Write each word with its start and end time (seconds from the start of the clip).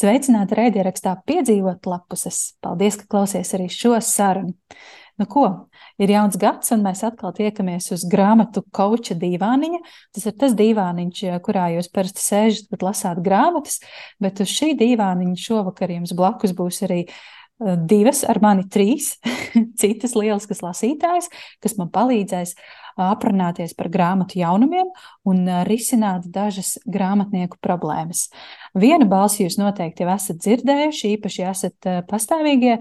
Sveicināti 0.00 0.56
raidierakstā 0.56 1.12
piedzīvot 1.28 1.84
lapuses. 1.90 2.54
Paldies, 2.64 2.96
ka 2.96 3.08
klausies 3.10 3.50
arī 3.56 3.66
šo 3.68 3.98
sarunu. 4.00 4.54
Nu, 5.20 5.26
ko? 5.28 5.42
Ir 6.00 6.08
jauns 6.14 6.38
gads, 6.40 6.70
un 6.72 6.80
mēs 6.86 7.02
atkal 7.04 7.34
tiekamies 7.36 7.90
uz 7.92 8.06
grāmatu 8.08 8.62
koča 8.72 9.12
dīvāniņa. 9.20 9.82
Tas 10.16 10.24
ir 10.30 10.36
tas 10.40 10.54
dīvāniņš, 10.56 11.20
kurā 11.44 11.66
jūs 11.74 11.90
parasti 11.92 12.24
sēžat, 12.24 12.70
kad 12.72 12.86
lasāt 12.86 13.20
grāmatas, 13.26 13.82
bet 14.24 14.40
uz 14.40 14.48
šī 14.48 14.72
dīvāniņa 14.80 15.36
šovakar 15.42 15.92
jums 15.92 16.16
blakus 16.16 16.56
būs 16.56 16.80
arī 16.88 17.02
eh, 17.04 17.12
divas, 17.92 18.24
ar 18.24 18.40
mani 18.40 18.64
trīs 18.72 19.18
citas 19.82 20.16
lieliskas 20.16 20.64
lasītājas, 20.64 21.28
kas 21.60 21.76
man 21.76 21.92
palīdzēs 21.92 22.56
aprunāties 22.98 23.74
par 23.78 23.90
grāmatu 23.92 24.40
jaunumiem 24.40 24.90
un 25.28 25.42
risināt 25.68 26.26
dažas 26.30 26.76
grāmatnieku 26.86 27.58
problēmas. 27.62 28.28
Vienu 28.78 29.08
balsi 29.10 29.44
jūs 29.44 29.58
noteikti 29.60 30.04
jau 30.04 30.12
esat 30.14 30.40
dzirdējuši, 30.42 31.14
īpaši 31.16 31.46
esat 31.50 31.90
pastāvīgie 32.10 32.78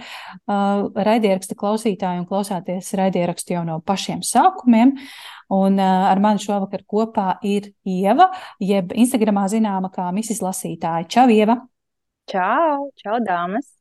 raidieraksta 0.47 1.57
klausītāji 1.59 2.23
un 2.23 2.29
klausāties 2.29 2.93
raidierakstu 2.99 3.57
jau 3.57 3.65
no 3.67 3.79
pašiem 3.85 4.23
sākumiem. 4.25 4.95
Un 5.49 5.79
ar 5.81 6.19
mani 6.21 6.43
šovakar 6.43 6.83
kopā 6.85 7.31
ir 7.41 7.71
Ieva, 7.81 8.29
jeb 8.61 8.93
Instagramā 8.93 9.47
zināma 9.49 9.89
kā 9.93 10.05
Misis 10.13 10.43
Lasītāja. 10.45 11.09
Čau, 11.09 11.25
Ieva! 11.33 11.57
Čau, 12.29 12.91
čau, 13.01 13.17
dāmas! 13.25 13.78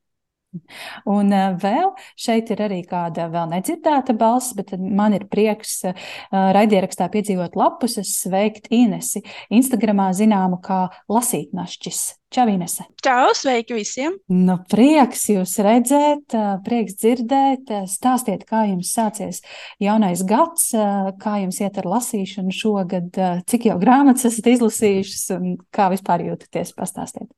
Un 1.08 1.28
uh, 1.34 1.56
vēl 1.60 1.90
šeit 2.16 2.48
ir 2.54 2.62
arī 2.64 2.78
kāda 2.88 3.26
vēl 3.32 3.50
nedzirdēta 3.52 4.14
balss, 4.16 4.54
bet 4.56 4.72
man 4.80 5.12
ir 5.16 5.26
prieks 5.28 5.82
uh, 5.88 6.06
raidierakstā 6.32 7.10
piedzīvot 7.12 7.58
lapus, 7.58 7.98
sveikt 8.08 8.70
Inesi. 8.72 9.20
Instagramā 9.52 10.08
zināmu 10.16 10.60
kā 10.64 10.86
lasītnašķis. 11.12 12.00
Čau, 12.32 12.44
Inese! 12.52 12.84
Čau, 13.04 13.30
sveiki 13.36 13.76
visiem! 13.76 14.18
Nu, 14.28 14.58
prieks 14.68 15.22
jūs 15.32 15.54
redzēt, 15.64 16.36
prieks 16.64 16.98
dzirdēt. 17.00 17.72
Stāstiet, 17.88 18.44
kā 18.48 18.66
jums 18.68 18.92
sācies 18.92 19.40
jaunais 19.80 20.24
gads, 20.28 20.70
kā 21.22 21.38
jums 21.40 21.60
iet 21.64 21.80
ar 21.80 21.88
lasīšanu 21.88 22.52
šogad, 22.52 23.16
cik 23.48 23.70
jau 23.70 23.78
grāmatas 23.80 24.28
esat 24.28 24.50
izlasījušas 24.52 25.24
un 25.38 25.56
kā 25.72 25.88
vispār 25.94 26.26
jūtaties. 26.28 26.74
Pastāstiet! 26.76 27.32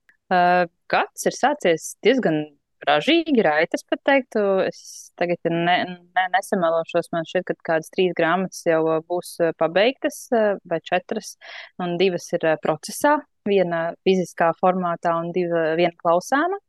Gads 0.91 1.27
ir 1.27 1.38
sācies 1.38 1.92
diezgan 2.03 2.42
ražīgi, 2.89 3.42
raitas 3.45 3.84
pat 3.89 4.00
teiktu. 4.06 4.42
Es 4.67 5.11
tagad 5.20 5.50
ne, 5.53 5.77
ne, 6.17 6.25
nesamelošos, 6.34 7.11
man 7.14 7.28
šķiet, 7.28 7.47
ka 7.50 7.72
kādas 7.72 7.92
trīs 7.95 8.14
grāmatas 8.17 8.62
jau 8.67 8.81
būs 9.09 9.37
eh, 9.45 9.53
pabeigtas, 9.61 10.22
eh, 10.37 10.56
vai 10.70 10.81
četras, 10.87 11.34
un 11.83 11.97
divas 12.00 12.28
ir 12.37 12.47
eh, 12.53 12.59
procesā. 12.62 13.19
Viena 13.48 13.91
fiziskā 14.06 14.50
formātā 14.61 15.14
un 15.20 15.31
diva, 15.37 15.70
viena 15.78 15.97
klausāma. 16.00 16.61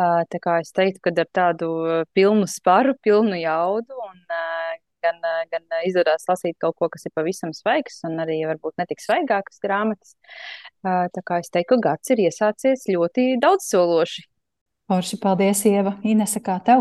Tā 0.00 0.38
kā 0.40 0.54
es 0.62 0.70
teiktu, 0.72 1.00
ka 1.02 1.10
ar 1.18 1.26
tādu 1.34 1.66
pilnu 2.16 2.46
sparu, 2.48 2.94
pilnu 3.04 3.36
jaudu 3.36 3.98
un 4.06 4.22
gan, 5.04 5.18
gan 5.50 5.66
izdodas 5.84 6.24
lasīt 6.30 6.56
kaut 6.62 6.78
ko, 6.78 6.88
kas 6.94 7.04
ir 7.04 7.12
pavisam 7.12 7.52
svaigs, 7.52 7.98
un 8.08 8.22
arī 8.22 8.38
varbūt 8.48 8.78
netik 8.80 9.02
svaigākas 9.02 9.60
grāmatas. 9.60 10.14
Tā 10.86 11.26
kā 11.26 11.42
es 11.42 11.52
teiktu, 11.52 11.76
ka 11.82 11.90
gads 11.90 12.14
ir 12.14 12.24
iesācies 12.30 12.86
ļoti 12.88 13.34
daudzsološi. 13.42 14.24
Forši, 14.90 15.20
paldies, 15.22 15.60
Ieva. 15.70 15.92
Inese, 16.02 16.40
kā 16.42 16.56
tev? 16.66 16.80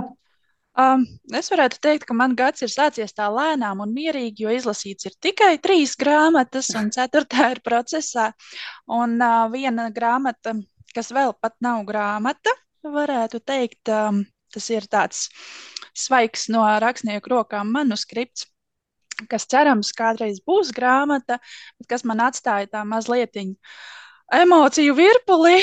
Um, 0.80 1.04
es 1.38 1.52
varētu 1.54 1.78
teikt, 1.84 2.08
ka 2.10 2.16
man 2.18 2.32
gads 2.38 2.64
ir 2.66 2.72
sācies 2.74 3.14
tā 3.14 3.28
lēnām 3.30 3.84
un 3.84 3.92
mierīgi, 3.94 4.48
jo 4.48 4.54
izlasīts 4.56 5.06
ir 5.06 5.14
tikai 5.22 5.52
trīs 5.62 5.94
grāmatas, 6.00 6.72
un 6.80 6.90
ceturtā 6.96 7.52
ir 7.54 7.62
procesā. 7.62 8.32
Un 8.90 9.14
uh, 9.22 9.46
viena 9.54 9.92
grāmata, 9.94 10.56
kas 10.96 11.12
vēl 11.14 11.36
pat 11.38 11.54
nav 11.62 11.84
grāmata, 11.86 12.56
varētu 12.82 13.44
teikt, 13.46 13.94
um, 13.94 14.24
tas 14.50 14.72
ir 14.74 14.90
tāds 14.90 15.28
svaigs 15.94 16.48
no 16.50 16.66
rakstnieku 16.82 17.36
rokām 17.36 17.70
manuskripts, 17.78 18.48
kas 19.30 19.46
cerams 19.54 19.94
kādreiz 19.94 20.42
būs 20.42 20.74
grāmata, 20.74 21.38
bet 21.78 21.94
kas 21.94 22.08
man 22.10 22.26
atstāja 22.26 22.74
tā 22.74 22.86
mazlietiņu 22.90 23.54
emociju 24.36 24.94
virpuli, 24.98 25.58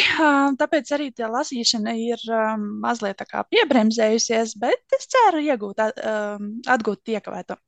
tāpēc 0.60 0.90
arī 0.96 1.10
tā 1.14 1.28
lasīšana 1.30 1.94
ir 2.00 2.22
mazliet 2.82 3.22
piebremzējusies, 3.52 4.56
bet 4.62 4.98
es 4.98 5.08
ceru 5.12 5.42
iegūt, 5.44 5.82
atgūt 6.76 7.02
tiekavēto. 7.10 7.58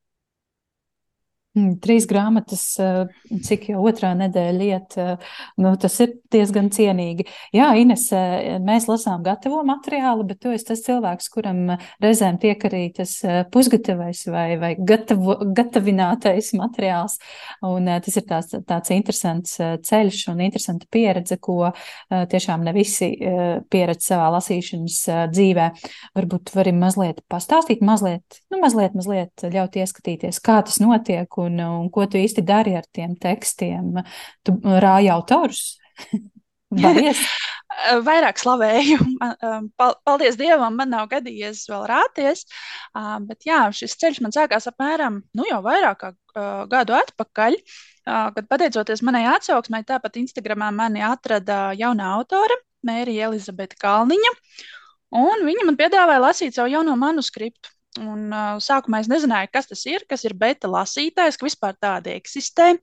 Mm, 1.58 1.78
trīs 1.82 2.06
grāmatas, 2.08 2.62
eh, 2.82 3.08
cik 3.44 3.68
jau 3.72 3.82
otrā 3.88 4.10
nedēļa 4.18 4.66
iet, 4.66 4.96
eh, 4.98 5.16
nu, 5.62 5.72
tas 5.80 5.94
ir 6.04 6.14
diezgan 6.30 6.68
cienīgi. 6.70 7.26
Jā, 7.54 7.70
Ines, 7.78 8.12
eh, 8.12 8.58
mēs 8.62 8.86
lasām 8.90 9.22
gatavo 9.24 9.62
materiālu, 9.64 10.26
bet 10.28 10.40
tu 10.40 10.52
esi 10.54 10.66
tas 10.66 10.82
cilvēks, 10.84 11.30
kuram 11.32 11.78
reizēm 12.02 12.38
tiek 12.38 12.60
arī 12.68 12.94
tas 12.94 13.22
pusgatavais 13.50 14.26
vai, 14.28 14.56
vai 14.56 14.74
gatavo, 14.76 15.38
gatavinātais 15.54 16.52
materiāls. 16.54 17.18
Un 17.62 17.86
tas 17.86 18.16
ir 18.16 18.22
tāds, 18.22 18.52
tāds 18.64 18.90
interesants 18.90 19.56
ceļš 19.58 20.28
un 20.32 20.42
interesanta 20.44 20.86
pieredze, 20.90 21.38
ko 21.40 21.72
tiešām 22.10 22.64
ne 22.64 22.72
visi 22.72 23.10
pieredz 23.70 24.10
savā 24.10 24.28
lasīšanas 24.36 25.30
dzīvē. 25.32 25.68
Varbūt 26.14 26.54
varam 26.54 26.78
mazliet 26.84 27.22
pastāstīt, 27.30 27.80
mazliet, 27.80 28.42
nu, 28.50 28.60
mazliet, 28.60 28.94
mazliet 28.94 29.48
ļaut 29.48 29.80
ieskatīties, 29.80 30.40
kā 30.44 30.60
tas 30.62 30.78
notiek 30.82 31.38
un, 31.38 31.47
un 31.48 31.88
ko 31.92 32.04
tu 32.10 32.20
īsti 32.20 32.44
dari 32.44 32.76
ar 32.76 32.84
tiem 32.92 33.16
tekstiem? 33.16 34.02
Tu 34.44 34.58
rāji 34.84 35.12
autorus? 35.14 35.78
Vairāk 38.08 38.40
slavēju. 38.40 38.98
Um, 39.24 39.68
paldies 39.78 40.36
Dievam, 40.36 40.76
man 40.76 40.90
nav 40.92 41.08
gadījies 41.08 41.64
vēl 41.70 41.86
rāties. 41.88 42.44
Um, 42.96 43.24
bet 43.28 43.46
jā, 43.48 43.62
šis 43.72 43.96
ceļš 44.00 44.20
man 44.24 44.34
sākās 44.34 44.68
apmēram 44.68 45.22
nu, 45.36 45.46
jau 45.48 45.60
vairāk 45.64 46.00
kā 46.02 46.10
uh, 46.12 46.66
gadu 46.70 46.96
atpakaļ. 46.98 47.56
Uh, 48.08 48.28
kad 48.36 48.48
pateicoties 48.50 49.04
manai 49.04 49.24
atsauksmai, 49.32 49.82
tāpat 49.88 50.20
Instagramā 50.20 50.70
mani 50.74 51.04
atrada 51.04 51.68
jauna 51.76 52.12
autore, 52.18 52.56
Mērija 52.84 53.30
Elizabete 53.30 53.78
Kalniņa. 53.80 54.34
Un 55.18 55.44
viņa 55.48 55.64
man 55.64 55.76
piedāvāja 55.80 56.20
lasīt 56.20 56.56
savu 56.56 56.72
jauno 56.72 56.96
manuskriptu. 57.00 57.72
Un, 57.96 58.28
uh, 58.28 58.58
sākumā 58.62 59.00
es 59.02 59.08
nezināju, 59.10 59.48
kas 59.52 59.70
tas 59.70 59.80
ir, 59.88 60.04
kas 60.10 60.26
ir 60.28 60.36
beta 60.38 60.68
lasītājs, 60.70 61.38
ka 61.38 61.48
vispār 61.48 61.78
tāda 61.80 62.12
eksistē. 62.14 62.74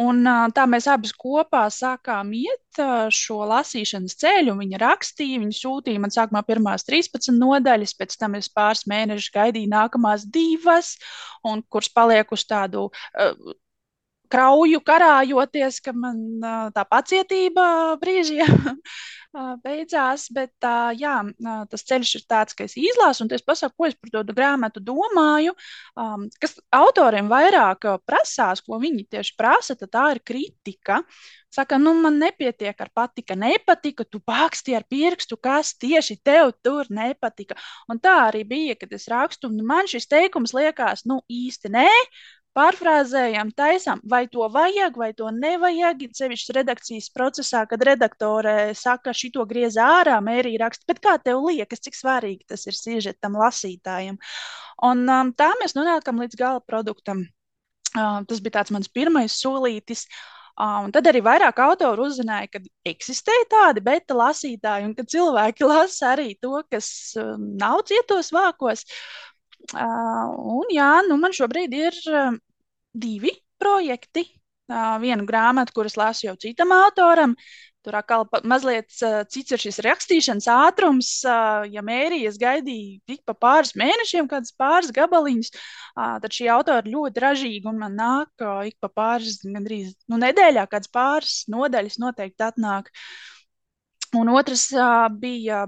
Un, 0.00 0.22
uh, 0.24 0.46
tā 0.56 0.64
mēs 0.64 0.86
abas 0.88 1.12
kopā 1.12 1.66
sākām 1.68 2.30
iet 2.38 2.80
uh, 2.80 3.10
šo 3.12 3.42
lasīšanas 3.50 4.16
ceļu. 4.22 4.56
Viņa 4.56 4.80
rakstīja, 4.80 5.42
viņa 5.42 5.58
sūtīja 5.58 6.00
man 6.00 6.14
sākumā 6.14 6.42
pirmās 6.48 6.86
13 6.88 7.36
nodaļas, 7.36 7.92
pēc 8.00 8.16
tam 8.18 8.38
es 8.40 8.48
pāris 8.48 8.86
mēnešus 8.88 9.34
gaidīju 9.36 9.68
nākamās 9.74 10.24
divas, 10.24 10.94
un 11.44 11.60
kuras 11.68 11.92
paliek 11.92 12.32
uz 12.32 12.46
tādu 12.48 12.88
uh, 12.88 13.52
krauju 14.32 14.80
karājoties, 14.80 15.82
ka 15.84 15.92
man 15.92 16.40
tā 16.72 16.86
pacietība 16.88 17.98
brīžiem 18.00 18.48
beidzās, 19.64 20.26
bet 20.34 20.66
jā, 20.98 21.16
tas 21.70 21.84
ceļš 21.88 22.14
ir 22.18 22.24
tāds, 22.28 22.56
ka 22.56 22.66
es 22.68 22.76
izlasu, 22.76 23.24
un 23.24 23.32
es 23.32 23.44
pasaku, 23.44 23.74
ko 23.78 23.88
es 23.88 23.96
par 23.98 24.12
to 24.12 24.22
grāmatu 24.32 24.82
domāju, 24.84 25.54
kas 26.42 26.58
autoriem 26.74 27.30
vairāk 27.32 27.86
prasās, 28.06 28.62
ko 28.64 28.80
viņi 28.82 29.06
tieši 29.16 29.36
prasa, 29.38 29.76
tā 29.76 30.10
ir 30.14 30.22
kritika. 30.24 31.02
Saka, 31.52 31.76
nu, 31.76 31.92
man 32.00 32.16
nepietiek 32.16 32.78
ar 32.80 32.88
patika, 32.96 33.36
nepatika, 33.36 34.06
tu 34.08 34.22
paksti 34.24 34.72
ar 34.76 34.86
pirkstu, 34.88 35.36
kas 35.36 35.74
tieši 35.76 36.16
tev 36.24 36.54
tur 36.64 36.88
nepatika. 36.88 37.58
Un 37.92 38.00
tā 38.00 38.14
arī 38.30 38.40
bija, 38.48 38.76
kad 38.80 38.92
es 38.96 39.04
rakstu, 39.12 39.50
un 39.52 39.60
man 39.68 39.90
šis 39.90 40.08
teikums 40.08 40.54
liekas, 40.56 41.04
nu, 41.04 41.20
īsti 41.28 41.74
nē, 41.76 41.90
Pārfrāzējam, 42.52 43.48
taisām, 43.56 44.00
vai 44.04 44.26
to 44.28 44.44
vajag, 44.52 44.96
vai 45.00 45.12
to 45.16 45.30
nevajag. 45.32 46.02
Ir 46.04 46.16
sevišķi 46.18 46.56
redakcijas 46.58 47.08
procesā, 47.14 47.62
kad 47.68 47.80
redaktore 47.88 48.74
saka, 48.76 49.14
šito 49.16 49.46
griez 49.48 49.78
ārā, 49.80 50.18
mērī 50.24 50.58
raksta, 50.60 50.84
bet 50.90 51.00
kā 51.00 51.14
tev 51.24 51.40
liekas, 51.46 51.80
cik 51.86 51.96
svarīgi 51.96 52.44
tas 52.52 52.66
ir 52.68 52.76
sižetam, 52.76 53.40
lasītājiem. 53.40 54.20
Un 54.84 55.02
um, 55.08 55.32
tā 55.32 55.48
mēs 55.62 55.72
nonākam 55.78 56.20
līdz 56.20 56.36
gala 56.36 56.60
produktam. 56.60 57.24
Uh, 57.92 58.20
tas 58.28 58.44
bija 58.44 58.58
tāds 58.60 58.72
mans 58.76 58.92
pirmais 58.92 59.40
solītis. 59.40 60.04
Un 60.60 60.92
tad 60.92 61.06
arī 61.08 61.22
vairāk 61.24 61.56
autori 61.64 62.04
uzzināja, 62.04 62.50
ka 62.52 62.60
eksistē 62.84 63.32
tādi 63.48 63.80
beta 63.80 64.12
lasītāji, 64.12 64.84
un 64.84 64.92
ka 64.92 65.06
cilvēki 65.08 65.64
lasa 65.72 66.12
arī 66.12 66.34
to, 66.36 66.58
kas 66.68 67.16
uh, 67.16 67.32
nav 67.40 67.80
cietos 67.88 68.28
vākos. 68.36 68.84
Uh, 69.70 70.30
un 70.58 70.70
jā, 70.74 70.90
nu 71.06 71.16
man 71.20 71.34
šobrīd 71.36 71.74
ir 71.76 71.98
uh, 72.10 72.38
divi 72.92 73.32
projekti. 73.62 74.26
Uh, 74.72 74.96
vienu 75.02 75.26
grāmatu, 75.28 75.74
kuras 75.76 75.98
lasu 75.98 76.28
jau 76.28 76.36
citam 76.40 76.72
autoram. 76.74 77.34
Tur 77.82 77.96
atkal 77.98 78.24
mazliet 78.46 78.94
uh, 79.02 79.22
cits 79.28 79.54
ir 79.54 79.60
šis 79.60 79.80
rakstīšanas 79.84 80.46
ātrums. 80.50 81.10
Uh, 81.26 81.66
ja 81.72 81.82
mērījas 81.84 82.38
gaidīja 82.40 83.00
tik 83.10 83.22
pa 83.28 83.34
pāris 83.34 83.74
mēnešiem, 83.78 84.30
kādas 84.30 84.54
pāris 84.58 84.92
gabaliņus, 84.94 85.50
uh, 85.52 86.16
tad 86.22 86.30
šī 86.36 86.48
autora 86.54 86.86
ļoti 86.86 87.24
ražīga 87.26 87.72
un 87.72 87.82
man 87.82 87.98
nāk 87.98 88.46
ik 88.70 88.78
pa 88.82 88.90
pāris, 88.92 89.40
gandrīz 89.42 89.92
nu, 90.08 90.20
nedēļā, 90.22 90.68
kādas 90.70 90.92
pāris 90.94 91.42
nodaļas 91.52 91.98
noteikti 92.02 92.48
atnāk. 92.48 92.92
Un 94.18 94.28
otrs 94.28 94.68
bija 95.18 95.64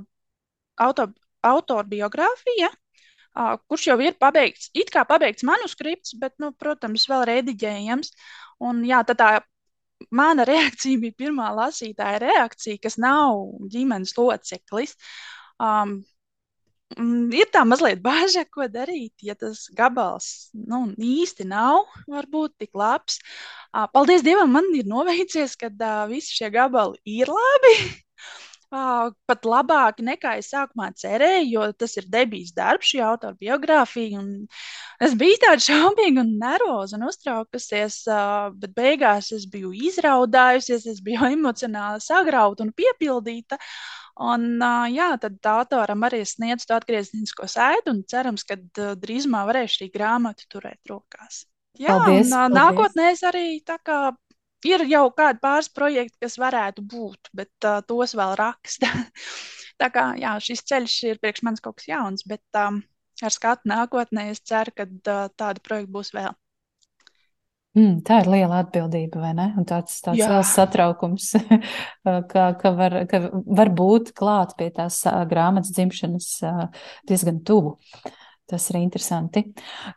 auto, 0.77 1.09
autobiogrāfija, 1.45 2.71
kurš 3.35 3.89
jau 3.91 3.99
ir 4.03 4.15
pabeigts, 4.21 4.71
it 4.75 4.93
kā 4.95 5.05
pabeigts 5.09 5.47
manuskripts, 5.47 6.15
bet, 6.21 6.37
nu, 6.43 6.53
protams, 6.59 7.09
vēl 7.11 7.27
rediģējams. 7.33 8.13
Un, 8.65 8.85
jā, 8.87 9.03
tā 9.09 9.31
mana 10.15 10.47
reakcija 10.53 11.01
bija 11.03 11.19
pirmā 11.25 11.51
lasītāja 11.57 12.23
reakcija, 12.23 12.81
kas 12.83 12.99
nav 13.01 13.43
ģimenes 13.73 14.17
loceklis. 14.19 14.97
Um, 15.63 16.03
ir 17.35 17.49
tā 17.53 17.65
mazliet 17.67 18.03
bažas, 18.05 18.47
ko 18.53 18.67
darīt, 18.71 19.15
ja 19.23 19.35
tas 19.35 19.67
gabals 19.75 20.51
nu, 20.55 20.85
īsti 20.99 21.47
nav 21.49 21.85
varbūt 22.11 22.55
tik 22.59 22.75
labs. 22.75 23.19
Paldies 23.93 24.23
Dievam, 24.23 24.53
man 24.55 24.71
ir 24.77 24.87
noveicies, 24.87 25.57
ka 25.57 25.71
visi 26.11 26.39
šie 26.39 26.51
gabali 26.55 26.99
ir 27.05 27.31
labi. 27.31 27.75
Pat 28.75 29.47
labāk 29.47 30.01
nekā 30.03 30.35
es 30.41 30.49
sākumā 30.51 30.89
cerēju, 30.99 31.47
jo 31.53 31.67
tas 31.79 31.95
ir 32.01 32.09
debijas 32.11 32.55
darbs, 32.57 32.89
šī 32.91 33.03
autora 33.07 33.37
biogrāfija. 33.39 34.23
Es 35.05 35.15
biju 35.19 35.39
tāda 35.45 35.63
šaubīga 35.63 36.25
un 36.25 36.33
nervoza 36.41 36.99
un 36.99 37.07
uztraukusies, 37.07 38.01
bet 38.59 38.75
beigās 38.75 39.31
es 39.37 39.47
biju 39.51 39.71
izraudājusies, 39.91 40.89
es 40.91 41.03
biju 41.05 41.29
emocionāli 41.37 42.03
sagrauta 42.03 42.67
un 42.67 42.75
piepildīta. 42.75 43.61
Un, 44.25 44.61
jā, 44.95 45.09
tad 45.23 45.51
autoram 45.51 46.07
arī 46.07 46.23
sniedz 46.27 46.67
to 46.67 46.77
atgrieznisko 46.77 47.49
sēdu 47.51 47.95
un 47.95 48.05
cerams, 48.11 48.47
ka 48.47 48.59
drīzumā 48.75 49.43
varēšu 49.49 49.83
šī 49.83 49.91
grāmatu 49.95 50.47
turēt 50.51 50.91
rokās. 50.91 51.45
Jā, 51.75 51.97
paldies, 51.97 52.29
un 52.31 52.37
paldies. 52.37 52.59
nākotnē 52.61 53.09
es 53.11 53.25
arī 53.27 53.47
tā 53.67 53.81
kā 53.83 53.99
ir 54.69 54.85
jau 54.91 55.07
kādi 55.17 55.43
pāris 55.43 55.71
projekti, 55.73 56.17
kas 56.25 56.39
varētu 56.41 56.85
būt, 56.91 57.31
bet 57.37 57.69
uh, 57.69 57.81
tos 57.87 58.15
vēl 58.19 58.35
raksta. 58.41 58.91
tā 59.81 59.91
kā 59.95 60.11
jā, 60.21 60.37
šis 60.43 60.65
ceļš 60.71 60.97
ir 61.11 61.21
priekš 61.23 61.45
manis 61.47 61.65
kaut 61.65 61.81
kas 61.81 61.91
jauns, 61.91 62.27
bet 62.29 62.45
um, 62.61 62.81
ar 63.23 63.35
skatu 63.35 63.71
nākotnē 63.71 64.31
es 64.33 64.43
ceru, 64.45 64.75
ka 64.77 64.89
uh, 64.89 65.29
tādu 65.37 65.65
projektu 65.65 65.95
būs 65.99 66.15
vēl. 66.17 66.35
Mm, 67.75 68.05
tā 68.07 68.21
ir 68.23 68.29
liela 68.31 68.61
atbildība, 68.63 69.19
vai 69.19 69.33
ne? 69.35 69.49
Un 69.59 69.65
tāds, 69.67 69.97
tāds 70.05 70.21
Jā. 70.21 70.29
liels 70.31 70.53
satraukums, 70.55 71.33
ka, 72.31 72.45
ka, 72.61 72.71
var, 72.79 73.01
ka 73.11 73.25
var 73.35 73.73
būt 73.75 74.13
klāt 74.15 74.55
pie 74.61 74.69
tās 74.77 75.01
grāmatas 75.31 75.73
dzimšanas 75.75 76.29
diezgan 77.11 77.43
tuvu. 77.43 77.75
Tas 78.47 78.69
ir 78.71 78.79
interesanti. 78.79 79.43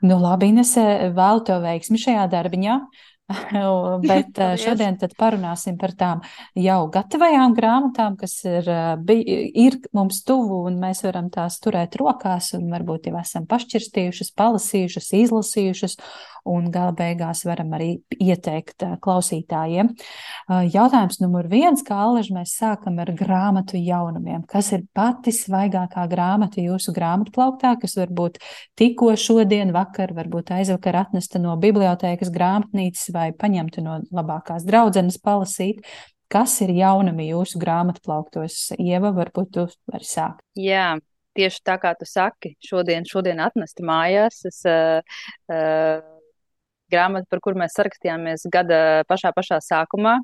Nu, 0.02 0.18
labi, 0.24 0.50
Inese, 0.54 1.12
vēl 1.14 1.44
to 1.46 1.60
veiksmi 1.62 2.00
šajā 2.02 2.26
darbiņā. 2.32 2.80
Bet 4.08 4.40
šodien 4.62 4.96
parunāsim 5.20 5.76
par 5.80 5.92
tām 6.00 6.22
jau 6.56 6.80
gatavajām 6.94 7.56
grāmatām, 7.58 8.16
kas 8.20 8.38
ir, 8.48 8.70
ir 9.08 9.80
mums 9.98 10.22
tuvu 10.28 10.62
un 10.70 10.80
mēs 10.80 11.04
varam 11.04 11.28
tās 11.34 11.60
turēt 11.64 11.98
rokās 12.00 12.54
un 12.56 12.70
varbūt 12.72 13.10
jau 13.12 13.18
esam 13.20 13.48
pašķirstījušas, 13.50 14.32
palasījušas, 14.38 15.12
izlasījušas 15.26 16.00
un 16.48 16.70
gala 16.74 16.94
beigās 16.98 17.44
varam 17.48 17.74
arī 17.78 17.90
ieteikt 18.18 18.86
klausītājiem. 19.04 19.92
Jautājums 20.74 21.22
numur 21.22 21.50
viens, 21.52 21.84
kā 21.86 22.00
alaži 22.08 22.36
mēs 22.38 22.56
sākam 22.60 23.00
ar 23.04 23.12
grāmatu 23.18 23.80
jaunumiem. 23.82 24.46
Kas 24.50 24.72
ir 24.76 24.86
pati 24.96 25.34
svaigākā 25.36 26.08
grāmata 26.12 26.64
jūsu 26.64 26.96
grāmatplauktā, 26.96 27.76
kas 27.82 27.98
varbūt 28.00 28.42
tikko 28.80 29.14
šodien, 29.20 29.74
vakar, 29.76 30.16
varbūt 30.18 30.54
aizvakar 30.58 31.04
atnesta 31.04 31.42
no 31.44 31.58
bibliotēkas 31.62 32.32
grāmatnīcas 32.34 33.12
vai 33.16 33.32
paņemta 33.38 33.84
no 33.86 34.00
labākās 34.12 34.68
draudzenes 34.68 35.20
palasīt. 35.24 35.84
Kas 36.28 36.58
ir 36.60 36.74
jaunumi 36.76 37.30
jūsu 37.30 37.60
grāmatplauktos? 37.62 38.74
Ieva, 38.84 39.14
varbūt 39.16 39.54
tu 39.56 39.64
vari 39.88 40.08
sākt. 40.08 40.44
Jā, 40.60 40.98
tieši 41.38 41.64
tā 41.64 41.78
kā 41.80 41.94
tu 41.96 42.08
saki, 42.10 42.56
šodien, 42.64 43.08
šodien 43.08 43.40
atnesti 43.44 43.86
mājās. 43.88 44.42
Es, 44.50 44.60
uh, 44.68 45.00
uh, 45.54 46.02
grāmata, 46.92 47.30
par 47.30 47.44
kuru 47.44 47.62
mēs 47.62 47.78
sarakstījāmies 47.78 48.48
gada 48.54 48.82
pašā, 49.10 49.34
pašā 49.36 49.62
sākumā, 49.64 50.18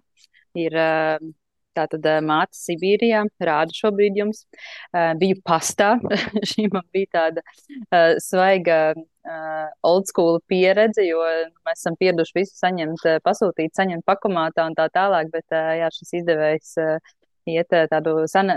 ir 0.60 0.78
uh, 0.78 1.32
Tātad 1.78 2.06
māte 2.26 2.56
Sibīrijā 2.58 3.24
rāda 3.42 3.74
šobrīd 3.74 4.20
jums. 4.20 4.44
Biju 5.20 5.40
pastā. 5.46 5.96
Šī 6.52 6.68
man 6.74 6.86
bija 6.94 7.10
tāda 7.18 7.44
svaiga 8.22 8.94
old 9.88 10.10
school 10.12 10.40
pieredze, 10.52 11.06
jo 11.08 11.24
mēs 11.66 11.82
esam 11.82 11.98
pieraduši 12.00 12.38
visu 12.42 12.58
saņemt, 12.60 13.06
pasūtīt, 13.26 13.74
saņemt 13.78 14.06
pakomātā 14.10 14.68
un 14.70 14.78
tā 14.78 14.90
tālāk, 14.94 15.32
bet 15.34 15.56
jā, 15.80 15.90
šis 15.96 16.18
izdevējs 16.22 16.74
iet 17.54 17.78
tādu 17.92 18.18
sen, 18.32 18.52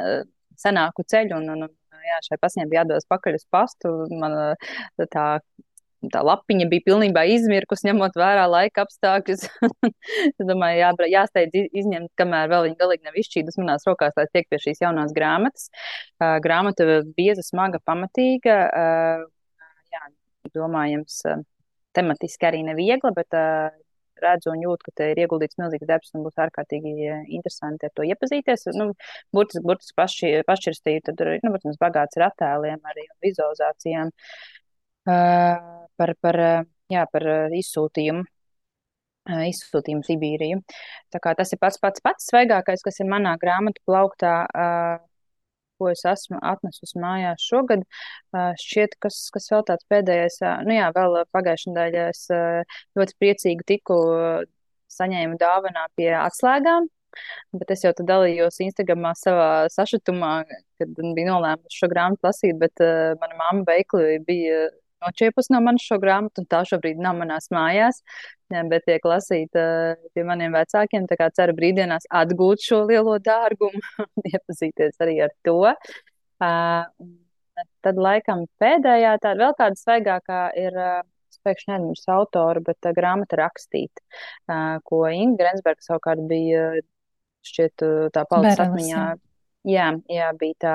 senāku 0.59 1.07
ceļu 1.07 1.39
un, 1.39 1.53
un 1.55 1.69
jā, 2.11 2.19
šai 2.29 2.41
pasņēm 2.43 2.73
bija 2.73 2.83
jādodas 2.83 3.09
pakaļ 3.11 3.39
uz 3.39 3.47
pastu. 3.55 3.95
Man 4.11 4.37
tā 5.15 5.29
tā 6.13 6.23
lapiņa 6.27 6.67
bija 6.71 6.85
pilnībā 6.87 7.25
izmirkus, 7.35 7.85
ņemot 7.87 8.19
vērā 8.19 8.45
laika 8.51 8.85
apstākļus. 8.85 9.47
es 10.31 10.45
domāju, 10.49 10.83
jā, 10.83 10.91
jāsteidz 11.15 11.71
izņemt, 11.83 12.13
kamēr 12.21 12.51
vēl 12.53 12.69
viņa 12.69 12.79
galīgi 12.83 13.09
nav 13.09 13.19
izšķīdus 13.23 13.59
manās 13.63 13.87
rokās, 13.89 14.15
lai 14.19 14.27
tiek 14.33 14.49
pie 14.51 14.61
šīs 14.63 14.85
jaunās 14.85 15.15
grāmatas. 15.17 15.71
Uh, 16.21 16.37
grāmata 16.45 17.01
bieza, 17.17 17.45
smaga, 17.47 17.81
pamatīga. 17.87 18.61
Uh, 18.69 19.27
jā, 19.95 20.05
domājams, 20.57 21.23
uh, 21.31 21.43
tematiski 21.97 22.51
arī 22.51 22.63
neviegla, 22.67 23.15
bet 23.17 23.37
uh, 23.37 23.73
redzu 24.23 24.53
un 24.53 24.63
jūtu, 24.65 24.89
ka 24.89 24.95
te 25.01 25.09
ir 25.13 25.21
ieguldīts 25.25 25.59
milzīgs 25.61 25.89
darbs 25.89 26.15
un 26.17 26.25
būs 26.27 26.39
ārkārtīgi 26.41 26.93
interesanti 27.37 27.89
ar 27.89 27.93
to 27.97 28.07
iepazīties. 28.09 28.69
Nu, 28.77 28.91
burtiski, 29.37 29.65
burtiski 29.67 29.97
paši, 30.01 30.31
pašķirstīt, 30.49 31.11
tad, 31.11 31.21
nu, 31.45 31.53
protams, 31.53 31.81
bagāts 31.83 32.21
ar 32.21 32.31
attēliem 32.31 32.81
arī 32.93 33.07
un 33.11 33.19
vizualizācijām. 33.27 34.15
Uh, 35.07 35.87
par, 35.97 36.15
par, 36.21 36.39
jā, 36.93 37.05
par 37.13 37.27
izsūtījumu. 37.57 38.25
Izsūtījumu 39.27 40.07
Sibīriju. 40.07 40.61
Tas 41.11 41.51
ir 41.51 41.59
pats 41.59 41.81
pats 41.83 42.03
pats 42.05 42.29
svaigākais, 42.31 42.85
kas 42.87 43.01
ir 43.03 43.09
manā 43.11 43.33
grāmatu 43.43 43.83
plauktā, 43.89 44.35
ko 45.77 45.89
es 45.91 46.05
esmu 46.07 46.39
atnesusi 46.47 47.01
mājās 47.03 47.43
šogad. 47.43 47.83
Šķiet, 48.63 48.95
kas, 49.03 49.25
kas 49.35 49.51
vēl 49.51 49.67
tāds 49.67 49.89
pēdējais, 49.91 50.39
nu 50.69 50.79
jā, 50.79 50.93
vēl 50.95 51.19
pagājušajā 51.35 51.75
nedēļā 51.75 52.07
es 52.13 52.23
ļoti 52.95 53.19
priecīgi 53.19 53.67
tiku 53.75 53.99
saņēmu 54.95 55.41
dāvanā 55.43 55.89
pie 55.99 56.13
atslēgām. 56.21 56.87
Bet 57.57 57.71
es 57.73 57.83
jau 57.83 57.95
tad 57.97 58.07
dalījos 58.11 58.61
Instagramā 58.61 59.15
savā 59.17 59.51
sašutumā, 59.73 60.33
kad 60.77 60.99
biju 61.01 61.31
nolēmusi 61.31 61.81
šo 61.81 61.89
grāmatu 61.89 62.29
lasīt, 62.29 62.59
bet 62.61 62.83
uh, 62.85 63.15
mana 63.23 63.39
mamma 63.39 63.65
veikli 63.65 64.19
bija 64.27 64.67
nočiepus 65.07 65.51
no 65.55 65.61
manis 65.65 65.87
šo 65.87 65.99
grāmatu, 66.03 66.43
un 66.43 66.49
tā 66.51 66.63
šobrīd 66.69 67.01
nav 67.03 67.19
manās 67.21 67.49
mājās, 67.55 68.03
bet 68.51 68.87
tiek 68.89 69.05
lasīta 69.07 69.67
pie 70.15 70.25
maniem 70.27 70.55
vecākiem. 70.57 71.09
Tā 71.11 71.19
kā 71.21 71.31
ceru 71.35 71.57
brīvdienās 71.59 72.09
atgūt 72.23 72.65
šo 72.67 72.83
lielo 72.91 73.19
dārgumu 73.23 73.83
un 74.07 74.31
iepazīties 74.33 74.99
arī 75.05 75.21
ar 75.27 75.35
to. 75.47 75.59
Tad 77.87 78.01
laikam 78.01 78.45
pēdējā 78.61 79.17
tāda 79.23 79.47
vēl 79.47 79.61
kāda 79.61 79.85
svaigākā 79.85 80.47
ir. 80.63 80.83
Pēkšņi 81.47 81.71
neatceros 81.71 82.09
autoru, 82.11 82.59
bet 82.67 82.87
uh, 82.89 82.95
grāmata 82.97 83.37
rakstīt, 83.39 84.01
uh, 84.51 84.81
ko 84.83 85.05
Inga 85.07 85.37
Grensberga 85.39 85.85
savukārt 85.85 86.25
bija 86.27 86.65
šķiet 87.47 87.85
tā 88.17 88.25
palicis 88.27 88.63
atmiņā. 88.65 89.03
Jā, 89.71 89.87
jā, 90.11 90.31
bija 90.41 90.59
tā 90.65 90.75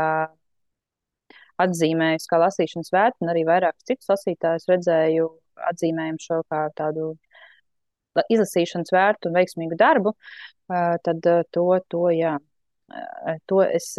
atzīmējusi 1.65 2.30
kā 2.32 2.39
lasīšanas 2.41 2.94
vērtu, 2.94 3.24
un 3.25 3.34
arī 3.34 3.44
vairākus 3.48 3.88
citus 3.88 4.12
lasītājus 4.12 4.70
redzēju 4.72 5.27
atzīmējumu 5.72 6.24
šo 6.24 6.41
kā 6.51 6.65
tādu 6.77 7.13
izlasīšanas 8.32 8.91
vērtu 8.91 9.30
un 9.30 9.38
veiksmīgu 9.39 9.77
darbu, 9.80 10.15
tad 11.06 11.30
to, 11.56 11.65
to, 11.91 12.03
jā, 12.15 12.36
to 13.48 13.62
es 13.65 13.94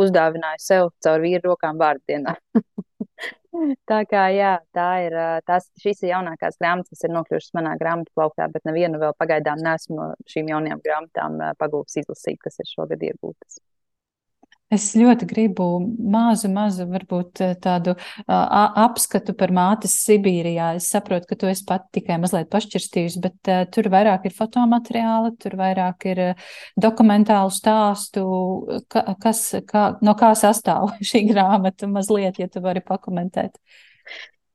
uzdāvināju 0.00 0.62
sev 0.62 0.90
caur 1.04 1.22
vīru 1.24 1.52
rokām 1.52 1.80
vārdienā. 1.80 2.36
tā 3.90 4.00
kā 4.10 4.26
jā, 4.34 4.52
tā 4.76 4.88
ir, 5.06 5.16
tās, 5.48 5.70
šīs 5.82 6.04
ir 6.04 6.12
jaunākās 6.12 6.60
grāmatas, 6.60 6.92
kas 6.92 7.06
ir 7.08 7.14
nokļuvušas 7.16 7.54
manā 7.56 7.76
grāmatu 7.80 8.12
plauktā, 8.16 8.50
bet 8.52 8.66
nevienu 8.68 9.00
vēl 9.02 9.16
pagaidām 9.18 9.62
nesmu 9.64 9.96
no 9.98 10.10
šīm 10.30 10.52
jaunajām 10.52 10.84
grāmatām 10.84 11.40
pagūvis 11.60 12.02
izlasīt, 12.02 12.38
kas 12.44 12.60
ir 12.62 12.70
šogad 12.74 13.08
iegūtas. 13.08 13.62
Es 14.66 14.88
ļoti 14.98 15.28
gribu 15.30 15.64
mazu, 16.10 16.48
mazu, 16.50 16.88
varbūt 16.90 17.40
eh, 17.44 17.52
tādu 17.62 17.92
uh, 17.94 18.30
apskatu 18.82 19.30
par 19.38 19.52
mātes 19.54 19.92
Sibīrijā. 20.02 20.72
Es 20.80 20.88
saprotu, 20.90 21.28
ka 21.30 21.36
tu 21.38 21.46
esi 21.46 21.62
pat 21.68 21.84
tikai 21.94 22.16
mazliet 22.18 22.50
pašķirstījusi, 22.50 23.20
bet 23.22 23.50
uh, 23.52 23.60
tur 23.70 23.86
vairāk 23.94 24.26
ir 24.26 24.34
fotomateriāli, 24.34 25.36
tur 25.42 25.54
vairāk 25.60 26.08
ir 26.10 26.22
uh, 26.24 26.48
dokumentālu 26.82 27.54
stāstu, 27.54 28.24
ka, 28.90 29.04
kas, 29.22 29.44
kā, 29.70 29.84
no 30.02 30.16
kā 30.18 30.32
sastāv 30.34 30.96
šī 31.12 31.22
grāmata 31.28 31.86
mazliet, 31.92 32.42
ja 32.42 32.50
tu 32.50 32.64
vari 32.64 32.82
pakomentēt. 32.82 33.62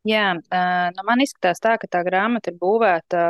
Jā, 0.09 0.33
nu 0.33 1.03
man 1.05 1.21
izskatās 1.21 1.61
tā, 1.61 1.75
ka 1.77 1.85
tā 1.85 1.99
grāmata 2.01 2.49
ir 2.49 2.55
būvēta, 2.57 3.25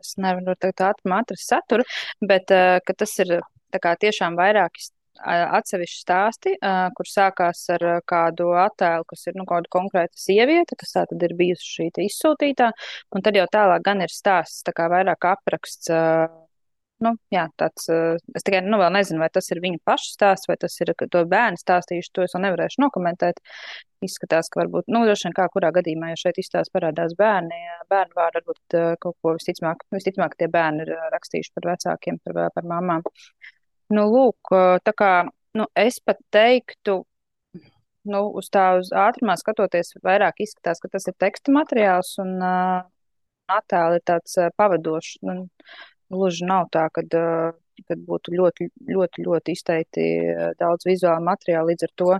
es 0.00 0.14
nevaru 0.16 0.54
teikt 0.56 0.80
ātri 0.80 1.12
atrast 1.12 1.50
saturu, 1.50 1.84
bet 2.24 2.48
tas 2.48 3.12
ir 3.20 3.34
tā 3.68 3.82
kā 3.84 3.92
tiešām 4.00 4.38
vairāki 4.40 4.86
atsevišķi 5.22 6.00
stāsti, 6.00 6.54
uh, 6.58 6.88
kur 6.96 7.08
sākās 7.08 7.64
ar 7.74 7.84
kādu 8.10 8.50
attēlu, 8.58 9.06
kas 9.10 9.26
ir 9.30 9.38
nu, 9.38 9.46
kāda 9.48 9.70
konkrēta 9.72 10.18
sieviete, 10.18 10.78
kas 10.80 10.96
tā 10.96 11.04
tad 11.10 11.22
ir 11.22 11.36
bijusi 11.38 11.70
šī 11.76 11.90
izsūtītā, 12.06 12.70
un 13.14 13.24
tad 13.24 13.38
jau 13.38 13.46
tālāk 13.52 13.84
gan 13.86 14.02
ir 14.04 14.12
stāsts, 14.12 14.64
tā 14.66 14.74
kā 14.76 14.88
vairāk 14.92 15.30
apraksts. 15.34 15.92
Uh, 15.92 16.44
Nu, 17.02 17.10
jā, 17.34 17.42
tāds, 17.60 17.88
es 17.90 18.44
tikai 18.46 18.60
nu, 18.64 18.78
nezinu, 18.94 19.18
vai 19.20 19.28
tas 19.34 19.50
ir 19.50 19.60
viņa 19.64 19.80
paša 19.88 20.10
stāsts, 20.14 20.48
vai 20.48 20.56
tas 20.60 20.76
ir 20.80 20.92
to 21.12 21.24
bērnu 21.32 21.58
stāstījuši. 21.60 22.12
To 22.14 22.24
es 22.24 22.36
vēl 22.36 22.44
nevarēšu 22.46 22.80
nokomentēt. 22.84 23.42
Izskatās, 24.04 24.50
ka 24.52 24.62
varbūt, 24.62 24.88
nu, 24.92 25.02
droši 25.08 25.28
vien 25.28 25.34
kā 25.36 25.48
kurā 25.52 25.72
gadījumā, 25.74 26.12
ja 26.12 26.20
šeit 26.20 26.38
izstāstās 26.40 26.72
parādās 26.74 27.16
bērni, 27.18 27.58
bērnu 27.90 28.18
vārdu, 28.18 28.40
varbūt 28.40 28.78
kaut 29.02 29.16
ko 29.24 29.34
visticamāk, 29.38 29.84
visticamāk 29.96 30.36
tie 30.38 30.48
bērni 30.52 30.84
ir 30.86 30.94
rakstījuši 31.16 31.54
par 31.56 31.70
vecākiem, 31.72 32.20
par, 32.24 32.40
par 32.56 32.68
mamām. 32.68 33.04
Nu, 33.94 34.06
lūk, 34.10 34.52
tā 34.84 34.94
kā, 34.96 35.10
nu, 35.58 35.66
es 35.78 36.00
pat 36.04 36.20
teiktu, 36.34 37.00
nu, 38.10 38.22
uz 38.40 38.50
tā 38.52 38.66
uz 38.80 38.90
ātrumā 39.04 39.36
skatoties, 39.40 39.94
vairāk 40.04 40.42
izskatās, 40.44 40.80
ka 40.82 40.90
tas 40.92 41.08
ir 41.10 41.16
teksta 41.20 41.54
materiāls 41.54 42.14
un 42.24 42.36
uh, 42.40 42.80
attēli 43.58 44.00
ir 44.00 44.06
tāds 44.12 44.38
uh, 44.40 44.50
pavadošs. 44.56 45.18
Nu, 45.26 45.44
Gluži 46.12 46.46
nav 46.46 46.68
tā, 46.74 46.88
ka 46.92 47.02
kad 47.88 48.02
būtu 48.06 48.34
ļoti, 48.36 48.68
ļoti, 48.92 49.24
ļoti 49.26 49.54
izteikti 49.56 50.04
daudz 50.60 50.86
vizuāla 50.86 51.22
materiāla. 51.24 51.72
Līdz 51.72 51.86
ar 51.88 51.94
to 51.98 52.10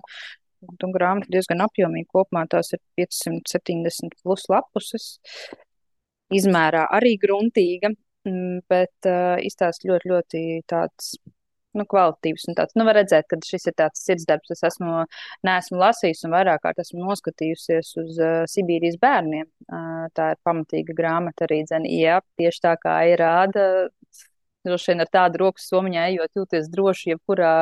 tu 0.81 0.91
grāmata 0.95 1.31
diezgan 1.33 1.63
apjomīga. 1.67 2.11
Kopumā 2.15 2.45
tās 2.51 2.73
ir 2.75 2.81
570 2.99 4.17
plus 4.23 4.49
lapuses. 4.53 5.07
Izmērā 6.35 6.87
arī 6.97 7.15
gruntīga, 7.21 7.93
bet 8.73 9.11
uh, 9.11 9.37
izstāsta 9.45 9.91
ļoti, 9.91 10.11
ļoti 10.11 10.45
tāds 10.71 11.15
nu, 11.79 11.87
tāds. 12.59 12.77
Nu, 12.79 12.87
var 12.89 12.99
redzēt, 13.01 13.27
ka 13.31 13.39
šis 13.45 13.69
ir 13.71 13.77
tāds 13.79 14.05
sirdsdarbs. 14.07 14.55
Es 14.55 14.65
esmu, 14.71 15.05
neesmu 15.47 15.81
lasījis 15.81 16.25
un 16.29 16.37
vairāk 16.37 16.63
kārt 16.65 16.81
esmu 16.85 17.03
noskatījusies 17.05 17.93
uz 18.03 18.21
uh, 18.23 18.45
Sibīrijas 18.51 18.99
bērniem. 19.03 19.49
Uh, 19.69 20.07
tā 20.17 20.33
ir 20.35 20.41
pamatīga 20.47 20.97
grāmata 20.97 21.49
arī, 21.49 21.63
dzen, 21.69 21.89
jā, 21.91 22.21
tieši 22.41 22.65
tā 22.69 22.75
kā 22.83 22.99
ir 23.11 23.23
rāda. 23.23 23.69
Droši 24.65 24.93
vien 24.93 25.05
ar 25.05 25.11
tādu 25.13 25.43
rokas 25.45 25.67
somiņā 25.69 26.07
ejot, 26.13 26.31
jūties 26.39 26.71
droši, 26.73 27.11
jebkurā, 27.15 27.55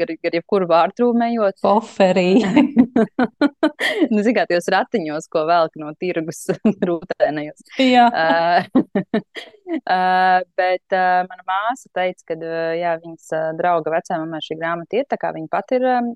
gar, 0.00 0.12
gar 0.24 0.38
jebkuru 0.38 0.68
vārtrūmu 0.70 1.26
ejot. 1.28 1.60
Poferī. 1.64 2.30
nu, 4.12 4.22
zināmā 4.24 4.46
tajos 4.48 4.70
ratiņos, 4.72 5.28
ko 5.32 5.44
velk 5.48 5.76
no 5.80 5.92
tirgus 6.00 6.46
rūtēnajos. 6.88 7.66
Jā. 7.82 8.06
Uh, 8.08 8.86
bet 10.60 10.94
uh, 10.94 11.22
mana 11.26 11.44
māsa 11.48 11.90
teica, 11.96 12.22
ka 12.30 12.38
uh, 12.38 12.72
jā, 12.78 12.96
viņas 13.02 13.28
uh, 13.34 13.46
drauga 13.58 13.92
vecāmai 13.96 14.40
šī 14.44 14.58
grāmata 14.60 15.00
ir. 15.00 15.08
Viņa 15.36 15.50
pati 15.52 15.80
ir 15.80 15.86
um, 15.90 16.12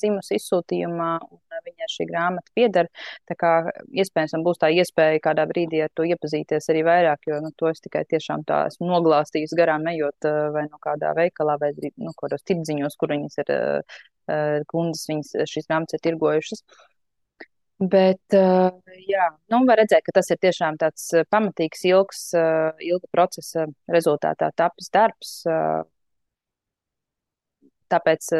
dzimusi 0.00 0.38
izsūtījumā, 0.38 1.10
un 1.24 1.62
viņai 1.64 1.88
šī 1.94 2.08
grāmata 2.10 2.52
pieder. 2.58 2.86
Tā 3.28 3.34
kā 3.38 3.52
iespējams 3.88 4.36
būs 4.44 4.60
tā 4.60 4.68
iespēja 4.74 5.22
kādā 5.24 5.46
brīdī 5.50 5.82
ar 5.84 5.92
to 5.94 6.02
iepazīties 6.08 6.68
arī 6.72 6.84
vairāk, 6.86 7.28
jo 7.30 7.40
nu, 7.44 7.52
to 7.56 7.70
es 7.70 7.80
tikai 7.84 8.04
tiešām 8.10 8.44
tā 8.48 8.66
esmu 8.70 8.84
noglāstījis 8.90 9.37
garām 9.58 9.86
ejot 9.92 10.28
uh, 10.28 10.48
vai 10.54 10.66
no 10.68 10.78
kādā 10.82 11.14
veikalā 11.18 11.58
vai 11.62 11.72
nu, 11.96 12.12
kādos 12.18 12.44
tirdziņos, 12.48 12.96
kur 13.00 13.14
viņas 13.14 13.40
ir 13.44 13.52
uh, 13.54 13.98
uh, 14.30 14.60
kundzes, 14.70 15.08
viņas 15.10 15.34
šīs 15.50 15.68
grāmatas 15.70 15.98
ir 15.98 16.06
tirgojušas. 16.08 16.64
Bet, 17.78 18.34
jā, 19.06 19.26
nu, 19.54 19.60
var 19.68 19.78
redzēt, 19.78 20.02
ka 20.02 20.16
tas 20.16 20.26
ir 20.34 20.38
tiešām 20.42 20.80
tāds 20.80 21.04
pamatīgs, 21.30 21.84
ilgs, 21.86 22.22
ilga 22.82 23.06
procesa 23.14 23.68
rezultātā 23.94 24.48
tapis 24.58 24.90
darbs. 24.90 25.36
Tāpēc 27.94 28.32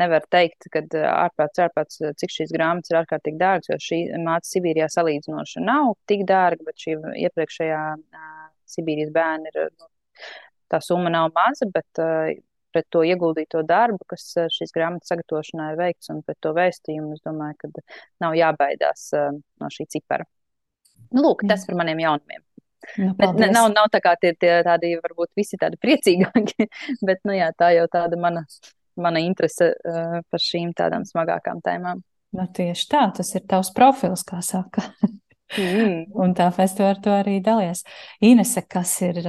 nevar 0.00 0.24
teikt, 0.32 0.70
ka 0.72 0.80
ārprāts, 1.10 1.60
ārprāts, 1.66 2.00
cik 2.22 2.32
šīs 2.32 2.56
grāmatas 2.56 2.94
ir 2.94 3.02
ārkārtīgi 3.02 3.42
dārgas, 3.44 3.68
jo 3.68 3.78
šī 3.90 4.00
māca 4.24 4.48
Sibīrijā 4.48 4.88
salīdzinoši 4.96 5.66
nav 5.68 5.92
tik 6.08 6.24
dārga, 6.32 6.64
bet 6.70 6.80
šī 6.80 6.96
iepriekšējā 7.28 7.82
Sibīrijas 8.72 9.12
bērna 9.12 9.52
ir, 9.52 9.68
nu, 9.76 9.91
tā 10.72 10.80
summa 10.84 11.12
nav 11.12 11.30
maza, 11.36 11.68
bet 11.72 12.00
uh, 12.00 12.32
pret 12.72 12.88
to 12.92 13.02
ieguldīto 13.06 13.62
darbu, 13.66 14.00
kas 14.12 14.24
eh, 14.40 14.48
šīs 14.52 14.72
grāmatas 14.74 15.12
sagatavošanā 15.12 15.72
ir 15.72 15.80
veikts, 15.80 16.10
un 16.12 16.22
pret 16.26 16.38
to 16.44 16.54
vēstījumu, 16.56 17.16
es 17.16 17.24
domāju, 17.26 17.58
ka 17.60 17.84
nav 18.24 18.36
jābaidās 18.38 19.10
eh, 19.18 19.28
no 19.60 19.70
šī 19.72 19.88
cipara. 19.96 20.26
Nu, 21.12 21.24
lūk, 21.26 21.44
tas 21.48 21.66
par 21.68 21.78
maniem 21.82 22.00
jaunumiem. 22.02 22.44
Nu, 22.98 23.12
bet, 23.14 23.36
ne, 23.38 23.52
nav, 23.54 23.68
nav 23.70 23.90
tā 23.94 24.00
kā 24.02 24.16
tie, 24.18 24.32
tie 24.34 24.56
tādi, 24.66 24.96
varbūt 25.02 25.30
visi 25.38 25.58
tādi 25.60 25.78
priecīgāki, 25.82 26.66
bet, 27.08 27.20
nu 27.28 27.36
jā, 27.36 27.52
tā 27.58 27.70
jau 27.76 27.84
tāda 27.92 28.18
mana, 28.18 28.42
mana 28.98 29.22
interese 29.22 29.70
uh, 29.76 30.18
par 30.26 30.42
šīm 30.42 30.72
tādām 30.78 31.06
smagākām 31.06 31.62
tēmām. 31.62 32.02
Nu, 32.32 32.46
tieši 32.56 32.88
tā, 32.90 33.04
tas 33.14 33.30
ir 33.36 33.44
tavs 33.46 33.70
profils, 33.76 34.24
kā 34.26 34.40
saka. 34.42 34.88
Mm. 35.56 36.06
Un 36.22 36.34
tā 36.38 36.48
festivāla 36.54 37.00
to 37.02 37.12
arī 37.12 37.40
dalies. 37.44 37.84
Inese, 38.24 38.62
kas 38.68 38.94
ir 39.04 39.20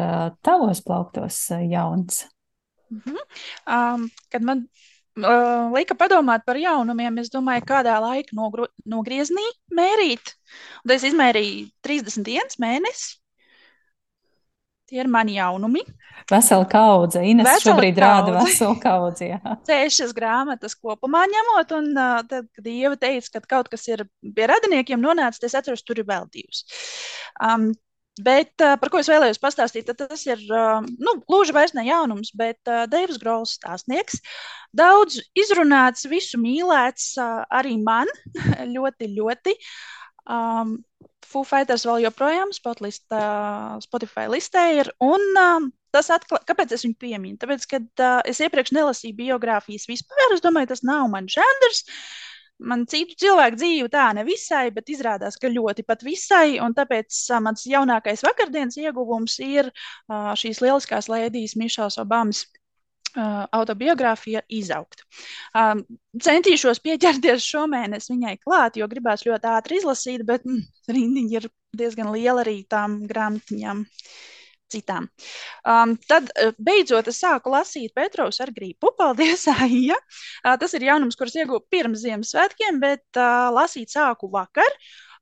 tavos 0.46 0.84
plauktos 0.86 1.50
jauns? 1.70 2.26
Mm 2.92 3.02
-hmm. 3.06 3.20
um, 3.68 4.10
kad 4.30 4.42
man 4.42 4.68
uh, 5.18 5.72
lika 5.74 5.96
padomāt 5.96 6.46
par 6.46 6.58
jaunumiem, 6.58 7.18
es 7.18 7.30
domāju, 7.34 7.66
kādā 7.66 8.00
laika 8.02 8.36
nogru, 8.36 8.68
nogrieznī 8.86 9.46
mērīt. 9.72 10.36
Un 10.86 10.92
es 10.96 11.04
izmērīju 11.04 11.68
31 11.82 12.58
mēnesi. 12.60 13.23
Tie 14.90 15.00
ir 15.00 15.08
mani 15.08 15.38
jaunumi. 15.38 15.82
Vesela 16.32 16.66
kaudze. 16.70 17.22
Ines 17.24 17.48
vesela 17.48 17.76
šobrīd 17.76 17.96
kaudze. 17.96 18.04
rāda 18.04 18.44
veselu 18.44 18.76
kaudzi. 18.84 19.30
Sešas 19.70 20.12
grāmatas 20.18 20.76
kopumā 20.76 21.24
ņemot, 21.32 21.72
un 21.80 21.90
uh, 21.96 22.20
tad, 22.28 22.50
kad 22.56 22.68
Ieva 22.70 23.00
teica, 23.00 23.40
ka 23.40 23.56
kaut 23.56 23.72
kas 23.72 23.88
ir 23.88 24.06
pie 24.36 24.50
radiniekiem 24.52 25.02
nonācis, 25.02 25.46
es 25.48 25.56
atceros, 25.60 25.86
tur 25.88 26.04
ir 26.04 26.10
vēl 26.10 26.28
divas. 26.36 26.66
Um, 27.40 27.72
Bet 28.22 28.62
uh, 28.62 28.76
par 28.78 28.92
ko 28.94 29.00
es 29.02 29.08
vēlējos 29.10 29.40
pastāstīt, 29.42 29.88
tas 29.98 30.22
ir 30.28 30.42
uh, 30.54 30.84
nu, 30.86 31.16
gluži 31.26 31.54
vairs 31.56 31.72
ne 31.74 31.82
jaunums, 31.88 32.30
bet 32.38 32.60
uh, 32.70 32.84
Deivs 32.86 33.18
Grols 33.18 33.56
stāstnieks. 33.58 34.20
Daudz 34.70 35.18
izrunāts, 35.34 36.06
visu 36.06 36.38
mīlēts, 36.38 37.16
uh, 37.18 37.42
arī 37.50 37.80
man 37.82 38.12
ļoti, 38.76 39.10
ļoti. 39.18 39.56
Um, 40.30 40.78
Foo 41.28 41.46
Fighters 41.48 41.86
vēl 41.88 42.04
joprojām 42.06 42.52
Spotlist, 42.56 43.06
uh, 43.14 43.80
Spotify 43.84 44.28
listē 44.32 44.66
ir. 44.80 44.92
Un, 45.04 45.24
uh, 45.40 45.70
tas 45.96 46.12
atklā... 46.14 46.42
Kāpēc 46.48 46.76
es 46.76 46.86
viņu 46.86 47.00
pieminu? 47.00 47.40
Tāpēc, 47.42 47.66
kad 47.72 48.04
uh, 48.04 48.20
es 48.30 48.42
iepriekš 48.44 48.74
nelasīju 48.76 49.18
biogrāfijas 49.22 49.88
vispār, 49.90 50.36
es 50.36 50.44
domāju, 50.46 50.72
tas 50.74 50.86
nav 50.88 51.08
mans 51.14 51.36
žanrs. 51.36 51.84
Man 52.64 52.86
citu 52.88 53.18
cilvēku 53.20 53.58
dzīve 53.60 53.90
tā 53.92 54.06
nevisai, 54.16 54.68
bet 54.72 54.92
izrādās, 54.94 55.40
ka 55.42 55.52
ļoti 55.52 55.84
pat 55.88 56.06
visai. 56.06 56.60
Tāpēc 56.78 57.22
uh, 57.34 57.42
mans 57.44 57.66
jaunākais 57.68 58.24
vakardienas 58.26 58.80
ieguvums 58.80 59.40
ir 59.44 59.72
uh, 59.74 60.34
šīs 60.40 60.62
lieliskās 60.64 61.10
lēdijas 61.12 61.58
Mišels 61.60 62.00
Obamas. 62.04 62.46
Uh, 63.14 63.44
autobiogrāfija 63.54 64.40
izaugt. 64.58 65.04
Um, 65.54 65.84
centīšos 66.18 66.80
pieķerties 66.82 67.46
šomēnes 67.46 68.10
viņai 68.10 68.32
klāt, 68.42 68.80
jo 68.82 68.88
gribās 68.90 69.22
ļoti 69.28 69.52
ātri 69.52 69.78
izlasīt, 69.78 70.24
bet 70.26 70.48
mm, 70.50 70.64
rindiņa 70.90 71.36
ir 71.38 71.46
diezgan 71.78 72.10
liela 72.10 72.42
arī 72.42 72.64
tām 72.74 73.04
grāmatiņām. 73.06 73.84
Uh, 73.84 74.16
citām. 74.74 75.08
Um, 75.68 75.96
tad 76.10 76.32
uh, 76.34 76.54
beidzot 76.62 77.10
es 77.12 77.22
sāku 77.24 77.54
lasīt 77.54 77.94
Petrovs 77.98 78.42
ar 78.44 78.54
gripu. 78.56 78.94
Paldies, 79.00 79.46
Aija! 79.54 79.98
Uh, 80.42 80.56
tas 80.62 80.74
ir 80.78 80.88
jaunums, 80.90 81.18
kurus 81.20 81.38
iegūstu 81.40 81.70
pirms 81.74 82.04
Ziemassvētkiem, 82.06 82.82
bet 82.84 83.06
uh, 83.20 83.50
lasīt 83.56 83.94
sāku 83.94 84.32
vakar 84.34 84.80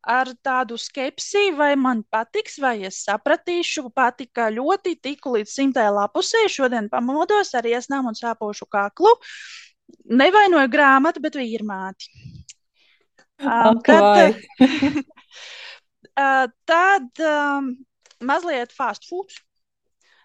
ar 0.07 0.31
tādu 0.43 0.77
skepsi, 0.81 1.51
vai 1.57 1.75
man 1.77 2.03
patiks, 2.09 2.57
vai 2.61 2.81
es 2.87 3.03
sapratīšu. 3.05 3.89
Patika 3.95 4.49
ļoti, 4.53 4.95
tiku 5.01 5.35
līdz 5.37 5.51
simtai 5.53 5.87
lapusē. 5.93 6.45
Šodien 6.49 6.89
pamodos 6.89 7.53
ar 7.57 7.67
iesnām 7.69 8.09
un 8.09 8.17
sāpošu 8.17 8.67
kaklu. 8.71 9.13
Nevainoju 10.09 10.71
grāmatu, 10.71 11.21
bet 11.21 11.37
vīrmāti. 11.37 12.09
Um, 13.41 13.81
tad, 16.17 16.53
tad 16.69 17.23
um, 17.25 17.71
mazliet 18.21 18.73
fast 18.73 19.07
food. 19.09 19.33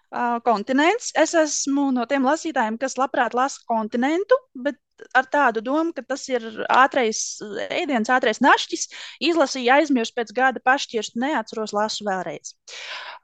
Uh, 0.07 0.37
kontinents. 0.39 1.09
Es 1.19 1.33
esmu 1.35 1.89
no 1.91 2.05
tiem 2.07 2.23
lasītājiem, 2.23 2.77
kas 2.79 2.93
labprāt 2.95 3.33
lasa 3.35 3.59
kontinentu, 3.67 4.37
bet 4.55 4.77
ar 5.19 5.25
tādu 5.27 5.59
domu, 5.59 5.91
ka 5.91 5.99
tas 6.07 6.21
ir 6.31 6.45
ātrais 6.71 7.19
ēdiens, 7.65 8.07
ātrais 8.15 8.39
našķis. 8.39 8.87
Izlasīju, 9.27 9.73
aizmirsu 9.75 10.15
pēc 10.15 10.31
gada 10.37 10.63
pašķirstu, 10.63 11.19
neatceros, 11.25 11.75
lasu 11.75 12.07
vēlreiz. 12.07 12.53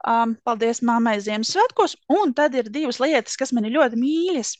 Um, 0.04 0.36
paldies 0.44 0.82
mammai 0.84 1.16
Ziemassvētkos. 1.24 1.96
Un 2.12 2.36
tad 2.36 2.60
ir 2.60 2.68
divas 2.68 3.00
lietas, 3.00 3.40
kas 3.40 3.56
man 3.56 3.64
ir 3.64 3.78
ļoti 3.78 4.02
mīļas. 4.04 4.52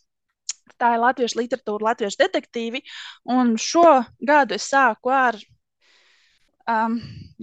Tā 0.81 0.95
ir 0.97 1.05
latviešu 1.05 1.43
literatūra, 1.43 1.91
latviešu 1.91 2.23
detektīvi. 2.25 2.81
Un 3.37 3.53
šo 3.61 4.01
gadu 4.25 4.57
es 4.57 4.73
sāku 4.73 5.13
ar 5.13 5.37
um, 6.65 6.97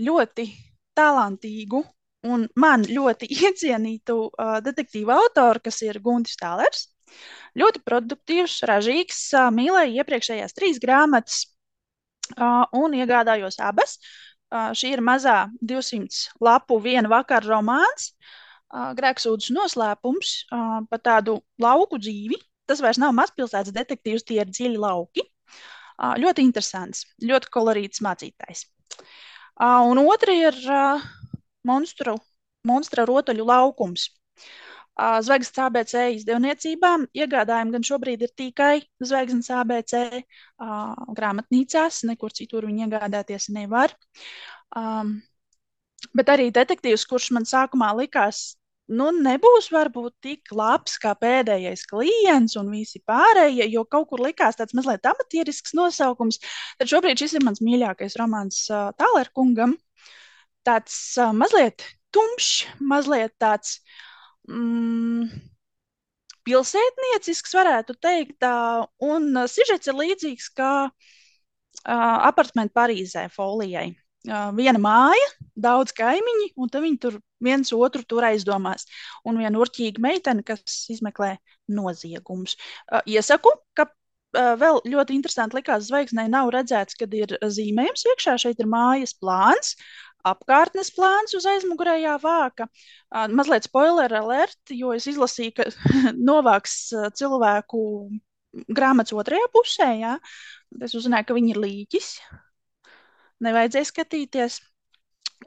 ļoti 0.10 0.50
talantīgu 0.98 1.86
un 2.28 2.48
man 2.60 2.86
ļoti 2.88 3.30
iecienītu 3.48 4.18
uh, 4.30 4.58
detektīvu 4.66 5.14
autoru, 5.14 5.64
kas 5.68 5.82
ir 5.86 6.02
Guntis 6.04 6.40
Tālers. 6.40 6.88
Ļoti 7.60 7.82
produktīvs, 7.84 8.62
ražīgs, 8.70 9.18
mīlēju 9.52 10.00
iepriekšējās 10.00 10.56
trīs 10.56 10.78
grāmatas 10.80 11.42
un 12.72 12.94
iegādājos 12.96 13.60
abas. 13.60 13.98
Šī 14.52 14.94
ir 14.96 15.04
mazā 15.04 15.50
200 15.60 16.40
lapu 16.44 16.78
viena 16.84 17.12
vakara 17.12 17.48
romāns, 17.48 18.14
grēksūdzes 18.72 19.52
noslēpums 19.56 20.34
par 20.52 21.04
tādu 21.04 21.42
lauku 21.60 22.00
dzīvi. 22.00 22.40
Tas 22.68 22.84
vairs 22.84 23.00
nav 23.02 23.12
mazpilsētas 23.18 23.76
detektīvs, 23.76 24.24
tie 24.28 24.42
ir 24.44 24.52
dziļi 24.52 24.80
lauki. 24.80 25.26
Ļoti 26.00 26.44
interesants, 26.48 27.04
ļoti 27.24 27.52
kolorīts 27.52 28.04
mācītājs. 28.04 28.66
Un 29.62 30.00
otra 30.08 30.36
ir 30.36 30.56
monstru, 31.68 32.18
monstra 32.68 33.06
rotaļu 33.10 33.46
laukums. 33.48 34.10
Zvaigznes 35.02 35.58
ABC 35.64 35.94
izdevniecībām 36.18 37.08
iegādājumi 37.16 37.74
gan 37.78 37.86
šobrīd 37.88 38.26
ir 38.26 38.32
tikai 38.38 38.82
Zvaigznes 39.02 39.50
ABC 39.56 40.02
grāmatnīcās, 41.18 42.04
nekur 42.10 42.36
citur 42.36 42.68
viņi 42.68 42.86
iegādāties 42.86 43.50
nevar. 43.56 43.96
Bet 46.18 46.34
arī 46.34 46.50
detektīvs, 46.54 47.08
kurš 47.08 47.32
man 47.38 47.48
sākumā 47.48 47.94
likās 47.98 48.52
nu, 48.92 49.08
nebūs 49.16 49.70
varbūt 49.72 50.14
tik 50.26 50.52
labs 50.52 50.98
kā 51.02 51.14
pēdējais 51.16 51.86
klients 51.90 52.58
un 52.60 52.72
visi 52.74 53.00
pārējie, 53.08 53.70
jo 53.72 53.86
kaut 53.88 54.10
kur 54.10 54.24
likās 54.26 54.60
tāds 54.60 54.76
mazliet 54.78 55.08
amatierisks 55.08 55.76
nosaukums. 55.78 56.42
Tad 56.82 56.92
šobrīd 56.92 57.22
šis 57.22 57.38
ir 57.40 57.46
mans 57.48 57.64
mīļākais 57.64 58.18
romāns 58.20 58.66
Tālerkungam. 59.00 59.78
Tāds 60.68 60.98
uh, 61.18 61.32
mazliet 61.34 61.86
tumšs, 62.14 62.68
mazliet 62.84 63.34
tāds 63.42 63.80
mm, 64.50 65.32
pilsētniecisks, 66.48 67.56
varētu 67.58 67.96
teikt, 68.02 68.38
uh, 68.46 68.86
un 69.06 69.32
uh, 69.36 69.50
sižets 69.50 69.90
ir 69.90 69.98
līdzīgs 69.98 70.52
kā 70.58 70.74
uh, 70.90 72.18
apartmentu 72.30 72.78
Parīzē 72.78 73.28
folijai 73.34 73.92
viena 74.56 74.78
māja, 74.78 75.30
daudz 75.58 75.94
kaimiņi, 75.98 76.52
un 76.62 76.70
viņi 76.70 77.00
tur 77.02 77.18
viens 77.42 77.72
otru 77.74 78.04
tur 78.06 78.24
aizdomās. 78.24 78.86
Un 79.26 79.38
viena 79.42 79.58
urķīga 79.58 80.02
meitene, 80.02 80.44
kas 80.44 80.86
izmeklē 80.94 81.38
noziegumus. 81.68 82.58
Iesaku, 83.10 83.50
ka 83.74 83.88
vēl 84.32 84.82
ļoti 84.86 85.18
interesanti 85.18 85.58
likās, 85.58 85.88
zvaigznē 85.90 86.28
nav 86.30 86.52
redzēts, 86.54 86.96
kad 87.00 87.14
ir 87.14 87.34
zīmējums 87.42 88.06
iekšā. 88.14 88.38
Šeit 88.38 88.62
ir 88.62 88.70
mājas 88.70 89.16
plāns, 89.18 89.76
apkārtnes 90.28 90.92
plāns 90.96 91.36
uz 91.38 91.48
aizmugurējā 91.50 92.18
vāka. 92.24 92.68
Mazliet 93.32 93.68
spoiler 93.68 94.14
alert, 94.22 94.62
jo 94.76 94.94
es 94.96 95.08
izlasīju, 95.12 95.56
ka 95.58 95.68
novāks 96.32 96.78
cilvēku 97.18 97.82
grāmatas 98.72 99.16
otrajā 99.16 99.50
pusē. 99.54 99.90
Jā. 100.02 100.16
Es 100.84 100.96
uzzināju, 100.98 101.30
ka 101.30 101.38
viņi 101.38 101.54
ir 101.56 101.62
līķis 101.66 102.14
nevajadzēja 103.46 103.90
skatīties. 103.90 104.60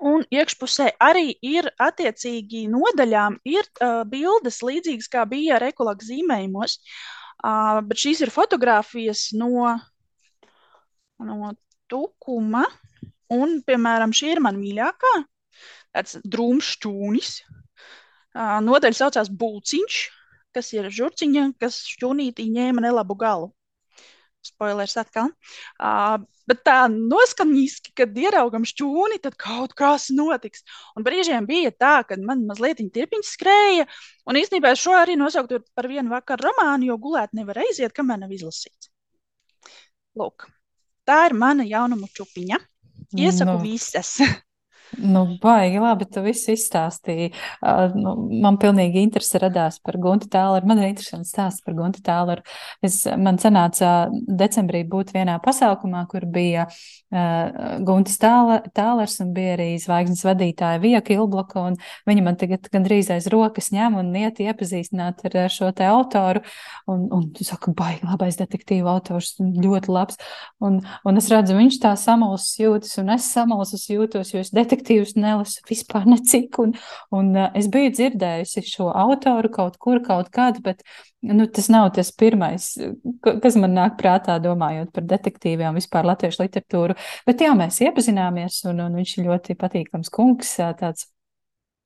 Un 0.03 0.25
iekšpusē 0.35 0.89
arī 1.07 1.37
ir 1.47 1.69
attiecīgi 1.79 2.65
nodaļām 2.71 3.37
ir 3.47 3.63
uh, 3.79 4.01
bildes 4.11 4.59
līdzīgas 4.67 5.07
kā 5.13 5.23
bija 5.31 5.55
ar 5.61 5.69
ekoloģu 5.69 6.09
zīmējumos, 6.09 6.81
uh, 6.81 7.79
bet 7.87 8.03
šīs 8.03 8.25
ir 8.27 8.33
fotogrāfijas 8.35 9.29
no, 9.39 9.69
no 11.23 11.53
tukuma, 11.87 12.65
un, 13.33 13.61
piemēram, 13.67 14.13
šī 14.17 14.35
ir 14.35 14.43
man 14.45 14.59
mīļākā, 14.61 15.15
tāds 15.95 16.19
drūms 16.25 16.75
šķūnis. 16.77 17.33
Nodaļa 18.35 18.99
saucās 18.99 19.31
Bulciņš, 19.31 19.99
kas 20.55 20.73
ir 20.75 20.91
žurciņa, 20.91 21.53
kas 21.63 21.83
šķūnītī 21.95 22.49
ņēma 22.51 22.89
nelabu 22.89 23.17
galu. 23.19 23.53
Spoilers 24.45 24.97
atkal. 25.01 25.31
Uh, 25.81 26.19
bet 26.49 26.61
tā 26.67 26.77
noskaņiski, 26.93 27.95
kad 27.97 28.17
ieraugam 28.21 28.67
šķūni, 28.69 29.21
tad 29.25 29.39
kaut 29.41 29.73
kas 29.79 30.11
notiks. 30.15 30.65
Un 30.99 31.07
brīžiem 31.07 31.49
bija 31.49 31.73
tā, 31.73 31.95
ka 32.09 32.19
man 32.21 32.45
mazliet 32.49 32.83
tirpiņš 32.85 33.31
skrēja, 33.37 33.87
un 34.29 34.41
īstenībā 34.41 34.75
šo 34.79 34.97
arī 34.99 35.17
nosauktu 35.21 35.63
par 35.77 35.89
vienu 35.89 36.13
vakaru 36.13 36.51
romānu, 36.51 36.91
jo 36.91 36.99
gulēt 37.01 37.33
nevar 37.37 37.63
aiziet, 37.65 37.95
kamēr 37.97 38.21
nav 38.25 38.37
izlasīts. 38.37 38.93
Lūk, 40.15 40.47
tā 41.09 41.25
ir 41.31 41.39
mana 41.39 41.65
jaunumu 41.67 42.11
čupiņa. 42.13 42.61
Iesaku 43.17 43.59
no. 43.59 43.65
Nu. 43.65 43.69
Nu, 44.99 45.25
baigi, 45.43 45.79
labi, 45.83 46.07
tu 46.07 46.23
visu 46.23 46.53
izstāstīji. 46.55 47.31
Uh, 47.65 47.95
nu, 47.99 48.15
man 48.45 48.59
pilnīgi 48.63 49.03
interese 49.03 49.41
radās 49.43 49.81
par 49.83 49.99
Guntu 50.03 50.29
Tāleru. 50.31 50.69
Man 50.71 50.81
ir 50.83 50.93
interesants 50.93 51.33
stāsts 51.35 51.65
par 51.65 51.75
Guntu 51.79 52.03
Tāleru. 52.05 52.45
Es, 52.85 53.01
man 53.19 53.41
sanāca 53.43 54.09
decembrī 54.13 54.85
būt 54.89 55.11
vienā 55.17 55.37
pasākumā, 55.43 56.05
kur 56.11 56.27
bija 56.31 56.69
uh, 56.69 57.81
Guntis 57.87 58.21
Tālers 58.23 59.19
un 59.25 59.33
bija 59.35 59.57
arī 59.57 59.69
zvaigznes 59.83 60.23
vadītāja 60.27 60.83
Vieka 60.83 61.17
Ilblaka, 61.17 61.65
viņa 62.07 62.27
man 62.27 62.39
tagad 62.39 62.71
gandrīz 62.73 63.11
aiz 63.15 63.27
rokas 63.33 63.73
ņem 63.75 63.99
un 63.99 64.15
iet 64.21 64.41
iepazīstināt 64.45 65.25
ar 65.27 65.39
šo 65.53 65.73
te 65.75 65.89
autoru. 65.91 66.45
Un, 66.91 67.07
un 67.15 67.27
tu 67.35 67.47
saka, 67.47 67.73
baigi, 67.75 68.05
labais 68.07 68.39
detektīvu 68.39 68.91
autors, 68.91 69.35
ļoti 69.41 69.91
labs. 69.91 70.21
Un, 70.65 70.83
un 71.09 71.21
es 71.21 71.31
redzu, 71.33 71.57
viņš 71.59 71.81
tā 71.83 71.95
samulsis 71.99 72.61
jūtas, 72.61 72.95
un 73.03 73.15
es 73.17 73.27
samulsis 73.33 73.89
jūtos, 73.91 74.35
jo 74.35 74.43
es 74.45 74.53
detektīvu 74.55 74.84
detektīvus 74.85 75.17
nelasu 75.17 75.63
vispār 75.69 76.07
necik. 76.13 76.59
Un, 76.59 76.75
un 77.15 77.33
uh, 77.37 77.51
es 77.57 77.69
biju 77.69 77.93
dzirdējusi 77.95 78.65
šo 78.69 78.91
autoru 78.93 79.51
kaut 79.53 79.79
kur, 79.79 80.01
kaut 80.05 80.31
kad, 80.35 80.61
bet 80.63 80.83
nu, 81.23 81.47
tas 81.47 81.69
nav 81.73 81.93
tas 81.95 82.13
pirmais, 82.13 82.75
kas 83.23 83.57
man 83.57 83.75
nāk 83.75 83.97
prātā, 84.01 84.39
domājot 84.43 84.93
par 84.93 85.07
detektīviem, 85.09 85.75
vispār 85.75 86.05
latviešu 86.05 86.45
literatūru. 86.45 86.99
Bet 87.27 87.41
jā, 87.41 87.55
mēs 87.57 87.81
iepazināmies, 87.85 88.65
un, 88.69 88.85
un 88.85 89.01
viņš 89.01 89.17
ir 89.19 89.31
ļoti 89.31 89.57
patīkams 89.59 90.13
kungs, 90.13 90.57
tāds 90.79 91.09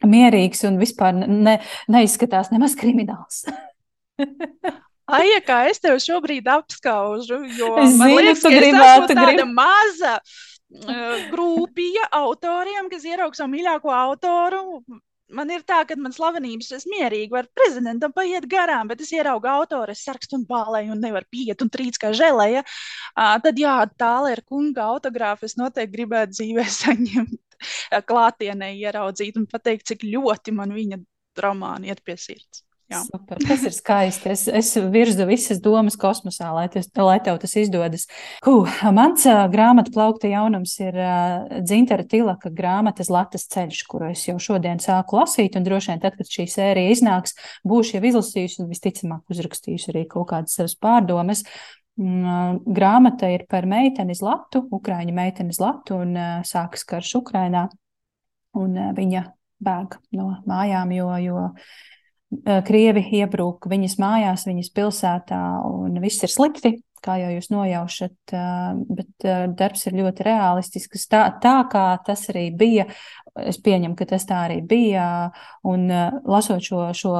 mierīgs 0.06 0.62
un 0.68 0.78
vispār 0.78 1.14
ne, 1.14 1.58
neizskatās 1.90 2.52
nemaz 2.54 2.76
krimināls. 2.78 3.46
Aija, 5.08 5.38
kā 5.40 5.62
es 5.70 5.78
tevi 5.80 6.02
šobrīd 6.04 6.48
apskaužu, 6.52 7.38
jo 7.56 7.70
es 7.80 7.94
zinu, 7.94 8.18
liekas, 8.18 8.42
ka 8.44 8.50
es 8.52 8.66
esmu 8.68 9.06
tāda 9.08 9.22
grib... 9.24 9.54
maza 9.56 10.18
grūpija 10.68 12.08
autoriem, 12.12 12.88
kas 12.92 13.04
ieraug 13.08 13.36
savu 13.36 13.54
mīļāko 13.54 13.92
autoru. 13.94 14.82
Man 15.28 15.50
ir 15.52 15.60
tā, 15.68 15.82
ka 15.84 15.96
man 16.00 16.12
slavenības 16.12 16.70
es 16.72 16.86
mierīgi 16.88 17.34
varu 17.34 17.50
prezidentam 17.52 18.14
paiet 18.16 18.46
garām, 18.48 18.88
bet 18.88 19.02
es 19.04 19.12
ieraugu 19.12 19.48
autoru, 19.52 19.92
es 19.92 20.04
sarakstu 20.06 20.38
un 20.38 20.46
bālēju 20.48 20.94
un 20.94 21.02
nevaru 21.04 21.28
piet 21.30 21.60
un 21.60 21.68
trīc 21.68 21.98
kā 22.00 22.14
žēlēja. 22.16 22.62
Uh, 23.12 23.36
tad 23.44 23.60
jā, 23.60 23.74
tālē 24.00 24.38
ir 24.38 24.42
kunga 24.48 24.86
autogrāfu, 24.94 25.44
es 25.44 25.58
noteikti 25.60 25.96
gribētu 25.98 26.32
dzīvē 26.38 26.64
saņemt, 26.80 27.58
klātienē 28.08 28.72
ieraudzīt 28.78 29.36
un 29.36 29.44
pateikt, 29.52 29.90
cik 29.92 30.08
ļoti 30.08 30.56
man 30.56 30.72
viņa 30.76 31.02
romāni 31.44 31.92
iet 31.92 32.00
pie 32.04 32.16
sirds. 32.16 32.64
Super, 32.88 33.36
tas 33.44 33.64
ir 33.68 33.74
skaisti. 33.76 34.30
Es, 34.32 34.46
es 34.48 34.70
virzu 34.88 35.26
visas 35.28 35.58
domas 35.60 35.96
kosmosā, 36.00 36.48
lai, 36.56 36.64
tas, 36.72 36.86
lai 36.96 37.18
tev 37.20 37.36
tas 37.42 37.52
izdodas. 37.60 38.06
Huh, 38.46 38.68
mans 38.96 39.26
uh, 39.28 39.42
grāmatu 39.52 39.92
plaukta 39.92 40.30
jaunums 40.30 40.72
ir 40.80 40.96
uh, 40.96 41.60
Dzintara 41.60 42.06
Tilaka 42.08 42.48
grāmatas 42.48 43.10
Latas 43.12 43.44
ceļš, 43.52 43.82
kuru 43.90 44.08
es 44.14 44.22
jau 44.24 44.38
šodien 44.40 44.80
sāku 44.80 45.18
lasīt, 45.20 45.58
un 45.60 45.66
droši 45.66 45.92
vien 45.92 46.00
tad, 46.00 46.16
kad 46.16 46.32
šī 46.32 46.46
sērija 46.48 46.94
iznāks, 46.94 47.36
būšu 47.68 47.98
jau 47.98 48.08
izlasījusi 48.08 48.62
un 48.64 48.70
visticamāk 48.72 49.36
uzrakstījusi 49.36 49.92
arī 49.92 50.06
kaut 50.08 50.30
kādas 50.32 50.56
savas 50.56 50.78
pārdomas. 50.80 51.44
Grāmata 51.98 53.28
ir 53.34 53.44
par 53.50 53.66
meiteni 53.68 54.16
Zlatu, 54.16 54.62
Ukraiņu 54.72 55.12
meiteni 55.12 55.52
Zlatu, 55.52 56.00
un 56.06 56.16
uh, 56.16 56.40
sākas 56.46 56.88
karš 56.88 57.18
Ukrainā, 57.20 57.66
un 58.56 58.80
uh, 58.80 58.90
viņa 58.96 59.26
bēg 59.60 60.00
no 60.16 60.30
mājām, 60.48 60.96
jo, 60.96 61.12
jo 61.20 61.46
Krievi 62.28 63.04
iebrūk 63.22 63.70
viņas 63.70 63.96
mājās, 64.02 64.44
viņas 64.48 64.74
pilsētā, 64.76 65.40
un 65.64 65.96
viss 66.02 66.24
ir 66.26 66.32
slikti, 66.32 66.74
kā 67.04 67.14
jau 67.22 67.30
jūs 67.32 67.48
nojaušat, 67.54 68.34
bet 68.98 69.26
darbs 69.56 69.86
ir 69.88 69.96
ļoti 69.96 70.26
realistisks. 70.26 71.06
Tā, 71.08 71.22
tā 71.40 71.54
kā 71.72 71.86
tas 72.04 72.26
arī 72.28 72.48
bija, 72.52 72.84
es 73.40 73.60
pieņemu, 73.64 73.96
ka 73.96 74.08
tas 74.10 74.26
tā 74.28 74.42
arī 74.48 74.58
bija, 74.66 75.06
un 75.68 75.86
lasot 76.28 76.60
šo, 76.68 76.82
šo 76.98 77.14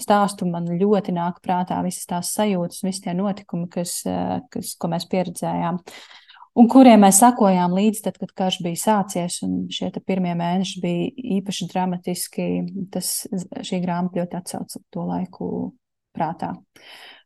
stāstu, 0.00 0.48
man 0.48 0.70
ļoti 0.80 1.12
nāk 1.18 1.42
prātā 1.44 1.82
visas 1.84 2.08
tās 2.08 2.32
sajūtas, 2.38 2.86
visi 2.86 3.04
tie 3.04 3.16
notikumi, 3.18 3.68
kas, 3.74 4.00
kas, 4.54 4.72
ko 4.80 4.94
mēs 4.94 5.10
pieredzējām. 5.12 5.82
Uh, 5.82 6.24
un 6.58 6.68
kuriem 6.70 7.02
mēs 7.04 7.20
sakojām 7.22 7.74
līdzi, 7.76 8.02
tad, 8.06 8.18
kad 8.20 8.32
karš 8.42 8.60
bija 8.64 8.80
sācies, 8.82 9.40
šie 9.74 9.90
pirmie 10.06 10.34
mēneši 10.38 10.82
bija 10.82 11.10
īpaši 11.38 11.68
dramatiski. 11.72 12.48
Tas, 12.92 13.12
šī 13.68 13.82
grāmata 13.84 14.22
ļoti 14.22 14.38
atsauca 14.40 14.82
to 14.94 15.04
laiku 15.08 15.50
prātā. 16.16 16.54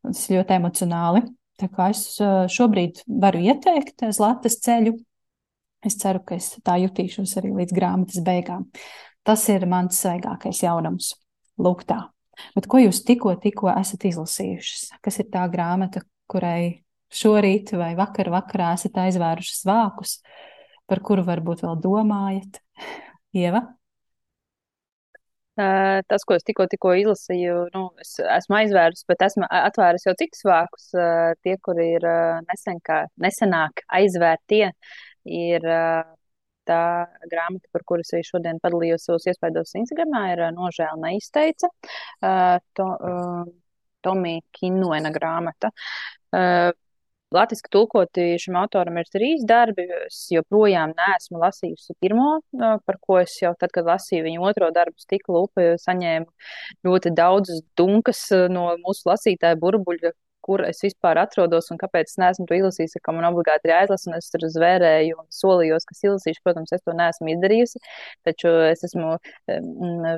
Tas 0.03 0.27
ļoti 0.33 0.59
emocionāli. 0.59 1.25
Tā 1.61 1.69
kā 1.73 1.91
es 1.93 2.05
šobrīd 2.53 3.05
varu 3.23 3.43
ieteikt 3.45 4.05
Zlatas 4.15 4.59
ceļu. 4.65 4.97
Es 5.83 5.97
ceru, 5.99 6.23
ka 6.27 6.37
es 6.39 6.53
tā 6.63 6.77
jutīšos 6.83 7.37
arī 7.41 7.53
līdz 7.57 7.75
grāmatas 7.75 8.23
beigām. 8.25 8.69
Tas 9.27 9.43
ir 9.51 9.67
mans 9.71 9.99
svaigākais 10.03 10.63
jaunums. 10.65 11.13
Lūk, 11.63 11.85
tā. 11.87 11.99
Bet 12.57 12.67
ko 12.71 12.81
jūs 12.81 13.03
tikko, 13.07 13.35
tikko 13.43 13.71
esat 13.75 14.07
izlasījušas? 14.09 14.89
Kas 15.03 15.21
ir 15.23 15.29
tā 15.35 15.45
grāmata, 15.53 16.03
kurai 16.31 16.83
šorīt 17.13 17.75
vai 17.79 17.93
vakar 17.99 18.33
vakarā 18.33 18.73
esat 18.79 18.99
aizvērušas 19.05 19.63
vākus, 19.69 20.17
par 20.89 21.03
kuru 21.05 21.25
varbūt 21.27 21.65
vēl 21.67 21.79
domājat? 21.85 22.61
Ieva? 23.43 23.67
Tas, 25.53 26.25
ko 26.25 26.37
es 26.39 26.47
tikko, 26.49 26.65
tikko 26.71 26.95
izlasīju, 26.97 27.57
nu, 27.75 27.83
es 28.01 28.15
esmu 28.25 28.57
aizvērusi, 28.63 29.05
bet 29.11 29.25
esmu 29.27 29.45
atvērusi 29.45 30.09
jau 30.09 30.15
citus 30.17 30.47
vākus. 30.49 30.87
Tie, 31.45 31.57
kuri 31.61 31.91
ir 31.99 32.07
nesen 32.49 32.81
kā, 32.85 33.03
nesenāk 33.21 33.85
aizvērtie, 34.01 34.71
ir 35.29 35.69
tā 36.69 36.81
grāmata, 37.29 37.69
par 37.75 37.85
kuru 37.85 38.05
es 38.07 38.15
arī 38.15 38.25
šodien 38.25 38.63
padalījos 38.65 39.05
savos 39.05 39.29
iespaidos 39.29 39.75
Instagramā, 39.77 40.23
ir 40.33 40.45
Nožēla 40.57 40.97
neizteica. 41.05 41.69
To, 42.81 42.89
Tomija 44.03 44.41
Kinuena 44.57 45.13
grāmata. 45.15 45.71
Latvijas 47.33 47.63
tulkoti 47.73 48.25
šim 48.43 48.57
autoram 48.61 48.99
ir 49.01 49.09
trīs 49.13 49.45
darbi. 49.49 49.87
Es 50.07 50.25
joprojām 50.33 50.95
neesmu 50.99 51.41
lasījusi 51.43 51.97
pirmo, 52.03 52.41
par 52.59 52.99
ko 53.01 53.21
es 53.23 53.35
jau 53.41 53.55
tad, 53.59 53.73
kad 53.75 53.89
lasīju 53.89 54.27
viņu 54.29 54.49
otro 54.51 54.71
darbu, 54.75 54.99
stikla 55.03 55.45
upe, 55.47 55.69
saņēmu 55.83 56.89
ļoti 56.89 57.15
daudzas 57.17 57.63
dunkas 57.79 58.25
no 58.53 58.69
mūsu 58.85 59.09
lasītāja 59.11 59.59
burbuļa, 59.63 60.13
kur 60.45 60.63
es 60.67 60.83
vispār 60.85 61.21
atrodos 61.23 61.71
un 61.73 61.79
kāpēc 61.81 62.11
es 62.11 62.19
neesmu 62.21 62.47
to 62.49 62.57
izlasījusi, 62.59 63.01
ka 63.05 63.15
man 63.15 63.27
obligāti 63.31 63.69
ir 63.69 63.75
jāizlasa. 63.75 64.17
Es 64.19 64.31
tur 64.33 64.47
zvērēju 64.55 65.19
un 65.21 65.29
solījos, 65.33 65.87
ka 65.89 65.97
izlasīšu. 65.97 66.43
Protams, 66.47 66.73
es 66.75 66.83
to 66.85 66.95
neesmu 66.99 67.33
izdarījusi, 67.35 67.83
taču 68.27 68.53
es 68.69 68.83
esmu 68.89 69.15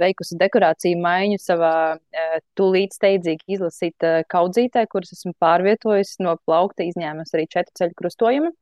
veikusi 0.02 0.38
dekorāciju 0.40 1.00
maiņu 1.04 1.40
savā 1.42 1.74
uh, 1.96 2.38
tūlīt 2.58 2.96
steidzīgi 2.96 3.58
izlasīt 3.58 4.06
uh, 4.06 4.22
kaudzītē, 4.30 4.86
kuras 4.92 5.14
esmu 5.16 5.34
pārvietojusi 5.42 6.24
no 6.24 6.36
plaukta, 6.46 6.86
izņēmusi 6.88 7.38
arī 7.38 7.46
četru 7.52 7.78
ceļu 7.80 7.98
krustojumu. 8.00 8.54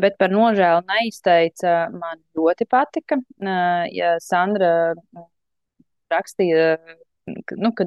Bet 0.00 0.16
par 0.20 0.30
nožēlu 0.30 0.84
neizteica 0.86 1.88
man 1.94 2.22
ļoti 2.38 2.66
patika. 2.70 3.18
Uh, 3.42 3.86
ja 3.94 4.16
Sandra 4.22 4.72
rakstīja, 6.10 6.74
nu, 7.58 7.72
ka 7.76 7.86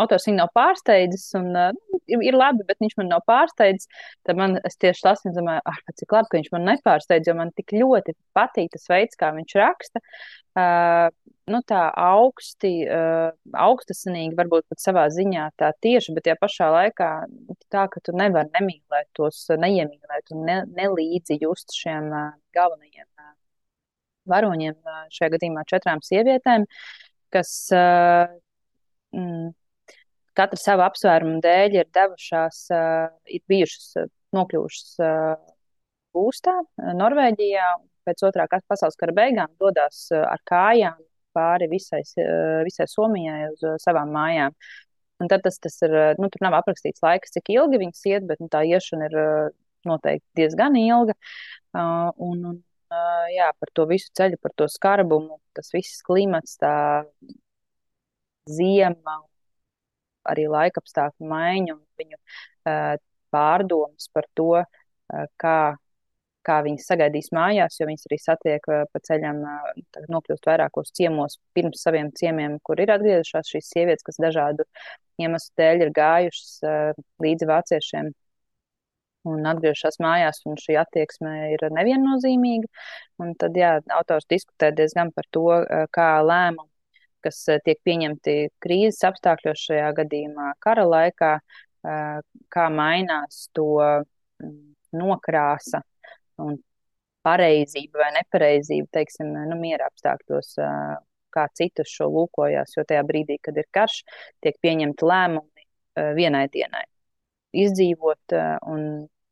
autors 0.00 0.26
viņu 0.28 0.38
nav 0.38 0.52
pārsteidzis, 0.56 1.26
un 1.38 1.50
uh, 1.56 1.72
ir 2.12 2.36
labi, 2.36 2.66
bet 2.68 2.80
viņš 2.82 2.96
man 3.00 3.10
nav 3.12 3.24
pārsteidzis. 3.28 3.90
Tad 4.26 4.40
man 4.40 4.58
tieši 4.64 5.04
tas, 5.04 5.24
domāju, 5.26 5.62
ah, 5.68 5.80
cik 5.98 6.14
labi, 6.16 6.30
ka 6.30 6.40
viņš 6.40 6.52
man 6.54 6.68
nepārsteidz, 6.70 7.28
jo 7.28 7.36
man 7.38 7.52
tik 7.56 7.74
ļoti 7.76 8.16
patīk 8.36 8.72
tas 8.74 8.88
veids, 8.92 9.18
kā 9.20 9.32
viņš 9.36 9.58
raksta. 9.60 10.02
Uh, 10.52 11.08
nu, 11.48 11.62
tā 11.68 11.86
augsti, 11.98 12.72
uh, 12.84 13.32
augstasinīgi, 13.64 14.36
varbūt 14.38 14.66
pat 14.70 14.82
savā 14.82 15.06
ziņā 15.12 15.46
tā 15.60 15.70
tieši, 15.84 16.12
bet 16.16 16.26
tajā 16.26 16.36
pašā 16.40 16.68
laikā 16.74 17.10
tā, 17.72 17.86
ka 17.92 18.02
tu 18.04 18.14
nevari 18.16 18.52
nemīlēt 18.52 19.08
tos, 19.16 19.46
neiemīlēt 19.48 20.34
un 20.36 20.44
ne, 20.48 20.58
nelīdzi 20.76 21.40
just 21.42 21.72
šiem 21.76 22.10
uh, 22.12 22.34
galvenajiem 22.56 23.08
uh, 23.08 23.32
varoņiem, 24.30 24.76
uh, 24.84 25.02
šajā 25.14 25.32
gadījumā 25.38 25.64
četrām 25.72 26.04
sievietēm, 26.04 26.68
kas 27.32 27.54
uh, 27.72 28.28
mm, 29.16 29.50
katra 30.38 30.58
sava 30.60 30.88
apsvēruma 30.90 31.40
dēļ 31.44 31.78
ir 31.78 31.88
devušās, 31.94 32.64
ir 33.36 33.42
bijušas 33.50 34.10
nokļuvušas 34.36 34.92
gūstā 36.16 36.58
Norvēģijā. 36.98 37.72
Pēc 38.02 38.24
otrā 38.26 38.48
pasaules 38.50 38.98
kara 38.98 39.14
beigām 39.14 39.52
dodas 39.62 40.08
ar 40.10 40.40
kājām 40.48 40.96
pāri 41.36 41.68
visai, 41.70 42.00
visai 42.66 42.88
Somijai 42.90 43.44
uz 43.52 43.62
savām 43.84 44.10
mājām. 44.14 44.56
Un 45.22 45.30
tad 45.30 45.44
tas, 45.44 45.60
tas 45.62 45.76
ir, 45.86 45.92
nu, 46.18 46.26
tur 46.26 46.42
nav 46.42 46.56
aprakstīts 46.58 47.04
laiks, 47.04 47.30
cik 47.36 47.52
ilgi 47.54 47.78
viņas 47.84 48.06
iet, 48.10 48.26
bet 48.26 48.42
nu, 48.42 48.48
tā 48.50 48.64
iešana 48.66 49.06
ir 49.06 49.18
noteikti 49.88 50.42
diezgan 50.42 50.76
ilga. 50.78 51.14
Uh, 51.72 52.10
un, 52.20 52.44
un, 52.50 52.56
uh, 52.92 53.26
jā, 53.32 53.50
par 53.58 53.72
to 53.76 53.86
visu 53.90 54.10
ceļu, 54.18 54.38
par 54.42 54.54
to 54.58 54.68
skarbumu, 54.70 55.38
tas 55.56 55.72
viss 55.74 56.02
klimats, 56.06 56.58
tā 56.60 56.74
ziema 58.50 59.20
arī 60.28 60.48
laikapstākļu 60.50 61.28
maiņu 61.30 61.74
un 61.76 61.82
viņu 62.00 62.18
uh, 62.18 62.96
pārdomas 63.32 64.08
par 64.14 64.28
to, 64.38 64.62
uh, 64.62 65.26
kā, 65.40 65.58
kā 66.46 66.58
viņas 66.66 66.88
sagaidīs 66.92 67.32
mājās, 67.34 67.78
jo 67.80 67.88
viņas 67.90 68.08
arī 68.08 68.18
satiek 68.22 68.70
uh, 68.70 68.82
pa 68.92 69.02
ceļam, 69.08 69.42
uh, 69.42 70.02
nokļūst 70.12 70.48
vairākos 70.50 70.94
ciemos 70.98 71.38
pirms 71.56 71.84
saviem 71.86 72.12
ciemiem, 72.18 72.58
kur 72.66 72.82
ir 72.82 72.94
atgriezušās 72.94 73.54
šīs 73.54 73.70
sievietes, 73.74 74.06
kas 74.06 74.20
dažādu 74.22 74.68
iemeslu 75.22 75.54
dēļ 75.60 75.86
ir 75.86 75.94
gājušas 75.98 76.58
uh, 76.66 77.06
līdzi 77.22 77.50
vāciešiem 77.50 78.12
un 79.30 79.46
atgriežas 79.46 80.00
mājās, 80.02 80.40
un 80.50 80.56
šī 80.58 80.74
attieksme 80.80 81.32
ir 81.54 81.62
neviennozīmīga. 81.70 82.66
Un 83.22 83.36
tad, 83.38 83.54
jā, 83.54 83.76
autors 83.94 84.26
diskutē 84.30 84.72
diezgan 84.74 85.12
par 85.14 85.28
to, 85.30 85.46
kā 85.94 86.08
lēmumu 86.26 86.71
kas 87.24 87.38
eh, 87.52 87.60
tiek 87.64 87.80
pieņemti 87.86 88.34
krīzes 88.62 89.02
apstākļos 89.08 89.66
šajā 89.68 89.92
gadījumā, 90.00 90.52
kara 90.62 90.84
laikā, 90.88 91.32
eh, 91.86 92.18
kā 92.52 92.66
mainās 92.72 93.46
to 93.56 93.68
mm, 93.80 94.58
nokrāsa 94.98 95.82
un 96.42 96.58
pareizība 97.22 98.02
vai 98.02 98.10
nepareizība, 98.18 98.88
teiksim, 98.98 99.30
nu, 99.48 99.58
miera 99.60 99.88
apstākļos, 99.90 100.52
eh, 100.62 100.94
kā 101.32 101.46
citus 101.56 101.88
šo 101.88 102.10
lūkojās, 102.12 102.74
jo 102.76 102.84
tajā 102.88 103.04
brīdī, 103.08 103.38
kad 103.40 103.56
ir 103.56 103.68
karš, 103.72 104.02
tiek 104.44 104.58
pieņemti 104.60 105.06
lēmumi 105.08 105.64
vienai 106.16 106.44
dienai. 106.52 106.82
Izdzīvot 107.56 108.34
un 108.68 108.84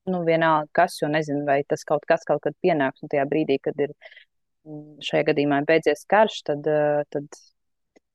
nu, 0.09 0.20
vienalga 0.24 0.68
kas, 0.81 0.96
jo 1.03 1.09
nezinu, 1.12 1.44
vai 1.48 1.61
tas 1.68 1.85
kaut 1.88 2.07
kas 2.09 2.24
kaut 2.29 2.40
kad 2.46 2.57
pienāks, 2.64 3.05
un 3.05 3.12
tajā 3.12 3.26
brīdī, 3.29 3.59
kad 3.64 3.76
ir 3.85 3.92
mm, 4.64 5.00
šajā 5.05 5.29
gadījumā 5.29 5.61
beidzies 5.68 6.07
karš, 6.09 6.40
tad, 6.48 6.68
tad 7.12 7.40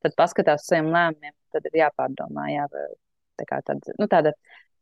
tad 0.05 0.15
paskatās 0.19 0.63
uz 0.63 0.69
saviem 0.71 0.91
lēmumiem, 0.93 1.33
tad 1.55 1.67
ir 1.69 1.81
jāpārdomā. 1.81 2.45
Jā, 2.53 2.69
tā 3.39 3.49
kā 3.49 3.59
tāda, 3.65 3.97
nu, 3.99 4.07
tāda 4.11 4.35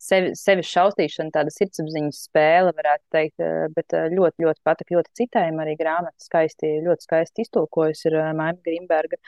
sevi, 0.03 0.33
sevi 0.37 0.65
šaustīšana, 0.67 1.33
tāda 1.33 1.53
sirdsapziņas 1.53 2.21
spēle, 2.27 2.73
varētu 2.77 3.05
teikt, 3.15 3.43
eh, 3.43 3.65
bet 3.75 3.95
eh, 3.97 4.09
ļoti, 4.13 4.45
ļoti 4.45 4.63
patika. 4.67 4.97
Ļoti 4.97 5.13
citējuma 5.21 5.65
arī 5.65 5.75
grāmata 5.79 6.23
skaisti, 6.23 6.75
ļoti 6.87 7.07
skaisti 7.07 7.45
iztulkojusi 7.45 8.09
ir 8.09 8.19
eh, 8.19 8.31
Maima 8.37 8.59
Grimberga. 8.65 9.19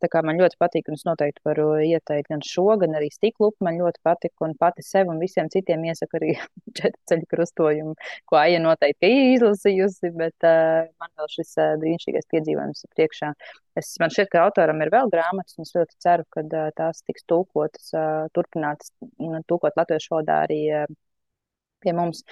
Tā 0.00 0.08
kā 0.12 0.22
man 0.24 0.38
ļoti 0.40 0.56
patīk, 0.60 0.88
un 0.88 0.96
es 0.96 1.04
noteikti 1.06 1.42
varu 1.44 1.66
ieteikt 1.84 2.30
gan 2.32 2.42
šo, 2.46 2.66
gan 2.80 2.96
arī 2.98 3.10
stiklu. 3.12 3.50
Man 3.66 3.80
ļoti 3.80 4.00
patīk, 4.06 4.32
un 4.46 4.54
pati 4.60 4.84
sev 4.86 5.10
un 5.12 5.20
visiem 5.22 5.50
citiem 5.52 5.84
iesaku 5.88 6.20
arī 6.20 6.30
četru 6.78 7.00
ceļu 7.10 7.28
krustojumu, 7.34 7.96
ko 8.30 8.40
Aija 8.40 8.62
noteikti 8.64 9.10
ir 9.10 9.34
izlasījusi, 9.36 10.12
bet 10.16 10.48
uh, 10.48 10.88
man 11.02 11.12
vēl 11.20 11.30
šis 11.34 11.52
uh, 11.58 11.74
brīnišķīgais 11.82 12.30
piedzīvojums 12.32 12.86
ir 12.86 12.94
priekšā. 12.96 13.34
Es, 13.80 13.92
man 14.02 14.12
šķiet, 14.14 14.32
ka 14.32 14.46
autoram 14.46 14.80
ir 14.84 14.92
vēl 14.94 15.12
grāmatas, 15.12 15.58
un 15.58 15.68
es 15.68 15.76
ļoti 15.76 16.00
ceru, 16.02 16.26
ka 16.34 16.46
uh, 16.46 16.72
tās 16.80 17.04
tiks 17.06 17.28
tulkotas, 17.30 17.92
uh, 17.94 18.26
turpinātas, 18.36 18.94
tulkot 19.50 19.78
latviešu 19.78 20.16
valodā 20.16 20.42
arī. 20.48 20.64
Uh, 20.82 20.98
pie 21.82 21.94
mums. 21.96 22.22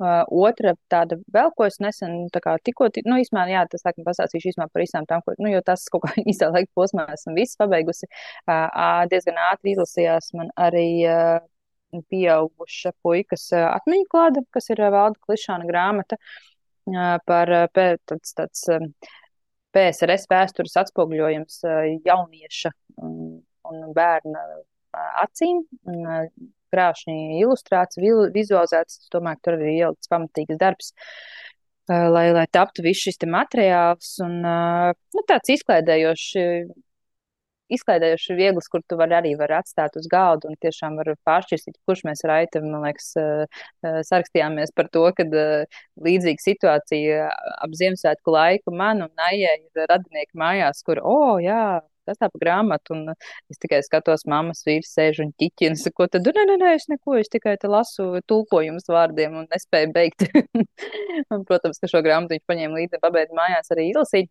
Uh, 0.00 0.22
otra 0.46 0.74
tāda 0.92 1.18
vēl, 1.32 1.50
ko 1.56 1.66
es 1.68 1.78
nesen 1.82 2.26
tikko, 2.32 2.88
nu, 3.08 3.18
īsumā, 3.22 3.46
jā, 3.50 3.64
tas 3.70 3.84
tā, 3.84 3.92
ka 3.96 4.06
pastāstīšu 4.06 4.52
īsumā 4.52 4.68
par 4.72 4.84
visām 4.84 5.08
tām, 5.08 5.24
ko, 5.26 5.36
nu, 5.42 5.50
jo 5.52 5.62
tas 5.66 5.86
kaut 5.92 6.06
kā 6.06 6.14
īstā 6.32 6.50
laika 6.52 6.70
posmā 6.76 7.06
esam 7.14 7.36
visi 7.38 7.58
pabeigusi. 7.60 8.08
Uh, 8.46 9.04
diezgan 9.12 9.40
ātri 9.50 9.76
izlasījās 9.76 10.32
man 10.38 10.52
arī 10.68 10.88
uh, 11.10 11.38
pieauguša 12.10 12.92
puikas 13.04 13.48
uh, 13.54 13.68
atmiņu 13.76 14.10
klāda, 14.12 14.44
kas 14.54 14.70
ir 14.74 14.82
uh, 14.82 14.92
Valda 14.94 15.20
Klišāna 15.22 15.68
grāmata 15.68 16.18
uh, 16.18 17.16
par 17.26 17.52
uh, 17.62 17.66
tāds, 17.72 18.34
tāds 18.36 18.66
um, 18.74 18.90
PSRS 19.76 20.28
vēstures 20.30 20.78
atspoguļojums 20.82 21.60
uh, 21.66 21.82
jaunieša 22.06 22.72
um, 23.02 23.38
un 23.66 23.92
bērna 23.96 24.42
acīm 25.22 25.62
krāšņi 26.74 27.40
ilustrēts, 27.40 28.00
vizualizēts. 28.34 29.02
Es 29.02 29.12
domāju, 29.12 29.40
ka 29.40 29.48
tur 29.48 29.58
arī 29.58 29.76
ielikts 29.80 30.10
pamatīgs 30.12 30.60
darbs, 30.60 30.92
lai, 31.88 32.26
lai 32.34 32.46
taptu 32.52 32.84
viss 32.86 33.06
šis 33.06 33.22
materiāls 33.30 34.16
un 34.26 34.42
nu, 34.42 35.24
tāds 35.28 35.54
izklaidējošs. 35.58 36.74
Izklaidējoši 37.66 38.34
viegls, 38.38 38.68
kur 38.70 38.78
tu 38.86 38.94
vari 38.94 39.16
arī 39.16 39.32
var 39.34 39.56
atstāt 39.56 39.96
uz 39.98 40.04
galda 40.06 40.46
un 40.46 40.54
tiešām 40.62 41.00
var 41.00 41.08
pāršķirstīt, 41.26 41.80
kurš 41.82 42.04
mēs 42.06 42.20
ar 42.22 42.32
Aitu, 42.36 42.60
man 42.62 42.84
liekas, 42.86 43.08
sarakstījāmies 44.06 44.70
par 44.70 44.86
to, 44.94 45.02
ka 45.18 45.26
līdzīga 46.06 46.44
situācija 46.44 47.24
ap 47.56 47.74
Ziemassvētku 47.74 48.36
laiku 48.36 48.70
man 48.70 49.02
un 49.08 49.26
Aijai 49.30 49.56
ir 49.64 49.90
radinieki 49.90 50.38
mājās, 50.38 50.84
kur, 50.86 51.02
o, 51.02 51.16
oh, 51.16 51.42
jā, 51.42 51.80
kas 52.06 52.20
tā 52.20 52.30
pa 52.32 52.40
grāmatu, 52.42 52.96
un 52.96 53.12
es 53.52 53.60
tikai 53.62 53.82
skatos, 53.86 54.26
mammas 54.30 54.62
vīrs 54.66 54.92
sēž 54.96 55.22
un 55.24 55.32
ķiķina, 55.40 55.78
sako, 55.80 56.08
tad, 56.12 56.26
nē, 56.26 56.46
nē, 56.52 56.56
nē, 56.62 56.72
es 56.78 56.88
neko, 56.92 57.18
es 57.20 57.32
tikai 57.32 57.56
te 57.62 57.70
lasu 57.72 58.08
tulkojumus 58.30 58.88
vārdiem 58.92 59.36
un 59.42 59.50
nespēju 59.52 59.92
beigt. 59.96 60.26
un, 61.34 61.44
protams, 61.48 61.82
ka 61.82 61.90
šo 61.90 62.02
grāmatu 62.06 62.36
viņš 62.36 62.46
paņēma 62.50 62.82
līdzi, 62.82 63.02
pabeidz 63.02 63.36
mājās 63.36 63.74
arī 63.74 63.90
izlasīt. 63.92 64.30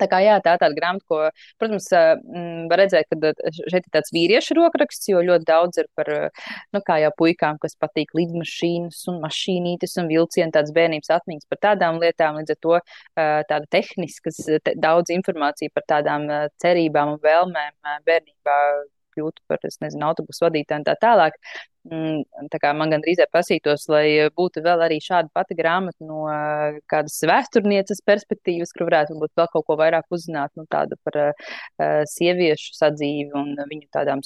Tā 0.00 0.08
kā 0.10 0.20
jā, 0.24 0.36
tā 0.44 0.56
ir 0.56 0.62
tāda 0.62 0.76
grāmata, 0.76 1.06
ko, 1.08 1.20
protams, 1.60 1.88
m, 1.92 2.66
var 2.70 2.82
redzēt, 2.82 3.08
ka 3.10 3.32
šeit 3.56 3.82
ir 3.82 3.92
tāds 3.94 4.12
vīriešu 4.14 4.56
rokraksts, 4.58 5.08
jo 5.10 5.22
ļoti 5.24 5.48
daudz 5.48 5.80
ir 5.82 5.88
par, 5.98 6.10
nu, 6.74 6.82
kā 6.86 6.98
jau 7.02 7.12
puikām, 7.18 7.60
kas 7.62 7.76
patīk 7.80 8.12
lidmašīnas 8.18 9.02
un 9.12 9.20
mašīnītes 9.24 9.96
un 10.02 10.10
vilcienu, 10.12 10.52
tādas 10.54 10.74
bērnības 10.76 11.12
atmiņas 11.18 11.48
par 11.52 11.62
tādām 11.68 12.00
lietām, 12.02 12.40
līdz 12.40 12.56
ar 12.56 12.60
to 12.66 12.80
tāda 13.16 13.64
tehniskas, 13.72 14.42
te, 14.64 14.76
daudz 14.80 15.14
informācija 15.14 15.72
par 15.74 15.86
tādām 15.94 16.28
cerībām 16.62 17.16
un 17.16 17.22
vēlmēm 17.24 17.96
bērnībā 18.06 18.58
kļūt 19.16 19.40
par, 19.50 19.62
es 19.66 19.80
nezinu, 19.82 20.04
autobusu 20.08 20.46
vadītāju 20.46 20.82
un 20.82 20.86
tā 20.86 20.94
tālāk. 21.02 21.38
Mm, 21.86 22.48
tā 22.50 22.60
kā 22.62 22.72
man 22.74 22.90
gandrīz 22.94 23.22
prasītos, 23.30 23.86
lai 23.92 24.28
būtu 24.36 24.62
vēl 24.64 24.82
arī 24.86 24.98
šāda 25.02 25.30
pati 25.34 25.56
grāmata 25.58 26.06
no 26.06 26.24
kādas 26.90 27.18
vēsturnieces 27.30 28.02
perspektīvas, 28.06 28.74
kur 28.76 28.90
varētu 28.90 29.18
būt 29.20 29.34
vēl 29.38 29.50
kaut 29.52 29.66
ko 29.68 29.78
vairāk 29.78 30.06
uzzināt, 30.10 30.54
nu, 30.58 30.66
tādu 30.70 30.98
par 31.06 31.20
uh, 31.28 31.50
sieviešu 32.10 32.74
sadzīvi 32.78 33.30
un 33.38 33.54
viņu 33.70 33.86
tādām 33.94 34.24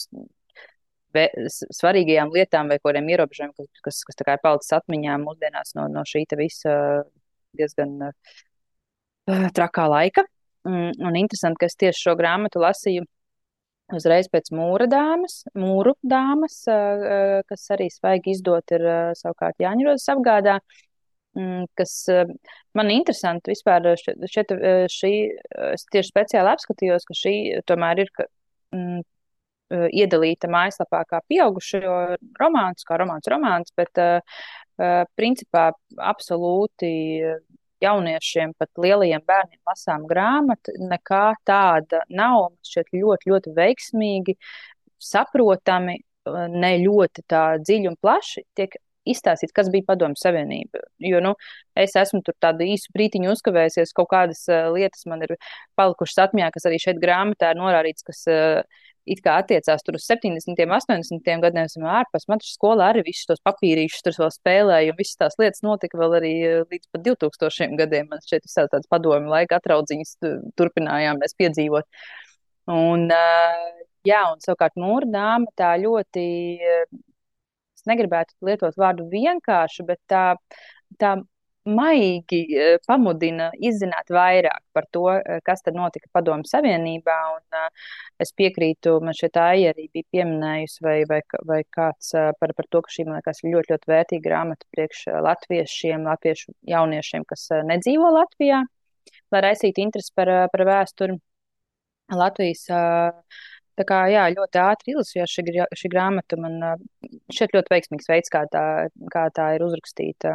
svarīgajām 1.11 2.31
lietām 2.33 2.71
vai 2.71 2.79
kādiem 2.83 3.09
ierobežojumiem, 3.13 3.71
kas, 3.85 4.05
kas, 4.07 4.19
tā 4.19 4.27
kā 4.27 4.37
ir 4.37 4.45
palicis 4.45 4.77
atmiņā 4.79 5.19
mūsdienās 5.21 5.75
no, 5.77 5.89
no 5.91 6.07
šī 6.07 6.25
visa 6.39 6.75
diezgan 7.59 7.97
uh, 8.09 8.37
trakā 9.57 9.89
laika. 9.91 10.25
Mm, 10.69 10.93
un 11.09 11.17
interesanti, 11.17 11.61
ka 11.61 11.69
es 11.71 11.79
tieši 11.81 12.05
šo 12.05 12.15
grāmatu 12.19 12.61
lasīju 12.61 13.07
uzreiz 13.97 14.29
pēc 14.33 14.51
mūra 14.55 14.87
dāmas, 14.91 15.41
mūru 15.59 15.95
dāmas, 16.03 16.63
kas 17.51 17.67
arī 17.75 17.89
svaigi 17.93 18.35
izdot 18.37 18.75
ir 18.77 18.87
savukārt 19.19 19.63
Jāņurozes 19.63 20.11
apgādā, 20.15 20.59
mm, 21.39 21.71
kas 21.79 21.95
man 22.79 22.93
interesanti 22.95 23.55
vispār 23.55 23.93
šeit, 24.01 24.55
šī, 24.95 25.15
es 25.75 25.87
tieši 25.93 26.13
speciāli 26.13 26.55
apskatījos, 26.55 27.09
ka 27.09 27.19
šī 27.23 27.35
tomēr 27.71 28.05
ir 28.05 28.13
mm, 28.75 29.03
iedalīta 29.71 30.51
mājaslapā 30.51 31.05
kā 31.11 31.21
pieaugušo 31.31 31.81
romāns, 32.41 32.87
kā 32.87 32.99
romāns 33.01 33.31
romāns, 33.31 33.75
bet 33.79 34.03
principā 35.19 35.71
absolūti 36.11 36.91
jauniešiem, 37.85 38.55
pat 38.59 38.71
lielajiem 38.81 39.25
bērniem 39.27 39.61
lasām 39.71 40.05
grāmatu, 40.11 40.75
nekā 40.91 41.25
tāda 41.49 42.05
nav. 42.09 42.51
Man 42.51 42.71
šķiet 42.71 42.95
ļoti, 42.97 43.33
ļoti 43.33 43.55
veiksmīgi, 43.57 44.37
saprotami, 45.01 45.99
ne 46.53 46.73
ļoti 46.85 47.25
tā 47.31 47.45
dziļi 47.63 47.91
un 47.91 47.99
plaši 48.01 48.45
tiek 48.59 48.77
izstāstīt, 49.09 49.53
kas 49.57 49.71
bija 49.73 49.87
Padomju 49.89 50.21
Savienība. 50.21 50.83
Jo 51.03 51.23
nu, 51.25 51.33
es 51.79 51.97
esmu 51.97 52.21
tur 52.27 52.37
tādu 52.43 52.67
īsu 52.69 52.93
brīdiņu 52.95 53.33
uzkavējusies, 53.33 53.95
kaut 53.97 54.11
kādas 54.13 54.45
uh, 54.51 54.69
lietas 54.75 55.07
man 55.11 55.25
ir 55.27 55.37
palikušas 55.81 56.27
atmiņā, 56.27 56.51
kas 56.55 56.69
arī 56.69 56.81
šeit 56.83 57.01
grāmatā 57.03 57.55
ir 57.55 57.61
norādīts, 57.63 58.05
kas 58.07 58.23
uh, 58.31 58.85
it 59.11 59.21
kā 59.25 59.37
attiecās 59.41 59.83
tur 59.85 59.99
uz 59.99 60.07
70. 60.09 60.55
un 60.65 60.75
80. 60.77 61.35
gadiem, 61.43 61.67
esam 61.67 61.87
ārpus 61.91 62.29
maču 62.31 62.51
skolā 62.53 62.91
arī 62.93 63.05
visus 63.09 63.29
tos 63.29 63.43
papīrīšus 63.47 64.05
tur 64.07 64.17
vēl 64.23 64.33
spēlēju, 64.35 64.95
un 64.95 64.99
visas 65.01 65.21
tās 65.21 65.39
lietas 65.41 65.65
notika 65.67 65.99
vēl 66.01 66.17
arī 66.21 66.33
eh, 66.47 66.57
līdz 66.71 66.91
pat 66.95 67.05
2000. 67.09 67.77
gadiem. 67.81 68.11
Man 68.13 68.23
šeit 68.27 68.47
ir 68.47 68.71
tāds 68.75 68.91
padomi 68.91 69.31
laika 69.33 69.59
atraudziņas 69.61 70.17
turpinājām 70.61 71.21
mēs 71.23 71.37
piedzīvot. 71.41 71.89
Un, 72.71 73.09
eh, 73.11 73.85
jā, 74.07 74.23
un 74.31 74.43
savukārt 74.45 74.79
mūra 74.81 75.09
dāma 75.11 75.51
tā 75.59 75.75
ļoti, 75.83 76.27
eh, 76.61 76.87
es 77.77 77.87
negribētu 77.91 78.37
lietot 78.47 78.79
vārdu 78.79 79.09
vienkārši, 79.11 79.87
bet 79.89 80.03
tā, 80.11 80.25
tā 81.01 81.17
maigi 81.69 82.41
e, 82.57 82.79
pamudina 82.89 83.51
izzināt 83.61 84.09
vairāk 84.13 84.63
par 84.73 84.87
to, 84.95 85.05
e, 85.19 85.39
kas 85.45 85.63
tad 85.65 85.77
notika 85.77 86.09
Padomu 86.13 86.49
Savienībā. 86.49 87.17
Un, 87.37 87.43
e, 87.59 87.69
es 88.25 88.33
piekrītu, 88.37 88.97
man 89.05 89.17
šeit 89.17 89.37
Aija 89.41 89.75
arī 89.75 89.89
bija 89.93 90.09
pieminējusi, 90.17 90.81
vai, 90.87 90.97
vai, 91.11 91.21
vai 91.49 91.61
kāds 91.77 92.13
par, 92.41 92.55
par 92.57 92.69
to, 92.71 92.83
ka 92.87 92.95
šī, 92.95 93.07
man 93.09 93.21
liekas, 93.21 93.45
ļoti, 93.45 93.75
ļoti 93.75 93.93
vērtīga 93.93 94.27
grāmata 94.29 94.67
priekš 94.75 95.05
latviešiem, 95.29 96.09
latviešu 96.09 96.57
jauniešiem, 96.73 97.29
kas 97.29 97.49
nedzīvo 97.69 98.11
Latvijā, 98.17 98.65
lai 99.33 99.45
raisītu 99.51 99.85
interesi 99.85 100.13
par, 100.17 100.33
par 100.53 100.67
vēsturi 100.69 101.21
Latvijas. 102.17 102.67
Tā 103.79 103.85
kā 103.89 104.01
jā, 104.13 104.27
ļoti 104.35 104.61
ātri 104.61 104.93
ilasījās 104.93 105.33
šī, 105.33 105.45
šī 105.79 105.89
grāmata. 105.93 106.37
Man 106.41 106.59
šķiet 107.33 107.55
ļoti 107.57 107.73
veiksmīgs 107.73 108.11
veids, 108.11 108.33
kā 108.33 108.45
tā, 108.53 108.65
kā 109.13 109.29
tā 109.33 109.55
ir 109.57 109.65
uzrakstīta 109.65 110.35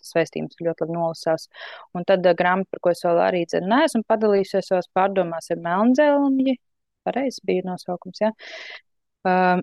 tas 0.00 0.14
vēstījums 0.16 0.58
ļoti 0.62 0.84
labi 0.84 0.96
nolasās. 0.96 1.48
Un 1.96 2.06
tad 2.08 2.26
uh, 2.26 2.36
grāmata, 2.38 2.70
par 2.74 2.82
ko 2.84 2.94
es 2.94 3.04
vēl 3.06 3.20
arī 3.24 3.44
dzēru, 3.48 3.68
neesmu 3.72 4.02
padalījusies 4.08 4.70
savās 4.70 4.90
pārdomās, 4.96 5.50
ir 5.52 5.62
Melnzelmji. 5.64 6.58
Pareizi 7.08 7.44
bija 7.48 7.66
nosaukums, 7.68 8.22
jā. 8.24 8.32
Uh, 9.28 9.60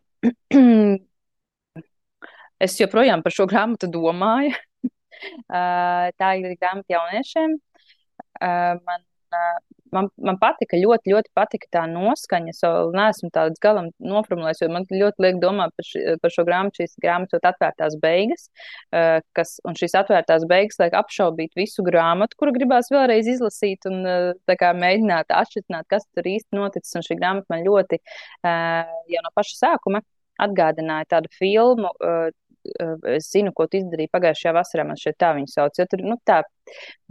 es 2.65 2.79
joprojām 2.79 3.23
par 3.25 3.35
šo 3.35 3.47
grāmatu 3.49 3.89
domāju. 3.91 4.55
uh, 4.85 6.09
tā 6.19 6.33
ir 6.41 6.57
grāmata 6.59 6.97
jauniešiem. 6.97 7.59
Uh, 8.35 8.75
man, 8.83 9.05
uh, 9.31 9.59
man, 9.95 10.09
man 10.21 10.37
patika, 10.41 10.77
ļoti, 10.79 11.13
ļoti 11.13 11.31
patika 11.37 11.69
tā 11.77 11.83
noskaņa. 11.91 12.53
Es 12.53 12.61
vēl 12.65 12.91
neesmu 12.95 13.29
tādas 13.35 13.61
galam 13.63 13.89
noformulējis, 14.03 14.63
jo 14.63 14.69
man 14.73 14.87
ļoti 14.91 15.25
liek 15.25 15.39
domāt 15.43 15.75
par, 15.77 15.87
ši, 15.87 16.03
par 16.21 16.33
šo 16.35 16.45
grāmatu, 16.47 16.81
šīs 16.83 16.97
grāmatas 17.03 17.47
atvērtās 17.51 17.97
beigas, 18.03 18.47
uh, 18.91 19.19
kas, 19.37 19.55
un 19.67 19.77
šīs 19.79 19.97
atvērtās 20.01 20.47
beigas 20.49 20.81
liek 20.81 20.97
apšaubīt 21.01 21.55
visu 21.59 21.85
grāmatu, 21.87 22.37
kuru 22.39 22.55
gribās 22.57 22.91
vēlreiz 22.93 23.29
izlasīt 23.35 23.87
un 23.89 24.01
uh, 24.03 24.57
kā, 24.59 24.73
mēģināt 24.77 25.33
atšķirt, 25.33 25.79
kas 25.91 26.07
tur 26.13 26.27
īsti 26.35 26.59
noticis. 26.59 26.95
Un 26.95 27.05
šī 27.05 27.19
grāmata 27.19 27.51
man 27.53 27.65
ļoti 27.65 28.01
uh, 28.01 28.97
jau 29.11 29.25
no 29.25 29.33
paša 29.35 29.61
sākuma 29.63 30.03
atgādināja 30.41 31.07
tādu 31.15 31.31
filmu, 31.39 31.91
uh, 32.03 32.27
es 33.15 33.29
zinu, 33.31 33.51
ko 33.55 33.67
tu 33.69 33.79
izdarīji 33.79 34.11
pagājušajā 34.13 34.53
vasarā, 34.55 34.85
man 34.87 34.99
šeit 34.99 35.17
tā 35.21 35.31
viņa 35.37 35.51
sauc, 35.51 35.79
jo 35.79 35.85
tur, 35.91 36.03
nu, 36.05 36.17
tā 36.27 36.41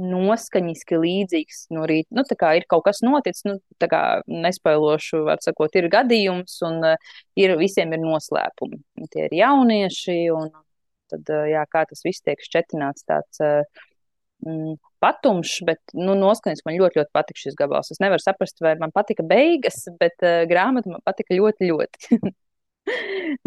noskaņiski 0.02 0.98
līdzīgs 1.00 1.64
no 1.74 1.86
rīta, 1.90 2.10
nu, 2.18 2.24
tā 2.28 2.36
kā 2.40 2.54
ir 2.58 2.66
kaut 2.70 2.86
kas 2.88 3.02
noticis, 3.06 3.44
nu, 3.48 3.56
tā 3.82 3.88
kā 3.92 4.02
nespailošu, 4.30 5.24
var 5.28 5.42
sakot, 5.44 5.74
ir 5.78 5.90
gadījums 5.92 6.58
un 6.66 6.80
uh, 6.92 7.16
ir, 7.40 7.56
visiem 7.60 7.94
ir 7.94 8.02
noslēpumi. 8.02 8.80
Tie 9.12 9.26
ir 9.28 9.38
jaunieši 9.40 10.18
un 10.34 10.50
tad, 11.12 11.26
uh, 11.28 11.48
jā, 11.50 11.64
kā 11.70 11.86
tas 11.90 12.04
viss 12.06 12.24
tiek 12.24 12.42
šķetināts 12.42 13.06
tāds. 13.08 13.44
Mm, 14.44 14.74
patumšs, 15.00 15.60
bet 15.64 15.94
nu, 15.96 16.12
noskaņas 16.18 16.64
man 16.66 16.76
ļoti, 16.76 16.98
ļoti 17.00 17.12
patika 17.14 17.40
šis 17.40 17.56
gabals. 17.56 17.92
Es 17.94 18.00
nevaru 18.02 18.20
saprast, 18.20 18.58
vai 18.64 18.74
man 18.80 18.92
patika 18.92 19.24
beigas, 19.24 19.84
bet 20.00 20.20
uh, 20.24 20.42
grāmata 20.50 20.90
man 20.92 21.04
patika 21.06 21.36
ļoti, 21.38 21.70
ļoti. 21.70 22.18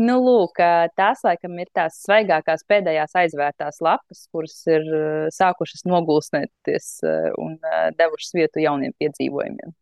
nu, 0.07 0.17
lūk, 0.23 0.61
tās 0.97 1.23
laikam 1.25 1.57
ir 1.61 1.71
tās 1.75 2.01
svaigākās 2.05 2.65
pēdējās 2.69 3.17
aizvērtās 3.23 3.81
lapas, 3.85 4.23
kuras 4.33 4.59
ir 4.69 4.87
sākušas 5.35 5.85
nogulsnēties 5.89 6.93
un 7.41 7.57
devušas 7.97 8.37
vietu 8.37 8.63
jauniem 8.65 8.95
piedzīvojumiem. 8.97 9.75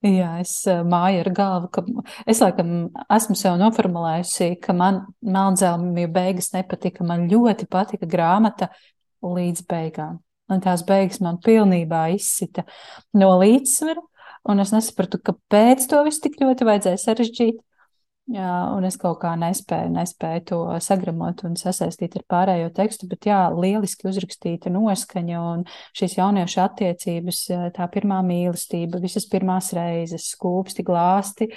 Jā, 0.00 0.38
es 0.40 0.54
māju 0.64 1.20
ar 1.20 1.28
galvu, 1.36 1.66
ka 1.74 1.82
es 2.24 2.38
laikam 2.40 2.88
esmu 3.12 3.34
sev 3.36 3.58
noformulējusi, 3.60 4.54
ka 4.64 4.72
man 4.72 5.02
melnzelmju 5.20 6.08
beigas 6.14 6.54
nepatika. 6.54 7.04
Man 7.04 7.26
ļoti 7.28 7.68
patika 7.68 8.08
grāmata 8.08 8.70
līdz 9.20 9.66
beigām. 9.68 10.22
Un 10.50 10.62
tās 10.64 10.86
beigas 10.88 11.20
man 11.20 11.36
pilnībā 11.44 12.06
izsita 12.14 12.64
no 13.12 13.34
līdzsvara, 13.42 14.00
un 14.48 14.64
es 14.64 14.72
nesapratu, 14.72 15.20
kāpēc 15.20 15.84
to 15.92 16.00
visu 16.08 16.24
tik 16.24 16.40
ļoti 16.40 16.66
vajadzēja 16.70 17.02
sarežģīt. 17.04 17.60
Jā, 18.30 18.50
un 18.76 18.84
es 18.86 18.94
kaut 19.00 19.16
kā 19.24 19.32
nespēju, 19.34 19.90
nespēju 19.90 20.42
to 20.46 20.58
sagramot 20.84 21.40
un 21.48 21.56
sasaistīt 21.58 22.12
ar 22.20 22.22
pārējo 22.30 22.68
tekstu, 22.76 23.08
bet 23.10 23.26
jā, 23.26 23.38
lieliski 23.50 24.06
uzrakstīta 24.06 24.70
noskaņa 24.70 25.40
un 25.48 25.64
šīs 25.98 26.14
jauniešu 26.14 26.60
attiecības, 26.62 27.40
tā 27.74 27.88
pirmā 27.90 28.20
mīlestība, 28.28 29.00
visas 29.02 29.26
pirmās 29.32 29.72
reizes, 29.74 30.28
skūpsti, 30.36 30.84
glāsti 30.86 31.48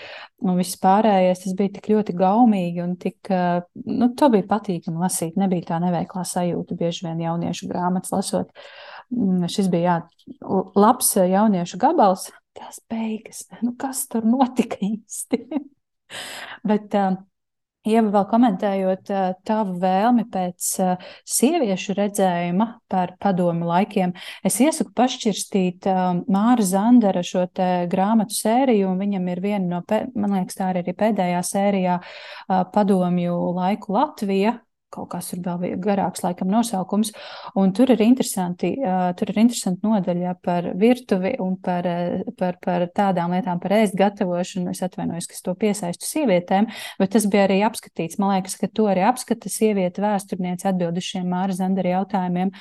un 0.42 0.58
viss 0.58 0.80
pārējais, 0.82 1.44
tas 1.44 1.54
bija 1.60 1.76
tik 1.76 1.92
ļoti 1.94 2.18
gaumīgi 2.24 2.82
un 2.82 2.98
tik, 3.06 3.30
nu, 3.30 4.10
to 4.18 4.32
bija 4.34 4.48
patīkami 4.56 5.04
lasīt, 5.04 5.38
nebija 5.38 5.76
tā 5.76 5.80
neveiklā 5.84 6.26
sajūta 6.26 6.80
bieži 6.80 7.06
vien 7.06 7.22
jauniešu 7.28 7.70
grāmatas 7.70 8.16
lasot. 8.16 8.66
Mm, 9.14 9.46
šis 9.46 9.70
bija, 9.70 10.00
jā, 10.02 10.66
labs 10.74 11.14
jauniešu 11.22 11.78
gabals, 11.86 12.32
tās 12.58 12.82
beigas, 12.90 13.46
nu, 13.62 13.76
kas 13.78 14.08
tur 14.10 14.26
notika 14.26 14.82
īsti? 14.82 15.44
Bet, 16.70 16.94
uh, 16.98 17.22
Ieva, 17.84 18.08
vēl 18.14 18.24
komentējot 18.32 19.10
uh, 19.12 19.24
tavu 19.44 19.74
vēlmi 19.82 20.24
pēc 20.32 20.68
uh, 20.80 21.10
sieviešu 21.28 21.98
redzējuma 21.98 22.68
par 22.88 23.12
padomu 23.20 23.68
laikiem, 23.68 24.14
es 24.48 24.62
iesaku 24.64 24.94
pašķirstīt 24.96 25.90
Māra 26.32 26.64
Zandera 26.64 27.20
šo 27.28 27.44
grāmatu 27.92 28.38
sēriju, 28.38 28.88
un 28.94 29.04
viņam 29.04 29.28
ir 29.34 29.44
viena 29.44 29.66
no, 29.68 29.82
man 30.16 30.38
liekas, 30.38 30.56
tā 30.62 30.72
ir 30.72 30.80
arī 30.80 30.96
pēdējā 30.96 31.42
sērijā 31.50 31.98
padomju 32.48 33.36
laiku 33.60 33.98
Latvija, 33.98 34.56
kaut 34.94 35.10
kas 35.14 35.32
ir 35.36 35.42
vēl 35.46 35.78
garāks, 35.82 36.24
laikam, 36.26 36.52
nosaukums. 36.54 37.14
Un 37.60 37.74
tur 37.76 37.92
ir 37.94 38.04
interesanti, 38.06 38.74
tur 39.20 39.34
ir 39.34 39.42
interesanti 39.42 39.86
nodaļa 39.88 40.36
par 40.46 40.70
virtuvi 40.80 41.34
un 41.44 41.56
par, 41.64 41.88
par, 42.40 42.60
par 42.64 42.88
tādām 42.96 43.34
lietām, 43.36 43.62
par 43.64 43.76
ēst 43.80 43.98
gatavošanu. 44.00 44.72
Es 44.74 44.84
atvainojos, 44.86 45.30
ka 45.30 45.42
to 45.44 45.56
piesaistu 45.60 46.08
sievietēm, 46.08 46.70
bet 47.02 47.14
tas 47.16 47.28
bija 47.30 47.48
arī 47.48 47.62
apskatīts. 47.68 48.20
Man 48.22 48.36
liekas, 48.36 48.58
ka 48.62 48.70
to 48.70 48.88
arī 48.92 49.06
apskata 49.08 49.52
sieviete 49.52 50.04
vēsturniece 50.04 50.70
atbildušiem 50.72 51.28
Māra 51.30 51.56
Zandara 51.58 51.98
jautājumiem. 51.98 52.54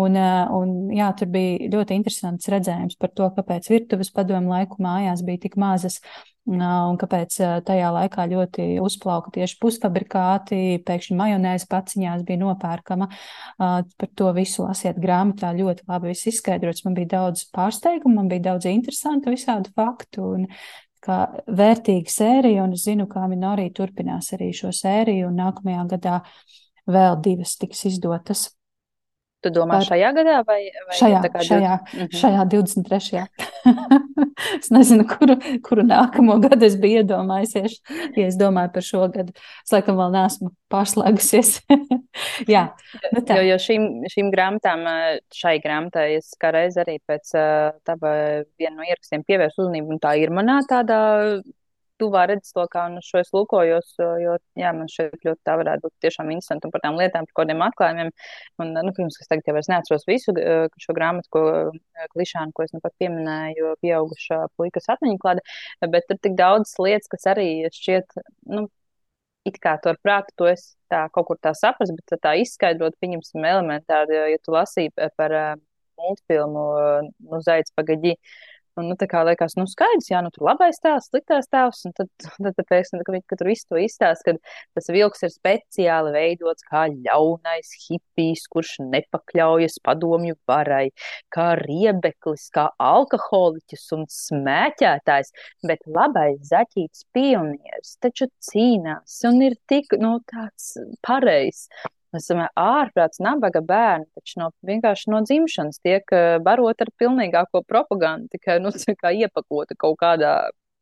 Un, 0.00 0.18
un 0.56 0.76
jā, 0.96 1.10
tur 1.18 1.30
bija 1.32 1.70
ļoti 1.74 1.98
interesants 2.00 2.50
redzējums 2.52 2.98
par 3.00 3.14
to, 3.14 3.30
kāpēc 3.36 3.70
virtuves 3.72 4.12
padomu 4.14 4.54
laiku 4.54 4.82
mājās 4.82 5.24
bija 5.26 5.46
tik 5.46 5.58
mazas 5.60 6.00
un 6.48 6.98
kāpēc 7.00 7.36
tajā 7.66 7.90
laikā 7.94 8.26
ļoti 8.30 8.66
uzplauka 8.82 9.32
tieši 9.34 9.58
pusfabrikāti, 9.60 10.80
pēkšņi 10.86 11.16
majonēze 11.18 11.68
paciņās 11.70 12.24
bija 12.28 12.40
nopērkama. 12.42 13.08
Par 13.58 14.12
to 14.16 14.30
visu 14.36 14.64
lasiet 14.64 15.00
grāmatā, 15.02 15.52
ļoti 15.56 15.86
labi 15.88 16.14
viss 16.14 16.30
izskaidrots. 16.32 16.84
Man 16.86 16.96
bija 16.98 17.12
daudz 17.16 17.44
pārsteigumu, 17.54 18.16
man 18.16 18.30
bija 18.32 18.50
daudz 18.52 18.70
interesantu 18.70 19.34
visādu 19.34 19.72
faktu. 19.76 20.30
Un, 20.36 20.48
kā 21.00 21.20
vērtīga 21.48 22.12
sērija, 22.12 22.64
un 22.66 22.76
es 22.76 22.84
zinu, 22.84 23.06
kā 23.08 23.24
Minorija 23.30 23.72
turpinās 23.76 24.34
arī 24.36 24.50
šo 24.56 24.68
sēriju, 24.74 25.30
un 25.30 25.38
nākamajā 25.40 25.84
gadā 25.94 26.20
vēl 26.90 27.20
divas 27.24 27.56
tiks 27.60 27.86
izdotas. 27.88 28.50
Tu 29.40 29.52
domā 29.54 29.78
par... 29.78 29.86
šajā 29.88 30.10
gadā 30.16 30.36
vai, 30.44 30.58
vai 30.88 30.96
šajā, 30.98 31.20
šajā, 31.48 31.74
mm 31.80 32.00
-hmm. 32.00 32.16
šajā 32.20 32.42
23. 32.54 33.22
es 34.60 34.70
nezinu, 34.70 35.06
kuru, 35.08 35.36
kuru 35.64 35.84
nākamo 35.86 36.36
gadu 36.42 36.66
es 36.66 36.76
biju 36.80 37.00
iedomājusies, 37.00 37.78
ja 38.16 38.26
es 38.26 38.36
domāju 38.40 38.72
par 38.74 38.84
šo 38.84 39.08
gadu. 39.08 39.32
Es 39.64 39.72
laikam 39.72 39.96
vēl 39.96 40.12
neesmu 40.12 40.50
pārslēgusies. 40.70 41.60
Jā, 42.54 42.66
nu 43.12 43.22
tā. 43.24 43.38
jo, 43.40 43.48
jo 43.48 43.56
šīm, 43.56 43.86
šīm 44.12 44.30
grāmatām, 44.34 44.84
šai 45.34 45.56
grāmatai 45.64 46.16
es 46.18 46.34
kā 46.40 46.52
reiz 46.52 46.76
arī 46.76 46.98
pēc 47.08 47.32
tava 47.84 48.12
viena 48.58 48.76
no 48.76 48.84
ierakstiem 48.84 49.24
pievērsu 49.24 49.64
uzmanību, 49.64 49.96
un 49.96 50.02
tā 50.02 50.16
ir 50.20 50.30
manā 50.30 50.60
tādā 50.68 51.00
tuvā 52.00 52.24
redzeslokā 52.30 52.86
un 52.90 52.98
šo 53.04 53.20
es 53.20 53.30
lūkojos, 53.36 53.92
jo, 54.22 54.36
jā, 54.58 54.72
man 54.76 54.90
šeit 54.90 55.20
ļoti 55.26 55.40
tā 55.46 55.56
varētu 55.60 55.86
būt 55.86 56.06
tiešām 56.06 56.32
interesanti 56.34 56.68
un 56.68 56.74
par 56.74 56.84
tām 56.84 56.98
lietām, 57.00 57.28
par 57.28 57.42
kādiem 57.42 57.64
atklājumiem. 57.66 58.10
Un, 58.62 58.72
nu, 58.74 58.94
protams, 58.96 59.20
es 59.22 59.30
tagad 59.30 59.48
jau 59.48 59.56
vairs 59.56 59.70
neatceros 59.72 60.08
visu 60.08 60.34
šo 60.84 60.96
grāmatu, 60.96 61.30
ko 61.36 61.44
klišānu, 62.16 62.54
ko 62.56 62.66
es 62.66 62.74
nu 62.74 62.82
pat 62.84 62.96
pieminēju, 63.02 63.76
pieaugušā 63.84 64.42
puikas 64.58 64.90
atmiņu 64.96 65.22
klāda, 65.22 65.46
bet 65.94 66.08
tur 66.08 66.20
tik 66.22 66.36
daudz 66.40 66.74
lietas, 66.82 67.10
kas 67.12 67.28
arī 67.34 67.48
šķiet, 67.74 68.20
nu, 68.56 68.66
it 69.48 69.56
kā 69.62 69.76
to 69.82 69.92
ar 69.92 69.98
prātu, 70.04 70.34
to 70.36 70.48
es 70.50 70.74
tā 70.92 71.06
kaut 71.14 71.30
kur 71.30 71.40
tā 71.40 71.54
saprast, 71.56 71.94
bet 71.96 72.20
tā 72.22 72.36
izskaidrot, 72.42 72.96
pieņemsim 73.00 73.44
elementāri, 73.52 74.18
ja 74.34 74.40
tu 74.44 74.54
lasīji 74.56 74.92
par 75.16 75.36
multfilmu, 76.00 76.64
nu, 77.28 77.40
Zaids 77.44 77.72
pagaģi, 77.76 78.16
Un, 78.80 78.88
nu, 78.90 78.96
tā 78.98 79.06
kā 79.10 79.20
liekas, 79.26 79.56
nu, 79.58 79.66
skaidrs, 79.68 80.08
jā, 80.10 80.20
nu, 80.24 80.30
tur 80.34 80.46
labais 80.48 80.80
tēls, 80.82 81.10
sliktais 81.10 81.48
tēls, 81.52 81.82
un 81.88 81.94
tad, 81.96 82.08
tad, 82.44 82.54
tad 82.56 82.66
pēkšņi, 82.70 83.02
kad, 83.06 83.18
kad 83.28 83.40
tur 83.42 83.50
viss 83.50 83.68
to 83.68 83.80
izstāsta, 83.80 84.32
ka 84.32 84.78
tas 84.78 84.90
vilks 84.94 85.26
ir 85.26 85.32
speciāli 85.34 86.14
veidots 86.16 86.66
kā 86.70 86.86
ļaunais 86.92 87.74
hipijs, 87.84 88.46
kurš 88.52 88.76
nepakļaujas 88.86 89.78
padomju 89.86 90.38
varai, 90.48 90.86
kā 91.34 91.50
riebeklis, 91.60 92.48
kā 92.54 92.70
alkoholiķis 92.80 93.86
un 93.98 94.08
smēķētājs, 94.16 95.34
bet 95.68 95.86
labais 95.86 96.40
zaķīts 96.50 97.06
pionieris 97.14 97.96
taču 98.00 98.30
cīnās 98.50 99.20
un 99.28 99.42
ir 99.44 99.58
tik, 99.70 99.96
nu, 100.00 100.18
tāds 100.30 100.74
pareizs. 101.06 101.68
Mēs 102.10 102.24
esam 102.26 102.40
ārprāts, 102.58 103.20
nabaga 103.22 103.60
bērni, 103.62 104.08
taču 104.18 104.40
no, 104.40 104.48
vienkārši 104.66 105.12
no 105.12 105.20
dzimšanas 105.22 105.78
tiek 105.84 106.14
barot 106.42 106.82
ar 106.82 106.90
pilnīgāko 106.98 107.62
propagandu, 107.68 108.32
tikai 108.34 108.58
nu, 108.62 108.72
iepakota 109.22 109.76
kaut 109.78 110.00
kādā 110.00 110.32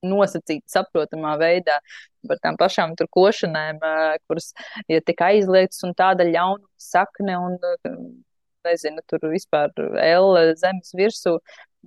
nosacīta, 0.07 0.65
saprotamā 0.71 1.35
veidā 1.41 1.81
par 2.29 2.41
tām 2.43 2.57
pašām 2.61 2.95
tur 2.99 3.09
košanēm, 3.15 3.81
kuras 4.29 4.53
ir 4.87 4.99
ja 4.99 5.05
tik 5.05 5.21
aizliegtas 5.27 5.85
un 5.87 5.95
tāda 5.99 6.27
ļaunuma 6.29 6.69
sakne 6.81 7.37
un, 7.41 7.59
nezinu, 8.69 9.05
tur 9.11 9.25
vispār 9.33 9.73
L 10.05 10.37
zemes 10.61 10.95
virsū. 10.99 11.39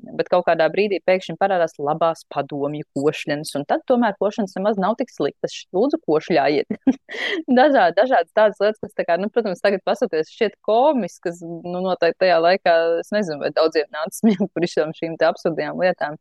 Bet 0.01 0.29
kaut 0.31 0.45
kādā 0.47 0.65
brīdī 0.71 1.01
pēkšņi 1.03 1.35
parādās 1.37 1.75
labās 1.75 2.23
padomju 2.31 2.85
košļienas, 2.95 3.51
un 3.59 3.65
tad 3.67 3.83
tomēr 3.89 4.15
košļienas 4.23 4.55
nemaz 4.55 4.79
nav 4.79 4.95
tik 5.01 5.11
sliktas. 5.11 5.57
Lūdzu, 5.75 5.99
košļājiet. 6.07 6.71
Dažādi, 7.59 7.97
dažādas 7.97 8.31
tādas 8.31 8.61
lietas, 8.63 8.79
kas, 8.79 8.93
tā 8.95 9.05
kā, 9.05 9.17
nu, 9.19 9.27
protams, 9.33 9.59
tagad 9.61 9.83
pasaties 9.85 10.31
šķiet 10.31 10.55
komiskas, 10.65 11.41
nu, 11.43 11.83
noteikti 11.83 12.21
tajā 12.23 12.39
laikā, 12.39 12.75
es 13.03 13.11
nezinu, 13.13 13.41
vai 13.43 13.51
daudziem 13.57 13.91
nāca 13.91 14.15
smieklīgi 14.15 14.49
par 14.55 14.95
šīm 15.01 15.19
te 15.19 15.27
absurdajām 15.27 15.83
lietām, 15.83 16.17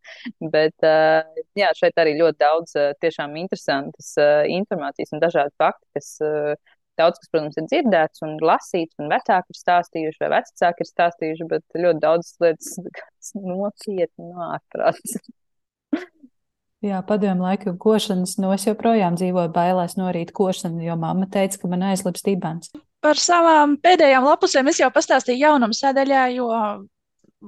bet, 0.51 0.75
uh, 0.83 1.47
jā, 1.59 1.71
šeit 1.79 2.03
arī 2.03 2.17
ļoti 2.19 2.43
daudz 2.43 2.75
uh, 2.75 2.91
tiešām 3.05 3.39
interesantas 3.39 4.13
uh, 4.19 4.43
informācijas 4.51 5.15
un 5.15 5.23
dažādi 5.23 5.55
fakti, 5.63 5.87
kas 5.95 6.13
Daudz 7.01 7.21
kas, 7.21 7.33
protams, 7.33 7.59
ir 7.59 7.69
dzirdēts 7.71 8.25
un 8.27 8.37
lasīts, 8.45 8.97
un 9.01 9.11
vecāki 9.13 9.55
ir 9.55 9.61
stāstījuši, 9.61 10.21
vai 10.23 10.33
vecāki 10.37 10.85
ir 10.85 10.91
stāstījuši, 10.91 11.51
bet 11.51 11.81
ļoti 11.85 12.03
daudz 12.05 12.33
lietas 12.45 12.75
nopietni 13.51 14.33
nāprāts. 14.35 15.21
Jā, 16.81 17.03
padomju 17.05 17.45
laiku 17.45 17.75
košanas, 17.77 18.39
no 18.39 18.49
nu, 18.49 18.55
es 18.57 18.63
joprojām 18.65 19.17
dzīvoju 19.21 19.51
bailēs 19.53 19.99
no 20.01 20.09
rīta 20.17 20.33
košana, 20.37 20.81
jo 20.81 20.95
mamma 20.97 21.27
teica, 21.29 21.59
ka 21.61 21.69
man 21.69 21.85
aizlips 21.91 22.25
dibens. 22.25 22.73
Par 23.05 23.21
savām 23.21 23.75
pēdējām 23.85 24.25
lapusēm 24.25 24.71
es 24.73 24.81
jau 24.81 24.89
pastāstīju 24.93 25.43
jaunuma 25.43 25.77
sadaļā, 25.77 26.23
jo 26.39 26.49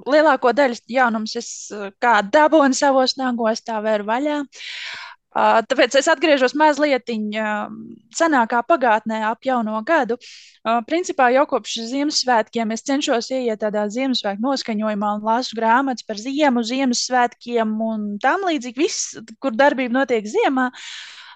lielāko 0.09 0.53
daļu 0.53 0.77
jaunums 0.89 1.33
es 1.41 1.49
kā 2.01 2.19
dabūnu 2.25 2.77
savos 2.77 3.17
nagos, 3.17 3.61
tā 3.65 3.79
vēru 3.85 4.05
vaļā. 4.09 4.37
Tāpēc 5.33 5.95
es 5.97 6.07
atgriežos 6.11 6.53
mazliet 6.53 7.09
senākā 8.13 8.59
pagātnē, 8.69 9.23
ap 9.25 9.45
jauno 9.45 9.79
gadu. 9.85 10.19
Principā 10.85 11.31
jau 11.33 11.47
kopš 11.49 11.79
Ziemassvētkiem 11.89 12.73
es 12.75 12.85
cenšos 12.85 13.31
ieiet 13.33 13.63
tādā 13.63 13.87
Ziemassvētku 13.89 14.45
noskaņojumā 14.45 15.15
un 15.17 15.25
lasu 15.25 15.57
grāmatas 15.57 16.05
par 16.05 16.21
ziemu, 16.21 16.61
Ziemassvētkiem 16.61 17.73
un 17.81 18.05
tam 18.21 18.45
līdzīgi. 18.45 18.77
Viss, 18.77 19.17
kur 19.41 19.57
darbība 19.57 20.03
notiek 20.03 20.29
ziemā. 20.29 20.69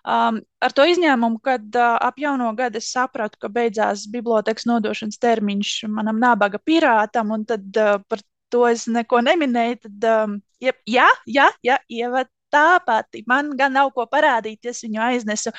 Um, 0.08 0.38
ar 0.64 0.72
to 0.72 0.86
izņēmumu, 0.88 1.42
kad 1.44 1.66
uh, 1.76 1.98
ap 2.00 2.22
jauno 2.22 2.54
gadu 2.56 2.80
es 2.80 2.94
sapratu, 2.94 3.42
ka 3.42 3.50
beidzās 3.52 4.06
bibliotekas 4.08 4.64
nodošanas 4.70 5.20
termiņš 5.20 5.72
manam 5.92 6.22
nabaga 6.22 6.62
pirātam, 6.64 7.34
un 7.36 7.44
tad 7.50 7.66
uh, 7.76 7.98
par 8.08 8.22
to 8.54 8.64
es 8.70 8.86
neko 8.88 9.20
neminēju. 9.26 9.82
Tad, 9.84 10.08
um, 10.14 10.40
ja, 10.64 10.72
jā, 10.88 11.10
jā, 11.28 11.50
jā, 11.66 11.82
ievad 11.92 12.32
tā 12.54 12.80
pati. 12.86 13.24
Man 13.28 13.54
gan 13.60 13.76
nav 13.78 13.92
ko 13.96 14.08
parādīt, 14.10 14.66
es 14.70 14.84
viņu 14.86 15.04
aiznesu 15.10 15.54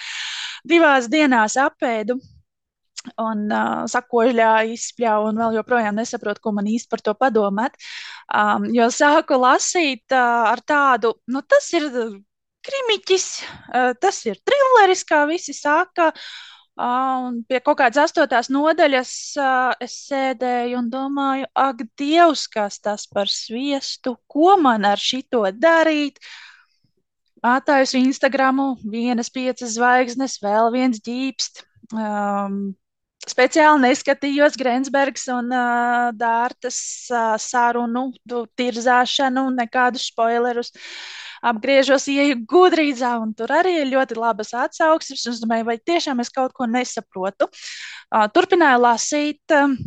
divās 0.68 1.08
dienās 1.10 1.58
apēdu. 1.60 2.18
Un 3.22 3.46
uh, 3.54 3.84
sakoļā 3.88 4.52
izspļāvu, 4.74 5.28
un 5.30 5.38
vēl 5.40 5.58
joprojām 5.60 5.96
nesaprotu, 5.96 6.42
ko 6.44 6.52
man 6.56 6.66
īsti 6.68 6.90
par 6.90 7.02
to 7.06 7.14
padomāt. 7.16 7.78
Um, 8.26 8.66
jo 8.74 8.88
sāku 8.92 9.38
lasīt 9.38 10.12
uh, 10.12 10.50
ar 10.50 10.60
tādu, 10.66 11.14
nu, 11.30 11.40
tas 11.46 11.70
ir 11.78 11.86
krimiķis, 12.68 13.26
uh, 13.70 13.94
tas 14.02 14.18
ir 14.26 14.42
trilleris, 14.44 15.06
kā 15.08 15.22
visi 15.30 15.54
saka. 15.56 16.10
Uh, 16.78 17.24
un 17.26 17.38
pie 17.48 17.58
kaut 17.64 17.80
kādas 17.80 18.04
astotās 18.04 18.50
nodaļas 18.54 19.12
uh, 19.40 19.72
es 19.82 19.96
sēdēju 20.10 20.78
un 20.78 20.90
domāju, 20.92 21.48
ak, 21.58 21.82
Dievs, 21.98 22.44
kas 22.50 22.78
tas 22.78 23.08
par 23.10 23.30
sviestu, 23.32 24.14
ko 24.30 24.54
man 24.62 24.86
ar 24.86 25.00
šito 25.02 25.42
darīt? 25.54 26.20
Atājusi 27.44 28.00
Instagramu, 28.02 28.72
vienas 28.82 29.30
piecas 29.30 29.76
zvaigznes, 29.76 30.38
vēl 30.42 30.72
viens 30.74 30.98
ģīpst. 31.04 31.62
Um, 31.94 32.74
speciāli 33.28 33.84
neskatījos 33.84 34.58
Grensbergs 34.58 35.28
un 35.30 35.52
uh, 35.54 36.08
Dārtas 36.18 36.80
uh, 37.12 37.36
sarunu, 37.38 38.08
tirzāšanu, 38.58 39.48
nekādus 39.54 40.08
spoilerus. 40.10 40.72
Apgriežos, 41.38 42.08
ieju 42.10 42.40
gudrīzā, 42.50 43.12
un 43.22 43.30
tur 43.38 43.52
arī 43.54 43.76
ir 43.84 43.92
ļoti 43.92 44.18
labas 44.18 44.50
atsauksmes. 44.58 45.22
Es 45.30 45.38
domāju, 45.38 45.68
vai 45.68 45.78
tiešām 45.78 46.18
es 46.18 46.32
kaut 46.34 46.50
ko 46.56 46.66
nesaprotu. 46.66 47.46
Uh, 48.10 48.26
turpināju 48.34 48.82
lasīt. 48.82 49.44
Uh, 49.54 49.78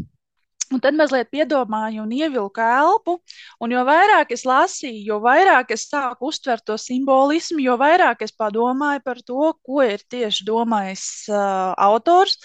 Un 0.72 0.80
tad 0.80 0.96
mazliet 0.96 1.28
piedomāju 1.34 2.06
un 2.06 2.12
ievilku 2.16 2.64
elpu, 2.64 3.18
un 3.60 3.74
jo 3.76 3.82
vairāk 3.88 4.30
es 4.36 4.46
lasīju, 4.48 5.02
jo 5.10 5.18
vairāk 5.24 5.74
es 5.76 5.84
sāku 5.90 6.30
uztvert 6.32 6.64
to 6.68 6.78
simbolismu, 6.80 7.60
jo 7.66 7.76
vairāk 7.82 8.24
es 8.24 8.32
padomāju 8.32 9.04
par 9.04 9.20
to, 9.26 9.52
ko 9.68 9.82
ir 9.84 10.06
tieši 10.08 10.48
domājis 10.48 11.04
uh, 11.32 11.74
autors. 11.76 12.40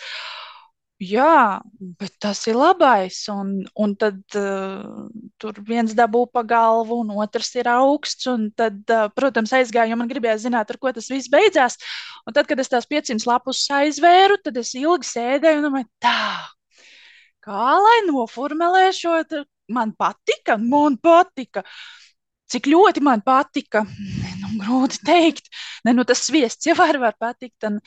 Jā, 0.96 1.60
bet 2.00 2.14
tas 2.24 2.38
ir 2.48 2.56
labais. 2.56 3.18
Un, 3.28 3.50
un 3.76 3.92
tad 4.00 4.16
uh, 4.40 5.10
tur 5.36 5.58
viens 5.68 5.92
dabū 5.92 6.22
pa 6.32 6.40
galvu, 6.40 7.02
un 7.04 7.12
otrs 7.20 7.52
ir 7.60 7.68
augsts. 7.68 8.24
Tad, 8.56 8.80
uh, 8.88 9.10
protams, 9.12 9.52
aizgāju, 9.58 9.92
jo 9.92 10.00
man 10.00 10.08
gribējās 10.08 10.46
zināt, 10.48 10.72
ar 10.72 10.80
ko 10.80 10.94
tas 10.96 11.12
viss 11.12 11.28
beidzās. 11.28 11.76
Un 12.24 12.32
tad, 12.32 12.48
kad 12.48 12.64
es 12.64 12.72
tās 12.72 12.88
500 12.88 13.28
lapus 13.28 13.66
aizvēru, 13.76 14.40
tad 14.40 14.56
es 14.56 14.72
ilgi 14.72 15.12
sēdēju 15.12 15.60
un 15.60 15.68
domāju, 15.68 15.90
tā, 16.00 16.16
kā 17.46 17.76
lai 17.82 18.00
noformulē 18.08 18.88
šo, 18.96 19.20
man 19.72 19.94
patika, 19.98 20.58
man 20.58 20.98
patika. 21.02 21.64
Cik 22.46 22.68
ļoti 22.70 23.02
man 23.02 23.24
patika, 23.26 23.80
nu, 24.38 24.52
grūti 24.60 25.00
pateikt. 25.02 25.48
Nu, 25.86 26.04
tas 26.06 26.20
sviests 26.28 26.68
jau 26.68 26.76
var, 26.78 26.98
var 27.02 27.16
patikt. 27.18 27.66
Un, 27.66 27.80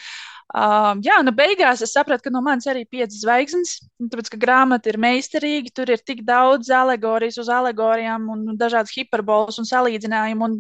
Uh, 0.50 0.96
jā, 1.06 1.14
nu 1.22 1.30
beigās 1.30 1.84
es 1.86 1.92
sapratu, 1.94 2.24
ka 2.26 2.32
no 2.34 2.40
manis 2.42 2.66
arī 2.66 2.82
ir 2.82 2.90
piecas 2.90 3.20
zvaigznes, 3.22 3.76
tāpēc, 4.02 4.32
ka 4.34 4.40
grāmata 4.42 4.90
ir 4.90 4.98
meistarīga, 4.98 5.70
tur 5.78 5.92
ir 5.94 6.02
tik 6.02 6.24
daudz 6.26 6.72
alegorijas 6.74 7.38
uz 7.38 7.52
alegorijām 7.54 8.26
un 8.34 8.58
dažādas 8.58 8.96
hiperbolas 8.98 9.62
un 9.62 9.70
salīdzinājumu. 9.70 10.48
Un 10.50 10.58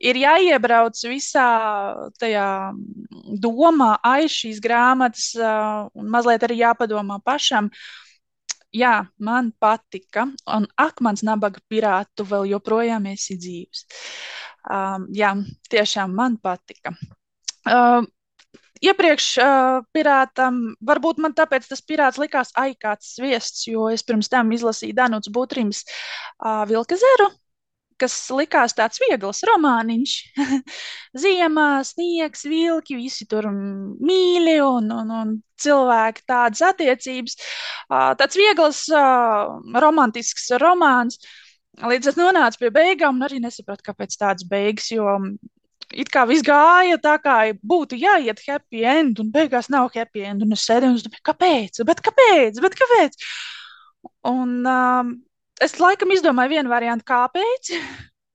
ir 0.00 0.16
jāiebrauc 0.22 0.96
visā 1.10 1.44
tajā 2.16 2.48
domā 3.36 3.90
aiz 4.00 4.32
šīs 4.32 4.64
grāmatas 4.64 5.34
uh, 5.36 5.92
un 5.92 6.08
mazliet 6.08 6.48
arī 6.48 6.62
jāpadomā 6.62 7.20
pašam. 7.20 7.68
Jā, 8.76 9.06
man 9.24 9.48
patika, 9.56 10.26
un 10.52 10.66
ak, 10.76 11.00
mans 11.00 11.22
nabaga 11.24 11.60
pirātu 11.72 12.26
vēl 12.28 12.50
joprojām 12.50 13.06
esi 13.08 13.38
dzīves. 13.40 13.86
Um, 14.68 15.06
jā, 15.16 15.32
tiešām 15.72 16.12
man 16.12 16.36
patika. 16.36 16.92
Uh, 17.64 18.04
iepriekš 18.84 19.28
uh, 19.40 19.80
pirātam, 19.96 20.60
varbūt 20.84 21.22
man 21.24 21.32
tāpēc 21.38 21.70
tas 21.70 21.80
pirāts 21.80 22.20
likās, 22.20 22.52
ai, 22.60 22.74
kāds 22.76 23.14
sviests, 23.16 23.64
jo 23.70 23.88
es 23.88 24.04
pirms 24.04 24.28
tam 24.28 24.52
izlasīju 24.52 24.98
Danuts 25.00 25.32
Butrims 25.32 25.86
uh, 25.88 26.66
Vilkazeru, 26.68 27.30
kas 28.00 28.14
likās 28.34 28.74
tāds 28.78 29.00
viegls 29.02 29.42
romāniņš. 29.48 30.14
Ziemā, 31.22 31.68
sniegs, 31.86 32.46
vilki, 32.48 32.96
visi 32.98 33.26
tur 33.30 33.50
mīļi 33.50 34.56
un, 34.64 34.88
un, 34.94 35.12
un 35.20 35.34
cilvēki 35.62 36.24
tādas 36.28 36.62
attiecības. 36.70 37.36
Tāds 38.20 38.38
viegls, 38.38 38.86
romantisks 39.84 40.50
romāns. 40.62 41.20
Līdz 41.78 42.10
es 42.10 42.18
nonācu 42.18 42.64
pie 42.64 42.72
beigām, 42.74 43.20
un 43.20 43.26
arī 43.28 43.38
nesapratu, 43.42 43.84
kāpēc 43.86 44.16
tādas 44.18 44.46
beigas, 44.50 44.88
jo 44.90 45.06
it 45.94 46.10
kā 46.12 46.24
viss 46.28 46.44
gāja 46.44 46.98
tā, 47.00 47.14
kā 47.22 47.36
būtu 47.64 47.98
jāiet 48.00 48.42
happy 48.46 48.82
end, 48.84 49.20
un 49.22 49.30
beigās 49.32 49.70
nav 49.72 49.92
happy 49.94 50.26
end. 50.26 50.42
Un 50.44 50.56
es 50.56 50.66
sēdēju 50.68 50.96
un 50.96 50.98
domāju, 51.04 51.24
kāpēc? 51.30 51.80
Bet 51.88 52.02
kāpēc? 52.04 52.60
Bet 52.64 52.76
kāpēc? 52.78 53.22
Un 54.28 54.58
um, 54.66 55.14
es 55.64 55.76
laikam 55.80 56.12
izdomāju 56.14 56.56
vienu 56.56 56.72
variantu, 56.72 57.08
kāpēc. 57.08 57.74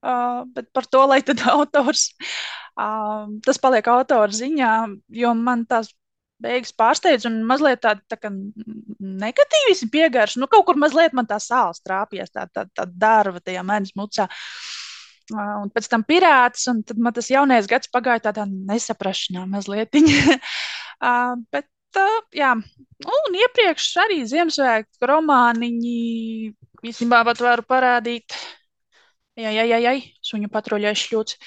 Uh, 0.04 0.42
bet 0.52 0.66
par 0.76 0.84
to, 0.92 1.00
lai 1.08 1.22
tad 1.24 1.40
autors, 1.54 2.10
uh, 2.76 3.24
tas 3.46 3.60
paliek 3.64 3.86
autora 3.88 4.36
ziņā, 4.36 4.72
jo 5.16 5.30
man 5.40 5.62
tās 5.64 5.94
beigas 6.44 6.74
pārsteidz 6.76 7.24
un 7.30 7.38
mazliet 7.48 7.80
tāda 7.86 8.04
tā, 8.12 8.18
tā 8.26 8.32
negatīvisma 8.34 9.88
piegārša. 9.94 10.42
Nu, 10.42 10.50
kaut 10.52 10.66
kur 10.68 10.80
mazliet 10.82 11.16
man 11.16 11.30
tā 11.30 11.38
sāls 11.40 11.80
trāpījās, 11.88 12.34
tā, 12.36 12.50
tā, 12.52 12.66
tā 12.76 12.84
darba 12.90 13.40
tajā 13.40 13.64
mēnesis 13.64 13.96
mucā. 13.96 14.28
Uh, 15.32 15.62
un 15.62 15.72
pēc 15.72 15.88
tam 15.94 16.04
pirāts, 16.04 16.68
un 16.68 16.82
tad 16.84 17.00
man 17.00 17.16
tas 17.16 17.32
jaunais 17.32 17.70
gads 17.72 17.88
pagāja 17.94 18.26
tādā 18.28 18.44
nesaprašanā 18.52 19.46
mazliet. 19.48 19.96
Bet, 21.56 22.02
jā, 22.36 22.52
un 23.16 23.40
iepriekš 23.40 23.88
arī 24.04 24.20
Ziemassvētku 24.28 25.08
romāniņi 25.08 25.98
īstenībā 26.84 27.24
pat 27.28 27.42
varu 27.44 27.66
parādīt. 27.68 28.36
Jā, 29.40 29.50
jā, 29.50 29.64
jā, 29.66 29.80
jā, 29.82 29.94
suņu 30.22 30.50
patruļai 30.54 30.94
šļūts. 30.98 31.38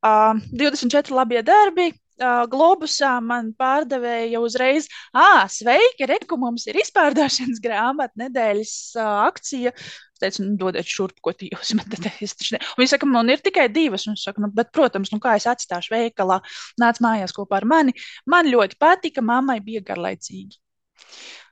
Uh, 0.00 0.40
24 0.56 1.12
labie 1.12 1.42
darbi, 1.44 1.90
uh, 1.92 2.46
globusā 2.50 3.12
man 3.22 3.50
pārdevēja 3.58 4.40
uzreiz, 4.40 4.88
ah, 5.12 5.44
sveiki, 5.50 6.08
reku, 6.08 6.38
mums 6.40 6.64
ir 6.70 6.78
izpārdošanas 6.80 7.60
grāmata 7.62 8.22
nedēļas 8.22 8.72
uh, 8.96 9.10
akcija. 9.28 9.74
Es 9.76 10.22
teicu, 10.22 10.46
nu, 10.46 10.56
dodiet 10.60 10.88
šurp, 10.88 11.20
ko 11.24 11.34
jūs 11.36 11.74
metat. 11.78 12.08
Viņi 12.20 12.88
saka, 12.90 13.08
man 13.08 13.30
ir 13.32 13.44
tikai 13.44 13.68
divas. 13.72 14.08
Es 14.10 14.24
saku, 14.26 14.42
nu, 14.44 14.50
bet, 14.56 14.72
protams, 14.76 15.12
nu, 15.14 15.20
kā 15.22 15.36
es 15.38 15.46
atstāšu 15.50 15.94
veikalā, 15.94 16.40
nāc 16.80 17.02
mājās 17.04 17.36
kopā 17.36 17.60
ar 17.60 17.68
mani. 17.68 17.94
Man 18.28 18.50
ļoti 18.50 18.80
patika, 18.80 19.24
mammai 19.24 19.60
bija 19.64 19.84
garlaicīgi. 19.92 20.58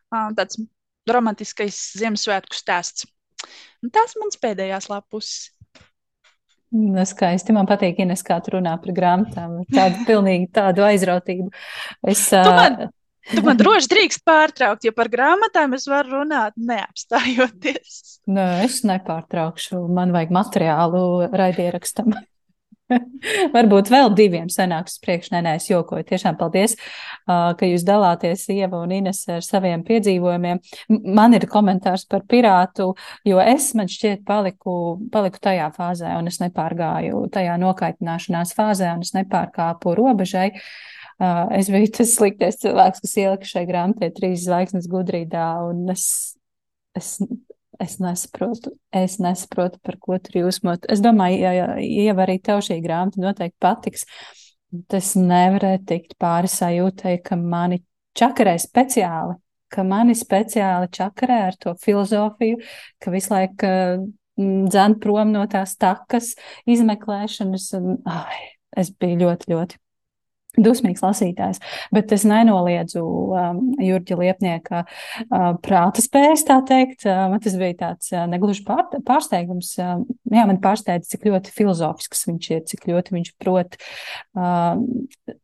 Uh, 0.09 0.33
tāds 0.37 0.61
romantiskais 1.09 1.79
Ziemassvētku 2.01 2.57
stāsts. 2.57 3.07
Un 3.85 3.95
tās 3.95 4.17
mans 4.19 4.41
pēdējās 4.43 4.89
lapus. 4.91 5.33
Nu, 6.75 7.01
skaisti. 7.09 7.55
Man 7.57 7.69
patīk, 7.69 8.01
Ines, 8.05 8.23
kā 8.27 8.37
tu 8.45 8.59
runā 8.59 8.75
par 8.83 8.93
grāmatām. 8.97 9.61
Tādu 9.73 10.05
pilnīgi 10.09 10.51
tādu 10.59 10.85
aizrautību. 10.85 11.49
Es, 12.13 12.27
tu 12.29 12.53
man, 12.59 12.91
tu 13.31 13.45
man 13.47 13.61
droši 13.61 13.89
drīkst 13.95 14.25
pārtraukt, 14.29 14.85
jo 14.85 14.93
par 14.97 15.09
grāmatām 15.13 15.77
es 15.79 15.89
varu 15.89 16.19
runāt 16.19 16.59
neapstājoties. 16.61 18.19
Nē, 18.29 18.35
nu, 18.37 18.67
es 18.67 18.83
nepārtraukšu. 18.89 19.81
Man 19.97 20.13
vajag 20.17 20.35
materiālu 20.37 21.05
raidierakstam. 21.33 22.13
Varbūt 23.55 23.91
vēl 23.93 24.13
diviem 24.17 24.49
senāks 24.53 24.97
priekš, 25.03 25.31
nē, 25.35 25.43
nē, 25.45 25.55
es 25.61 25.69
jokoju. 25.69 26.07
Tiešām 26.09 26.39
paldies, 26.41 26.77
ka 27.27 27.69
jūs 27.69 27.85
dalāties, 27.87 28.47
Ieva 28.53 28.81
un 28.85 28.95
Ines, 28.97 29.23
ar 29.33 29.45
saviem 29.45 29.85
piedzīvojumiem. 29.87 30.61
Man 31.05 31.37
ir 31.37 31.49
komentārs 31.51 32.07
par 32.09 32.25
pirātu, 32.29 32.91
jo 33.29 33.41
es, 33.45 33.71
man 33.79 33.91
šķiet, 33.93 34.25
paliku, 34.29 34.77
paliku 35.13 35.43
tajā 35.49 35.69
fāzē, 35.77 36.15
un 36.19 36.31
es 36.31 36.41
nepārgāju 36.43 37.27
tajā 37.35 37.59
nokaitināšanās 37.61 38.55
fāzē, 38.57 38.95
un 38.97 39.05
es 39.07 39.13
nepārkāpu 39.17 39.97
robežai. 39.99 40.51
Es 41.59 41.69
biju 41.73 41.91
tas 41.97 42.15
sliktais 42.15 42.61
cilvēks, 42.63 43.03
kas 43.03 43.17
ielika 43.19 43.49
šai 43.51 43.65
grāmatai 43.69 44.13
trīs 44.15 44.45
zvaigznes 44.47 44.87
gudrīdā, 44.91 45.49
un 45.67 45.89
es, 45.91 46.05
es 46.97 47.17
Es 47.79 48.01
nesaprotu, 48.03 48.73
es 48.91 49.21
nesaprotu, 49.23 49.79
par 49.87 49.99
ko 50.03 50.17
tur 50.19 50.41
jūsmot. 50.41 50.89
Es 50.91 50.99
domāju, 51.03 51.39
ja, 51.45 51.77
ja 51.79 52.15
arī 52.25 52.39
tev 52.43 52.63
šī 52.67 52.81
grāmata 52.83 53.23
noteikti 53.23 53.55
patiks, 53.63 54.03
tas 54.91 55.13
nevarēja 55.15 55.85
tikt 55.87 56.17
pāri 56.19 56.51
sajūtai, 56.51 57.15
ka 57.23 57.39
mani 57.39 57.79
čakarē 58.19 58.57
speciāli, 58.59 59.39
ka 59.71 59.87
mani 59.87 60.19
speciāli 60.19 60.91
čakarē 60.99 61.41
ar 61.53 61.59
to 61.63 61.77
filozofiju, 61.79 62.59
ka 62.99 63.15
visu 63.15 63.35
laiku 63.37 63.71
mm, 63.71 64.69
dzēn 64.73 64.99
prom 64.99 65.31
no 65.37 65.47
tās 65.51 65.79
takas 65.79 66.35
izmeklēšanas. 66.67 67.71
Un, 67.79 68.01
ai, 68.11 68.57
es 68.75 68.91
biju 68.91 69.23
ļoti, 69.23 69.55
ļoti 69.55 69.79
dusmīgs 70.65 71.03
lasītājs, 71.05 71.61
bet 71.95 72.13
es 72.15 72.25
nenoliedzu 72.29 73.03
um, 73.03 73.61
Jurģa 73.83 74.19
Liepnieka 74.21 74.85
uh, 74.85 75.51
prāta 75.65 76.05
spējas, 76.05 76.47
tā 76.49 76.61
teikt. 76.69 77.07
Uh, 77.07 77.27
man 77.33 77.43
tas 77.45 77.59
bija 77.61 77.79
tāds 77.85 78.13
uh, 78.15 78.27
negluži 78.31 78.65
pār, 78.69 78.87
pārsteigums. 79.07 79.75
Uh, 79.81 80.05
jā, 80.35 80.47
man 80.49 80.63
pārsteidz, 80.65 81.11
cik 81.13 81.29
ļoti 81.31 81.55
filozofisks 81.55 82.27
viņš 82.31 82.51
ir, 82.55 82.65
cik 82.73 82.89
ļoti 82.91 83.19
viņš 83.19 83.37
prot. 83.43 83.79
Uh, 84.37 85.37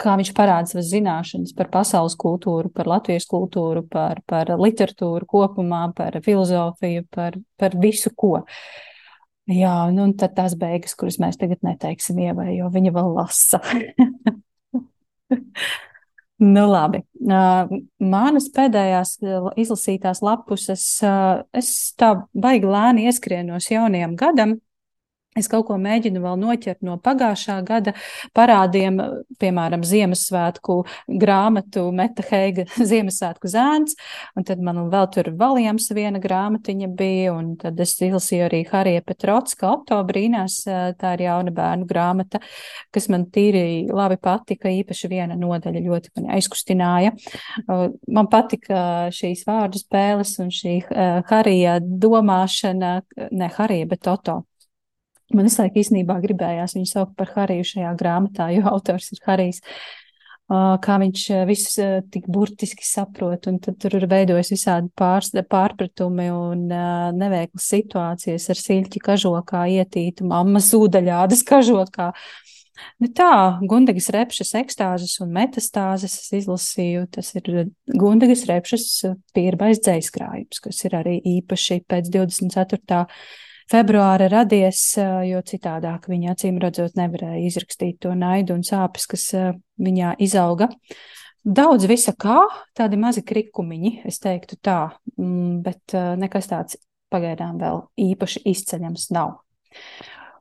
Kā 0.00 0.14
viņš 0.16 0.30
parāda 0.32 0.64
savas 0.64 0.86
zināšanas 0.88 1.50
par 1.52 1.68
pasaules 1.68 2.14
kultūru, 2.16 2.70
par 2.72 2.88
latviešu 2.88 3.26
kultūru, 3.34 3.82
par, 3.84 4.22
par 4.24 4.48
literatūru 4.56 5.26
kopumā, 5.28 5.82
par 5.92 6.16
filozofiju, 6.24 7.04
par, 7.12 7.36
par 7.60 7.76
visu 7.82 8.08
ko. 8.16 8.38
Uh, 8.38 8.86
Jā, 9.50 9.74
nu, 9.90 10.04
un 10.06 10.12
tad 10.18 10.36
tās 10.36 10.54
beigas, 10.58 10.94
kuras 10.98 11.18
mēs 11.22 11.38
tagad 11.40 11.64
neteiksim 11.66 12.20
ievai, 12.22 12.52
jo 12.54 12.68
viņa 12.70 12.92
vēl 12.94 13.08
lasa. 13.16 13.58
nu, 16.54 16.64
labi. 16.70 17.02
Manas 17.18 18.46
pēdējās 18.54 19.16
izlasītās 19.58 20.22
lapuses, 20.22 20.84
es 21.56 21.72
tā 21.98 22.12
baigi 22.30 22.70
lēni 22.70 23.08
ieskrienos 23.10 23.72
jaunajam 23.72 24.14
gadam. 24.20 24.60
Es 25.38 25.46
kaut 25.46 25.68
ko 25.68 25.76
mēģinu 25.78 26.18
vēl 26.24 26.38
noķert 26.42 26.80
no 26.82 26.96
pagājušā 26.98 27.60
gada 27.62 27.92
parādiem, 28.34 28.96
piemēram, 29.38 29.84
Ziemassvētku 29.86 30.74
grāmatu 31.22 31.84
Meta 31.94 32.24
Heiga 32.26 32.64
Ziemassvētku 32.90 33.50
zēns, 33.52 33.94
un 34.34 34.48
tad 34.48 34.58
man 34.66 34.80
vēl 34.90 35.06
tur 35.14 35.30
Valjams 35.38 35.86
viena 35.94 36.18
grāmatiņa 36.18 36.90
bija, 36.98 37.36
un 37.36 37.54
tad 37.62 37.78
es 37.78 37.94
izlasīju 38.02 38.48
arī 38.48 38.64
Harija 38.72 39.04
Petrotska 39.06 39.70
oktobrīnās, 39.76 40.58
tā 40.98 41.14
ir 41.14 41.24
jauna 41.28 41.54
bērnu 41.54 41.86
grāmata, 41.86 42.42
kas 42.90 43.06
man 43.14 43.28
tīri 43.30 43.86
labi 43.86 44.18
patika, 44.18 44.74
īpaši 44.82 45.14
viena 45.14 45.38
nodaļa 45.38 45.86
ļoti 45.86 46.14
mani 46.18 46.34
aizkustināja. 46.40 47.14
Man 47.70 48.34
patika 48.34 48.82
šīs 49.14 49.46
vārdu 49.46 49.78
spēles 49.78 50.40
un 50.42 50.50
šī 50.50 50.80
Harija 51.30 51.78
domāšana, 51.78 52.96
ne 53.30 53.54
Harija, 53.54 53.94
bet 53.94 54.08
Toto 54.10 54.40
Man 55.34 55.46
visu 55.46 55.62
laiku 55.62 55.78
īstenībā 55.82 56.18
gribējās 56.24 56.74
viņu 56.74 56.90
saukt 56.90 57.16
par 57.18 57.30
Hariju 57.36 57.66
šajā 57.68 57.94
grāmatā, 57.98 58.50
jo 58.54 58.66
autors 58.70 59.12
ir 59.14 59.22
Harijs. 59.26 59.60
kā 60.50 60.96
viņš 60.98 61.24
visu 61.46 61.84
tik 62.10 62.24
burtiski 62.26 62.82
saprot, 62.82 63.46
un 63.46 63.60
tad 63.62 63.76
tur 63.78 63.94
ir 63.94 64.08
veidojas 64.10 64.50
visādi 64.50 64.90
pārs, 64.98 65.30
pārpratumi 65.30 66.26
un 66.34 66.66
neveiklas 67.14 67.68
situācijas 67.70 68.48
ar 68.50 68.58
siļķi 68.58 69.02
kažokā 69.06 69.66
ietītu, 69.78 70.26
mammas 70.26 70.72
ūdaļādas 70.74 71.44
kažokā. 71.46 72.10
Nu 72.98 73.10
tā, 73.12 73.60
Gundegas 73.68 74.08
repšas 74.14 74.54
ekstāzes 74.60 75.18
un 75.22 75.30
metastāzes 75.36 76.16
es 76.16 76.32
izlasīju. 76.40 77.04
Tas 77.14 77.30
ir 77.38 77.70
Gundegas 77.86 78.46
repšas 78.48 78.88
pirmais 79.36 79.78
dzējskrājums, 79.84 80.62
kas 80.64 80.82
ir 80.88 80.96
arī 80.98 81.18
īpaši 81.36 81.82
pēc 81.90 82.10
24 82.10 82.80
februāra 83.70 84.28
radies, 84.32 84.82
jo 84.98 85.40
citādāk 85.46 86.08
viņa 86.10 86.34
acīm 86.34 86.60
redzot 86.62 86.98
nevarēja 86.98 87.46
izrakstīt 87.46 88.00
to 88.04 88.14
naidu 88.18 88.56
un 88.58 88.66
sāpes, 88.66 89.06
kas 89.10 89.30
viņā 89.80 90.16
izauga. 90.22 90.70
Daudz 91.40 91.86
visa 91.88 92.12
kā, 92.12 92.42
tādi 92.76 92.98
mazi 93.00 93.22
krikumiņi, 93.24 94.02
es 94.10 94.20
teiktu 94.20 94.58
tā, 94.60 94.80
mm, 95.16 95.60
bet 95.64 95.96
nekas 96.20 96.50
tāds 96.50 96.80
pagaidām 97.10 97.58
vēl 97.60 97.84
īpaši 98.10 98.44
izceļams 98.52 99.08
nav. 99.16 99.38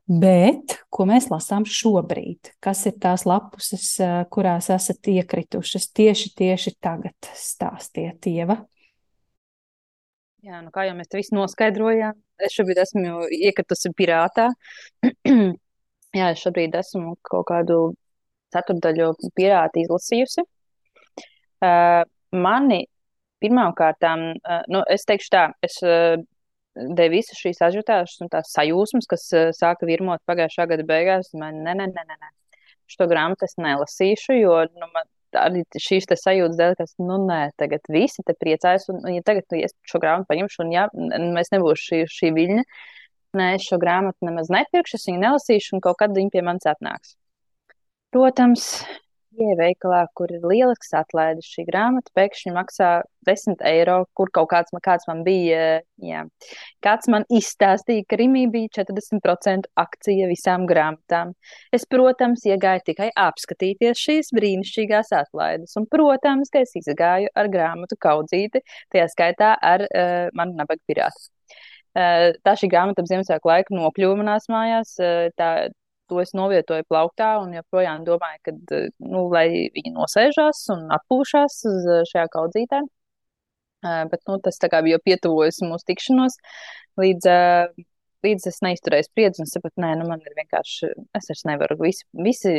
Bet, 0.09 0.79
ko 0.89 1.05
mēs 1.05 1.27
lasām 1.29 1.67
šobrīd? 1.69 2.55
Kas 2.63 2.81
ir 2.89 2.95
tās 2.97 3.27
lapuses, 3.29 3.91
kurās 4.33 4.71
esat 4.73 5.05
iekritušas 5.11 5.85
tieši, 5.93 6.31
tieši 6.33 6.73
tagad? 6.81 7.29
Stāstiet, 7.37 8.25
Ieva. 8.25 8.57
Jā, 10.39 10.61
nu 10.63 10.71
kā 10.71 10.85
jau 10.87 10.93
mēs 10.95 11.09
te 11.11 11.19
visi 11.19 11.35
noskaidrojām, 11.35 12.15
es 12.45 12.53
šobrīd 12.55 12.79
esmu 12.79 13.25
iekritusi 13.35 13.91
pirātā. 13.97 14.47
Jā, 16.19 16.29
es 16.31 16.43
šobrīd 16.45 16.77
esmu 16.79 17.17
kaut 17.27 17.49
kādu 17.49 17.79
ceturdaļu 18.55 19.11
pirāti 19.35 19.83
izlasījusi. 19.83 20.45
Uh, 21.59 22.05
mani 22.31 22.85
pirmkārt, 23.43 24.07
uh, 24.07 24.63
nu, 24.71 24.81
es 24.87 25.03
teikšu 25.09 25.33
tā, 25.35 25.43
es 25.65 25.75
uh, 25.83 26.15
devu 26.79 27.17
visas 27.17 27.39
šīs 27.43 27.59
ažiotāžas 27.67 28.23
un 28.23 28.31
tās 28.31 28.55
sajūsmas, 28.55 29.09
kas 29.11 29.27
uh, 29.35 29.51
sāka 29.55 29.89
virmot 29.89 30.23
pagājušā 30.29 30.69
gada 30.71 30.87
beigās. 30.87 31.33
Man, 31.35 31.59
nē, 31.67 31.75
nē, 31.81 31.91
nē, 31.91 32.07
nē, 32.07 32.19
nē. 32.23 32.31
Šo 32.89 33.11
grāmatu 33.11 33.45
es 33.45 33.59
nelasīšu, 33.59 34.39
jo 34.39 34.55
nu, 34.71 34.87
man, 34.87 35.11
arī 35.37 35.63
šīs 35.77 36.07
sajūtas 36.09 36.57
dēļ, 36.59 36.75
kas, 36.79 36.95
nu, 37.01 37.19
nē, 37.27 37.39
tagad 37.59 37.85
visi 37.91 38.23
te 38.25 38.35
priecājas, 38.37 38.87
un, 38.93 39.03
ja 39.13 39.23
tagad 39.25 39.45
nu, 39.51 39.59
es 39.65 39.75
šo 39.89 40.01
grāmatu 40.01 40.29
paņemšu, 40.31 40.63
un 40.65 40.73
ja 40.73 40.87
mēs 40.93 41.53
nebūšu 41.53 41.85
šī, 41.89 42.01
šī 42.13 42.31
viļņa, 42.37 42.63
nē, 43.39 43.49
es 43.57 43.67
šo 43.67 43.79
grāmatu 43.81 44.29
nemaz 44.29 44.49
nepirkšu, 44.53 44.97
es 44.97 45.07
viņu 45.09 45.23
nelasīšu, 45.25 45.75
un 45.77 45.85
kaut 45.85 45.99
kad 46.01 46.15
viņa 46.15 46.33
pie 46.33 46.45
manis 46.45 46.69
atnāks. 46.69 47.15
Protams, 48.13 48.71
ieveikalā, 49.37 50.03
kur 50.17 50.31
ir 50.33 50.43
lielisks 50.45 50.91
atlaides. 50.97 51.47
Šī 51.49 51.65
grāmata 51.67 52.11
pēkšņi 52.17 52.53
maksā 52.55 52.89
10 53.27 53.63
eiro, 53.67 53.99
kur 54.17 54.31
kaut 54.33 54.49
kāds, 54.53 54.73
kāds 54.85 55.07
man 55.09 55.23
bija. 55.27 55.79
Jā. 56.03 56.23
Kāds 56.85 57.09
man 57.11 57.25
izstāstīja, 57.33 58.05
ka 58.09 58.19
Rimī 58.19 58.45
bija 58.51 58.71
40% 58.79 59.69
akcija 59.79 60.29
visām 60.31 60.67
grāmatām. 60.69 61.33
Es, 61.75 61.85
protams, 61.89 62.45
iegāju 62.49 62.85
tikai 62.91 63.09
apskatīties 63.27 64.05
šīs 64.05 64.31
brīnišķīgās 64.37 65.13
atlaides. 65.21 65.75
Un, 65.79 65.89
protams, 65.91 66.51
ka 66.53 66.63
es 66.65 66.75
izgāju 66.79 67.31
ar 67.35 67.51
grāmatu 67.51 67.99
kaudzīti, 67.99 68.63
tajā 68.93 69.09
skaitā 69.13 69.55
ar 69.59 69.85
uh, 69.89 70.29
manu 70.37 70.57
nabaga 70.59 70.81
pirātu. 70.89 71.29
Uh, 71.97 72.29
tā 72.45 72.53
šī 72.53 72.69
grāmata 72.69 73.01
ap 73.01 73.09
Ziemassvētku 73.09 73.49
laiku 73.49 73.75
nokļuva 73.75 74.19
manās 74.21 74.45
mājās. 74.51 74.93
Uh, 75.01 75.31
tā, 75.35 75.49
to 76.09 76.21
es 76.23 76.33
novietoju 76.37 76.85
plauktā 76.89 77.35
un 77.43 77.53
joprojām 77.57 78.05
domāju, 78.07 78.41
ka, 78.47 78.53
eh, 78.77 78.89
nu, 79.05 79.27
lai 79.33 79.47
viņi 79.75 79.93
nosēžās 79.95 80.65
un 80.75 80.87
atpūšās 80.97 81.59
eh, 81.69 82.01
šajā 82.11 82.27
kaudzītē. 82.35 82.83
Uh, 83.79 84.03
bet 84.11 84.19
nu, 84.27 84.35
tas 84.43 84.57
bija 84.59 84.97
jau 84.97 84.99
pietuvojas 85.07 85.61
mūsu 85.63 85.85
tikšanos, 85.87 86.33
līdz, 86.99 87.27
līdz 88.25 88.47
es 88.51 88.57
neizturēju 88.65 89.05
spriedzi 89.07 89.39
un 89.39 89.47
sapratu, 89.47 89.79
nē, 89.79 89.93
nu, 90.01 90.07
man 90.09 90.19
ir 90.19 90.35
vienkārši, 90.35 90.89
es 91.15 91.29
vairs 91.31 91.45
nevaru. 91.47 91.77
Visi, 91.79 92.03
visi 92.27 92.51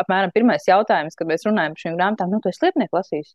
apmēram 0.00 0.32
pirmais 0.32 0.64
jautājums, 0.64 1.18
kad 1.18 1.28
mēs 1.28 1.44
runājam 1.44 1.76
par 1.76 1.84
šīm 1.84 1.98
grāmatām, 1.98 2.32
nu, 2.32 2.40
tu 2.40 2.48
esi 2.48 2.64
lietnieku 2.64 2.96
lasījis. 2.96 3.34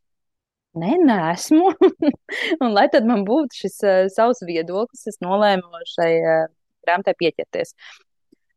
Nē, 0.82 0.96
nē, 1.02 1.20
esmu. 1.36 1.70
un 2.64 2.74
lai 2.74 2.88
tad 2.94 3.06
man 3.10 3.22
būtu 3.28 3.62
šis 3.64 3.78
uh, 3.86 4.02
savs 4.14 4.44
viedoklis, 4.50 5.08
es 5.10 5.18
nolēmu 5.22 5.86
šai 5.94 6.12
uh, 6.20 6.44
grāmatai 6.86 7.16
pieķerties. 7.22 7.74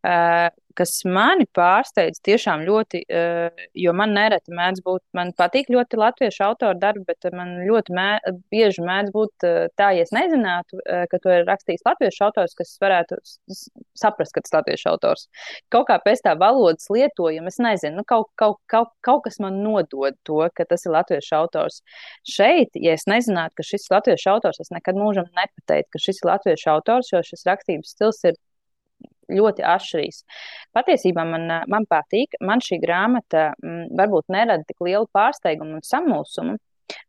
Uh, 0.02 0.48
kas 0.74 1.02
mani 1.06 1.44
pārsteidz 1.54 2.16
tiešām 2.26 2.64
ļoti, 2.66 3.02
uh, 3.06 3.60
jo 3.78 3.92
man 3.94 4.14
nereti 4.16 4.50
mēdz 4.56 4.82
būt, 4.82 5.02
man 5.14 5.30
patīk 5.38 5.68
ļoti 5.70 6.00
latviešu 6.00 6.42
autoru 6.46 6.80
darbi, 6.82 7.04
bet 7.06 7.28
man 7.36 7.52
ļoti 7.68 7.94
mē, 7.94 8.06
bieži 8.50 8.82
mēdz 8.82 9.12
būt 9.14 9.46
uh, 9.46 9.68
tā, 9.78 9.92
ja 9.94 10.02
es 10.02 10.10
nezinātu, 10.16 10.80
ka 10.82 11.20
to 11.22 11.36
ir 11.36 11.46
rakstījis 11.46 11.86
latviešu 11.86 12.26
autors, 12.26 12.56
kas 12.58 12.74
varētu 12.82 13.20
saprast, 14.02 14.34
ka 14.34 14.42
tas 14.42 14.50
ir 14.50 14.58
latviešu 14.58 14.90
autors. 14.90 15.26
Kaut 15.70 15.86
kā 15.92 16.00
pēc 16.02 16.24
tā 16.26 16.34
valodas 16.40 16.90
lietojuma, 16.90 17.52
es 17.52 17.62
nezinu, 17.62 18.00
nu, 18.00 18.06
kaut, 18.08 18.32
kaut, 18.40 18.58
kaut, 18.72 18.90
kaut 19.06 19.22
kas 19.28 19.38
man 19.44 19.62
nodod 19.62 20.18
to, 20.26 20.42
ka 20.56 20.66
tas 20.66 20.82
ir 20.88 20.96
latviešu 20.96 21.36
autors. 21.44 21.82
Šeit, 22.26 22.74
ja 22.74 22.98
es 22.98 23.06
nezinātu, 23.06 23.60
ka 23.60 23.70
šis 23.70 23.86
ir 23.86 24.00
latviešu 24.00 24.34
autors, 24.34 24.62
es 24.66 24.74
nekad 24.74 24.98
mūžam 24.98 25.30
nepateiktu, 25.30 25.92
ka 25.94 26.06
šis 26.10 26.24
ir 26.24 26.32
latviešu 26.32 26.72
autors, 26.74 27.14
jo 27.14 27.22
šis 27.30 27.46
rakstības 27.46 27.94
stils 27.94 28.24
ir 28.26 28.40
ļoti 29.30 29.64
atšķirīgs. 29.66 30.22
Patiesībā 30.76 31.24
man, 31.28 31.48
man 31.70 31.86
patīk, 31.90 32.36
man 32.40 32.62
šī 32.64 32.80
grāmata 32.82 33.50
m, 33.52 33.68
mm, 33.68 33.88
varbūt 34.00 34.32
nerada 34.34 34.66
tik 34.68 34.84
lielu 34.86 35.08
pārsteigumu 35.14 35.78
un 35.78 35.86
samulsumu. 35.86 36.58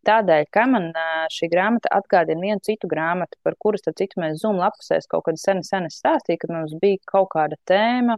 Tādēļ, 0.07 0.45
ka 0.53 0.65
man 0.69 0.91
šī 1.33 1.49
grāmata 1.51 1.89
atgādina 1.97 2.45
vienu 2.45 2.63
citu 2.63 2.87
grāmatu, 2.91 3.35
par 3.43 3.57
kuru, 3.59 3.79
starp 3.81 3.97
citu, 3.99 4.21
mēs 4.21 4.37
Zoom 4.43 4.61
lapusēs 4.61 5.09
kaut 5.11 5.25
kad 5.27 5.39
sen, 5.41 5.63
sen 5.65 5.89
stāstīju, 5.91 6.39
kad 6.43 6.53
mums 6.55 6.75
bija 6.79 7.01
kaut 7.09 7.31
kāda 7.33 7.57
tēma, 7.67 8.15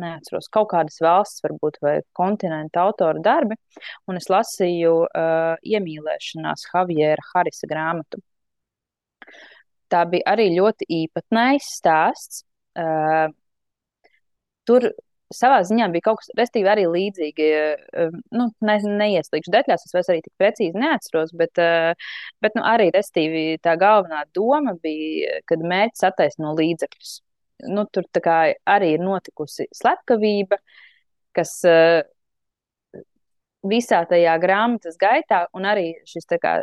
neatceros, 0.00 0.48
kaut 0.52 0.70
kādas 0.72 0.98
valsts, 1.02 1.42
varbūt, 1.44 1.80
vai 1.84 1.98
kontinenta 2.16 2.84
autora 2.84 3.22
darbi, 3.24 3.56
un 4.08 4.20
es 4.20 4.28
lasīju 4.32 4.94
uh, 5.06 5.56
iemīlēšanās 5.64 6.68
Javiera 6.70 7.28
Harisa 7.32 7.68
grāmatu. 7.70 8.20
Tā 9.92 10.02
bija 10.10 10.26
arī 10.34 10.50
ļoti 10.56 10.88
īpatnējs 11.04 11.70
stāsts, 11.78 12.42
Uh, 12.76 13.30
tur 14.68 14.88
savā 15.34 15.58
ziņā 15.66 15.88
bija 15.94 16.06
kaut 16.06 16.20
kas, 16.20 16.30
restīvi, 16.38 16.70
arī 16.70 16.86
līdzīgi. 16.90 17.50
Uh, 18.04 18.16
nu, 18.36 18.48
ne, 18.68 18.78
neieslīgšu 19.02 19.54
detaļās, 19.54 19.86
es 19.88 19.96
vairs 19.96 20.10
arī 20.12 20.24
tik 20.24 20.34
precīzi 20.40 20.82
neatceros, 20.82 21.32
bet, 21.38 21.62
uh, 21.62 22.10
bet 22.44 22.58
nu, 22.58 22.64
arī 22.66 22.90
restīvi 22.94 23.46
tā 23.64 23.76
galvenā 23.80 24.24
doma 24.36 24.76
bija, 24.82 25.40
kad 25.50 25.64
mērķis 25.64 26.08
attaisno 26.10 26.54
līdzekļus. 26.58 27.14
Nu, 27.72 27.86
tur 27.88 28.04
arī 28.68 28.92
ir 28.94 29.00
notikusi 29.00 29.64
slepkavība, 29.74 30.60
kas 31.36 31.56
uh, 31.66 32.02
visā 33.70 34.02
tajā 34.08 34.34
grāmatas 34.42 34.98
gaitā, 35.00 35.44
un 35.56 35.66
arī 35.68 35.90
šis 36.08 36.28
kā, 36.42 36.58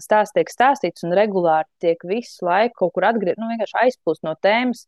stāsts 0.00 0.34
tiek 0.36 0.50
stāstīts, 0.52 1.04
un 1.06 1.14
regulāri 1.16 1.68
tiek 1.82 2.04
visu 2.08 2.46
laiku 2.46 2.84
kaut 2.84 2.94
kur 2.96 3.08
atgriezt, 3.10 3.40
nu, 3.40 3.50
vienkārši 3.52 3.78
aizplūst 3.82 4.24
no 4.26 4.34
tēmas. 4.44 4.84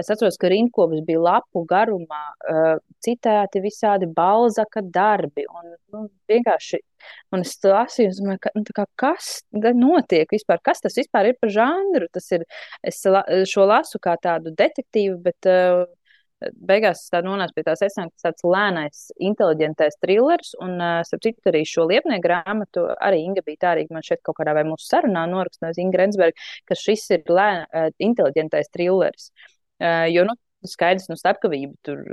Es 0.00 0.10
atceros, 0.10 0.38
ka 0.40 0.50
rindkopas 0.50 1.04
bija 1.06 1.22
lapu 1.22 1.64
garumā, 1.70 2.22
uh, 2.50 2.76
citēti 3.04 3.62
visādi 3.64 4.08
balzaka 4.10 4.82
darbi, 4.82 5.46
un 5.48 5.74
nu, 5.94 6.06
vienkārši, 6.30 6.80
un 7.34 7.44
domāju, 7.44 8.42
ka, 8.42 8.54
nu, 8.58 8.64
kā, 8.74 8.86
kas 9.00 9.32
notiek 9.78 10.30
vispār, 10.34 10.62
kas 10.64 10.82
tas 10.84 10.96
vispār 10.98 11.30
ir 11.30 11.38
par 11.40 11.52
žanru, 11.54 12.08
tas 12.12 12.30
ir, 12.34 12.46
es 12.82 13.02
la, 13.06 13.22
šo 13.48 13.68
lasu 13.70 14.02
kā 14.02 14.16
tādu 14.22 14.54
detektīvu, 14.56 15.20
bet 15.22 15.50
uh, 15.50 15.84
beigās 16.68 17.04
tā 17.12 17.20
nonāca 17.24 17.54
pie 17.56 17.64
tās 17.66 17.82
esences, 17.84 18.20
ka 18.20 18.30
tāds 18.30 18.44
lēnais, 18.46 19.04
inteliģentais 19.30 19.98
trilers, 20.02 20.52
un, 20.64 20.76
starp 21.06 21.24
citu, 21.24 21.40
arī 21.50 21.62
šo 21.68 21.86
liepnieku 21.90 22.24
grāmatu 22.26 22.86
arī 22.98 23.22
Inga 23.24 23.44
bija 23.46 23.62
tā 23.64 23.72
arī, 23.74 23.86
man 23.94 24.04
šeit 24.06 24.22
kaut 24.26 24.38
kādā 24.40 24.56
vai 24.56 24.66
mūsu 24.68 24.88
sarunā 24.88 25.24
norakstījusi 25.30 25.84
Inga 25.84 26.02
Rensberga, 26.02 26.50
ka 26.68 26.78
šis 26.78 27.06
ir 27.16 27.24
lēn, 27.30 27.64
inteliģentais 28.08 28.72
trilers. 28.74 29.30
Jo, 30.12 30.26
nu, 30.28 30.36
skaidrs, 30.68 31.08
nu, 31.12 31.18
starpkavība 31.20 31.74
tur. 31.86 32.04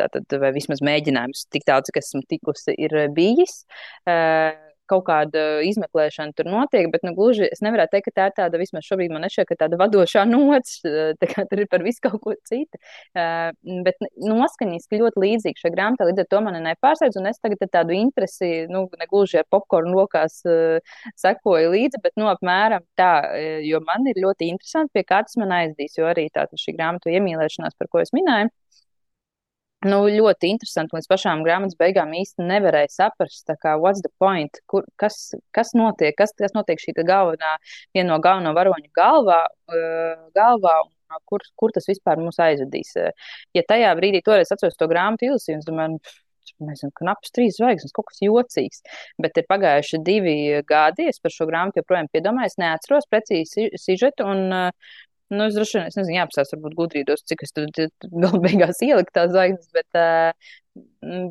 Tātad, 0.00 0.32
vai 0.40 0.48
vismaz 0.56 0.80
mēģinājums, 0.80 1.42
tik 1.52 1.66
daudz, 1.68 1.90
kas 1.92 2.06
esmu 2.08 2.22
tikusi, 2.24 2.72
ir 2.72 2.94
bijis. 3.12 3.66
Uh, 4.08 4.54
kaut 4.90 5.06
kāda 5.06 5.44
izmeklēšana 5.66 6.34
tur 6.36 6.48
notiek, 6.50 6.88
bet 6.92 7.04
nu, 7.06 7.14
gluži 7.16 7.46
es 7.48 7.62
nevaru 7.64 7.86
teikt, 7.90 8.08
ka 8.10 8.16
tā 8.16 8.28
ir 8.30 8.36
tāda, 8.38 8.60
vismaz 8.60 8.86
šobrīd 8.88 9.12
man 9.14 9.24
nešķiet, 9.26 9.48
ka 9.50 9.58
tāda 9.64 9.78
vadošā 9.80 10.24
nots, 10.34 10.80
tā 10.84 11.30
kā 11.30 11.46
tur 11.50 11.64
ir 11.64 11.70
par 11.70 11.84
visu 11.86 12.02
kaut 12.06 12.20
ko 12.24 12.36
citu. 12.48 12.80
Uh, 13.14 13.50
bet 13.86 14.00
noskaņiski 14.20 15.00
ļoti 15.02 15.24
līdzīgi 15.24 15.62
šai 15.64 15.72
grāmatai, 15.74 16.10
līdz 16.10 16.24
ar 16.24 16.30
to 16.30 16.42
mani 16.46 16.62
nepārsteidz, 16.66 17.18
un 17.20 17.30
es 17.30 17.40
tagad 17.42 17.64
tādu 17.70 17.96
interesi, 17.96 18.50
nu, 18.70 18.86
negluži 19.00 19.40
ar 19.42 19.48
popkornu 19.52 19.94
rokās 19.98 20.40
uh, 20.48 20.80
sekoju 21.20 21.74
līdzi, 21.74 22.02
bet, 22.04 22.16
nu, 22.20 22.28
apmēram 22.32 22.84
tā, 22.98 23.12
jo 23.66 23.80
man 23.86 24.08
ir 24.10 24.20
ļoti 24.22 24.50
interesanti, 24.52 24.94
pie 24.98 25.06
kā 25.06 25.22
tas 25.26 25.38
man 25.40 25.54
aizdīs, 25.60 25.96
jo 25.98 26.08
arī 26.10 26.28
tā 26.34 26.46
šī 26.50 26.74
grāmatu 26.76 27.12
iemīlēšanās, 27.12 27.78
par 27.78 27.90
ko 27.92 28.02
es 28.02 28.12
minēju. 28.16 28.50
Nu, 29.86 30.00
ļoti 30.12 30.50
interesanti. 30.54 30.96
Līdz 30.96 31.08
pašām 31.10 31.42
grāmatas 31.46 31.78
beigām 31.80 32.12
īsti 32.16 32.46
nevarēja 32.46 32.92
saprast, 32.92 33.50
kā, 33.62 33.76
what's 33.80 34.04
the 34.04 34.12
point, 34.22 34.60
kur, 34.70 34.86
kas, 35.00 35.34
kas 35.56 35.74
notiek, 35.78 36.16
kas, 36.18 36.34
kas 36.38 36.56
notiek 36.56 36.80
šī 36.82 36.96
galvenā, 37.00 37.56
viena 37.96 38.12
no 38.12 38.18
galveno 38.22 38.54
varoņu 38.56 38.90
galvā, 38.96 39.42
uh, 39.72 40.24
galvā 40.36 40.78
un 40.84 41.22
kur, 41.26 41.44
kur 41.58 41.74
tas 41.74 41.88
vispār 41.90 42.20
mūs 42.22 42.40
aizvedīs. 42.42 42.94
Ja 43.56 43.62
tajā 43.66 43.92
brīdī 43.98 44.22
toreiz 44.26 44.52
atceros 44.52 44.78
to 44.78 44.88
grāmatu 44.90 45.30
ilusiju, 45.30 45.58
es 45.58 45.68
domāju, 45.68 45.98
nezinu, 46.60 46.92
knaps 47.00 47.32
trīs 47.34 47.58
zvaigznes, 47.58 47.94
kaut 47.96 48.10
kas 48.10 48.20
jocīgs. 48.24 48.82
Bet 49.22 49.38
ir 49.40 49.46
pagājuši 49.50 50.02
divi 50.06 50.36
gadi, 50.68 51.08
es 51.10 51.20
par 51.22 51.34
šo 51.34 51.48
grāmatu 51.50 51.80
joprojām 51.80 52.10
piedomāju, 52.12 52.52
es 52.52 52.58
neatceros 52.60 53.08
precīzi 53.10 53.70
sižetu. 53.80 54.28
Un, 54.28 54.72
Nu, 55.30 55.44
es 55.46 55.54
droši 55.54 55.78
vien, 55.78 55.86
es 55.86 55.96
nezinu, 55.98 56.16
jāapsās, 56.16 56.50
varbūt 56.56 56.74
gudrīdos, 56.78 57.22
cik 57.30 57.44
es 57.46 57.54
tur 57.54 57.68
galu 58.24 58.40
beigās 58.42 58.80
ieliku 58.82 59.14
tās 59.14 59.30
zvaigznes, 59.30 59.68
bet, 59.76 59.98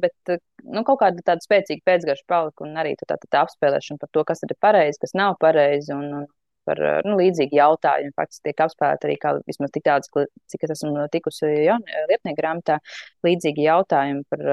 bet 0.05 0.33
nu, 0.63 0.83
kaut 0.87 1.01
kāda 1.01 1.25
tāda 1.27 1.43
spēcīga 1.43 1.83
pēcgarša 1.89 2.27
palika 2.31 2.63
un 2.63 2.79
arī 2.79 2.93
tā, 2.99 3.09
tā, 3.11 3.19
tā 3.27 3.43
apspēlēšana 3.43 3.99
par 3.99 4.11
to, 4.15 4.23
kas 4.29 4.45
ir 4.47 4.55
pareizi, 4.63 5.01
kas 5.03 5.15
nav 5.19 5.35
pareizi 5.43 5.91
un, 5.95 6.07
un 6.21 6.29
par 6.69 6.79
nu, 7.07 7.17
līdzīgu 7.19 7.59
jautājumu. 7.59 8.15
Faktiski 8.19 8.49
tiek 8.49 8.63
apspēlēti 8.65 9.09
arī, 9.09 9.19
kā, 9.19 9.35
vismaz 9.49 9.75
tik 9.75 9.85
daudz, 9.89 10.09
cik 10.53 10.65
es 10.67 10.75
esmu 10.77 11.07
tikusi 11.11 11.51
Lietnieku 11.51 12.37
grāmatā, 12.39 12.79
līdzīgi 13.27 13.67
jautājumi 13.67 14.25
par, 14.31 14.43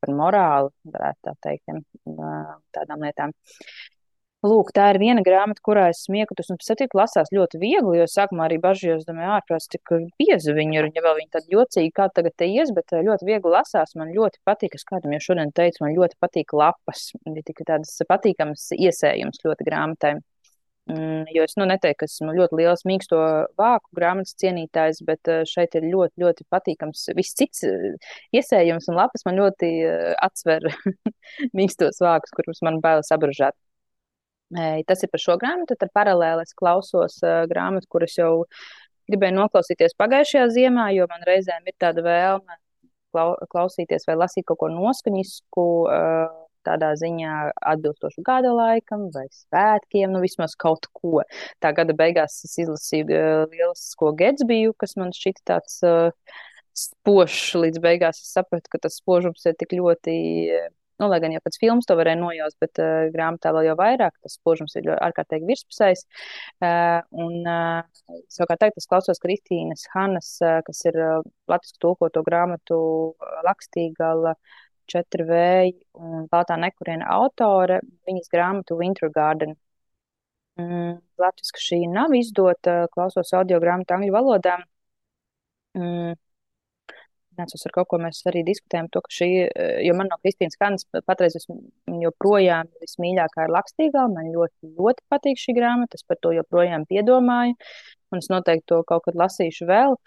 par 0.00 0.16
morāli, 0.22 0.72
varētu 0.96 1.28
tā 1.28 1.36
teikt, 1.48 1.80
tādām 2.76 3.04
lietām. 3.08 3.34
Lūk, 4.40 4.70
tā 4.72 4.86
ir 4.94 4.96
viena 5.02 5.20
grāmata, 5.20 5.60
kurā 5.60 5.82
es 5.92 5.98
smieklus, 6.06 6.48
un 6.48 6.56
pēc 6.56 6.70
tam 6.80 6.94
lasās 6.96 7.28
ļoti 7.34 7.58
viegli, 7.60 7.98
jo 7.98 8.06
sākumā 8.08 8.46
arī 8.46 8.56
bažījos, 8.62 9.04
domāju, 9.04 9.34
ārprāts, 9.36 9.68
cik 9.68 9.92
bieza 10.16 10.54
viņa 10.56 10.78
ir, 10.78 10.88
ja 10.96 11.04
vēl 11.04 11.18
viņa 11.18 11.34
tāda 11.34 11.52
jocīga, 11.52 11.92
kā 11.98 12.06
tagad 12.16 12.36
te 12.40 12.48
ies, 12.48 12.72
bet 12.72 12.94
ļoti 12.96 13.28
viegli 13.28 13.52
lasās. 13.52 13.92
Man 14.00 14.14
ļoti 14.16 14.40
patīk, 14.48 14.78
es 14.80 14.88
kādam 14.88 15.12
jau 15.12 15.20
šodien 15.26 15.52
teicu, 15.52 15.84
man 15.84 15.92
ļoti 15.98 16.16
patīk 16.24 16.56
lapas, 16.56 17.10
ir 17.28 17.44
tik 17.44 17.60
tādas 17.68 17.92
patīkamas 18.08 18.70
iesējums 18.80 19.44
ļoti 19.44 19.68
grāmatai. 19.68 20.16
Mm, 20.88 21.28
jo 21.36 21.44
es 21.44 21.52
nu, 21.60 21.68
neteiktu, 21.68 22.00
ka 22.00 22.08
esmu 22.08 22.32
ļoti 22.34 22.62
liels 22.62 22.86
mīksto 22.88 23.18
vāku 23.60 23.92
grāmatas 23.94 24.32
cienītājs, 24.40 25.04
bet 25.04 25.28
šeit 25.52 25.76
ir 25.76 25.90
ļoti, 25.92 26.16
ļoti 26.24 26.48
patīkams. 26.48 27.10
Viss 27.18 27.36
cits 27.36 27.68
iesējums 28.32 28.88
un 28.88 29.04
lapas 29.04 29.28
man 29.28 29.36
ļoti 29.44 29.74
atsver 30.16 30.64
mīkstos 31.60 32.00
vākus, 32.00 32.32
kurus 32.32 32.64
man 32.64 32.80
bailes 32.80 33.12
apbražāt. 33.12 33.60
Tas 34.86 35.04
ir 35.04 35.10
par 35.12 35.22
šo 35.22 35.36
grāmatu. 35.40 35.76
Tad 35.78 35.92
paralēli 35.94 36.46
es 36.46 36.56
klausos 36.58 37.20
grāmatu, 37.50 37.86
kuras 37.90 38.16
jau 38.18 38.32
gribēju 39.10 39.36
noklausīties 39.36 39.96
pagājušajā 39.98 40.48
ziemā, 40.54 40.90
jo 40.94 41.06
man 41.10 41.24
reizēm 41.26 41.66
ir 41.66 41.76
tāda 41.82 42.02
vēlme 42.06 42.58
klau, 43.14 43.34
klausīties 43.50 44.06
vai 44.08 44.18
lasīt 44.18 44.46
kaut 44.48 44.60
ko 44.62 44.70
noskaņisku, 44.72 45.66
tādā 46.66 46.90
ziņā 47.00 47.36
atbilstošu 47.72 48.22
gada 48.26 48.52
laikam 48.52 49.08
vai 49.14 49.24
svētkiem, 49.32 50.12
nu 50.12 50.20
vismaz 50.22 50.54
kaut 50.60 50.86
ko. 50.92 51.24
Tā 51.62 51.72
gada 51.76 51.96
beigās 51.96 52.42
es 52.46 52.58
izlasīju 52.66 53.06
lielisko 53.50 54.12
Getsbiju, 54.18 54.74
kas 54.78 54.96
man 55.00 55.14
šķita 55.16 55.46
tāds 55.54 55.80
spožs 56.76 57.54
līdz 57.58 57.80
beigās. 57.82 58.20
Es 58.22 58.34
sapratu, 58.36 58.70
ka 58.72 58.82
tas 58.84 59.00
spožums 59.00 59.46
ir 59.48 59.56
tik 59.58 59.74
ļoti 59.78 60.14
Nu, 61.00 61.08
lai 61.08 61.20
gan 61.22 61.32
jau 61.32 61.40
pēc 61.40 61.56
filmas 61.62 61.86
to 61.88 61.94
varēja 61.96 62.18
nojaust, 62.20 62.58
bet 62.60 62.80
uh, 62.82 63.06
grāmatā 63.14 63.54
vēl 63.56 63.70
jau 63.70 63.76
vairāk 63.78 64.12
tas 64.20 64.34
spožums 64.36 64.74
ir 64.76 64.90
ārkārtīgi 64.92 65.48
virspusējs. 65.48 66.02
Uh, 66.60 67.00
un, 67.24 67.38
uh, 67.48 68.18
savukārt, 68.28 68.60
tagad 68.60 68.80
es 68.82 68.88
klausos 68.90 69.22
Kristīnas 69.22 69.86
Hannas, 69.94 70.34
uh, 70.44 70.58
kas 70.66 70.82
ir 70.90 70.98
uh, 71.00 71.22
latviešu 71.48 71.80
tulkoto 71.86 72.24
grāmatu 72.26 72.80
Lakstīgala, 73.46 74.34
Četri 74.90 75.24
vēji 75.24 75.74
un 76.02 76.28
Baltā 76.28 76.58
nekuriena 76.60 77.08
autore, 77.16 77.80
viņas 78.08 78.32
grāmatu 78.32 78.76
Winter 78.80 79.08
Garden. 79.14 79.56
Mm, 80.60 80.98
Latvijas 81.22 81.54
šī 81.64 81.84
nav 81.88 82.12
izdota, 82.18 82.82
klausos 82.92 83.32
audio 83.38 83.60
grāmatu 83.62 83.96
angļu 83.96 84.12
valodā. 84.18 84.58
Mm, 85.78 86.18
Nācos 87.40 87.66
ar 87.66 87.74
kaut 87.74 87.88
ko 87.90 88.00
mēs 88.02 88.20
arī 88.30 88.44
diskutējam, 88.46 88.88
to, 88.92 89.02
ka 89.04 89.14
šī, 89.16 89.30
eh, 89.48 89.76
jo 89.86 89.94
man 89.98 90.10
no 90.12 90.18
Kristīnas 90.22 90.58
Kanas 90.60 90.86
patreiz 91.08 91.38
joprojām 92.04 92.70
vismīļākā 92.84 93.46
ir 93.46 93.54
Lakstīgā, 93.56 94.08
man 94.12 94.32
ļoti, 94.34 94.74
ļoti 94.78 95.06
patīk 95.12 95.40
šī 95.40 95.56
grāmata, 95.58 96.00
es 96.00 96.06
par 96.06 96.20
to 96.22 96.34
joprojām 96.36 96.84
piedomāju, 96.90 97.56
un 98.12 98.22
es 98.22 98.30
noteikti 98.32 98.68
to 98.72 98.82
kaut 98.88 99.08
kad 99.08 99.18
lasīšu 99.18 99.70
vēl. 99.70 99.98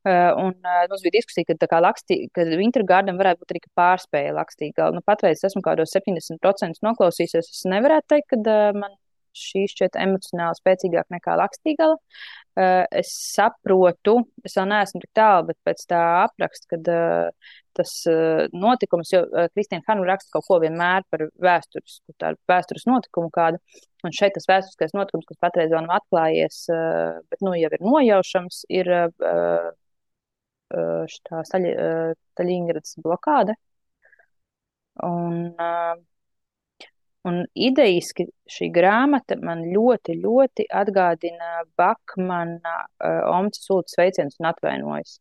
Uh, 0.00 0.30
un 0.40 0.54
uh, 0.64 0.84
mums 0.88 1.02
bija 1.04 1.18
diskusija, 1.18 1.44
ka, 1.44 1.66
kā 1.68 1.78
lakstī, 1.84 2.22
ka 2.32 2.46
Winter 2.56 2.86
Garden 2.88 3.18
varētu 3.20 3.42
būt 3.42 3.50
arī 3.52 3.60
pārspēja 3.76 4.32
lakstīgā. 4.32 4.86
Nu, 4.96 5.02
patreiz 5.04 5.44
esmu 5.44 5.60
kādos 5.66 5.92
70% 5.92 6.80
noklausījusies. 6.86 7.50
Es 7.52 7.66
nevarētu 7.68 8.08
teikt, 8.14 8.30
ka 8.32 8.38
uh, 8.40 8.78
man 8.80 8.94
šī 9.36 9.64
šķiet 9.70 9.96
emocionāli 10.00 10.58
spēcīgāk 10.58 11.10
nekā 11.14 11.36
lakstīgala. 11.40 11.96
Uh, 12.58 12.84
es 12.98 13.12
saprotu, 13.30 14.16
es 14.44 14.56
vēl 14.58 14.66
neesmu 14.72 15.00
tik 15.04 15.10
tālu, 15.16 15.46
bet 15.50 15.58
pēc 15.64 15.84
tā 15.88 16.00
apraksta, 16.24 16.66
kad 16.72 16.90
uh, 16.90 17.52
tas 17.78 17.92
uh, 18.10 18.42
notikums, 18.52 19.12
jo 19.14 19.22
Kristīna 19.54 19.86
Hanu 19.86 20.04
raksta 20.08 20.34
kaut 20.34 20.48
ko 20.48 20.58
vienmēr 20.64 21.06
par 21.12 21.28
vēsturisku, 21.40 22.16
tādu 22.20 22.40
vēstures 22.50 22.88
notikumu 22.90 23.30
kādu, 23.34 23.62
un 24.04 24.16
šeit 24.16 24.34
tas 24.36 24.48
vēsturiskais 24.50 24.96
notikums, 24.98 25.28
kas 25.30 25.40
patreiz 25.46 25.70
vēl 25.72 25.86
nav 25.86 26.00
atklājies, 26.00 26.64
bet 27.30 27.46
nu 27.46 27.54
jau 27.54 27.70
ir 27.70 27.86
nojaušams, 27.86 28.64
ir 28.80 28.90
šitā 31.14 31.42
Staļingrads 31.48 32.98
blokāde. 33.04 33.56
Un, 35.06 35.54
uh, 35.56 35.96
Un 37.28 37.42
idejiski 37.52 38.24
šī 38.48 38.70
grāmata 38.72 39.36
man 39.44 39.66
ļoti, 39.74 40.16
ļoti 40.22 40.64
atgādina 40.72 41.66
Bakmana 41.76 42.76
uh, 42.80 43.18
Omca 43.28 43.60
sūta 43.60 43.92
sveicienus 43.92 44.40
un 44.40 44.48
atvainojas. 44.54 45.18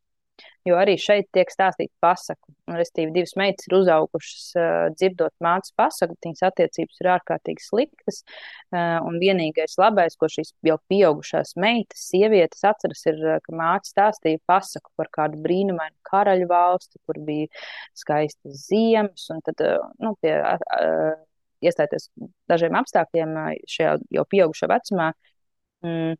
Jo 0.68 0.78
arī 0.80 0.94
šeit 1.00 1.28
tiek 1.36 1.50
stāstīta 1.52 1.92
pasaku. 2.04 2.54
Un, 2.70 2.78
restīvi, 2.80 3.12
divas 3.16 3.34
meitas 3.40 3.68
ir 3.68 3.76
uzaugušas 3.82 4.46
uh, 4.56 4.88
dzirdot 4.96 5.34
mācības 5.44 5.76
pasaku, 5.82 6.16
viņas 6.24 6.46
attiecības 6.48 7.02
ir 7.02 7.12
ārkārtīgi 7.18 7.66
sliktas. 7.66 8.22
Uh, 8.72 9.00
un 9.04 9.20
vienīgais 9.20 9.76
labais, 9.82 10.16
ko 10.16 10.32
šīs 10.32 10.54
jau 10.70 10.78
pieaugušās 10.92 11.56
meitas, 11.60 12.08
sievietes 12.14 12.64
atceras, 12.70 13.04
ir, 13.12 13.20
ka 13.44 13.56
māte 13.60 13.92
stāstīja 13.92 14.40
pasaku 14.48 14.94
par 15.00 15.12
kādu 15.20 15.42
brīnumainu 15.44 15.98
karaļu 16.08 16.48
valsti, 16.52 17.02
kur 17.04 17.20
bija 17.28 17.52
skaistas 17.98 18.68
ziemas. 18.70 19.28
Un 19.36 19.44
tad, 19.48 19.68
uh, 19.68 19.90
nu, 20.00 20.16
pie, 20.24 20.38
uh, 20.40 21.18
iestāties 21.66 22.10
dažiem 22.50 22.78
apstākļiem 22.80 23.36
šajā 23.70 23.98
jau 24.16 24.26
pieaugušā 24.34 24.70
vecumā, 24.72 25.12
mm, 25.86 26.18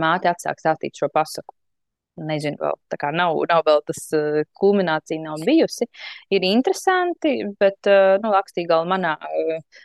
māte 0.00 0.30
atsāk 0.30 0.60
stāstīt 0.60 0.98
šo 1.00 1.10
pasaku. 1.12 1.54
Nezinu, 2.20 2.58
vēl 2.60 2.74
tā 2.92 2.98
kā 3.00 3.12
nav, 3.16 3.38
nav 3.48 3.62
vēl 3.64 3.78
tas 3.88 4.00
uh, 4.16 4.42
kulminācija 4.60 5.22
nav 5.22 5.40
bijusi. 5.46 5.86
Ir 6.34 6.44
interesanti, 6.44 7.36
bet, 7.60 7.78
uh, 7.88 8.18
nu, 8.20 8.32
lakstīgala 8.34 8.84
manā, 8.90 9.14
uh, 9.24 9.78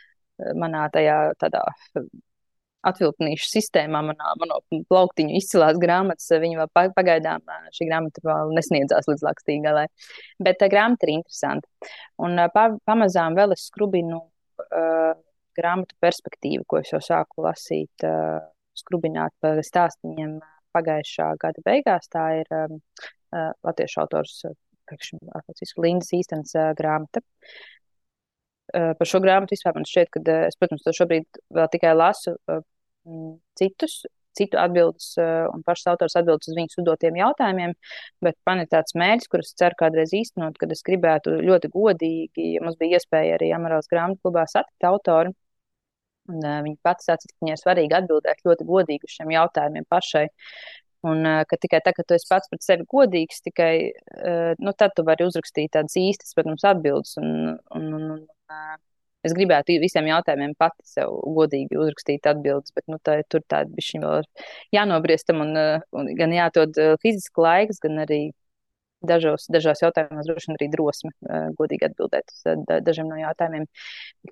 manā 0.58 0.82
tajā 0.92 1.16
tādā 1.40 1.62
atvilknīšu 2.90 3.48
sistēmā, 3.50 4.02
manā, 4.06 4.32
manā 4.40 4.58
plauktiņu 4.90 5.36
izcilās 5.40 5.78
grāmatas, 5.82 6.28
viņa 6.42 6.62
vēl 6.62 6.92
pagaidām 6.96 7.44
šī 7.74 7.88
grāmata 7.90 8.24
vēl 8.26 8.54
nesniedzās 8.56 9.08
līdz 9.10 9.24
lakstīgalai. 9.26 9.86
Bet 10.42 10.60
tā 10.62 10.70
grāmata 10.72 11.08
ir 11.08 11.16
interesanta. 11.18 11.92
Un 12.22 12.40
pa, 12.54 12.68
pamazām 12.88 13.38
vēl 13.38 13.56
es 13.56 13.66
skrubinu 13.70 14.20
uh, 14.22 15.14
grāmatu 15.56 15.96
perspektīvu, 16.02 16.66
ko 16.68 16.82
es 16.82 16.92
jau 16.92 17.02
sāku 17.04 17.46
lasīt, 17.46 18.06
uh, 18.06 18.44
skrubināt 18.76 19.34
par 19.40 19.60
stāstiem 19.64 20.38
pagājušā 20.76 21.30
gada 21.40 21.64
beigās. 21.66 22.10
Tā 22.12 22.26
ir 22.42 22.52
um, 22.54 22.80
uh, 23.32 23.50
latviešu 23.66 24.02
autors 24.04 24.42
Lindas 25.82 26.12
Īstenas 26.14 26.52
uh, 26.58 26.70
grāmata. 26.78 27.24
Uh, 28.74 28.92
par 28.98 29.08
šo 29.08 29.22
grāmatu 29.24 29.54
vispār 29.54 29.76
man 29.76 29.86
šķiet, 29.88 30.10
ka 30.12 30.22
es, 30.48 30.58
protams, 30.58 30.82
to 30.84 30.94
šobrīd 30.96 31.40
vēl 31.54 31.68
tikai 31.72 31.94
lasu 31.96 32.34
uh, 32.36 32.62
citus, 33.58 34.02
citu 34.36 34.58
atbildes 34.60 35.14
uh, 35.20 35.46
un 35.54 35.64
pašas 35.66 35.92
autors 35.94 36.16
atbildes 36.18 36.50
uz 36.50 36.56
viņas 36.58 36.78
uzdotiem 36.82 37.18
jautājumiem, 37.20 37.74
bet 38.24 38.36
man 38.48 38.62
ir 38.62 38.70
tāds 38.72 38.96
mērķis, 38.98 39.30
kurus 39.32 39.54
ceru 39.58 39.78
kādreiz 39.80 40.12
īstenot, 40.16 40.58
kad 40.60 40.72
es 40.74 40.84
gribētu 40.86 41.38
ļoti 41.46 41.72
godīgi, 41.74 42.48
ja 42.56 42.64
mums 42.64 42.78
bija 42.80 43.00
iespēja 43.00 43.36
arī 43.38 43.52
Amarās 43.56 43.90
grāmatu 43.92 44.26
klubā 44.26 44.46
satikt 44.50 44.88
autoru, 44.88 45.34
un 46.32 46.40
uh, 46.42 46.58
viņa 46.66 46.80
pats 46.84 47.08
sacīja, 47.08 47.34
ka 47.34 47.46
viņai 47.46 47.60
svarīgi 47.62 48.00
atbildēt 48.00 48.42
ļoti 48.48 48.66
godīgi 48.72 49.08
uz 49.08 49.14
šiem 49.18 49.36
jautājumiem 49.36 49.86
pašai. 49.88 50.26
Un 51.06 51.20
uh, 51.22 51.42
ka 51.46 51.58
tikai 51.60 51.80
tā, 51.84 51.92
ka 51.94 52.02
tu 52.02 52.16
esi 52.16 52.26
pats 52.28 52.50
pret 52.50 52.64
sevi 52.66 52.86
godīgs, 52.90 53.44
tikai 53.44 53.72
nu, 54.58 54.72
tad 54.74 54.96
tu 54.96 55.04
vari 55.06 55.26
uzrakstīt 55.28 55.70
tādas 55.76 55.94
īstas, 56.00 56.34
protams, 56.34 56.64
atbildes. 56.66 57.14
Un, 57.20 57.28
un, 57.78 57.86
un, 57.94 58.08
un, 58.16 58.24
Es 59.26 59.34
gribētu 59.36 59.76
visiem 59.82 60.08
jautājumiem 60.10 60.54
pati 60.58 60.86
sev 60.86 61.12
godīgi 61.36 61.78
uzrakstīt 61.80 62.28
atbildes, 62.30 62.74
bet 62.76 62.86
nu, 62.92 62.98
tā, 63.02 63.18
tur 63.32 63.44
tāda 63.48 63.72
bišķiņa 63.74 64.06
vēl 64.06 64.22
ir 64.22 64.48
jānobriestam 64.78 65.42
un, 65.44 65.54
uh, 65.60 65.86
un 65.96 66.10
gan 66.18 66.34
jātod 66.34 66.78
uh, 66.82 66.94
fiziski 67.02 67.42
laiks, 67.42 67.82
gan 67.82 68.04
arī 68.06 68.20
dažos, 69.06 69.46
dažos 69.52 69.82
jautājumos 69.84 70.26
droši 70.28 70.50
vien 70.50 70.58
arī 70.58 70.68
drosme 70.72 71.12
godīgi 71.58 71.90
atbildēt 71.90 72.32
uz 72.32 72.64
dažiem 72.86 73.10
no 73.10 73.18
jautājumiem. 73.20 73.66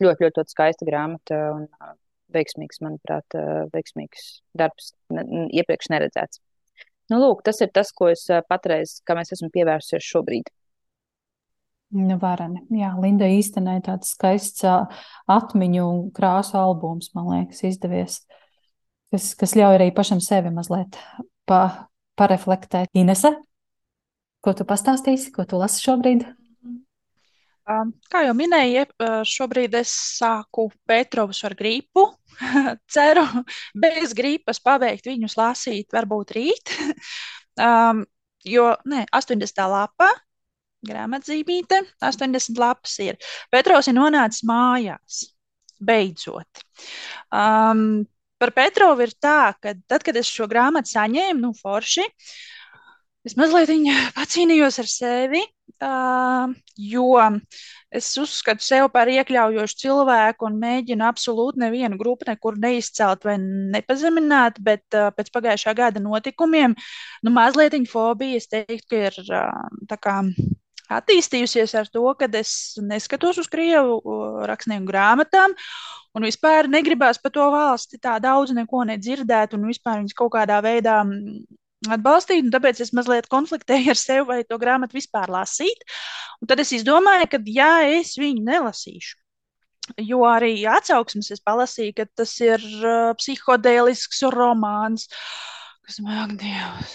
Ļoti, 0.01 0.25
ļoti, 0.25 0.41
ļoti 0.41 0.55
skaista 0.55 0.89
grāmata 0.89 1.41
un 1.55 1.69
veiksmīgs, 2.35 2.81
manuprāt, 2.83 3.37
veiksmīgs 3.75 4.27
darbs, 4.59 4.93
iepriekš 5.13 5.93
neredzēts. 5.93 6.41
Nu, 7.13 7.21
lūk, 7.21 7.45
tas 7.45 7.61
ir 7.61 7.71
tas, 7.77 7.93
ko 7.93 8.09
es 8.11 8.25
patreiz, 8.49 8.99
kā 9.05 9.17
mēs 9.19 9.35
esam 9.37 9.53
pievērsušies 9.55 10.07
šobrīd. 10.15 10.49
Nu, 11.95 12.17
varani. 12.19 12.65
Jā, 12.75 12.91
Linda 12.99 13.29
īstenai 13.31 13.77
tāds 13.87 14.17
skaists 14.17 14.65
atmiņu 15.31 15.85
un 15.87 16.01
krāsu 16.15 16.57
albums, 16.59 17.13
man 17.15 17.29
liekas, 17.31 17.63
izdevies, 17.69 18.17
kas, 19.15 19.31
kas 19.39 19.55
ļauj 19.55 19.79
arī 19.79 19.93
pašam 19.95 20.23
sevi 20.25 20.51
mazliet 20.55 20.99
pa, 21.47 21.61
pareflektēt. 22.19 22.91
Inese, 22.99 23.31
ko 24.43 24.57
tu 24.59 24.67
pastāstīsi, 24.67 25.31
ko 25.37 25.47
tu 25.47 25.61
lasi 25.63 25.87
šobrīd? 25.87 26.27
Kā 27.65 28.21
jau 28.27 28.35
minēju, 28.37 28.85
šobrīd 29.31 29.79
es 29.79 29.95
sāku 30.19 30.67
Petrovus 30.89 31.41
ar 31.47 31.55
gripu. 31.57 32.11
Ceru, 32.93 33.25
bez 33.79 34.13
gripas 34.19 34.59
pabeigt 34.61 35.07
viņus 35.09 35.39
lasīt, 35.39 35.89
varbūt 35.95 36.35
rīt. 36.37 36.75
um, 37.71 38.03
jo, 38.45 38.73
nē, 38.91 39.07
80. 39.15 39.63
lapa, 39.71 40.11
grāmatzīmīte, 40.89 41.81
80 42.05 42.61
lapas 42.61 42.97
ir. 43.05 43.19
Petrovs 43.53 43.91
ir 43.91 43.97
nonācis 43.99 44.45
mājās, 44.49 45.21
beidzot. 45.81 46.65
Um, 47.33 48.05
par 48.41 48.55
Petrovu 48.57 49.07
ir 49.07 49.15
tā, 49.23 49.55
ka 49.61 49.77
tad, 49.89 50.05
kad 50.07 50.17
es 50.21 50.31
šo 50.31 50.49
grāmatu 50.51 50.93
saņēmu, 50.95 51.41
nu, 51.41 51.53
forši, 51.59 52.07
es 53.25 53.37
mazliet 53.41 53.73
pacīnījos 54.17 54.83
ar 54.83 54.91
sevi 54.91 55.45
Uh, 55.83 56.55
jo 56.79 57.19
es 57.91 58.07
uzskatu 58.21 58.63
sevi 58.63 58.87
par 58.95 59.09
iekļaujošu 59.11 59.79
cilvēku 59.81 60.47
un 60.47 60.59
mēģinu 60.63 61.03
absolūti 61.03 61.59
nevienu 61.61 61.99
grupu 61.99 62.29
nekur 62.29 62.57
neizcelt 62.63 63.27
vai 63.27 63.35
nepazemināt, 63.43 64.61
bet 64.63 64.85
uh, 64.95 65.11
pēc 65.17 65.33
pagājušā 65.35 65.75
gada 65.75 66.03
notikumiem, 66.05 66.77
nu, 67.27 67.33
mazliet 67.35 67.75
fobija, 67.91 68.39
es 68.39 68.47
teiktu, 68.53 68.87
ka 68.93 69.03
ir 69.09 69.19
uh, 69.25 69.67
tā 69.91 69.99
kā 69.99 70.21
attīstījusies 70.93 71.75
ar 71.79 71.89
to, 71.93 72.05
ka 72.19 72.29
es 72.39 72.77
neskatos 72.83 73.41
uz 73.41 73.49
krievu 73.51 74.01
rakstnieku 74.49 74.89
grāmatām. 74.91 75.57
Un 76.15 76.27
vispār 76.27 76.69
negribās 76.71 77.19
par 77.19 77.33
to 77.35 77.49
valsti 77.51 77.99
tā 77.99 78.19
daudz 78.23 78.53
neko 78.55 78.85
nedzirdēt, 78.91 79.57
un 79.57 79.67
vispār 79.67 80.03
viņas 80.03 80.17
kaut 80.19 80.35
kādā 80.37 80.61
veidā 80.63 81.01
atbalstīt, 81.91 82.45
un 82.47 82.53
tāpēc 82.55 82.81
es 82.85 82.95
mazliet 82.97 83.29
konfliktēju 83.33 83.93
ar 83.93 84.01
sevi, 84.01 84.27
vai 84.29 84.39
to 84.47 84.59
grāmatu 84.61 84.97
vispār 84.97 85.33
lasīt. 85.33 85.85
Un 86.41 86.51
tad 86.51 86.63
es 86.63 86.73
izdomāju, 86.77 87.29
ka 87.33 87.41
jā, 87.49 87.73
es 87.99 88.15
viņu 88.21 88.45
nelasīšu. 88.47 89.19
Jo 90.01 90.23
arī 90.25 90.55
atsauksmes 90.71 91.29
es 91.35 91.43
palasīju, 91.45 91.93
ka 91.99 92.07
tas 92.17 92.31
ir 92.41 92.63
uh, 92.81 93.11
psihodēlisks 93.21 94.23
romāns, 94.33 95.11
kas 95.85 95.99
man, 96.01 96.39
Dievs, 96.41 96.95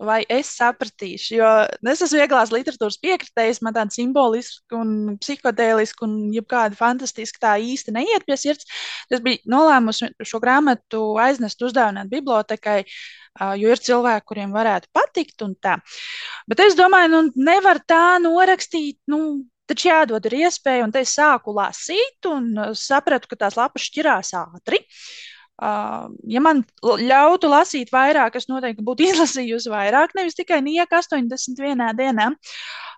vai 0.00 0.20
es 0.32 0.50
sapratīšu. 0.56 1.34
Jo 1.36 1.50
es 1.92 2.02
esmu 2.06 2.20
vieglās 2.22 2.52
literatūras 2.54 2.98
piekritējis, 3.02 3.60
man 3.64 3.76
tāda 3.76 3.94
simboliska 3.94 4.78
un 4.80 5.16
psihodēliska 5.20 6.06
un 6.06 6.16
jebkāda 6.34 6.78
fantastiska 6.78 7.42
tā 7.44 7.54
īsti 7.60 7.94
neiet 7.96 8.26
pie 8.26 8.38
sirds. 8.40 8.68
Es 9.12 9.22
biju 9.24 9.42
nolēmusi 9.52 10.12
šo 10.26 10.40
grāmatu 10.42 11.04
aiznest 11.20 11.62
uzdāvināt 11.66 12.10
bibliotekai, 12.12 12.82
jo 13.60 13.72
ir 13.76 13.84
cilvēki, 13.84 14.26
kuriem 14.32 14.56
varētu 14.56 14.90
patikt 14.96 15.44
un 15.46 15.54
tā. 15.60 15.78
Bet 16.50 16.64
es 16.64 16.78
domāju, 16.78 17.12
nu 17.14 17.50
nevar 17.50 17.82
tā 17.86 18.18
norakstīt, 18.22 19.00
nu, 19.12 19.46
Taču 19.70 19.86
jādod 19.86 20.24
ir 20.26 20.34
iespēja, 20.34 20.82
un 20.82 20.90
te 20.90 20.98
es 21.04 21.12
sāku 21.14 21.52
lasīt, 21.54 22.26
un 22.26 22.48
sapratu, 22.74 23.28
ka 23.30 23.36
tās 23.38 23.54
lapas 23.54 23.84
šķirās 23.86 24.32
ātri. 24.34 24.80
Uh, 24.82 25.30
ja 25.60 26.40
man 26.40 26.62
ļautu 26.82 27.50
lasīt 27.52 27.90
vairāk, 27.92 28.36
es 28.38 28.48
noteikti 28.48 28.84
būtu 28.84 29.04
izlasījusi 29.10 29.72
vairāk, 29.72 30.14
nevis 30.16 30.38
tikai 30.38 30.60
nieka 30.64 31.02
81 31.02 31.92
dienā. 31.98 32.30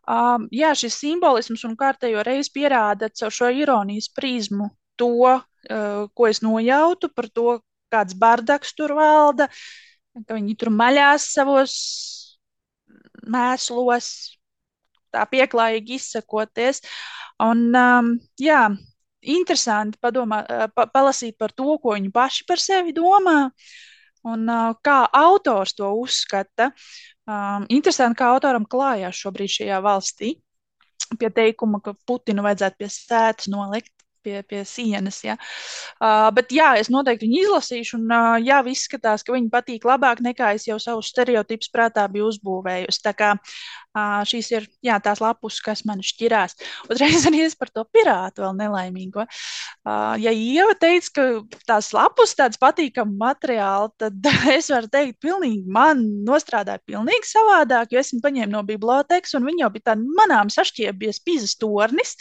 Um, 0.02 0.48
jā, 0.50 0.72
šis 0.74 0.96
simbolisms 0.98 1.62
un 1.68 1.76
kārtējo 1.78 2.24
reizi 2.26 2.50
pierāda 2.54 3.10
caur 3.14 3.34
šo 3.34 3.50
ironijas 3.54 4.08
prizmu 4.10 4.72
to, 4.98 5.10
uh, 5.30 6.08
ko 6.14 6.26
es 6.26 6.42
nojautu 6.42 7.10
par 7.14 7.28
to, 7.30 7.60
kāds 7.92 8.16
bardaks 8.18 8.72
tur 8.74 8.94
valda, 8.96 9.46
ka 10.26 10.34
viņi 10.34 10.56
tur 10.58 10.72
maļās 10.72 11.28
savos 11.34 11.74
mēslos, 13.22 14.08
tā 15.12 15.26
pieklājīgi 15.28 15.98
izsakoties. 15.98 16.80
Un, 17.42 17.68
um, 17.76 18.14
jā, 18.40 18.64
interesanti 19.22 19.98
padomā, 20.02 20.42
pa, 20.74 20.86
palasīt 20.90 21.38
par 21.38 21.54
to, 21.54 21.78
ko 21.82 21.94
viņi 21.96 22.12
paši 22.12 22.46
par 22.48 22.62
sevi 22.62 22.94
domā 22.96 23.50
un 24.28 24.46
kā 24.82 24.98
autors 25.18 25.74
to 25.74 25.88
uzskata. 25.98 26.70
Um, 27.26 27.66
interesanti, 27.70 28.18
kā 28.18 28.32
autoram 28.34 28.66
klājās 28.66 29.18
šobrīd 29.18 29.56
šajā 29.56 29.78
valstī 29.82 30.34
pie 31.18 31.28
teikuma, 31.30 31.80
ka 31.84 31.94
Putinu 32.08 32.44
vajadzētu 32.46 32.78
pie 32.80 32.88
sēdes 32.90 33.50
nolikt 33.52 34.01
pie, 34.22 34.40
pie 34.48 34.62
sienas. 34.68 35.20
Ja. 35.26 35.36
Uh, 35.98 36.30
bet 36.34 36.52
jā, 36.54 36.72
es 36.80 36.90
noteikti 36.92 37.28
viņu 37.28 37.42
izlasīšu, 37.46 37.98
un 38.00 38.12
uh, 38.14 38.38
jā, 38.42 38.62
izskatās, 38.72 39.24
ka 39.26 39.34
viņi 39.34 39.50
patīk 39.52 39.86
labāk 39.88 40.22
nekā 40.24 40.54
es 40.56 40.66
jau 40.68 40.78
savus 40.82 41.10
stereotipus 41.12 41.70
prātā 41.72 42.06
biju 42.12 42.30
uzbūvējusi. 42.32 43.02
Tā 43.04 43.14
kā 43.18 43.34
uh, 43.36 44.22
šīs 44.28 44.50
ir 44.54 44.68
jā, 44.84 44.98
tās 45.02 45.22
lapus, 45.22 45.60
kas 45.64 45.84
man 45.88 46.02
šķirās. 46.04 46.56
Uzreiz 46.92 47.26
arī 47.30 47.44
es 47.46 47.56
par 47.58 47.72
to 47.74 47.84
pirātu 47.92 48.44
vēl 48.44 48.56
nelaimīgo. 48.58 49.26
Uh, 49.82 50.14
ja 50.22 50.32
Ieva 50.32 50.74
teica, 50.78 51.12
ka 51.16 51.26
tās 51.68 51.92
lapus 51.96 52.36
tāds 52.38 52.60
patīkam 52.62 53.16
materiāli, 53.20 53.92
tad 54.00 54.30
es 54.56 54.70
varu 54.72 54.90
teikt, 54.92 55.20
pilnīgi 55.22 55.64
man 55.72 56.04
nostrādāja 56.26 56.82
pilnīgi 56.86 57.32
savādāk, 57.32 57.92
jo 57.92 58.02
es 58.02 58.12
viņu 58.14 58.24
paņēmu 58.24 58.56
no 58.56 58.64
bibliotekas, 58.66 59.36
un 59.38 59.46
viņi 59.48 59.64
jau 59.64 59.72
bija 59.74 59.90
tādi 59.92 60.16
manām 60.18 60.52
sašķiebies 60.52 61.22
pizas 61.26 61.56
tornis, 61.60 62.16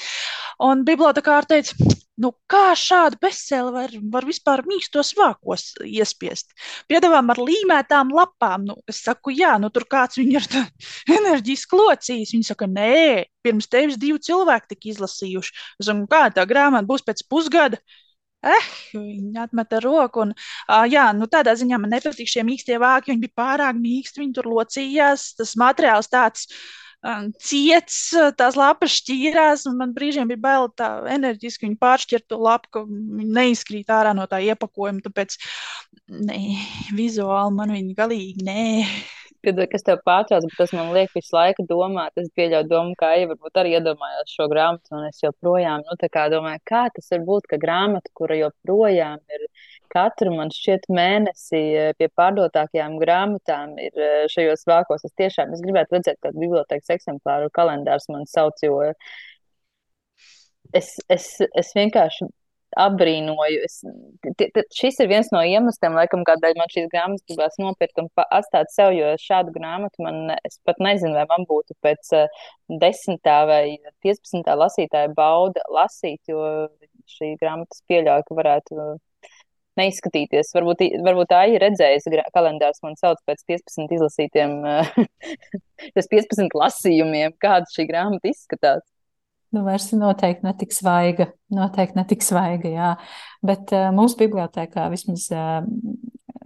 un 0.62 0.86
bibliotekāra 0.88 1.50
teica, 1.50 1.91
Nu, 2.22 2.30
kā 2.52 2.74
šādu 2.78 3.18
bestselleru 3.24 3.74
var, 3.74 3.94
var 4.14 4.28
vispār 4.28 4.62
mīkstos 4.68 5.14
vākos 5.18 5.72
iespiest? 5.88 6.52
Piedāvām 6.92 7.32
ar 7.34 7.40
līmētām 7.42 8.12
lapām. 8.14 8.68
Nu, 8.68 8.76
es 8.92 9.00
saku, 9.06 9.34
jā, 9.34 9.56
nu 9.62 9.72
tur 9.74 9.88
kāds 9.90 10.20
viņu 10.20 10.38
ir 10.38 10.48
enerģiski 11.18 11.80
locījis. 11.80 12.36
Viņi 12.36 12.50
saka, 12.52 12.68
nē, 12.70 13.26
pirms 13.46 13.72
tevis 13.72 13.98
divi 14.02 14.22
cilvēki 14.22 14.74
tika 14.76 14.92
izlasījuši. 14.94 15.58
Es 15.82 15.90
saku, 15.90 16.06
kā 16.12 16.28
tā 16.36 16.46
grāmata 16.50 16.90
būs 16.92 17.06
pēc 17.08 17.26
pusgada? 17.32 17.82
Eh, 18.42 18.70
viņa 18.98 19.48
atmeta 19.48 19.80
roku. 19.82 20.26
Un, 20.26 20.34
uh, 20.34 20.86
jā, 20.90 21.08
nu, 21.14 21.28
tādā 21.30 21.54
ziņā 21.58 21.78
man 21.82 21.94
nepatīk 21.94 22.30
šie 22.30 22.46
mīkstie 22.46 22.78
vāki. 22.82 23.14
Viņi 23.14 23.26
bija 23.26 23.38
pārāk 23.38 23.78
mīksti, 23.82 24.24
viņi 24.24 24.38
tur 24.38 24.50
locījās. 24.50 25.32
Tas 25.38 25.58
materiāls 25.62 26.10
tāds 26.10 26.48
ciets, 27.42 27.98
tās 28.38 28.58
lapas 28.60 28.94
šķīrās, 29.00 29.66
un 29.70 29.80
man 29.80 29.94
brīžiem 29.96 30.30
bija 30.30 30.42
bail 30.44 30.68
tā 30.78 30.90
enerģiski 31.16 31.66
viņu 31.66 31.80
pāršķirt 31.82 32.28
to 32.30 32.38
lapu, 32.38 32.70
ka 32.76 32.84
viņi 32.86 33.32
neizkrīt 33.38 33.90
ārā 33.90 34.14
no 34.18 34.28
tā 34.30 34.42
iepakojuma, 34.46 35.02
tāpēc 35.08 35.38
ne, 36.28 36.38
vizuāli 36.98 37.58
man 37.58 37.74
viņi 37.74 37.98
galīgi 37.98 38.46
nē. 38.46 38.68
Piedod, 39.42 39.66
kas 39.72 39.82
tev 39.82 40.04
pārtrauc, 40.06 40.46
bet 40.46 40.60
tas 40.60 40.74
man 40.78 40.92
liek 40.94 41.10
visu 41.18 41.34
laiku 41.34 41.66
domāt. 41.66 42.14
Es 42.22 42.28
pieļauju 42.38 42.68
domu, 42.70 42.94
ka 43.00 43.16
Aija 43.16 43.32
varbūt 43.32 43.58
arī 43.58 43.72
iedomājās 43.80 44.36
šo 44.36 44.46
grāmatu, 44.52 44.94
un 44.94 45.08
es 45.08 45.24
joprojām, 45.24 45.82
nu, 45.88 45.98
tā 45.98 46.12
kā 46.14 46.28
domāju, 46.30 46.62
kā 46.70 46.84
tas 46.94 47.10
var 47.16 47.26
būt, 47.26 47.50
ka 47.50 47.58
grāmata, 47.64 48.14
kura 48.14 48.38
joprojām 48.38 49.18
ir 49.34 49.48
katru 49.92 50.34
man 50.36 50.52
šķiet 50.54 50.88
mēnesi 50.94 51.62
eh, 51.62 51.92
pie 52.00 52.10
pārdotākajām 52.20 52.98
grāmatām 53.02 53.78
ir 53.82 53.96
eh, 53.96 54.26
šajos 54.32 54.66
vākos. 54.70 55.06
Es 55.08 55.16
tiešām 55.20 55.56
es 55.56 55.64
gribētu 55.66 55.98
redzēt 55.98 56.22
kādu 56.24 56.42
bibliotekas 56.44 56.94
eksemplāru 56.98 57.52
kalendārs 57.56 58.08
man 58.12 58.28
sauc, 58.30 58.60
jo 58.64 58.78
es, 60.74 60.96
es, 61.12 61.34
es 61.42 61.74
vienkārši 61.78 62.30
apbrīnoju. 62.80 63.60
Es, 63.66 63.82
t, 64.40 64.48
t, 64.56 64.64
šis 64.76 65.02
ir 65.04 65.10
viens 65.12 65.30
no 65.34 65.42
iemesliem, 65.44 65.96
laikam, 66.00 66.24
kādēļ 66.28 66.56
man 66.60 66.72
šīs 66.72 66.88
grāmatas 66.94 67.26
gribās 67.28 67.60
nopirkt 67.60 68.00
un 68.00 68.08
atstāt 68.30 68.72
sev, 68.72 68.94
jo 68.96 69.12
šādu 69.20 69.54
grāmatu 69.58 70.06
man, 70.06 70.32
es 70.48 70.60
pat 70.68 70.80
nezinu, 70.84 71.14
vai 71.18 71.28
man 71.32 71.48
būtu 71.50 71.76
pēc 71.84 72.14
uh, 72.16 72.44
desmitā 72.82 73.42
vai 73.50 73.64
piecpadsmitā 74.06 74.56
lasītāja 74.64 75.12
bauda 75.18 75.66
lasīt, 75.74 76.22
jo 76.32 76.70
šī 77.12 77.36
grāmatas 77.42 77.84
pieļauj, 77.92 78.28
ka 78.28 78.40
varētu 78.40 78.92
neizskatīties. 79.80 80.52
Varbūt, 80.56 80.84
varbūt 81.06 81.32
tā 81.32 81.42
ir 81.52 81.64
redzējusi 81.64 82.24
kalendārs, 82.36 82.82
man 82.86 82.98
sauc 83.00 83.22
pēc 83.28 83.44
15 83.50 83.96
izlasītiem, 83.98 84.58
15 86.16 86.58
lasījumiem, 86.64 87.36
kāda 87.42 87.70
šī 87.74 87.88
grāmata 87.92 88.32
izskatās. 88.32 88.84
Nu, 89.52 89.66
vairs 89.68 89.90
noteikti 89.92 90.48
netik 90.48 90.72
svaiga. 90.72 91.28
Noteikti 91.52 92.00
netik 92.00 92.22
svaiga, 92.24 92.70
jā. 92.72 92.92
Bet 93.44 93.74
uh, 93.76 93.90
mūsu 93.96 94.22
bibliotēkā 94.22 94.86
vismaz 94.94 95.26
uh, 95.36 95.58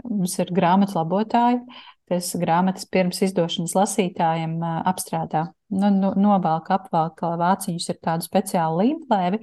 mums 0.10 0.38
ir 0.42 0.50
grāmatu 0.56 0.98
labotāji, 0.98 1.62
tas 2.10 2.32
grāmatas 2.42 2.88
pirms 2.90 3.22
izdošanas 3.26 3.76
lasītājiem 3.78 4.58
apstrādā. 4.86 5.48
Nu, 5.74 5.90
nu, 5.94 6.12
novelk, 6.22 6.70
apvelk 6.74 7.24
vāciņus 7.42 7.90
ar 7.94 8.02
tādu 8.10 8.28
speciālu 8.28 8.84
līmplēvi, 8.84 9.42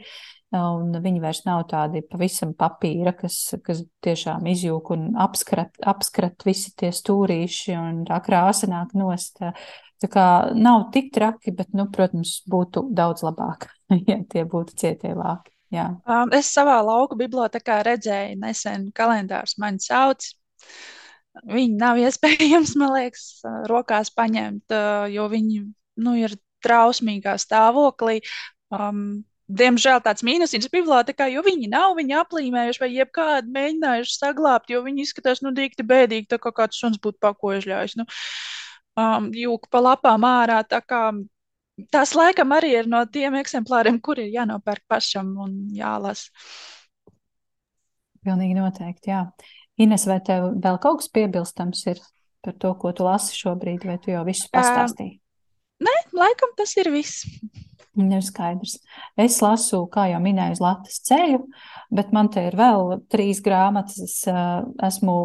un 0.56 0.92
viņi 1.02 1.22
vairs 1.22 1.42
nav 1.46 1.64
tādi 1.70 2.02
pavisam 2.04 2.52
papīra, 2.58 3.14
kas, 3.16 3.54
kas 3.64 3.82
tiešām 4.04 4.46
izjūg 4.52 4.90
un 4.94 5.06
apskrat, 5.20 5.78
apskrat 5.88 6.44
visi 6.44 6.74
tie 6.76 6.92
stūrīši 6.92 7.76
un 7.78 8.02
tā 8.08 8.20
krāsa 8.24 8.68
nāk 8.70 8.92
nost. 8.98 9.40
Tā 10.02 10.10
kā 10.10 10.26
nav 10.58 10.88
tik 10.94 11.12
traki, 11.14 11.54
bet, 11.54 11.70
nu, 11.78 11.86
protams, 11.92 12.40
būtu 12.50 12.88
daudz 12.92 13.22
labāk, 13.24 13.68
ja 14.10 14.18
tie 14.28 14.44
būtu 14.48 14.76
cietie 14.76 15.14
vāki. 15.16 15.52
Jā. 15.72 15.88
Um, 16.04 16.32
es 16.36 16.50
savā 16.52 16.76
lauku 16.84 17.16
bibliotekā 17.16 17.78
redzēju 17.86 18.36
nesen 18.42 18.90
kalendārus 18.96 19.56
mani 19.62 19.80
sauc. 19.80 20.26
Viņi 21.48 21.78
nav 21.80 22.00
iespējams, 22.04 22.74
man 22.80 22.96
liekas, 22.98 23.26
rokās 23.70 24.12
paņemt, 24.12 24.74
jo 25.14 25.28
viņi 25.32 25.62
nu, 26.02 26.16
ir 26.20 26.36
trausmīgā 26.62 27.38
stāvoklī. 27.40 28.20
Um, 28.72 29.22
Diemžēl 29.50 29.98
tāds 30.04 30.22
mīnusīns 30.24 30.68
bibliotekā, 30.72 31.26
jo 31.32 31.42
viņi 31.44 31.68
nav 31.72 31.96
viņu 31.98 32.18
aplīmējuši 32.20 32.80
vai 32.80 32.88
jebkādi 32.94 33.52
mēģinājuši 33.52 34.14
saglabāt, 34.14 34.70
jo 34.70 34.82
viņi 34.84 35.02
izskatās 35.02 35.42
nu 35.42 35.50
dikti 35.56 35.84
bēdīgi, 35.86 36.28
tā 36.30 36.38
kā 36.40 36.52
kāds 36.54 36.78
suns 36.78 37.00
būtu 37.02 37.18
pakožļājis. 37.20 37.96
Nu, 37.98 38.06
um, 39.02 39.28
jūka 39.34 39.68
pa 39.72 39.82
lapām 39.82 40.24
ārā, 40.28 40.62
kā 40.86 41.02
tas 41.92 42.14
laikam 42.16 42.54
arī 42.54 42.76
ir 42.78 42.88
no 42.90 43.02
tiem 43.10 43.36
eksemplāriem, 43.40 43.98
kur 44.00 44.22
ir 44.22 44.30
jānopērk 44.32 44.86
pašam 44.88 45.34
un 45.42 45.58
jālasa. 45.74 46.30
Pilnīgi 48.22 48.54
noteikti, 48.54 49.10
jā. 49.10 49.24
Ines, 49.82 50.06
vai 50.06 50.20
tev 50.22 50.52
vēl 50.62 50.78
kaut 50.78 51.00
kas 51.02 51.10
piebilstams 51.10 51.82
ir 51.90 52.00
par 52.44 52.54
to, 52.62 52.70
ko 52.78 52.92
tu 52.94 53.06
lasi 53.06 53.34
šobrīd, 53.34 53.82
vai 53.88 53.98
tu 54.02 54.12
jau 54.14 54.22
visu 54.26 54.46
pastāstīji? 54.54 55.16
Uh, 55.18 55.88
nē, 55.88 55.96
laikam 56.14 56.54
tas 56.58 56.76
ir 56.78 56.92
viss. 56.94 57.26
Ir 57.92 58.22
skaidrs. 58.24 58.78
Es 59.20 59.34
lasu, 59.44 59.82
kā 59.92 60.06
jau 60.08 60.20
minēju, 60.24 60.56
uz 60.56 60.60
Latvijas 60.64 61.02
ceļu, 61.04 61.42
bet 61.92 62.14
man 62.16 62.30
te 62.32 62.46
ir 62.48 62.56
vēl 62.56 63.02
trīs 63.12 63.42
grāmatas. 63.44 63.98
Es 64.00 64.14
uh, 64.32 64.64
esmu 64.80 65.16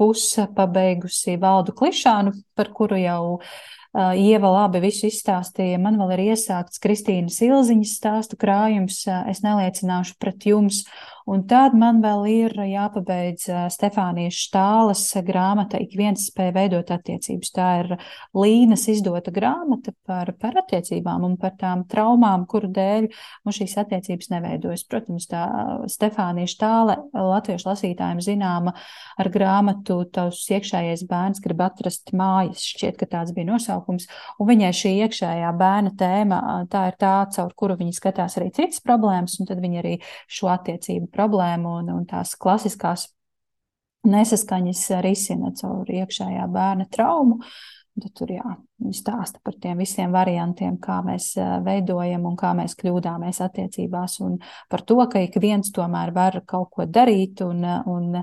puse 0.00 0.48
pabeigusi 0.56 1.36
valdu 1.38 1.74
klišānu, 1.76 2.32
par 2.58 2.72
kuru 2.74 2.98
jau 2.98 3.22
uh, 3.36 4.10
Ieva 4.18 4.50
labi 4.56 4.82
visu 4.82 5.06
izstāstīja. 5.06 5.78
Man 5.78 6.00
vēl 6.02 6.16
ir 6.16 6.24
iesākts 6.32 6.82
Kristīnas 6.82 7.38
Ilziņas 7.46 7.94
stāstu 8.00 8.40
krājums. 8.40 9.04
Uh, 9.06 9.22
es 9.30 9.44
neliecināšu 9.46 10.18
pret 10.18 10.50
jums, 10.50 10.82
Un 11.30 11.44
tad 11.46 11.76
man 11.78 12.00
vēl 12.02 12.24
ir 12.26 12.54
jāpabeidz 12.66 13.44
Stefānijas 13.70 14.34
Štāles 14.34 15.02
grāmata 15.22 15.78
Ik 15.78 15.92
viens 15.94 16.24
spēja 16.26 16.54
veidot 16.56 16.88
attiecības. 16.90 17.52
Tā 17.54 17.68
ir 17.84 17.92
Līnas 18.34 18.88
izdota 18.90 19.30
grāmata 19.30 19.92
par, 20.08 20.32
par 20.42 20.58
attiecībām 20.64 21.22
un 21.28 21.36
par 21.38 21.54
tām 21.60 21.84
traumām, 21.90 22.48
kuru 22.50 22.72
dēļ 22.74 23.06
mums 23.46 23.60
šīs 23.60 23.76
attiecības 23.84 24.30
neveidojas. 24.32 24.82
Protams, 24.90 25.28
tā 25.30 25.44
Stefānija 25.92 26.50
Štāle 26.50 26.96
latviešu 27.14 27.68
lasītājiem 27.68 28.24
zināma 28.26 28.74
ar 29.20 29.30
grāmatu 29.30 30.00
Tavs 30.10 30.42
iekšējais 30.50 31.06
bērns 31.10 31.44
grib 31.44 31.62
atrast 31.62 32.10
mājas. 32.16 32.66
Šķiet, 32.72 32.98
ka 32.98 33.06
tāds 33.14 33.36
bija 33.36 33.52
nosaukums. 33.52 34.08
Un 34.40 34.50
viņai 34.50 34.72
šī 34.80 34.94
iekšējā 35.06 35.54
bērna 35.62 35.94
tēma, 36.00 36.42
tā 36.72 36.88
ir 36.90 36.98
tā, 36.98 37.14
caur 37.38 37.54
kuru 37.54 37.78
viņa 37.78 37.96
skatās 38.00 38.38
arī 38.40 38.50
citas 38.56 38.82
problēmas, 38.82 39.38
un 39.38 39.50
tad 39.52 39.62
viņa 39.62 39.82
arī 39.84 39.96
šo 40.26 40.50
attiecību 40.58 41.12
problēmu 41.20 41.78
un, 41.82 41.94
un 42.00 42.06
tās 42.08 42.32
klasiskās 42.40 43.10
nesaskaņas 44.08 44.86
risina 45.04 45.52
caur 45.56 45.88
iekšējā 45.88 46.46
bērna 46.52 46.88
traumu. 46.92 47.40
Tad 48.00 48.14
tur 48.16 48.30
jā, 48.32 48.54
viņi 48.80 48.94
stāsta 48.96 49.42
par 49.44 49.56
tiem 49.60 49.80
visiem 49.82 50.12
variantiem, 50.14 50.78
kā 50.80 51.00
mēs 51.04 51.34
veidojam 51.66 52.24
un 52.30 52.36
kā 52.38 52.54
mēs 52.56 52.76
kļūdāmies 52.78 53.42
attiecībās, 53.44 54.14
un 54.24 54.38
par 54.70 54.84
to, 54.88 54.96
ka 55.10 55.20
ik 55.26 55.36
viens 55.42 55.72
tomēr 55.74 56.14
var 56.16 56.38
kaut 56.48 56.70
ko 56.76 56.86
darīt 56.88 57.42
un, 57.44 57.66
un 57.90 58.22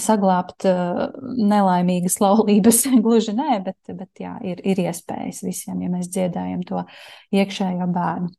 saglābt 0.00 0.64
nelaimīgas 0.64 2.16
laulības. 2.22 2.84
Gluži 3.04 3.34
nē, 3.36 3.58
bet, 3.66 3.92
bet 3.98 4.24
jā, 4.24 4.38
ir, 4.46 4.62
ir 4.64 4.80
iespējas 4.86 5.42
visiem, 5.44 5.82
ja 5.84 5.92
mēs 5.92 6.08
dziedājam 6.14 6.64
to 6.64 6.86
iekšējo 7.34 7.90
bērnu. 7.98 8.32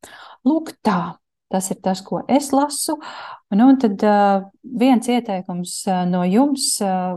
Lūk, 0.49 0.73
tā. 0.85 1.19
Tas 1.55 1.69
ir 1.71 1.77
tas, 1.79 2.01
ko 2.03 2.19
es 2.27 2.49
lasu. 2.51 2.97
Nu, 3.55 3.69
un 3.69 3.77
tad 3.79 4.01
uh, 4.03 4.41
viens 4.75 5.07
ieteikums 5.07 5.77
uh, 5.87 6.01
no 6.09 6.25
jums, 6.27 6.73
uh, 6.83 7.15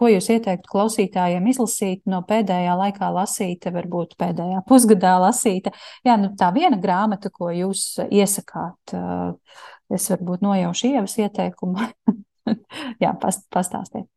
ko 0.00 0.08
jūs 0.10 0.26
ieteiktu 0.34 0.72
klausītājiem 0.72 1.46
izlasīt 1.52 2.02
no 2.10 2.18
pēdējā 2.26 2.74
laikā 2.80 3.12
lasīta, 3.14 3.70
varbūt 3.76 4.16
pēdējā 4.18 4.64
pusgadā 4.70 5.14
lasīta. 5.22 5.70
Jā, 6.08 6.18
nu, 6.18 6.32
tā 6.40 6.50
viena 6.56 6.80
grāmata, 6.82 7.30
ko 7.30 7.52
jūs 7.54 7.84
iesakāt, 8.08 8.96
es 9.94 10.10
varbūt 10.16 10.42
nojaušu 10.48 10.90
ievas 10.96 11.14
ieteikumu. 11.22 11.86
Jā, 13.04 13.14
past, 13.22 13.46
pastāstiet. 13.54 14.10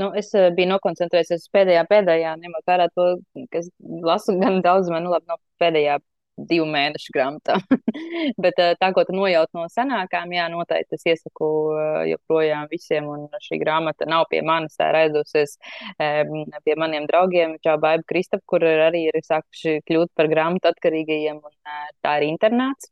Nu, 0.00 0.10
es 0.16 0.32
biju 0.32 0.72
nokoncentrējies 0.72 1.36
uz 1.36 1.48
pēdējā, 1.54 1.86
pēdējā, 1.86 2.34
ņemot 2.40 2.66
vērā 2.66 2.90
to, 2.96 3.12
kas 3.52 3.68
lasu 4.02 4.40
gan 4.40 4.62
daudz, 4.64 4.90
man 4.90 5.04
nu, 5.06 5.14
labi, 5.14 5.28
no 5.28 5.38
pēdējā 5.60 6.00
divu 6.48 6.66
mēnešu 6.70 7.12
grāmatām. 7.14 7.62
Bet 8.44 8.60
eh, 8.62 8.74
tā, 8.80 8.90
ko 8.96 9.04
tu 9.08 9.14
nojaut 9.16 9.50
no 9.56 9.66
senākām, 9.72 10.32
jā, 10.34 10.46
noteikti 10.52 10.98
es 10.98 11.06
iesaku 11.12 11.48
eh, 11.74 11.98
joprojām 12.12 12.68
visiem. 12.70 13.08
Un 13.10 13.26
šī 13.44 13.60
grāmata 13.62 14.08
nav 14.10 14.26
pie 14.30 14.42
manis, 14.46 14.76
tā 14.78 14.90
ir 14.92 15.00
aizdusies 15.04 15.56
pie 15.98 16.76
maniem 16.80 17.06
draugiem, 17.10 17.56
Čau 17.64 17.76
Baiba 17.82 18.06
Kristap, 18.08 18.42
kur 18.48 18.64
arī 18.64 19.06
ir 19.08 19.20
sākuši 19.26 19.80
kļūt 19.88 20.12
par 20.16 20.30
grāmatu 20.32 20.70
atkarīgajiem. 20.72 21.40
Un 21.44 21.54
eh, 21.54 21.86
tā 22.04 22.18
ir 22.20 22.30
internāts. 22.30 22.90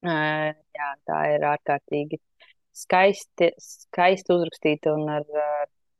Jā, 0.00 0.86
tā 1.04 1.16
ir 1.34 1.42
ārkārtīgi 1.44 2.16
skaisti, 2.72 3.50
skaisti 3.60 4.32
uzrakstīta 4.32 4.94
un 4.96 5.10
ar 5.12 5.26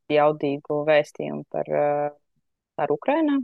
jaudīgu 0.09 0.79
vēstījumu 0.87 1.45
par, 1.53 1.69
par 2.79 2.93
Ukrainā, 2.95 3.37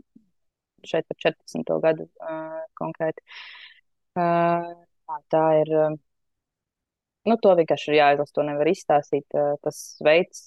šeit 0.86 1.07
par 1.09 1.17
14. 1.23 1.80
gadu 1.84 2.05
uh, 2.21 2.59
konkrēti. 2.80 3.23
Uh, 4.17 4.69
tā 5.34 5.45
ir. 5.61 5.73
Uh, 5.73 5.97
nu, 7.28 7.36
to 7.43 7.55
vienkārši 7.59 7.91
ir 7.91 7.99
jāizlasa, 8.01 8.36
to 8.38 8.45
nevar 8.47 8.69
izstāstīt. 8.71 9.36
Tas 9.63 9.82
veids, 10.05 10.45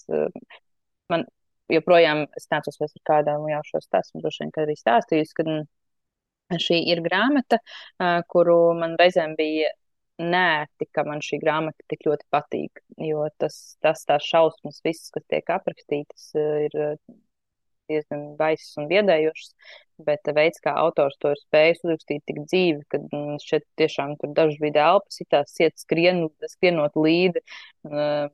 man 1.12 1.26
joprojām, 1.70 2.24
es 2.39 2.49
vai 2.51 2.89
ar 2.89 3.03
kādām 3.11 3.45
jau 3.51 3.61
šo 3.68 3.83
stāstu, 3.85 4.22
droši 4.22 4.45
vien, 4.45 4.53
kad 4.55 4.64
arī 4.64 4.76
stāstījusi, 4.78 5.37
ka 5.37 6.59
šī 6.64 6.81
ir 6.95 7.03
grāmata, 7.05 7.61
kuru 8.33 8.57
man 8.81 8.97
reizēm 9.01 9.37
bija 9.39 9.70
nērti, 10.20 10.89
ka 10.93 11.05
man 11.09 11.22
šī 11.24 11.39
grāmata 11.41 11.85
tik 11.89 12.05
ļoti 12.09 12.26
patīk, 12.33 12.83
jo 13.01 13.26
tas, 13.41 13.76
tas 13.85 14.05
tās 14.09 14.26
šausmas, 14.26 14.83
visas, 14.85 15.12
kas 15.14 15.24
tiek 15.31 15.53
aprakstītas, 15.55 16.31
ir 16.37 16.76
diezgan 17.91 18.35
baisas 18.39 18.76
un 18.81 18.91
biedējošas, 18.91 19.55
bet 20.07 20.30
veids, 20.36 20.61
kā 20.64 20.74
autors 20.80 21.16
to 21.22 21.32
ir 21.34 21.40
spējis 21.40 21.82
uzrakstīt 21.84 22.22
tik 22.28 22.42
dzīvi, 22.44 22.84
ka 22.90 23.01
mm, 23.03 23.40
šeit 23.44 23.66
tiešām 23.80 24.16
tur 24.20 24.32
dažas 24.36 24.61
bija 24.62 24.86
elpas, 24.92 25.20
itās 25.24 25.57
iet 25.62 25.76
skrien, 25.80 26.26
skrienot 26.51 26.96
līdi. 26.98 27.42
Man, 27.88 28.30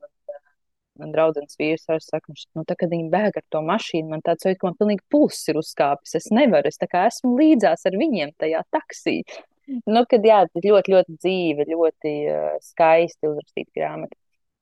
man 1.00 1.14
draudzens 1.14 1.58
vīrs 1.60 1.86
arī 1.92 2.04
saka, 2.04 2.36
nu, 2.56 2.64
tā, 2.68 2.76
kad 2.78 2.92
viņi 2.92 3.10
bēg 3.12 3.40
ar 3.40 3.46
to 3.52 3.62
mašīnu, 3.66 4.10
man 4.12 4.24
tāds 4.26 4.46
jūtas, 4.46 4.60
ka 4.60 4.70
man 4.70 4.78
pilnīgi 4.80 5.04
pulss 5.12 5.50
ir 5.52 5.60
uzkāpis. 5.60 6.16
Es 6.20 6.30
nevaru, 6.34 6.72
es 6.72 6.80
tā 6.80 6.88
kā 6.90 7.06
esmu 7.10 7.36
līdzās 7.40 7.86
ar 7.88 7.98
viņiem 8.00 8.36
tajā 8.40 8.62
taksī. 8.74 9.20
Nu, 9.66 10.04
kad 10.06 10.22
jā, 10.22 10.44
ļoti, 10.54 10.92
ļoti 10.94 11.16
dzīve, 11.18 11.66
ļoti 11.72 12.12
uh, 12.30 12.54
skaisti 12.62 13.26
uzrakstīta 13.26 13.72
grāmata. 13.74 14.14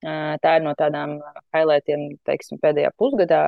Tā 0.04 0.50
ir 0.58 0.64
no 0.64 0.74
tādām 0.76 1.14
highlightiem, 1.56 2.02
teiksim, 2.28 2.58
pēdējā 2.60 2.90
pusgadā 3.00 3.38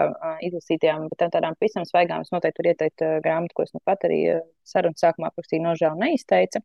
izlasītajām, 0.47 1.09
bet 1.11 1.27
tādām 1.35 1.57
pavisam 1.59 1.85
svaigām 1.85 2.25
es 2.25 2.33
noteikti 2.33 2.57
tur 2.57 2.71
ieteiktu 2.71 3.11
grāmatu, 3.27 3.53
ko 3.59 3.67
es 3.67 3.75
nu 3.75 3.83
pat 3.85 4.07
arī 4.09 4.23
sarunas 4.65 5.05
sākumā 5.05 5.29
aprakstīju, 5.29 5.67
nožēl 5.67 5.99
neizteica. 6.01 6.63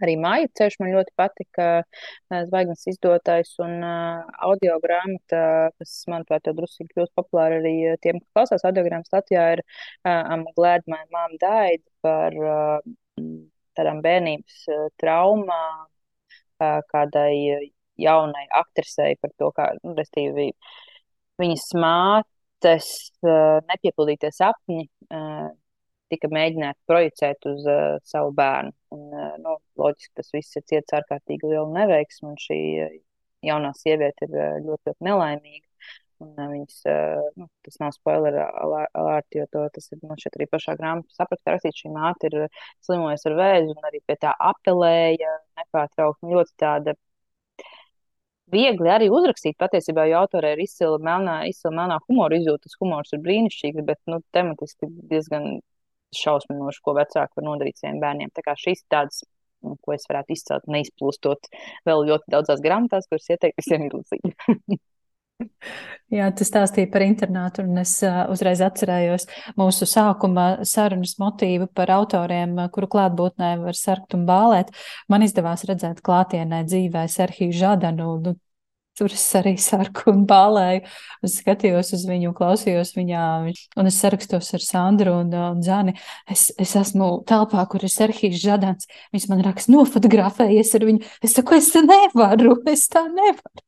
Arī 0.00 0.14
māja 0.16 0.46
ceļš 0.56 0.78
man 0.80 0.94
ļoti 0.94 1.12
patika, 1.20 1.66
zvaigznes 2.30 2.86
izdotais 2.94 3.50
un 3.60 3.82
audio 3.84 4.78
grāmata, 4.80 5.42
kas, 5.76 5.96
manuprāt, 6.08 6.46
jau 6.48 6.54
drusīgi 6.56 6.94
kļūst 6.94 7.12
populāra 7.18 7.58
arī 7.58 7.74
tiem, 8.00 8.22
kas 8.22 8.30
klausās 8.38 8.64
audio 8.70 8.86
grāmatas 8.86 9.12
Latvijā, 9.18 9.44
ir 9.58 9.64
I'm 10.06 10.46
glad 10.56 10.86
my 10.86 11.02
mom 11.12 11.36
died 11.42 11.84
par 12.06 12.38
tādām 13.76 14.00
bērnības 14.06 14.64
traumām, 15.02 15.84
kādai 16.94 17.34
jaunai 18.00 18.44
aktrisei 18.60 19.16
par 19.20 19.32
to, 19.38 19.50
kā, 19.56 19.68
nu, 19.82 19.94
restīvi, 19.98 20.50
viņas 21.40 21.66
mātes 21.82 22.92
uh, 23.26 23.58
nepiepildītie 23.68 24.32
sapņi 24.34 24.86
uh, 24.86 25.50
tika 26.12 26.28
mēģināti 26.32 26.80
projicēt 26.88 27.48
uz 27.48 27.66
uh, 27.68 27.98
savu 28.08 28.32
bērnu. 28.36 28.72
Un, 28.94 29.08
uh, 29.16 29.34
nu, 29.42 29.56
loģiski 29.80 30.14
tas 30.20 30.32
viss 30.34 30.60
ir 30.60 30.66
ciets 30.68 30.96
ārkārtīgi 30.98 31.52
lielu 31.54 31.68
neveiksmu, 31.74 32.34
un 32.34 32.40
šī 32.40 32.60
jaunā 33.46 33.72
sieviete 33.76 34.28
ir 34.28 34.34
ļoti, 34.66 34.90
ļoti 34.90 35.08
nelaimīga. 35.08 35.66
Un 36.22 36.36
viņas, 36.38 36.76
nu, 37.34 37.48
tas 37.66 37.78
nav 37.82 37.94
spoiler 37.96 38.36
alert, 38.38 39.26
jo 39.34 39.46
to, 39.50 39.64
tas 39.74 39.88
ir 39.90 40.02
man 40.06 40.20
šeit 40.22 40.36
arī 40.38 40.46
pašā 40.52 40.76
grāmatā 40.78 41.16
sapratā 41.16 41.56
rakstīts. 41.56 41.80
Šī 41.82 41.90
māte 41.94 42.30
ir 42.30 42.36
slimojusi 42.86 43.26
ar 43.30 43.38
vēzi 43.40 43.72
un 43.74 43.88
arī 43.88 44.02
pie 44.06 44.16
tā 44.22 44.34
apelēja 44.50 45.32
nepārtraukti. 45.58 46.28
Nu, 46.28 46.36
ļoti 46.38 46.54
tāda 46.62 46.94
viegli 48.52 48.90
arī 48.92 49.08
uzrakstīt. 49.12 49.56
Patiesībā 49.60 50.06
jau 50.10 50.22
autorē 50.24 50.54
ir 50.54 50.62
izcila 50.64 50.98
melnā, 51.02 51.42
izcila 51.50 51.74
melnā 51.80 51.98
humora 52.06 52.38
izjūta. 52.38 52.66
Tas 52.66 52.78
humors 52.80 53.12
ir 53.14 53.22
brīnišķīgs, 53.24 53.84
bet 53.88 54.00
nu, 54.10 54.20
tematiski 54.36 54.88
diezgan 55.12 55.60
šausminoši, 56.16 56.82
ko 56.84 56.96
vecāki 56.98 57.38
var 57.38 57.48
nodarīt 57.48 57.80
saviem 57.80 58.00
bērniem. 58.02 58.32
Tā 58.36 58.44
kā 58.44 58.56
šīs 58.58 58.84
tādas, 58.92 59.22
nu, 59.64 59.76
ko 59.80 59.94
es 59.96 60.04
varētu 60.10 60.36
izcelt, 60.36 60.68
neizplūstot 60.70 61.48
vēl 61.88 62.08
ļoti 62.10 62.34
daudzās 62.34 62.64
grāmatās, 62.64 63.08
kuras 63.08 63.30
ieteikt 63.32 63.62
visiem 63.62 63.88
izlasīt. 63.88 64.34
Jā, 66.12 66.26
tas 66.36 66.50
stāstīja 66.50 66.90
par 66.92 67.04
internātu, 67.06 67.64
un 67.64 67.80
es 67.80 67.94
uzreiz 68.04 68.60
atcerējos 68.64 69.24
mūsu 69.56 69.88
sākuma 69.88 70.46
sarunas 70.68 71.14
motīvu 71.22 71.70
par 71.72 71.92
autoriem, 71.94 72.58
kuru 72.74 72.90
klātbūtnē 72.92 73.54
var 73.62 73.78
sarkt 73.78 74.12
un 74.18 74.26
bālēt. 74.28 74.74
Man 75.08 75.24
izdevās 75.24 75.64
redzēt 75.68 76.04
klātienē 76.04 76.66
dzīvē 76.68 77.06
Serhiju 77.08 77.56
Žadanu. 77.56 78.16
Nu, 78.26 78.36
Tur 78.92 79.08
es 79.08 79.22
arī 79.38 79.54
sarku 79.56 80.10
un 80.12 80.26
bālēju. 80.28 80.82
Es 81.24 81.38
skatījos 81.40 81.94
uz 81.96 82.02
viņu, 82.04 82.34
klausījos 82.36 82.92
viņā, 82.92 83.22
un 83.80 83.88
es 83.88 84.00
sarakstos 84.02 84.52
ar 84.58 84.64
Sandru 84.66 85.14
un, 85.22 85.32
un 85.32 85.64
Zani. 85.64 85.96
Es, 86.28 86.50
es 86.60 86.76
esmu 86.76 87.08
telpā, 87.28 87.64
kur 87.72 87.88
ir 87.88 87.92
Serhijas 87.94 88.36
Žadans. 88.44 88.90
Viņš 89.16 89.28
man 89.32 89.40
raksta, 89.48 89.72
nofotografējies 89.72 90.76
ar 90.76 90.88
viņu. 90.90 91.08
Es 91.24 91.38
saku, 91.38 91.56
es 91.56 91.72
nevaru, 91.88 92.58
es 92.68 92.84
tā 92.92 93.06
nevaru. 93.08 93.64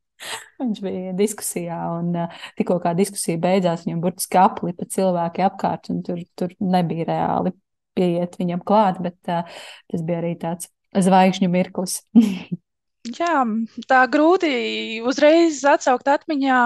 Viņš 0.62 0.80
bija 0.84 1.12
diskusijā, 1.18 1.78
un 1.98 2.14
tikko 2.58 2.78
kā 2.82 2.94
diskusija 2.96 3.40
beidzās, 3.42 3.84
viņam 3.86 4.02
burtiski 4.04 4.40
aplipa 4.40 4.86
cilvēki 4.90 5.44
apkārt, 5.46 5.90
un 5.92 6.02
tur, 6.06 6.20
tur 6.38 6.54
nebija 6.62 7.08
reāli 7.10 7.54
pieiet 7.94 8.38
viņam 8.40 8.62
klāt, 8.66 9.00
bet 9.02 9.16
uh, 9.30 9.46
tas 9.90 10.04
bija 10.06 10.20
arī 10.22 10.34
tāds 10.40 10.70
zvaigžņu 10.94 11.50
mirklis. 11.52 12.00
Jā, 13.18 13.42
tā 13.90 14.04
grūti 14.08 15.02
uzreiz 15.04 15.60
atsaukt 15.68 16.08
atmiņā 16.08 16.60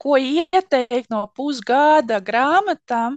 ko 0.00 0.16
ieteikt 0.20 1.10
no 1.12 1.26
pusgada 1.36 2.20
grāmatām. 2.24 3.16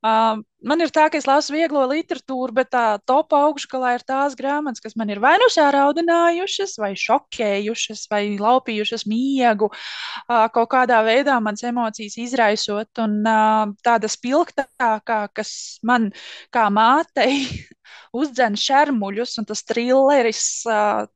Uh, 0.00 0.40
man 0.64 0.80
ir 0.80 0.92
tā, 0.94 1.06
ka 1.12 1.18
es 1.20 1.26
lasu 1.28 1.52
vieglo 1.52 1.82
literatūru, 1.90 2.54
bet 2.56 2.70
tā 2.72 2.84
top 3.08 3.34
augšgalā 3.36 3.94
ir 3.98 4.04
tās 4.08 4.36
grāmatas, 4.38 4.80
kas 4.84 4.96
man 4.96 5.12
ir 5.12 5.20
vai 5.20 5.34
nu 5.40 5.50
sāraudinājušas, 5.52 6.76
vai 6.80 6.92
šokējušas, 7.00 8.06
vai 8.12 8.22
laupījušas 8.40 9.04
miegu, 9.10 9.70
uh, 9.72 10.46
kaut 10.54 10.70
kādā 10.72 11.02
veidā 11.06 11.36
manas 11.42 11.64
emocijas 11.68 12.16
izraisot. 12.20 12.90
Un 13.04 13.20
uh, 13.24 13.76
tāda 13.84 14.10
spilgtākā, 14.10 15.22
kas 15.36 15.52
man 15.86 16.10
kā 16.54 16.68
mātei 16.72 17.44
uzdzen 18.20 18.58
šermuļus, 18.60 19.38
un 19.40 19.48
tas 19.52 19.64
trilleris 19.68 20.44
uh, 20.68 21.08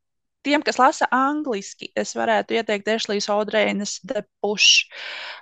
tiem, 0.45 0.63
kas 0.65 0.79
lasa 0.81 1.09
angliski, 1.15 1.91
es 1.97 2.15
varētu 2.17 2.59
ieteikt 2.59 2.91
Ešlīs 2.95 3.31
Audrēnas 3.33 3.99
The 4.07 4.25
Push. 4.45 4.87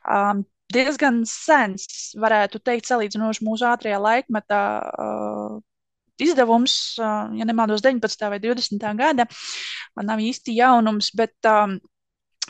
Um, 0.07 0.45
diezgan 0.73 1.23
sens, 1.29 2.13
varētu 2.19 2.63
teikt, 2.65 2.89
salīdzinoši 2.91 3.45
mūsu 3.47 3.69
ātrajā 3.69 4.01
laikmetā. 4.03 4.63
Uh, 4.97 5.61
Izdevums, 6.23 6.75
uh, 7.01 7.33
ja 7.35 7.47
nemaldos, 7.49 7.83
19. 7.83 8.29
vai 8.31 8.39
20. 8.39 8.85
gada, 8.99 9.25
man 9.97 10.07
nav 10.07 10.21
īsti 10.23 10.55
jaunums, 10.55 11.09
bet 11.19 11.49
um, 11.49 11.79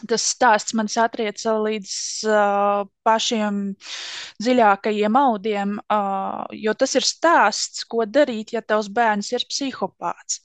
tas 0.08 0.24
stāsts 0.32 0.74
man 0.74 0.88
satrieca 0.90 1.54
līdz 1.62 1.92
uh, 2.26 2.82
pašiem 3.06 3.60
dziļākajiem 4.42 5.18
audiem, 5.18 5.76
uh, 5.92 6.42
jo 6.56 6.74
tas 6.78 6.96
ir 6.98 7.06
stāsts, 7.06 7.84
ko 7.88 8.06
darīt, 8.08 8.54
ja 8.56 8.62
tavs 8.64 8.88
bērns 8.92 9.32
ir 9.34 9.46
psihopāts. 9.50 10.40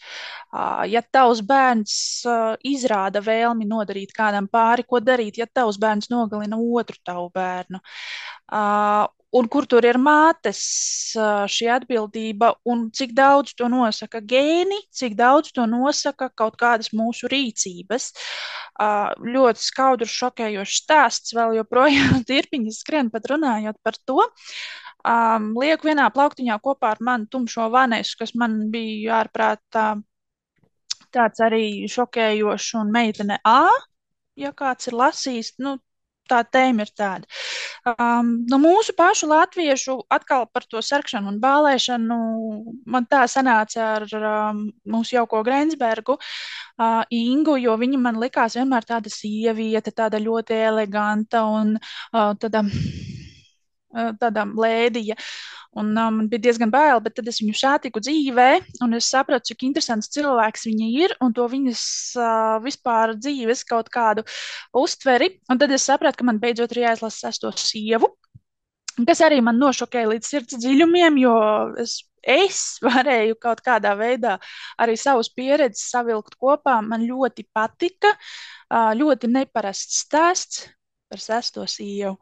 Uh, 0.52 0.84
ja 0.92 1.02
tavs 1.02 1.42
bērns 1.48 1.98
uh, 2.28 2.56
izrāda 2.68 3.24
vēlmi 3.24 3.68
nodarīt 3.70 4.14
kādam 4.18 4.50
pāri, 4.52 4.86
ko 4.88 5.02
darīt, 5.02 5.40
ja 5.42 5.48
tavs 5.48 5.80
bērns 5.82 6.12
nogalina 6.14 6.60
otru 6.60 7.00
tavu 7.06 7.32
bērnu. 7.34 7.82
Uh, 8.48 9.08
un 9.38 9.48
kur 9.52 9.68
tur 9.70 9.86
ir 9.86 10.00
mātes 10.02 10.60
šī 11.54 11.70
atbildība, 11.76 12.54
un 12.70 12.88
cik 12.96 13.14
daudz 13.18 13.54
to 13.58 13.70
nosaka 13.72 14.22
gēni, 14.26 14.80
cik 14.94 15.18
daudz 15.20 15.52
to 15.56 15.68
nosaka 15.70 16.30
kaut 16.36 16.58
kādas 16.60 16.92
mūsu 16.96 17.30
rīcības. 17.32 18.10
Ļoti 19.38 19.64
skaudrs, 19.64 20.16
šokējošs 20.24 20.82
stāsts, 20.84 21.36
vēl 21.38 21.60
joprojām 21.62 22.24
tirpiņas 22.30 22.82
skrien 22.84 23.12
pat 23.14 23.30
runājot 23.34 23.80
par 23.86 24.00
to. 24.06 24.26
Um, 25.08 25.54
lieku 25.56 25.88
vienā 25.88 26.10
plauktiņā 26.12 26.58
kopā 26.64 26.96
ar 26.96 27.04
manu 27.06 27.30
tumšo 27.32 27.70
vanesu, 27.72 28.18
kas 28.20 28.34
man 28.36 28.66
bija 28.74 29.22
ārprāt 29.22 29.62
tā, 29.72 29.94
tāds 31.16 31.44
arī 31.46 31.88
šokējošs 31.92 32.74
un 32.82 32.92
meitene 32.92 33.38
A, 33.48 33.70
ja 34.38 34.52
kāds 34.58 34.90
ir 34.90 34.98
lasījis, 34.98 35.54
nu, 35.64 35.78
tā 36.30 36.42
tēma 36.46 36.86
ir 36.86 36.92
tāda. 36.98 37.28
Um, 37.94 38.34
no 38.52 38.60
mūsu 38.62 38.96
pašu 38.98 39.30
latviešu 39.32 39.98
atkal 40.14 40.48
par 40.52 40.68
to 40.70 40.82
sarkšanu 40.84 41.34
un 41.34 41.42
bālēšanu 41.44 42.18
man 42.86 43.08
tā 43.10 43.24
sanāca 43.32 43.86
ar 43.98 44.08
um, 44.20 44.64
mūsu 44.88 45.18
jauko 45.18 45.44
Grensbergu, 45.48 46.18
uh, 46.18 47.04
Ingu, 47.14 47.58
jo 47.62 47.78
viņa 47.80 48.02
man 48.02 48.20
likās 48.22 48.58
vienmēr 48.60 48.88
tāda 48.88 49.12
sieviete, 49.14 49.94
tāda 49.96 50.22
ļoti 50.22 50.60
eleganta 50.68 51.46
un 51.48 51.78
uh, 51.78 52.34
tāda, 52.40 52.66
tāda 54.22 54.46
lēdija. 54.48 55.18
Un 55.78 55.92
um, 55.92 56.16
man 56.18 56.30
bija 56.32 56.48
diezgan 56.48 56.72
bail, 56.74 57.00
bet 57.04 57.18
tad 57.20 57.28
es 57.30 57.38
viņu 57.42 57.54
satiku 57.60 58.02
dzīvē, 58.02 58.48
un 58.86 58.98
es 58.98 59.10
sapratu, 59.14 59.52
cik 59.52 59.66
interesants 59.68 60.10
cilvēks 60.16 60.66
viņa 60.70 60.88
ir, 61.04 61.14
un 61.22 61.36
to 61.38 61.46
viņas 61.52 61.82
uh, 62.18 62.56
vispār 62.64 63.14
dzīves 63.18 63.62
kaut 63.68 63.92
kādu 63.94 64.24
uztveri. 64.74 65.36
Un 65.52 65.62
tad 65.62 65.74
es 65.76 65.86
sapratu, 65.86 66.22
ka 66.22 66.30
man 66.30 66.42
beidzot 66.42 66.74
ir 66.74 66.88
jāizlasa 66.88 67.28
sesto 67.28 67.52
sievu, 67.54 68.10
kas 69.06 69.22
arī 69.28 69.42
man 69.46 69.60
nošokēja 69.62 70.14
līdz 70.14 70.32
sirds 70.32 70.58
dziļumiem, 70.64 71.20
jo 71.22 71.36
es, 71.84 72.00
es 72.24 72.62
varēju 72.88 73.38
kaut 73.44 73.62
kādā 73.66 73.94
veidā 74.00 74.38
arī 74.82 74.96
savus 74.98 75.30
pieredzes 75.30 75.92
savilkt 75.92 76.40
kopā. 76.42 76.80
Man 76.82 77.06
ļoti 77.06 77.46
patika, 77.54 78.16
ļoti 78.72 79.30
neparasts 79.36 80.02
stāsts 80.08 80.66
par 81.08 81.22
sesto 81.22 81.68
sievu. 81.70 82.18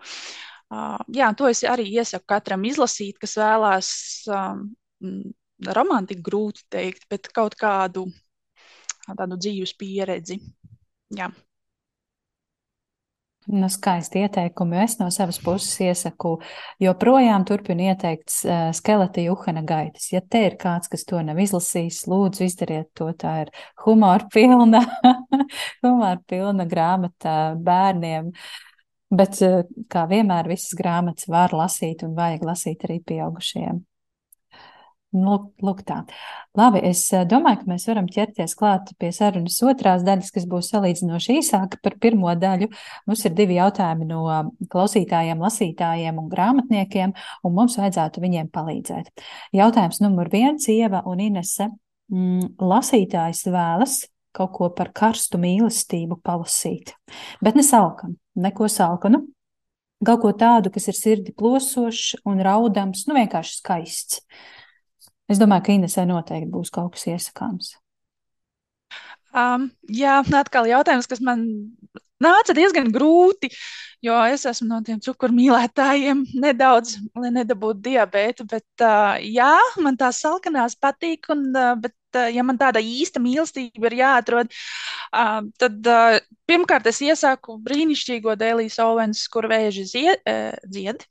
Jā, 1.16 1.32
to 1.38 1.50
es 1.52 1.64
arī 1.68 1.88
iesaku 2.00 2.26
katram 2.34 2.66
izlasīt, 2.68 3.20
kas 3.22 3.38
vēlās 3.40 3.90
romantiku 5.78 6.26
grūti 6.30 6.66
teikt, 6.74 7.08
bet 7.10 7.32
kaut 7.36 7.58
kādu 7.60 8.08
tādu 9.06 9.38
dzīves 9.38 9.76
pieredzi. 9.78 10.40
Jā. 11.16 11.30
Nu, 13.46 13.68
skaisti 13.70 14.24
ieteikumi. 14.26 14.80
Es 14.82 14.96
no 14.98 15.12
savas 15.14 15.38
puses 15.38 15.76
iesaku, 15.86 16.40
joprojām 16.82 17.44
turpinu 17.46 17.86
ieteikt 17.92 18.34
uh, 18.50 18.72
skeleta 18.74 19.22
Juhana 19.22 19.62
gaitas. 19.62 20.08
Ja 20.10 20.24
te 20.26 20.48
ir 20.48 20.56
kāds, 20.58 20.90
kas 20.90 21.06
to 21.06 21.22
nav 21.22 21.38
izlasījis, 21.44 22.08
lūdzu 22.10 22.48
izdariet 22.48 22.90
to. 22.98 23.12
Tā 23.14 23.36
ir 23.44 23.54
humora 23.86 24.26
pilna, 24.34 24.82
humora 25.86 26.18
pilna 26.26 26.66
grāmata 26.66 27.36
bērniem. 27.62 28.34
Uh, 28.34 28.66
Bet, 29.14 29.42
eh, 29.42 29.64
kā 29.92 30.08
vienmēr, 30.10 30.48
visas 30.50 30.74
grāmatas 30.78 31.28
var 31.30 31.54
lasīt 31.54 32.04
un 32.04 32.16
vajag 32.18 32.46
lasīt 32.48 32.88
arī 32.88 33.02
pieaugušiem. 33.06 33.84
Nu, 35.16 35.36
lūk, 35.64 35.84
tā. 35.88 36.02
Labi, 36.58 36.82
es 36.90 37.06
eh, 37.14 37.24
domāju, 37.30 37.62
ka 37.62 37.70
mēs 37.70 37.86
varam 37.88 38.08
ķerties 38.12 38.56
klāt 38.58 38.90
pie 39.00 39.12
sarunas 39.16 39.62
otrās 39.64 40.04
daļas, 40.04 40.32
kas 40.34 40.48
būs 40.50 40.72
salīdzinoši 40.74 41.38
īsāka 41.40 41.80
par 41.86 41.96
pirmo 42.02 42.34
daļu. 42.36 42.68
Mums 43.06 43.24
ir 43.30 43.36
divi 43.38 43.60
jautājumi 43.60 44.10
no 44.10 44.26
klausītājiem, 44.74 45.40
lasītājiem 45.46 46.20
un 46.20 46.28
grāmatniekiem, 46.34 47.14
un 47.46 47.56
mums 47.56 47.78
vajadzētu 47.80 48.26
viņiem 48.26 48.50
palīdzēt. 48.52 49.14
Jautājums 49.56 50.02
numur 50.04 50.34
viens, 50.34 50.68
Ieva 50.68 51.06
un 51.06 51.24
Inese. 51.24 51.70
Mm, 52.12 52.58
lasītājs 52.62 53.48
vēlas 53.48 54.02
kaut 54.36 54.52
ko 54.58 54.70
par 54.76 54.92
karstu 54.96 55.40
mīlestību 55.42 56.20
palasīt. 56.26 56.94
Bet 57.44 57.58
ne 57.58 57.64
salkam, 57.66 58.18
neko 58.36 58.70
salkanu. 58.72 59.24
Kaut 60.06 60.22
ko 60.22 60.34
tādu, 60.36 60.70
kas 60.76 60.90
ir 60.92 60.98
sirdi 60.98 61.34
plosošs 61.34 62.20
un 62.28 62.42
raudams, 62.44 63.06
nu 63.08 63.16
vienkārši 63.16 63.58
skaists. 63.62 64.20
Es 65.32 65.40
domāju, 65.42 65.66
ka 65.66 65.74
Inesē 65.74 66.04
noteikti 66.06 66.52
būs 66.52 66.70
kaut 66.74 66.94
kas 66.94 67.08
iesakāms. 67.10 67.72
Um, 69.36 69.70
jā, 69.92 70.20
atkal 70.38 70.68
jautājums, 70.70 71.08
kas 71.12 71.24
man 71.24 71.48
nāca 72.24 72.56
diezgan 72.58 72.92
grūti, 72.94 73.50
jo 74.06 74.16
es 74.32 74.46
esmu 74.48 74.70
no 74.70 74.80
tiem 74.86 75.02
cukurmīlētājiem 75.04 76.26
nedaudz, 76.46 76.98
lai 77.18 77.34
nedabūtu 77.42 77.84
diabētu, 77.90 78.48
bet 78.52 78.86
uh, 78.86 79.20
jā, 79.22 79.54
man 79.84 80.00
tās 80.00 80.24
salkanās 80.24 80.78
patīk, 80.80 81.32
un, 81.34 81.50
uh, 81.56 81.76
bet 81.80 81.96
ja 82.32 82.46
man 82.48 82.56
tāda 82.56 82.80
īsta 82.80 83.20
mīlestība 83.20 83.90
ir 83.90 83.98
jāatrod, 84.00 84.54
Uh, 85.16 85.46
tad 85.62 85.86
uh, 85.88 86.18
pirmkārt 86.50 86.88
es 86.90 87.00
iesāku 87.06 87.56
brīnišķīgo 87.64 88.36
Dēlijas 88.40 88.80
Ovens, 88.84 89.26
kur 89.32 89.48
vēži 89.52 89.86
zied, 89.88 90.24
uh, 90.28 90.56
dzied. 90.68 91.06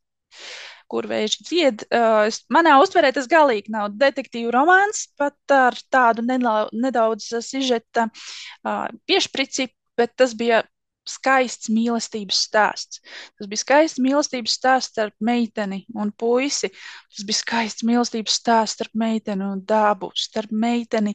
Kur 0.93 1.09
vēži 1.09 1.47
dzied. 1.47 1.87
Uh, 1.89 2.29
manā 2.53 2.75
uztverē 2.83 3.15
tas 3.17 3.29
galīgi 3.31 3.73
nav 3.73 3.95
detektīvu 3.97 4.53
romāns, 4.53 5.07
pat 5.17 5.57
ar 5.57 5.79
tādu 5.95 6.27
nedaudz 6.27 7.31
sižeta 7.47 8.11
uh, 8.11 8.91
piešprici, 9.09 9.71
bet 9.97 10.13
tas 10.21 10.37
bija 10.37 10.65
skaists 11.09 11.71
mīlestības 11.73 12.39
stāsts. 12.49 13.03
Tas 13.39 13.51
bija 13.51 13.63
skaists 13.63 14.01
mīlestības 14.03 14.57
stāsts 14.59 14.95
starp 14.95 15.15
meiteni 15.21 15.83
un 15.95 16.13
puisi. 16.17 16.71
Tas 17.13 17.27
bija 17.29 17.41
skaists 17.41 17.85
mīlestības 17.87 18.39
stāsts 18.41 18.79
starp 18.79 18.97
meiteni 18.99 19.47
un 19.47 19.61
dabu, 19.69 20.11
starp 20.17 20.53
meiteni 20.53 21.15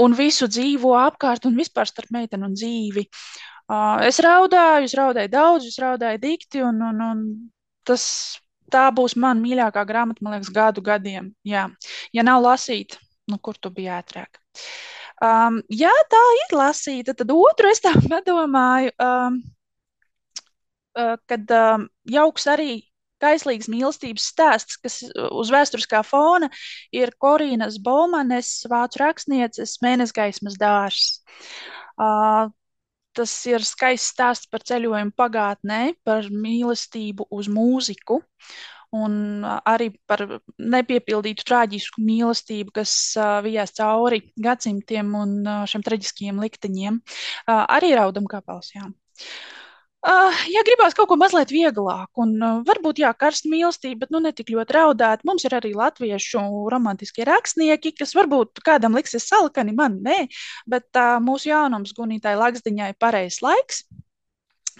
un 0.00 0.14
visu 0.16 0.48
dzīvo 0.50 0.94
apkārt 0.98 1.46
un 1.48 1.56
vispār 1.58 1.88
starp 1.90 2.12
meiteni 2.14 2.46
un 2.46 2.54
dzīvi. 2.58 3.06
Uh, 3.70 4.02
es 4.02 4.18
raudāju, 4.22 4.88
es 4.88 4.94
raudāju 4.98 5.30
daudz, 5.30 5.66
es 5.70 5.78
raudāju 5.78 6.18
dikti, 6.22 6.62
un, 6.66 6.80
un, 6.82 7.02
un 7.06 7.20
tas, 7.86 8.04
tā 8.70 8.88
būs 8.94 9.14
mana 9.14 9.38
mīļākā 9.42 9.84
grāmata, 9.86 10.24
man 10.26 10.34
liekas, 10.34 10.50
gadu 10.54 10.82
gadiem. 10.82 11.30
Jā. 11.46 11.68
Ja 12.16 12.26
nav 12.26 12.42
lasīta, 12.42 12.98
nu, 13.30 13.38
kur 13.38 13.58
tu 13.58 13.70
biji 13.74 13.92
ātrāk? 13.94 14.42
Um, 15.20 15.60
ja 15.68 15.92
tā 16.08 16.20
ir 16.38 16.54
lasīta, 16.56 17.12
tad 17.16 17.32
otru 17.34 17.68
es 17.68 17.82
tā 17.84 17.92
padomāju, 18.12 18.92
um, 19.04 19.40
uh, 20.96 21.16
kad 21.28 21.52
um, 21.56 21.88
jauks 22.08 22.46
arī 22.48 22.72
kaislīgas 23.20 23.68
mīlestības 23.68 24.30
stāsts, 24.32 24.78
kas 24.80 25.02
uz 25.12 25.50
vēsturiskā 25.52 26.00
fona 26.08 26.48
ir 26.96 27.12
Korīnas 27.20 27.76
Bolmanes, 27.84 28.62
vācu 28.70 29.02
rakstnieces 29.02 29.76
Mēnesgaismas 29.84 30.56
dārs. 30.60 31.20
Uh, 32.00 32.48
tas 33.12 33.34
ir 33.50 33.64
skaists 33.66 34.14
stāsts 34.14 34.48
par 34.48 34.64
ceļojumu 34.64 35.12
pagātnē, 35.18 35.82
par 36.06 36.30
mīlestību 36.32 37.28
uz 37.28 37.50
mūziku 37.52 38.22
un 38.96 39.44
arī 39.46 39.90
par 40.10 40.24
nepiepildītu 40.58 41.46
traģisku 41.46 42.02
mīlestību, 42.02 42.74
kas 42.80 42.92
vijās 43.46 43.76
cauri 43.78 44.24
gadsimtiem 44.40 45.14
un 45.14 45.38
šiem 45.70 45.86
traģiskajiem 45.86 46.42
likteņiem. 46.42 47.00
Arī 47.46 47.94
raudam 47.98 48.26
kāpels, 48.30 48.74
jā. 48.74 48.88
Uh, 50.00 50.32
ja 50.48 50.62
gribās 50.64 50.94
kaut 50.96 51.10
ko 51.10 51.16
mazliet 51.20 51.50
vieglāku, 51.52 52.22
un 52.24 52.30
uh, 52.40 52.60
varbūt 52.64 53.02
jā, 53.02 53.10
karsta 53.20 53.50
mīlestība, 53.52 54.06
bet 54.06 54.14
nu, 54.14 54.22
ne 54.24 54.30
tik 54.32 54.48
ļoti 54.48 54.72
raudāt, 54.72 55.26
mums 55.28 55.44
ir 55.44 55.52
arī 55.58 55.74
latviešu 55.76 56.40
romantiskie 56.72 57.26
rakstnieki, 57.28 57.92
kas 57.98 58.16
varbūt 58.16 58.62
kādam 58.64 58.96
liksies 58.96 59.28
salkani, 59.28 59.76
man 59.76 59.98
nē, 60.00 60.22
bet 60.72 60.88
uh, 60.96 61.18
mūsu 61.20 61.50
jaunums 61.52 61.92
Gunītai 61.98 62.32
Laksdiņai 62.40 62.94
pareizs 62.96 63.42
laiks 63.44 63.84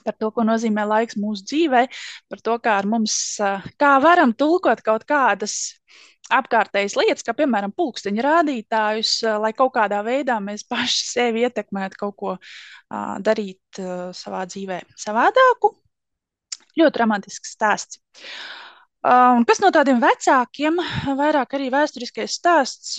par 0.04 0.16
to, 0.20 0.30
ko 0.34 0.44
nozīmē 0.46 0.86
laiks 0.88 1.18
mūsu 1.20 1.46
dzīvē, 1.50 1.84
par 2.30 2.42
to, 2.46 2.56
kā, 2.62 2.78
mums, 2.88 3.14
kā 3.80 3.92
varam 4.02 4.34
tulkot 4.36 4.82
kaut 4.86 5.06
kādas 5.08 5.56
apkārtējas 6.30 6.94
lietas, 6.98 7.24
kā 7.26 7.34
piemēram 7.36 7.74
pulksteņa 7.74 8.24
rādītājus, 8.26 9.14
lai 9.42 9.52
kaut 9.56 9.74
kādā 9.74 10.00
veidā 10.06 10.38
mēs 10.42 10.64
paši 10.68 11.06
sevi 11.14 11.44
ietekmētu 11.46 12.00
kaut 12.00 12.16
ko 12.16 12.36
darīt 13.26 13.82
savā 14.16 14.44
dzīvē 14.50 14.82
savādāku. 14.98 15.74
Ļoti 16.78 17.02
romantisks 17.02 17.56
stāsts. 17.56 17.98
Un 19.00 19.46
kas 19.48 19.62
no 19.62 19.70
tādiem 19.72 20.00
vecākiem, 20.02 20.76
vairāk 21.18 21.56
arī 21.56 21.70
vēsturiskais 21.72 22.36
stāsts, 22.36 22.98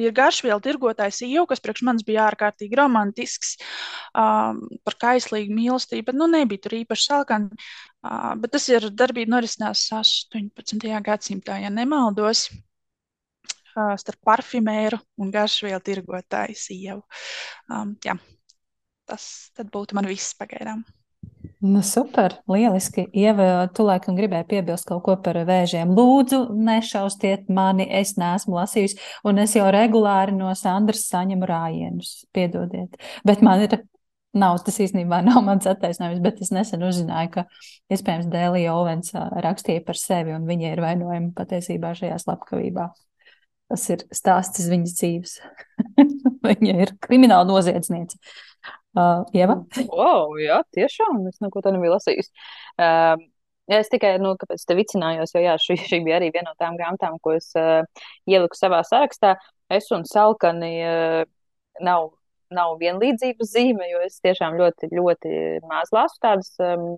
ir 0.00 0.14
garšvielu 0.16 0.60
tirgotājs 0.64 1.22
Ievu, 1.26 1.46
kas 1.50 1.62
priekš 1.64 1.84
manis 1.86 2.06
bija 2.06 2.26
ārkārtīgi 2.30 2.78
romantisks 2.78 3.54
um, 3.58 4.62
par 4.86 4.96
kaislīgu 5.04 5.54
mīlestību, 5.56 6.06
bet 6.10 6.18
nu, 6.18 6.28
nebija 6.32 6.64
tur 6.64 6.76
īpaši 6.80 7.08
salkani. 7.10 7.62
Uh, 8.02 8.32
bet 8.42 8.54
tas 8.56 8.68
ir 8.72 8.88
darbība 8.90 9.36
norisinās 9.36 9.84
18. 9.94 10.88
gadsimtā, 11.06 11.60
ja 11.62 11.70
nemaldos, 11.70 12.48
uh, 13.76 13.92
starp 14.00 14.20
parfimēru 14.26 15.00
un 15.20 15.34
garšvielu 15.34 15.82
tirgotāju 15.84 16.58
Ievu. 16.78 17.04
Um, 17.68 17.94
jā, 18.04 18.16
tas 19.08 19.28
būtu 19.76 19.98
man 19.98 20.08
viss 20.10 20.34
pagaidām. 20.38 20.84
Nu, 21.62 21.82
super, 21.82 22.32
lieliski. 22.50 23.04
Ieva, 23.14 23.68
tu 23.70 23.84
laikam 23.86 24.16
gribēji 24.18 24.48
piebilst 24.50 24.88
kaut 24.88 25.04
ko 25.06 25.14
par 25.22 25.36
vēžiem. 25.46 25.92
Lūdzu, 25.94 26.40
nešaustiet 26.58 27.46
mani, 27.54 27.86
es 28.00 28.16
neesmu 28.18 28.56
lasījusi, 28.56 28.98
un 29.30 29.38
es 29.38 29.54
jau 29.54 29.68
regulāri 29.70 30.34
no 30.34 30.50
Sandras 30.58 31.04
saņemu 31.12 31.46
rājienus. 31.46 32.10
Piedodiet. 32.34 32.98
Bet 33.22 33.46
man 33.46 33.62
ir, 33.62 33.78
nav 34.34 34.58
tas 34.66 34.80
īstenībā 34.82 35.22
nav 35.22 35.38
mans 35.46 35.70
attaisnojums, 35.70 36.18
bet 36.26 36.42
es 36.42 36.50
nesen 36.50 36.82
uzzināju, 36.88 37.30
ka 37.36 37.46
iespējams 37.94 38.26
Dēlija 38.34 38.74
Ovens 38.74 39.14
rakstīja 39.14 39.86
par 39.86 40.02
sevi, 40.02 40.34
un 40.34 40.50
viņa 40.50 40.74
ir 40.74 40.82
vainojama 40.82 41.30
patiesībā 41.38 41.94
šajā 41.94 42.18
slepkavībā. 42.26 42.90
Tas 43.70 43.86
ir 43.94 44.02
stāsts 44.10 44.66
viņas 44.66 44.98
dzīves. 44.98 45.38
viņa 46.50 46.80
ir 46.88 46.98
krimināla 47.06 47.46
noziedzniece. 47.54 48.18
Uh, 48.92 49.22
Ieva? 49.32 49.62
Wow, 49.88 50.34
jā, 50.40 50.60
tiešām. 50.76 51.22
Es 51.30 51.40
neko 51.40 51.62
tādu 51.64 51.78
nebiju 51.78 51.94
lasījusi. 51.96 52.32
Uh, 52.76 53.16
Ja 53.70 53.78
es 53.78 53.90
tikai, 53.92 54.16
nu, 54.18 54.32
kāpēc 54.40 54.64
te 54.66 54.74
vicinājos, 54.74 55.32
jo 55.36 55.42
jā, 55.42 55.52
šī, 55.62 55.76
šī 55.86 56.00
bija 56.04 56.18
arī 56.18 56.32
viena 56.34 56.50
no 56.50 56.58
tām 56.58 56.74
grāmatām, 56.76 57.14
ko 57.22 57.36
es 57.36 57.52
uh, 57.58 57.84
ieliku 58.28 58.58
savā 58.58 58.82
sarakstā. 58.84 59.36
Es 59.72 59.86
un 59.94 60.02
Salkani 60.08 60.72
uh, 60.82 61.22
nav, 61.80 62.10
nav 62.52 62.74
vienlīdzības 62.82 63.52
zīme, 63.54 63.86
jo 63.92 64.02
es 64.04 64.18
tiešām 64.24 64.58
ļoti, 64.58 64.90
ļoti 64.92 65.34
maz 65.70 65.94
lasu 65.94 66.18
tādas 66.24 66.50
um, 66.58 66.96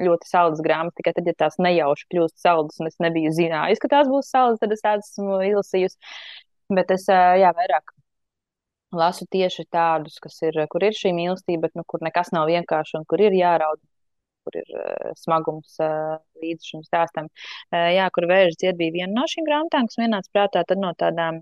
ļoti 0.00 0.30
saldas 0.30 0.64
grāmatas. 0.64 0.96
Tikai 0.98 1.12
tad, 1.18 1.28
ja 1.28 1.36
tās 1.44 1.60
nejauši 1.60 2.08
kļūst 2.14 2.40
saldas, 2.40 2.80
un 2.80 2.88
es 2.88 2.96
nebiju 3.02 3.34
zinājis, 3.36 3.82
ka 3.82 3.92
tās 3.92 4.08
būs 4.10 4.32
saldas, 4.32 4.62
tad 4.64 4.72
es 4.72 4.82
tādas 4.82 5.12
esmu 5.12 5.42
izlasījusi. 5.50 6.16
Bet 6.72 6.96
es, 6.96 7.04
uh, 7.12 7.36
jā, 7.36 7.52
vairāk 7.58 7.92
lasu 8.96 9.26
tieši 9.32 9.66
tādus, 9.72 10.18
kas 10.22 10.38
ir, 10.46 10.58
kur 10.72 10.84
ir 10.86 10.96
šī 10.96 11.12
mīlestība, 11.16 11.68
bet 11.68 11.78
nu, 11.78 11.84
kur 11.88 12.02
nekas 12.04 12.32
nav 12.36 12.48
vienkārši 12.50 12.98
un 13.00 13.06
kur 13.08 13.22
ir 13.24 13.36
jāraud, 13.36 13.80
kur 14.44 14.58
ir 14.58 14.74
uh, 14.74 15.12
smagums 15.18 15.78
uh, 15.82 16.18
līdz 16.42 16.68
šim 16.72 16.82
stāstam. 16.86 17.30
Uh, 17.70 17.88
jā, 17.94 18.08
kur 18.14 18.26
vēža 18.30 18.58
dzied 18.58 18.80
bija 18.80 18.96
viena 18.98 19.14
no 19.20 19.28
šīm 19.30 19.46
grāmatām, 19.48 19.88
kas 19.90 20.00
vienāds 20.02 20.32
prātā, 20.34 20.64
tad 20.66 20.82
no 20.82 20.92
tādām, 20.98 21.40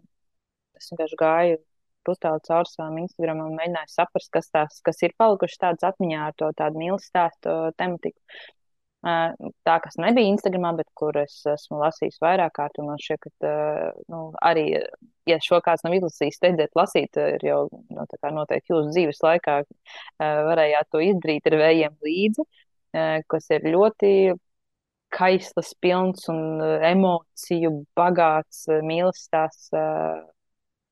es 0.78 0.92
vienkārši 0.92 1.20
gāju 1.20 1.60
pustālu 2.06 2.40
cauri 2.46 2.70
savam 2.70 3.00
Instagram 3.02 3.42
un 3.44 3.58
mēģināju 3.58 3.92
saprast, 3.92 4.30
kas 4.32 4.48
tās, 4.52 4.80
kas 4.84 5.02
ir 5.04 5.16
palikušas 5.20 5.60
tādas 5.64 5.90
atmiņā 5.92 6.22
ar 6.28 6.36
to 6.40 6.48
tādu 6.56 6.80
mīlestības 6.80 7.12
stāstu 7.12 7.56
tematiku 7.80 8.18
tā, 9.02 9.76
kas 9.84 9.96
nebija 10.00 10.28
Instagramā, 10.28 10.74
bet 10.80 10.88
kur 10.98 11.16
es 11.20 11.38
esmu 11.48 11.78
lasījis 11.80 12.20
vairāk 12.22 12.52
kārt. 12.58 12.80
Man 12.84 13.00
šķiet, 13.00 13.30
ka 13.40 13.52
nu, 14.12 14.20
arī, 14.44 14.66
ja 15.28 15.38
šo 15.44 15.60
kāds 15.64 15.84
nav 15.86 15.96
izlasījis, 15.96 16.36
steidziet 16.40 16.76
lasīt, 16.78 17.16
ir 17.16 17.46
jau 17.46 17.62
nu, 17.70 18.04
noteikti 18.36 18.74
jūsu 18.74 18.92
dzīves 18.92 19.22
laikā 19.24 19.62
varējāt 20.20 20.92
to 20.92 21.02
izdarīt 21.04 21.48
ar 21.48 21.58
vējiem 21.62 21.96
līdzi, 22.04 22.46
kas 23.30 23.50
ir 23.56 23.70
ļoti 23.72 24.12
kaislas, 25.10 25.72
pilns 25.82 26.28
un 26.30 26.60
emociju 26.86 27.72
bagāts 27.98 28.66
mīlestības 28.86 29.72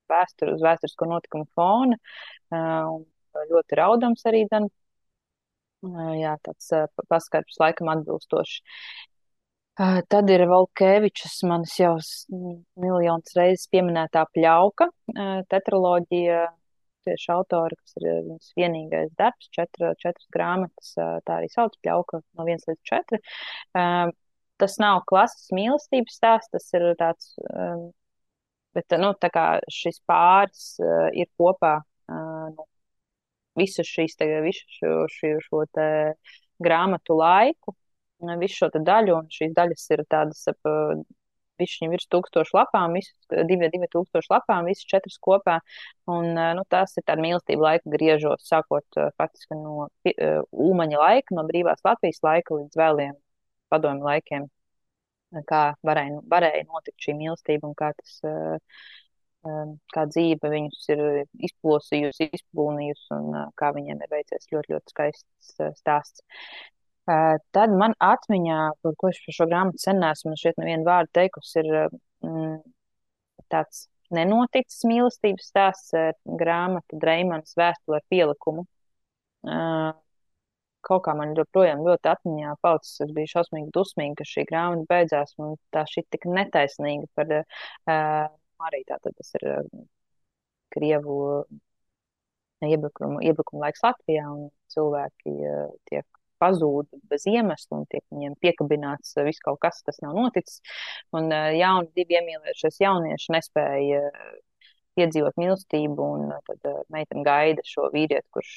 vēstures, 0.09 0.65
vēsturisko 0.65 1.09
notikumu 1.13 1.47
fona. 1.55 1.99
Ļoti 3.49 3.79
raudams 3.79 4.25
arī. 4.27 4.47
Dan 4.51 4.67
Jā, 6.19 6.33
tāds 6.43 6.73
paskatījums 7.07 7.61
laikam 7.63 7.91
atbilstošs. 7.93 8.63
Tad 9.79 10.31
ir 10.35 10.43
Volkevičs, 10.51 11.37
manis 11.47 11.77
jau 11.79 11.93
miljonus 12.83 13.37
reizes 13.39 13.69
pieminētā 13.71 14.25
pļauka, 14.35 14.89
tetraloģija, 15.53 16.41
tieši 17.07 17.31
autori, 17.31 17.79
kas 17.79 17.95
ir 18.01 18.09
viņas 18.27 18.49
vienīgais 18.59 19.13
darbs, 19.21 19.47
četri, 19.55 19.93
četras 20.03 20.27
grāmatas, 20.35 20.97
tā 20.99 21.37
arī 21.37 21.51
sauc 21.53 21.79
pļauka 21.79 22.25
no 22.25 22.49
1 22.49 22.67
līdz 22.73 22.83
4. 22.91 23.21
Tas 24.59 24.75
nav 24.83 25.05
klasisks 25.07 25.55
mīlestības 25.55 26.19
stāsts, 26.19 26.51
tas 26.51 26.67
ir 26.75 26.89
tāds, 26.99 27.37
bet, 28.75 28.99
nu, 28.99 29.13
tā 29.23 29.31
kā 29.31 29.47
šis 29.71 30.03
pāris 30.11 30.73
ir 31.15 31.31
kopā, 31.39 31.77
visu 33.59 33.85
šīs, 33.87 34.17
te, 34.19 34.31
visu 34.45 34.65
šo, 34.79 34.95
šo, 35.13 35.35
šo 35.45 35.63
te 35.75 35.89
grāmatu 36.63 37.19
laiku, 37.19 37.77
visu 38.41 38.65
šo 38.65 38.73
daļu, 38.75 39.21
un 39.21 39.31
šīs 39.33 39.55
daļas 39.57 39.89
ir 39.95 40.05
tādas 40.11 40.47
ap 40.51 40.75
Viņam 41.59 41.95
ir 41.97 42.05
tūkstoši 42.15 42.55
lapām, 42.55 42.93
visas 42.95 43.47
divi, 43.49 43.69
divi 43.73 43.89
tūkstoši 43.91 44.31
lapām, 44.31 44.69
visas 44.71 44.87
četras 44.87 45.17
kopā. 45.23 45.57
Un, 46.11 46.31
nu, 46.59 46.65
tas 46.71 46.95
ir 47.01 47.05
tāds 47.09 47.23
mīlestība 47.25 47.67
laika 47.67 47.95
griežos, 47.95 48.45
sākot 48.47 49.01
faktiski 49.19 49.59
no 49.59 49.89
Ulmaņa 50.69 51.01
laika, 51.03 51.35
no 51.35 51.45
brīvās 51.49 51.83
Latvijas 51.87 52.23
laika 52.23 52.61
līdz 52.61 52.79
vēliem 52.79 53.19
padomju 53.75 54.07
laikiem. 54.07 54.47
Kā 55.49 55.65
varēja, 55.85 56.23
varēja 56.31 56.63
notikt 56.71 57.05
šī 57.05 57.19
mīlestība 57.19 57.69
un 57.69 57.75
kā 57.77 57.91
tas 57.99 58.15
uh, 58.25 58.79
kā 59.95 60.05
dzīve 60.11 60.51
viņus 60.53 60.89
ir 60.95 61.05
izplosījusi, 61.49 62.31
izplūnījusi 62.39 63.13
un 63.17 63.39
kā 63.59 63.71
viņiem 63.77 64.03
ir 64.05 64.13
veicies 64.13 64.51
ļoti, 64.53 64.75
ļoti 64.75 64.95
skaists 64.95 65.55
stāsts. 65.81 66.25
Tad 67.09 67.77
man 67.81 67.95
atmiņā, 68.05 68.59
par 68.85 68.97
ko 69.01 69.09
es 69.09 69.21
par 69.25 69.37
šo 69.37 69.47
grāmatu 69.49 69.81
sen 69.81 70.03
esmu 70.05 70.35
šeit 70.37 70.59
nevienu 70.61 70.85
vārdu 70.85 71.15
teikusi, 71.17 71.63
ir 71.63 71.71
mm, 72.27 72.59
tāds 73.49 73.87
nenoticis 74.15 74.85
mīlestības 74.89 75.49
stāsts 75.53 75.97
grāmata 76.41 77.01
Dreimanas 77.01 77.57
vēstule 77.57 78.01
ar 78.01 78.05
pielikumu. 78.13 78.67
Kaut 80.89 81.03
kā 81.05 81.15
man 81.19 81.35
joprojām 81.37 81.81
ļoti 81.85 82.13
atmiņā 82.13 82.55
palicis, 82.65 83.01
es 83.05 83.15
biju 83.17 83.33
šausmīgi 83.33 83.73
dusmīga, 83.75 84.21
ka 84.21 84.29
šī 84.29 84.45
grāmata 84.49 84.87
beidzās, 84.93 85.35
un 85.43 85.57
tā 85.75 85.83
šī 85.91 86.05
tik 86.13 86.29
netaisnīga 86.29 87.09
par 87.19 87.35
uh, 87.41 88.29
arī 88.67 88.83
tātad 88.89 89.17
tas 89.17 89.33
ir 89.39 89.49
Krievu 90.75 91.19
iebrukumu, 92.67 93.23
iebrukumu 93.25 93.63
laiks 93.63 93.85
Latvijā, 93.85 94.27
un 94.29 94.49
cilvēki 94.75 95.35
uh, 95.47 95.69
tiek 95.89 96.07
pazūd 96.43 96.91
bez 97.11 97.25
iemesla 97.27 97.81
un 97.81 97.87
tiek 97.91 98.05
viņiem 98.13 98.37
piekabināts 98.43 99.17
viss 99.27 99.43
kaut 99.43 99.59
kas, 99.63 99.81
tas 99.87 99.99
nav 100.05 100.15
noticis. 100.19 100.61
Un 101.17 101.33
jauni, 101.33 101.91
divi 101.99 102.19
iemīlējušies 102.19 102.79
jaunieši 102.85 103.35
nespēja 103.35 104.05
piedzīvot 104.99 105.39
mīlestību, 105.39 106.07
un 106.19 106.31
tad 106.47 106.71
meitene 106.95 107.25
gaida 107.27 107.65
šo 107.67 107.89
vīrieti, 107.95 108.27
kurš 108.35 108.55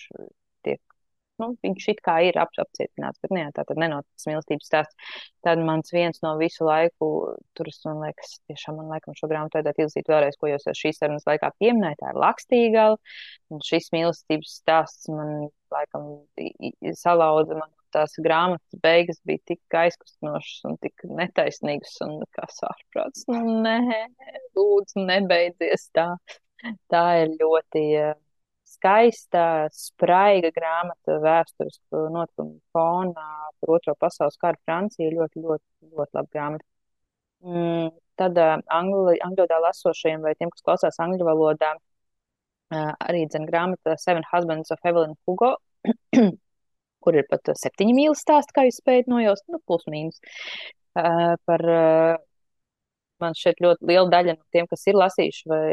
nu, 1.41 1.51
viņš 1.65 1.87
it 1.93 2.01
kā 2.05 2.17
ir 2.27 2.37
ap, 2.41 2.53
apcietināts, 2.61 3.21
bet 3.23 3.33
ne, 3.35 3.47
tā 3.55 3.65
tad 3.67 3.81
nenoticis 3.81 4.29
mīlestības 4.29 4.69
stāsts. 4.71 5.11
Tad 5.45 5.61
mans 5.65 5.93
viens 5.93 6.21
no 6.25 6.35
visu 6.39 6.67
laiku, 6.67 7.09
tur 7.57 7.71
es, 7.71 7.81
man 7.87 8.03
liekas, 8.05 8.37
tiešām 8.51 8.79
man 8.79 8.93
laikam 8.93 9.17
šo 9.17 9.29
grāmatu 9.31 9.59
vajadzētu 9.59 9.85
izlasīt 9.85 10.13
vēlreiz, 10.13 10.37
ko 10.39 10.51
jūs 10.51 10.69
šīs 10.77 11.01
sarunas 11.01 11.27
laikā 11.29 11.51
pieminējāt, 11.61 12.01
tā 12.01 12.13
ir 12.13 12.21
Lakstīgala, 12.21 13.01
un 13.51 13.65
šis 13.65 13.91
mīlestības 13.95 14.57
stāsts 14.61 15.11
man 15.11 15.49
laikam 15.71 16.09
salauza 16.99 17.57
man 17.57 17.71
tās 17.91 18.15
grāmatas 18.23 18.79
beigas 18.83 19.19
bija 19.27 19.41
tik 19.51 19.77
aizkustinošas 19.81 20.67
un 20.69 20.77
tik 20.83 21.05
netaisnīgas 21.19 21.97
un 22.05 22.21
kā 22.35 22.47
sārprāts. 22.55 23.25
Nu, 23.31 23.41
nē, 23.65 24.05
lūdzu, 24.57 25.05
nebeidzies 25.07 25.89
tā. 25.95 26.13
Tā 26.93 27.05
ir 27.23 27.33
ļoti 27.39 27.83
skaista, 28.71 29.43
spraiga 29.75 30.51
grāmata 30.55 31.17
vēsturisku 31.23 32.05
notikumu 32.13 32.59
fonā 32.75 33.29
par 33.59 33.73
otro 33.77 33.95
pasaules 33.99 34.39
karu 34.41 34.59
Francija. 34.65 35.11
Ļoti, 35.13 35.43
ļoti, 35.45 35.65
ļoti 35.91 36.19
laba 36.19 36.27
grāmata. 36.31 36.67
Mm, 37.41 37.89
tad 38.21 38.37
uh, 38.37 38.57
angļu 38.69 39.03
valodā 39.07 39.59
lasošajiem 39.65 40.25
vai 40.25 40.35
tiem, 40.37 40.51
kas 40.53 40.65
klausās 40.65 40.99
angļu 41.01 41.27
valodā, 41.27 41.73
uh, 41.75 42.91
arī 43.07 43.25
dzen 43.27 43.47
grāmata 43.49 43.97
Seven 43.97 44.25
Husbands 44.31 44.73
of 44.73 44.85
Evelyn 44.85 45.15
Hugo, 45.27 45.55
kur 47.03 47.17
ir 47.17 47.25
pat 47.31 47.53
septiņi 47.57 47.95
mīlu 47.97 48.17
stāsti, 48.17 48.55
kā 48.55 48.67
jūs 48.67 48.81
spējat 48.83 49.09
nojaust, 49.11 49.47
nu, 49.49 49.61
plus 49.65 49.87
mīnus. 49.89 50.21
Uh, 50.91 51.33
par 51.47 51.65
uh, 51.65 52.19
man 53.23 53.37
šeit 53.37 53.61
ļoti 53.63 53.87
liela 53.89 54.09
daļa 54.11 54.35
no 54.37 54.45
tiem, 54.53 54.67
kas 54.71 54.85
ir 54.89 54.99
lasījuši 54.99 55.49
vai 55.51 55.65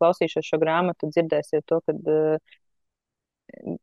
klausījušies 0.00 0.50
šo 0.50 0.60
grāmatu, 0.62 1.10
dzirdēsiet 1.12 1.66
to, 1.70 1.80
ka 1.86 1.94
uh, 1.96 2.56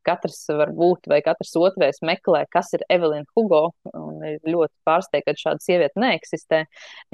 katrs 0.07 0.43
var 0.59 0.71
būt, 0.75 1.07
vai 1.11 1.21
katrs 1.25 1.55
otrais 1.59 2.01
meklē, 2.05 2.43
kas 2.51 2.73
ir 2.77 2.85
Evelina 2.91 3.25
Hugo, 3.35 3.65
un 3.95 4.23
ir 4.27 4.39
ļoti 4.45 4.73
pārsteigta, 4.87 5.33
ka 5.33 5.45
šāda 5.47 5.63
sieviete 5.63 6.03
neeksistē, 6.03 6.63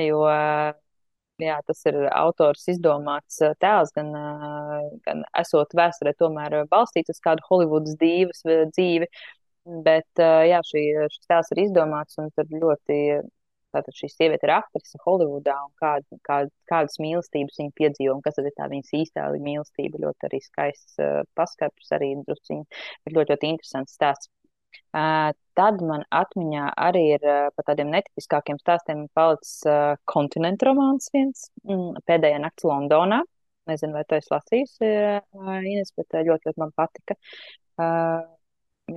jo 0.02 0.24
uh, 0.26 0.72
jā, 1.44 1.58
tas 1.68 1.82
ir 1.90 1.98
autors 2.12 2.68
izdomāts 2.72 3.40
tēls, 3.64 3.94
gan, 3.96 4.12
gan 5.06 5.26
esot 5.40 5.76
vēsturē 5.78 6.14
tomēr 6.20 6.62
balstīts 6.72 7.14
uz 7.16 7.22
kādu 7.24 7.46
Holivudas 7.50 7.98
dīvas 8.02 8.44
dzīvi, 8.46 9.10
bet 9.86 10.24
jā, 10.50 10.62
šī, 10.66 10.86
šis 11.14 11.30
tēls 11.30 11.54
ir 11.56 11.64
izdomāts 11.68 12.20
un 12.22 12.32
ļoti 12.34 13.00
Tātad 13.76 13.94
šī 13.94 14.10
sieviete 14.10 14.48
ir 14.48 14.54
aktrise 14.56 14.98
Holivudā 15.04 15.54
un 15.62 15.70
kād, 15.82 16.06
kād, 16.26 16.50
kādas 16.72 16.98
mīlestības 17.04 17.60
viņa 17.62 17.76
piedzīvo 17.78 18.16
un 18.16 18.24
kas 18.26 18.40
tad 18.40 18.50
ir 18.50 18.56
tā 18.58 18.66
viņas 18.72 18.96
īstā 18.98 19.28
mīlestība. 19.46 20.02
Ļoti 20.06 20.30
arī 20.30 20.42
skaists 20.42 20.98
uh, 21.04 21.22
paskaturs, 21.38 21.92
arī 21.98 22.16
drusciņi, 22.26 22.66
bet 23.06 23.18
ļoti, 23.18 23.36
ļoti 23.36 23.52
interesants 23.54 23.94
stāsts. 24.00 24.32
Uh, 24.90 25.30
tad 25.58 25.82
man 25.86 26.02
atmiņā 26.14 26.72
arī 26.82 27.04
ir 27.16 27.26
uh, 27.26 27.50
par 27.54 27.68
tādiem 27.70 27.92
netipiskākiem 27.94 28.58
stāstiem 28.62 29.06
palicis 29.18 29.60
uh, 29.70 29.94
kontinentu 30.10 30.70
romāns 30.70 31.12
viens, 31.14 31.50
mm, 31.68 32.02
pēdējā 32.10 32.42
nakts 32.42 32.66
Londonā. 32.66 33.22
Nezinu, 33.70 33.94
vai 34.00 34.06
to 34.10 34.18
es 34.18 34.30
lasījusi, 34.34 34.88
Ines, 35.70 35.94
bet 35.98 36.18
uh, 36.18 36.26
ļoti, 36.26 36.50
ļoti 36.50 36.62
man 36.62 36.74
patika. 36.78 37.18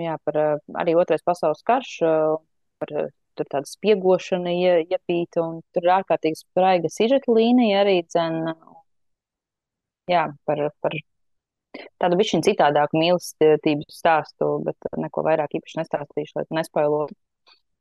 Jā, 0.01 0.15
par 0.25 0.37
arī 0.81 0.95
otrais 0.97 1.21
pasaules 1.23 1.61
karš, 1.67 1.91
par 2.81 2.93
tur 3.37 3.49
tāda 3.51 3.69
spiegošana 3.69 4.53
iepīta, 4.53 5.43
un 5.43 5.61
tur 5.73 5.87
ir 5.87 5.95
ārkārtīgi 5.99 6.41
spraiga 6.41 6.91
sižeta 6.93 7.33
līnija 7.33 7.81
arī 7.83 7.97
dzen, 8.07 8.39
jā, 10.11 10.27
par, 10.47 10.63
par 10.83 10.97
tādu 12.01 12.19
bišķiņu 12.19 12.47
citādāku 12.49 12.99
mīlestības 13.01 13.99
stāstu, 14.01 14.49
bet 14.67 14.91
neko 15.05 15.23
vairāk 15.27 15.57
īpaši 15.59 15.79
nestāstīšu, 15.81 16.37
lai 16.39 16.45
nespoilotu. 16.59 17.17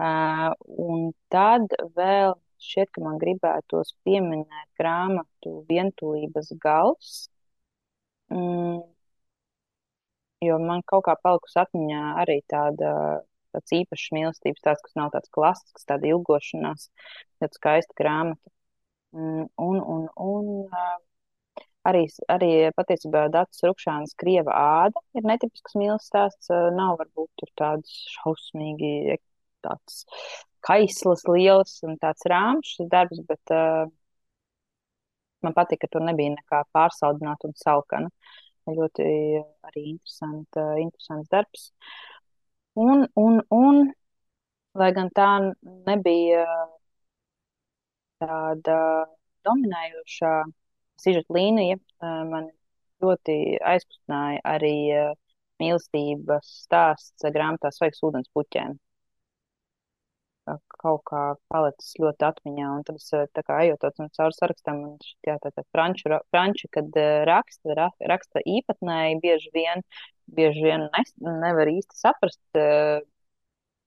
Uh, 0.02 0.48
un 0.82 1.10
tad 1.30 1.74
vēl 1.96 2.34
šķiet, 2.62 2.90
ka 2.94 3.02
man 3.04 3.18
gribētos 3.22 3.92
pieminēt 4.06 4.68
grāmatu 4.78 5.60
Vientulības 5.68 6.50
gals, 6.62 7.12
mm, 8.32 8.80
jo 10.46 10.58
man 10.62 10.82
kaut 10.86 11.04
kā 11.06 11.14
palikusi 11.22 11.60
atmiņā 11.62 12.02
arī 12.22 12.40
tāda 12.50 12.92
tāds 13.54 13.76
īpašs 13.78 14.10
mīlestības 14.16 14.64
tāds, 14.66 14.82
kas 14.86 14.98
nav 14.98 15.12
tāds 15.14 15.32
klasisks, 15.36 15.86
tāda 15.88 16.10
ilgošanās, 16.12 16.88
tāda 17.40 17.58
skaista 17.58 17.96
grāmata. 17.98 18.52
Mm, 19.12 19.48
un, 19.60 19.80
un, 19.94 20.06
un 20.24 20.70
arī, 21.88 22.06
arī 22.32 22.50
patiesībā 22.76 23.26
Dācis 23.34 23.66
Rukšāns 23.68 24.16
Krieva 24.20 24.54
āda 24.84 25.02
ir 25.18 25.26
netipisks 25.28 25.76
mīlestības 25.76 26.08
stāsts. 26.12 26.52
Nav 26.78 26.96
varbūt 27.02 27.30
tur 27.42 27.52
tāds 27.60 27.92
šausmīgi 28.16 29.18
tāds 29.62 30.04
kaislas 30.66 31.24
liels 31.30 31.80
un 31.86 31.98
tāds 32.02 32.26
rāms 32.30 32.76
šis 32.76 32.88
darbs, 32.90 33.20
bet 33.28 33.54
uh, 33.54 33.84
man 35.42 35.56
patīk, 35.56 35.82
ka 35.82 35.90
tur 35.92 36.04
nebija 36.06 36.34
nekā 36.36 36.62
pārsaldināta 36.76 37.50
un 37.50 37.58
salkana. 37.58 38.10
Ļoti 38.70 39.04
arī 39.66 39.84
interesanta, 39.96 40.68
interesants 40.78 41.30
darbs. 41.32 41.70
Un, 42.74 43.06
un, 43.14 43.42
un, 43.50 43.82
lai 44.80 44.92
gan 44.96 45.10
tā 45.12 45.28
nebija 45.88 46.44
tāda 48.22 48.78
dominējošā 49.44 50.32
sižeta 51.02 51.36
līnija, 51.36 51.76
man 52.30 52.48
ļoti 53.02 53.36
aizkustināja 53.72 54.40
arī 54.54 54.76
mīlestības 55.62 56.54
stāsts 56.64 57.28
grāmatā 57.34 57.72
Svaigs 57.74 58.02
ūdens 58.06 58.30
puķēm. 58.34 58.78
Kaut 60.82 61.02
kā 61.06 61.20
palicis 61.52 61.92
ļoti 62.02 62.26
atmiņā, 62.26 62.70
un 62.78 62.86
tad 62.86 62.96
es 62.98 63.10
tā 63.36 63.44
kā 63.46 63.60
ejot 63.66 63.84
un 63.92 64.08
caur 64.16 64.34
sarakstam, 64.34 64.80
un 64.88 64.96
jā, 65.28 65.36
tā 65.42 65.52
tā 65.54 65.62
franču, 65.70 66.16
franču, 66.34 66.70
kad 66.74 66.98
raksta, 67.28 67.76
raksta 68.10 68.42
īpatnēji 68.56 69.20
bieži 69.22 69.52
vien, 69.54 69.84
bieži 70.36 70.64
vien 70.66 70.86
nes, 70.92 71.14
nevar 71.20 71.70
īsti 71.72 71.98
saprast, 71.98 72.40
eh, 72.58 73.00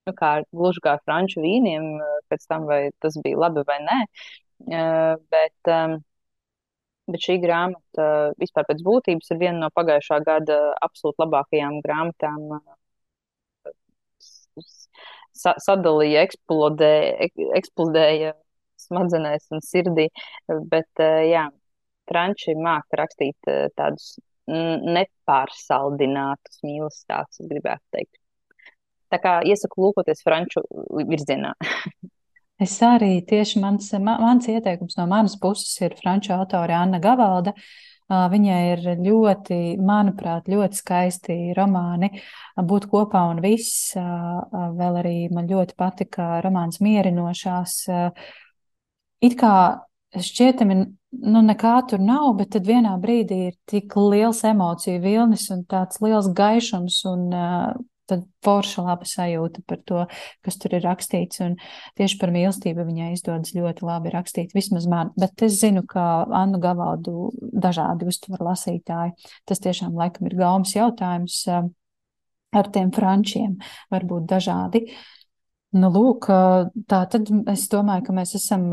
nu, 0.06 0.14
kā 0.20 0.32
gluži 0.54 0.82
kā 0.84 0.96
franču 1.04 1.42
vīniem, 1.44 1.88
eh, 2.02 2.18
pēc 2.30 2.46
tam 2.50 2.66
vai 2.70 2.90
tas 3.02 3.18
bija 3.24 3.40
labi 3.46 3.64
vai 3.70 3.78
nē. 3.88 3.98
Eh, 4.72 5.16
bet, 5.30 5.70
ehm, 5.76 5.98
bet 7.08 7.20
šī 7.26 7.36
grāmata 7.42 8.06
vispār 8.40 8.64
pēc 8.70 8.80
būtības 8.86 9.30
ir 9.30 9.38
viena 9.42 9.58
no 9.66 9.70
pagājušā 9.70 10.22
gada 10.24 10.74
absolūti 10.86 11.22
labākajām 11.24 11.82
grāmatām. 11.84 12.40
Sadalīja, 15.36 16.22
eksplodēja, 16.24 17.28
eksplodēja 17.58 18.32
smadzenēs 18.80 19.50
un 19.52 19.60
sirdī, 19.60 20.08
bet 20.48 20.88
jā, 21.28 21.44
Franči 22.08 22.54
māca 22.56 22.96
rakstīt 23.02 23.50
tādus 23.76 24.16
nepārsaldinātus 24.46 26.62
mīlestības 26.62 27.02
stāstus, 27.02 27.40
es 27.42 27.48
gribētu 27.50 27.82
teikt. 27.96 28.14
Tā 29.12 29.18
kā 29.22 29.32
iesaku 29.46 29.82
lūkoties 29.84 30.24
franču 30.26 30.62
virzienā. 31.06 31.52
es 32.66 32.74
arī 32.82 33.20
tieši 33.26 33.60
mans, 33.62 33.92
mans 34.02 34.48
ieteikums 34.50 34.96
no 34.98 35.06
manas 35.10 35.36
puses 35.40 35.80
ir 35.82 35.94
franču 35.98 36.34
autore 36.36 36.74
Anna 36.76 36.98
Gavalda. 37.02 37.52
Viņai 38.06 38.58
ir 38.70 38.84
ļoti, 39.02 39.56
manuprāt, 39.82 40.46
ļoti 40.46 40.78
skaisti 40.78 41.34
romāni. 41.58 42.12
Būt 42.54 42.86
kopā 42.92 43.24
un 43.32 43.40
viss. 43.42 43.96
Vēl 43.98 45.00
arī 45.00 45.14
man 45.34 45.50
ļoti 45.50 45.74
patika 45.74 46.36
romāns 46.44 46.78
Mierinošās. 46.86 47.80
It 49.26 49.34
kā 49.40 49.56
šķietami 50.14 50.76
nu, 50.76 51.42
nekā 51.42 51.74
tur 51.90 52.02
nav, 52.02 52.30
bet 52.38 52.52
tad 52.54 52.68
vienā 52.68 52.94
brīdī 53.02 53.40
ir 53.50 53.58
tik 53.68 53.96
liels 53.98 54.44
emociju 54.46 55.02
vilnis 55.02 55.48
un 55.54 55.64
tāds 55.68 56.00
liels 56.04 56.28
gaišums 56.36 57.02
un 57.10 57.28
uh, 57.34 57.76
tad 58.06 58.22
forša 58.46 58.84
laba 58.86 59.06
sajūta 59.08 59.64
par 59.66 59.80
to, 59.88 60.04
kas 60.46 60.58
tur 60.62 60.76
ir 60.78 60.84
rakstīts. 60.86 61.40
Un 61.42 61.56
tieši 61.98 62.20
par 62.20 62.30
mīlestību 62.34 62.86
viņai 62.86 63.08
izdodas 63.16 63.54
ļoti 63.56 63.86
labi 63.86 64.12
rakstīt, 64.14 64.54
vismaz 64.54 64.86
man. 64.90 65.10
Bet 65.18 65.42
es 65.46 65.58
zinu, 65.62 65.82
ka 65.90 66.26
Annu 66.30 66.60
Gavaldu 66.62 67.32
dažādi 67.66 68.06
uztver 68.06 68.44
lasītāji. 68.46 69.16
Tas 69.48 69.62
tiešām 69.64 69.98
laikam 69.98 70.30
ir 70.30 70.38
gaumas 70.38 70.76
jautājums 70.76 71.42
ar 72.56 72.70
tiem 72.72 72.94
frančiem, 72.94 73.58
varbūt 73.90 74.30
dažādi. 74.30 74.86
Uh, 74.86 75.15
Nu, 75.76 75.90
lūk, 75.92 76.28
tā 76.88 77.00
tad 77.12 77.28
es 77.52 77.66
domāju, 77.68 78.06
ka 78.06 78.14
mēs 78.16 78.32
esam 78.38 78.68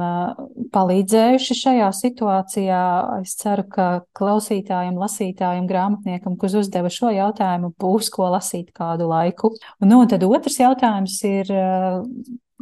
palīdzējuši 0.73 1.57
šajā 1.59 1.89
situācijā. 1.97 2.84
Es 3.23 3.34
ceru, 3.41 3.65
ka 3.73 3.88
klausītājiem, 4.15 4.95
lasītājiem, 5.01 5.67
grāmatniekam, 5.67 6.38
kas 6.39 6.55
uzdeva 6.61 6.91
šo 6.93 7.11
jautājumu, 7.11 7.73
būs 7.81 8.11
ko 8.13 8.30
lasīt 8.35 8.71
kādu 8.77 9.09
laiku. 9.11 9.51
Nu, 9.84 9.99
un 10.03 10.11
tad 10.11 10.23
otrs 10.27 10.61
jautājums 10.61 11.17
ir 11.27 11.51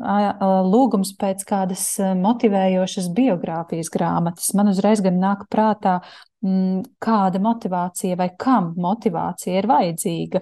lūgums 0.01 1.13
pēc 1.21 1.45
kādas 1.45 1.85
motivējošas 1.99 3.11
biogrāfijas 3.13 3.91
grāmatas. 3.93 4.53
Man 4.57 4.71
uzreiz 4.73 5.03
gan 5.05 5.21
nāk 5.21 5.45
prātā 5.51 5.99
kāda 6.41 7.39
motivācija 7.41 8.17
vai 8.17 8.31
kam 8.39 8.71
motivācija 8.81 9.59
ir 9.59 9.67
vajadzīga. 9.69 10.41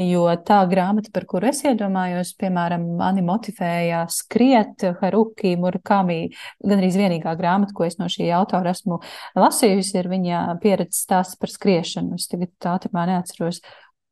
Jo 0.00 0.24
tā 0.46 0.62
grāmata, 0.70 1.12
par 1.14 1.26
kuru 1.30 1.50
es 1.50 1.60
iedomājos, 1.68 2.32
piemēram, 2.40 2.86
mani 2.98 3.22
motivēja 3.22 4.04
skriet 4.10 4.86
Haruki 5.02 5.54
Murakami. 5.60 6.20
Gan 6.64 6.80
arī 6.80 6.90
vienīgā 6.96 7.36
grāmata, 7.38 7.76
ko 7.76 7.84
es 7.86 7.98
no 8.00 8.08
šī 8.10 8.30
autora 8.34 8.72
esmu 8.74 9.02
lasījusi, 9.38 9.98
ir 10.00 10.08
viņa 10.10 10.46
pieredzes 10.64 11.04
stāsts 11.04 11.38
par 11.38 11.52
skriešanu. 11.52 12.16
Es 12.18 12.30
tagad 12.32 12.54
tā 12.58 12.78
ātrumā 12.78 13.04
neatceros 13.12 13.60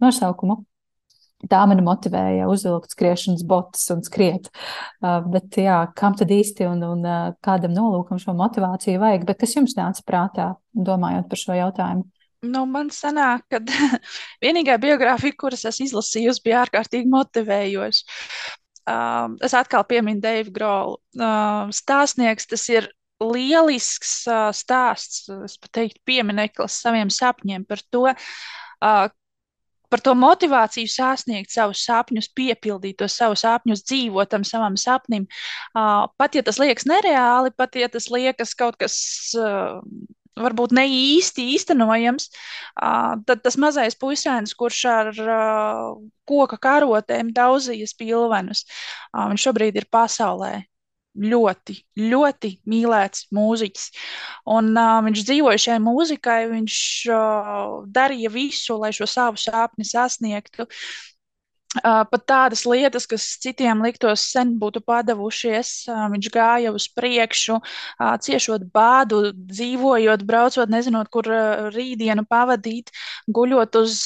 nosaukumu 0.03 0.61
tā 1.51 1.63
mani 1.69 1.85
motivēja 1.87 2.49
uzvilkt 2.51 2.95
skriešanas 2.95 3.45
botas 3.49 3.85
un 3.95 4.03
skriet. 4.07 4.49
Uh, 5.03 5.21
bet, 5.33 5.59
jā, 5.59 5.79
kam 5.99 6.17
tad 6.19 6.33
īsti 6.35 6.69
un, 6.69 6.83
un 6.87 7.05
uh, 7.07 7.35
kādam 7.45 7.75
nolūkam 7.77 8.21
šo 8.23 8.37
motivāciju 8.39 9.03
vajag? 9.03 9.27
Bet 9.29 9.43
kas 9.43 9.57
jums 9.57 9.77
nāca 9.79 10.07
prātā, 10.07 10.49
domājot 10.73 11.29
par 11.31 11.43
šo 11.43 11.59
jautājumu? 11.59 12.07
Nu, 12.43 12.65
man 12.67 12.91
sanāk, 12.91 13.45
ka 13.53 13.61
vienīgā 14.45 14.79
biogrāfija, 14.83 15.39
kuras 15.39 15.63
es 15.71 15.79
izlasīju, 15.85 16.35
bija 16.45 16.65
ārkārtīgi 16.65 17.11
motivējoša. 17.11 18.19
Uh, 18.83 19.37
es 19.47 19.55
atkal 19.55 19.85
pieminu 19.87 20.19
Deivu 20.23 20.51
Grolu. 20.55 20.99
Uh, 21.15 21.71
stāstnieks 21.71 22.49
tas 22.51 22.67
ir 22.73 22.89
lielisks 23.23 24.25
uh, 24.27 24.49
stāsts, 24.51 25.29
es 25.47 25.55
pat 25.63 25.71
teiktu, 25.79 26.03
piemineklis 26.09 26.81
saviem 26.83 27.13
sapņiem 27.15 27.63
par 27.69 27.85
to, 27.95 28.09
uh, 28.11 29.05
par 29.93 30.01
to 30.05 30.15
motivāciju 30.17 30.89
sasniegt 30.89 31.53
savus 31.53 31.83
sapņus, 31.87 32.31
piepildīt 32.37 32.99
tos 33.03 33.19
savus 33.21 33.45
sapņus, 33.45 33.85
dzīvot 33.91 34.33
tam 34.33 34.47
savam 34.49 34.79
sapnim. 34.81 35.29
Pat 35.75 36.39
ja 36.39 36.45
tas 36.47 36.61
liekas 36.63 36.89
nereāli, 36.89 37.53
pat 37.57 37.77
ja 37.77 37.91
tas 37.93 38.09
liekas 38.13 38.57
kaut 38.59 38.81
kas. 38.81 38.97
Varbūt 40.33 40.71
ne 40.73 40.87
īsti 40.89 41.45
īstenojams, 41.53 42.31
tad 43.29 43.43
tas 43.45 43.59
mazais 43.61 43.99
puisēns, 44.01 44.55
kurš 44.57 44.79
ar 44.89 45.11
koka 46.25 46.57
karotēm 46.57 47.35
daudzījas 47.37 47.93
pilvenus, 48.01 48.65
uh, 48.65 49.27
viņš 49.29 49.45
šobrīd 49.45 49.77
ir 49.77 49.91
pasaulē 49.93 50.55
ļoti, 51.19 51.77
ļoti 51.99 52.51
mīlēts 52.69 53.27
mūziķis. 53.37 53.89
Un, 54.55 54.73
uh, 54.73 55.01
viņš 55.07 55.25
dzīvoja 55.29 55.63
šai 55.67 55.79
mūzikai, 55.85 56.41
viņš 56.53 56.77
uh, 57.13 57.81
darīja 57.93 58.33
visu, 58.33 58.79
lai 58.81 58.93
šo 58.97 59.09
savu 59.11 59.41
sāpni 59.41 59.87
sasniegtu. 59.89 60.69
Pat 61.81 62.25
tādas 62.29 62.67
lietas, 62.69 63.07
kas 63.09 63.25
citiem 63.41 63.81
liktos 63.81 64.27
sen 64.35 64.51
būtu 64.61 64.83
padavušies, 64.85 65.71
viņš 66.13 66.29
gāja 66.35 66.73
uz 66.77 66.85
priekšu, 66.93 67.57
ciešot 67.97 68.67
bādu, 68.75 69.23
dzīvojot, 69.33 70.25
braucot, 70.29 70.69
nezinot, 70.69 71.09
kur 71.09 71.31
rītdienu 71.73 72.27
pavadīt, 72.29 72.93
guļot 73.25 73.81
uz 73.81 73.97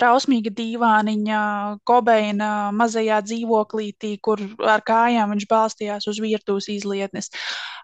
drausmīga 0.00 0.54
dīvāniņa, 0.56 1.42
kobeina 1.84 2.50
mazajā 2.72 3.20
dzīvoklītī, 3.28 4.16
kur 4.24 4.40
ar 4.64 4.80
kājām 4.80 5.36
viņš 5.36 5.48
balstījās 5.52 6.08
uz 6.08 6.24
virtuves 6.24 6.72
izlietnes. 6.72 7.28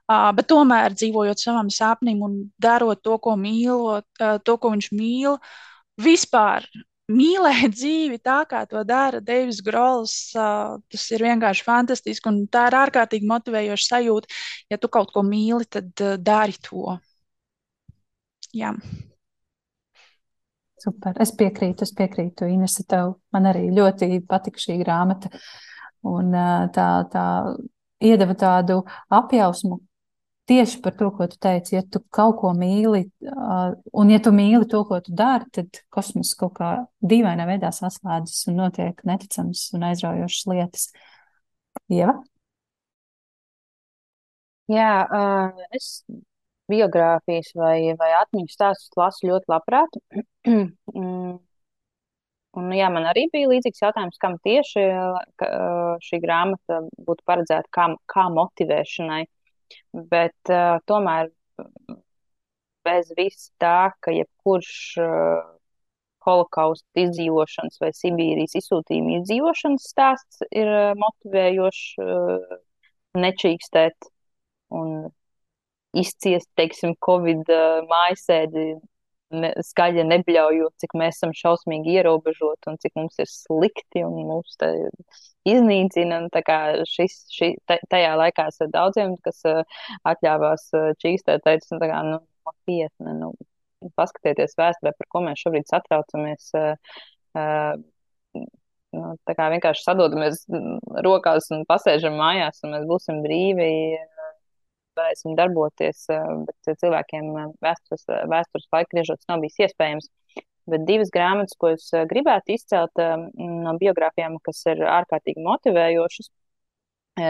Bet 0.09 0.49
tomēr 0.49 0.97
dzīvojot 0.97 1.43
savam 1.43 1.69
sapnim 1.69 2.25
un 2.25 2.43
darot 2.63 3.05
to, 3.05 3.21
ko 3.21 3.35
mīlot, 3.37 4.07
uh, 4.23 4.37
to, 4.39 4.55
ko 4.63 4.71
viņš 4.73 4.93
mīl, 4.95 5.35
vispār 5.99 6.65
mīlēt 7.13 7.75
dzīvi 7.79 8.21
tā, 8.25 8.41
kā 8.51 8.65
to 8.71 8.83
dara 8.87 9.21
Deivs 9.25 9.63
Grols, 9.67 10.15
tas 10.35 11.09
ir 11.15 11.27
vienkārši 11.27 11.67
fantastiski. 11.67 12.31
Un 12.31 12.47
tā 12.53 12.67
ir 12.71 12.79
ārkārtīgi 12.83 13.29
motivējoša 13.31 13.91
sajūta. 13.95 14.33
Ja 14.73 14.81
tu 14.81 14.91
kaut 14.93 15.13
ko 15.15 15.25
mīli, 15.27 15.69
tad 15.71 15.93
dari 16.23 16.57
to. 16.63 16.99
Jā. 18.57 18.73
Super. 20.81 21.17
Es 21.23 21.33
piekrītu, 21.35 21.87
es 21.87 21.93
piekrītu. 21.97 22.47
Inese, 22.53 22.85
tev 22.89 23.17
man 23.35 23.49
arī 23.51 23.67
ļoti 23.75 24.21
patika 24.29 24.61
šī 24.61 24.77
grāmata. 24.83 25.33
Un 26.07 26.31
tā, 26.77 26.89
tā 27.11 27.25
iedeva 28.05 28.37
tādu 28.39 28.83
apjausmu, 29.11 29.81
tieši 30.47 30.81
par 30.83 30.95
to, 30.99 31.11
ko 31.15 31.27
tu 31.31 31.39
teici. 31.43 31.75
Ja 31.77 31.83
tu 31.83 32.01
kaut 32.15 32.39
ko 32.41 32.53
mīli, 32.57 33.07
un 33.93 34.13
ja 34.13 34.21
tu 34.23 34.33
mīli 34.35 34.69
to, 34.71 34.85
ko 34.89 35.01
tu 35.05 35.15
dari, 35.17 35.49
tad 35.55 35.83
kosmos 35.93 36.35
kaut 36.39 36.55
kā 36.61 36.71
dīvainā 37.03 37.49
veidā 37.49 37.73
saslēdzas 37.75 38.47
un 38.51 38.63
notiek 38.63 39.03
neticamas 39.09 39.67
un 39.77 39.89
aizraujošas 39.91 40.49
lietas. 40.53 40.89
Ieva? 41.93 42.17
Jā, 44.73 44.93
uh, 45.07 45.67
es 45.77 46.01
biogrāfijas 46.71 47.53
vai, 47.55 47.93
vai 47.99 48.11
atmiņu 48.21 48.51
stāstus 48.51 48.97
lasu 48.99 49.29
ļoti 49.31 49.53
labprāt. 49.53 50.01
Un, 52.57 52.71
jā, 52.73 52.87
man 52.89 53.05
arī 53.05 53.27
bija 53.29 53.51
līdzīgs 53.51 53.83
jautājums, 53.83 54.17
kam 54.17 54.39
tieši 54.41 54.83
ka, 55.37 55.49
šī 56.01 56.21
grāmata 56.23 56.79
būtu 57.05 57.25
paredzēta 57.29 57.69
kā, 57.69 57.91
kā 58.09 58.25
motivēšanai. 58.33 59.27
Bet 59.93 60.53
uh, 60.53 60.79
tomēr 60.87 61.31
bez 62.87 63.11
viss 63.19 63.51
tā, 63.63 63.93
ka 64.01 64.15
jebkurš 64.15 64.73
uh, 65.03 65.45
holokausta 66.27 67.03
izdzīvošanas 67.07 67.81
vai 67.83 67.93
Sibīrijas 67.95 68.57
izsūtījuma 68.61 69.21
izdzīvošanas 69.21 69.89
stāsts 69.93 70.43
ir 70.51 70.71
uh, 70.71 70.93
motivējošs, 70.99 71.85
uh, 72.03 72.59
nečīkstēt 73.17 74.11
un 74.77 75.09
izciest, 75.97 76.51
teiksim, 76.59 76.95
Covid 77.07 77.47
uh, 77.53 77.81
mājasēdi 77.91 78.69
ne, 79.35 79.51
skaļi 79.65 80.05
nebļaujot, 80.07 80.75
cik 80.83 80.95
mēs 80.99 81.19
esam 81.19 81.33
šausmīgi 81.37 81.97
ierobežoti 81.99 82.71
un 82.71 82.79
cik 82.83 82.95
mums 82.99 83.19
ir 83.23 83.31
slikti 83.31 84.05
un 84.07 84.19
mūs 84.29 84.57
iznīcina. 85.49 86.23
Un, 86.23 86.31
šis, 86.91 87.19
šī, 87.35 87.51
tajā 87.67 88.15
laikā 88.21 88.49
ar 88.51 88.71
daudziem, 88.73 89.17
kas 89.25 89.43
uh, 89.49 89.63
atļāvās 90.09 90.69
uh, 90.77 90.93
čīkstēt, 91.03 91.45
teica, 91.47 91.75
nu, 91.75 91.83
kā, 91.83 92.01
nu, 92.13 92.23
nopietni, 92.47 93.19
nu, 93.21 93.33
paskatieties 93.99 94.57
vēsturē, 94.59 94.95
par 94.97 95.11
ko 95.13 95.27
mēs 95.27 95.43
šobrīd 95.45 95.69
satraucamies. 95.71 96.51
Uh, 96.57 97.85
Nu, 98.97 99.13
tā 99.29 99.35
kā 99.37 99.49
vienkārši 99.53 99.83
sadodamies 99.85 100.45
rokās 101.05 101.51
un 101.53 101.67
pasēžam 101.69 102.15
mājās, 102.17 102.63
un 102.65 102.73
mēs 102.77 102.87
būsim 102.89 103.19
brīvi 103.25 103.67
varēsim 104.99 105.37
darboties, 105.39 106.07
eh, 106.13 106.25
bet 106.49 106.79
cilvēkiem 106.83 107.29
eh, 107.41 107.51
vēstures, 107.65 108.07
eh, 108.11 108.25
vēstures 108.33 108.69
laika 108.73 108.93
griežot 108.95 109.27
nav 109.31 109.43
bijis 109.45 109.61
iespējams. 109.67 110.09
Bet 110.67 110.87
divas 110.89 111.13
grāmatas, 111.15 111.55
ko 111.61 111.71
es 111.77 111.85
gribētu 112.11 112.57
izcelt 112.57 112.99
no 112.99 113.75
biogrāfijām, 113.79 114.41
kas 114.43 114.65
ir 114.67 114.81
ārkārtīgi 114.83 115.45
motivējošas. 115.45 116.27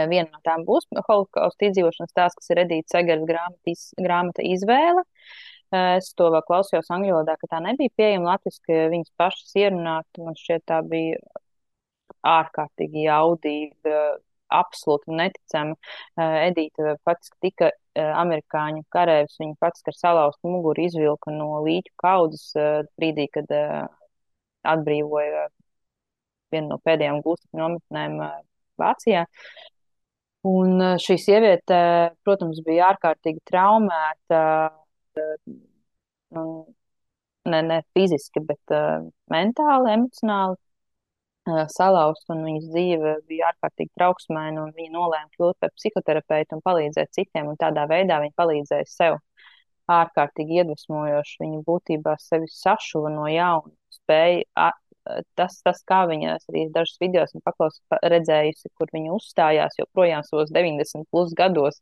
Viena 0.09 0.31
no 0.31 0.41
tām 0.43 0.65
būs 0.65 0.89
holokausta 1.05 1.69
izdzīvošanas 1.69 2.15
stāsts, 2.15 2.39
kas 2.41 2.49
ir 2.55 2.63
Edītas 2.63 2.97
Segeras 2.97 3.27
grāmata, 3.29 3.61
iz, 3.69 3.83
grāmata 4.01 4.41
izvēle. 4.41 5.05
Es 5.77 6.09
to 6.17 6.31
vēl 6.33 6.47
klausījos 6.49 6.89
angļu 6.97 7.13
valodā, 7.13 7.37
ka 7.37 7.51
tā 7.53 7.61
nebija 7.61 7.93
pieejama 8.01 8.33
latviešu, 8.33 8.81
viņas 8.97 9.13
pašas 9.21 9.53
ierunāt. 9.61 10.09
Man 10.17 10.41
šķiet, 10.41 10.65
tā 10.73 10.81
bija 10.89 11.21
ārkārtīgi 12.27 13.05
jaudīga, 13.05 14.01
absolūti 14.53 15.15
neticami. 15.17 15.77
Eh, 16.19 16.37
Edīte 16.51 16.97
faktiski 17.07 17.39
tika 17.49 17.71
eh, 17.71 18.11
amerikāņu 18.23 18.85
karēvis, 18.95 19.39
viņa 19.41 19.57
faktiski 19.63 19.93
ar 19.93 19.99
salauztu 19.99 20.53
muguru 20.53 20.87
izvilka 20.87 21.35
no 21.35 21.63
līķu 21.67 21.95
kaudzes 22.03 22.51
eh, 22.59 22.83
brīdī, 22.99 23.29
kad 23.35 23.53
atbrīvoja 24.67 25.47
vienu 26.53 26.75
no 26.75 26.79
pēdējām 26.83 27.23
gūstekņu 27.25 27.63
nometnēm 27.63 28.21
Vācijā. 28.81 29.25
Un 30.47 30.83
šī 31.03 31.17
sieviete, 31.19 31.79
protams, 32.23 32.61
bija 32.67 32.93
ārkārtīgi 32.93 33.43
traumēta. 33.51 34.43
Ne, 37.47 37.61
ne 37.63 37.79
fiziski, 37.95 38.43
bet 38.43 38.75
uh, 38.75 39.05
mentāli, 39.31 39.93
emocionāli 39.95 40.57
salauzta, 41.73 42.35
un 42.35 42.45
viņas 42.47 42.71
dzīve 42.73 43.13
bija 43.29 43.51
ārkārtīgi 43.53 43.93
trauksmēna, 43.99 44.67
viņa 44.77 44.93
nolēma 44.95 45.31
kļūt 45.37 45.59
par 45.63 45.73
psihoterapeitu 45.77 46.59
un 46.59 46.65
palīdzēt 46.67 47.13
citiem, 47.15 47.53
un 47.53 47.61
tādā 47.61 47.87
veidā 47.91 48.19
viņa 48.23 48.37
palīdzēja 48.41 48.89
sev 48.91 49.21
ārkārtīgi 49.91 50.61
iedvesmojoši. 50.63 51.39
Viņa 51.45 51.63
būtībā 51.67 52.17
sevi 52.23 52.51
sašuva 52.51 53.13
no 53.15 53.29
jauna, 53.31 53.73
spēja 53.95 54.73
tas, 55.39 55.61
tas, 55.63 55.83
kā 55.87 56.03
viņa 56.11 56.37
arī 56.51 56.67
dažas 56.75 56.99
video 57.01 57.25
paklaus, 57.45 57.79
redzējusi, 58.03 58.73
kur 58.75 58.91
viņa 58.93 59.15
uzstājās 59.15 59.79
joprojām 59.79 60.27
savos 60.27 60.51
90 60.55 61.07
plus 61.11 61.35
gados. 61.39 61.81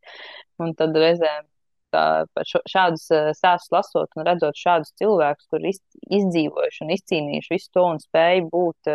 Un 0.61 0.75
tad 0.79 0.97
reizēm 0.97 1.49
šādus 1.95 3.07
stāstus 3.39 3.71
lasot 3.73 4.17
un 4.19 4.27
redzot 4.27 4.59
šādus 4.59 4.93
cilvēkus, 4.99 5.47
kur 5.51 5.65
iz, 5.69 5.81
izdzīvojuši 6.11 6.85
un 6.85 6.93
izcīnījuši 6.97 7.55
visu 7.55 7.71
to 7.77 7.87
un 7.93 8.03
spēju 8.03 8.49
būt 8.51 8.93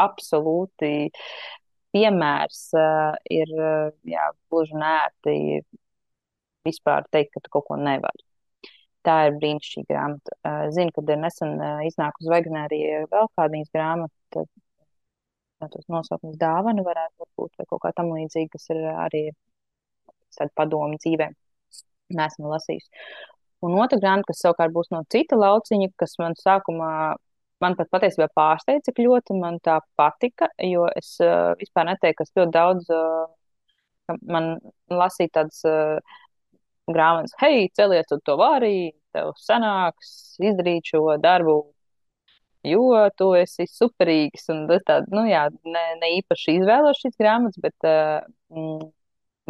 absolūti 0.00 1.10
piemērs, 1.92 2.60
uh, 2.78 3.14
ir 3.30 3.52
uh, 3.58 3.92
jā, 4.08 4.28
gluži 4.50 4.78
nērti 4.80 5.36
vispār 6.66 7.04
teikt, 7.12 7.34
ka 7.34 7.42
tu 7.44 7.52
kaut 7.52 7.66
ko 7.68 7.78
nevari. 7.80 8.24
Tā 9.02 9.16
ir 9.28 9.38
brīnišķīga 9.42 9.88
grāmata. 9.90 10.36
Uh, 10.46 10.66
zinu, 10.74 10.94
kad 10.96 11.10
ir 11.10 11.18
nesen 11.20 11.56
iznākusi 11.88 12.30
Vagnērija 12.30 13.06
vēl 13.10 13.30
kāda 13.36 13.56
viņas 13.56 13.72
grāmata, 13.74 14.14
tad 14.36 14.50
tos 15.70 15.86
nosaukums 15.92 16.38
dāvana 16.40 16.82
varētu 16.86 17.28
būt 17.38 17.58
vai 17.58 17.66
kaut 17.70 17.82
kā 17.84 17.92
tam 17.96 18.12
līdzīga, 18.14 18.50
kas 18.56 18.70
ir 18.74 18.82
arī 18.90 19.22
tāda 20.36 20.50
padomu 20.58 20.98
dzīvē. 20.98 21.28
Nesmu 22.12 22.50
lasījis. 22.50 22.88
Un 23.62 23.76
otra 23.78 23.98
grāmata, 24.00 24.32
kas 24.32 24.42
savukārt 24.42 24.74
būs 24.74 24.90
no 24.92 25.04
cita 25.12 25.38
lauciņa, 25.38 25.92
kas 26.00 26.16
man 26.20 26.34
sākumā, 26.38 27.14
man 27.62 27.76
pat 27.78 27.90
patiesībā 27.94 28.28
pārsteidza, 28.36 28.90
cik 28.90 29.02
ļoti 29.06 29.36
man 29.38 29.58
tā 29.64 29.78
patika, 29.98 30.50
jo 30.66 30.88
es 30.98 31.14
uh, 31.24 31.52
vispār 31.60 31.88
neteiktu, 31.90 32.26
ka 32.26 32.42
ļoti 32.42 32.54
daudz, 32.56 32.90
uh, 32.92 34.16
man 34.28 34.56
lasīja 34.90 35.38
tādas 35.38 35.62
uh, 35.68 36.16
grāmatas, 36.90 37.36
hei, 37.42 37.68
celies 37.76 38.10
uz 38.12 38.22
to 38.26 38.36
vārī, 38.40 38.92
tev 39.14 39.32
sanāks 39.40 40.12
izdarīt 40.42 40.88
šo 40.92 41.04
darbu, 41.22 41.56
jo 42.66 42.82
tu 43.18 43.32
esi 43.38 43.66
superīgs. 43.70 44.48
Un 44.54 44.66
tas 44.70 44.84
tāds, 44.88 45.12
nu 45.14 45.24
jā, 45.28 45.46
ne, 45.64 45.84
ne 46.00 46.12
īpaši 46.18 46.58
izvēlos 46.60 47.00
šīs 47.02 47.18
grāmatas, 47.20 47.62
bet 47.62 47.88
uh, 47.88 48.82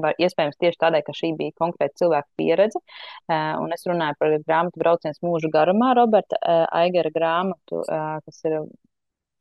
var, 0.01 0.17
iespējams 0.21 0.59
tieši 0.61 0.81
tādēļ, 0.81 1.05
ka 1.07 1.15
šī 1.17 1.33
bija 1.39 1.57
konkrēta 1.61 2.03
cilvēka 2.03 2.29
pieredze. 2.41 2.81
Uh, 3.27 3.59
un 3.63 3.75
es 3.77 3.85
runāju 3.89 4.19
par 4.21 4.37
grāmatu 4.47 4.81
Brauciens 4.83 5.21
mūžu 5.25 5.51
garumā, 5.53 5.93
Roberta 5.99 6.39
uh, 6.41 6.65
Aigera 6.83 7.13
grāmatu, 7.15 7.83
uh, 7.83 8.17
kas 8.27 8.41
ir 8.49 8.59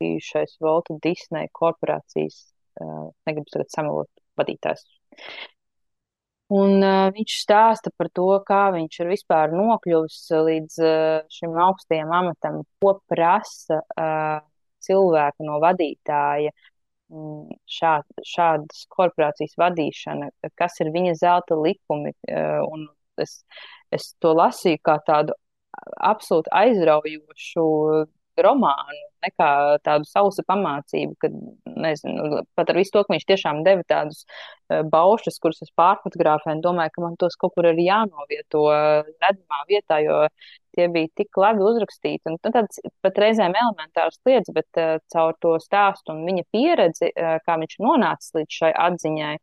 bijušais 0.02 0.58
Volta 0.62 0.98
Disney 1.04 1.50
korporācijas, 1.56 2.44
uh, 2.82 3.10
negribu 3.28 3.54
tagad 3.54 3.72
samalot 3.74 4.10
vadītājs. 4.40 4.86
Un 6.52 6.82
uh, 6.84 7.08
viņš 7.14 7.34
stāsta 7.46 7.92
par 7.96 8.10
to, 8.12 8.28
kā 8.44 8.66
viņš 8.74 8.98
ir 9.00 9.12
vispār 9.14 9.54
nokļuvis 9.56 10.18
līdz 10.48 10.80
uh, 10.84 11.20
šim 11.32 11.56
augstajam 11.64 12.12
amatam, 12.12 12.60
ko 12.82 12.98
prasa 13.08 13.80
uh, 13.80 14.42
cilvēku 14.84 15.46
no 15.46 15.56
vadītāja, 15.62 16.52
um, 16.52 16.71
šād, 17.68 18.08
šādas 18.26 18.86
korporācijas 18.92 19.54
vadīšana, 19.60 20.30
kas 20.58 20.80
ir 20.84 20.92
viņa 20.94 21.14
zelta 21.20 21.58
likumi. 21.58 22.14
Uh, 22.28 22.62
un 22.68 22.86
es, 23.20 23.42
es 23.92 24.12
to 24.22 24.32
lasīju 24.36 24.80
kā 24.84 24.98
tādu 25.06 25.36
absolūti 26.00 26.52
aizraujošu 26.52 27.66
romānu, 28.44 29.06
nekā 29.24 29.48
tādu 29.86 30.08
sausu 30.08 30.44
pamācību, 30.48 31.14
kad, 31.22 31.36
nezinu, 31.84 32.42
pat 32.58 32.72
ar 32.72 32.78
visu 32.78 32.94
to, 32.96 33.04
ka 33.06 33.14
viņš 33.14 33.26
tiešām 33.28 33.62
deva 33.66 33.84
tādus 33.88 34.24
uh, 34.24 34.82
baušus, 34.92 35.38
kurus 35.42 35.62
es 35.64 35.72
pārfotografēju, 35.78 36.58
un 36.58 36.64
domāju, 36.64 36.94
ka 36.96 37.04
man 37.06 37.16
tos 37.20 37.38
kaut 37.40 37.54
kur 37.56 37.70
ir 37.70 37.80
jānovieto 37.82 38.64
redzamā 38.72 39.62
vietā, 39.70 40.02
jo 40.04 40.20
tie 40.76 40.88
bija 40.92 41.10
tik 41.20 41.40
labi 41.40 41.64
uzrakstīti. 41.66 42.32
Un 42.32 42.38
tāds 42.44 42.80
pat 43.04 43.18
reizēm 43.24 43.56
elementārs 43.56 44.20
lietas, 44.28 44.52
bet 44.56 44.82
uh, 44.82 44.96
caur 45.14 45.36
to 45.42 45.56
stāstu 45.62 46.16
un 46.16 46.24
viņa 46.28 46.46
pieredzi, 46.54 47.12
uh, 47.12 47.38
kā 47.46 47.58
viņš 47.62 47.80
nonācis 47.84 48.36
līdz 48.38 48.60
šai 48.62 48.72
atziņai, 48.88 49.34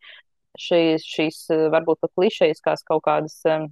šīs, 0.59 1.05
šīs 1.05 1.43
varbūt 1.73 2.01
pat 2.03 2.15
klišejiskās 2.17 2.87
kaut 2.87 3.05
kādas. 3.07 3.39
Um, 3.47 3.69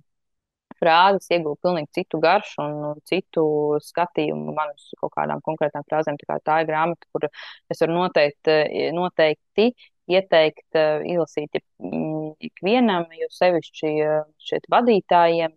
frāzes 0.81 1.29
iegūst 1.33 1.61
pilnīgi 1.65 1.91
citu 1.99 2.21
garšu 2.23 2.63
un 2.63 3.03
citu 3.09 3.43
skatījumu 3.83 4.55
man 4.57 4.73
uz 4.75 4.89
kaut 5.01 5.13
kādām 5.17 5.43
konkrētām 5.45 5.85
frāzēm. 5.89 6.19
Tā, 6.23 6.39
tā 6.45 6.61
ir 6.63 6.71
grāmata, 6.71 7.09
kur 7.13 7.27
es 7.27 7.83
varu 7.83 7.99
noteikti, 7.99 8.57
noteikti 8.95 9.69
ieteikt 10.07 10.79
uh, 10.79 11.03
izlasīt 11.03 11.59
mm, 11.59 12.35
ikvienam, 12.49 13.07
jo 13.19 13.29
sevišķi 13.35 13.93
uh, 14.05 14.19
šeit 14.49 14.67
vadītājiem, 14.71 15.55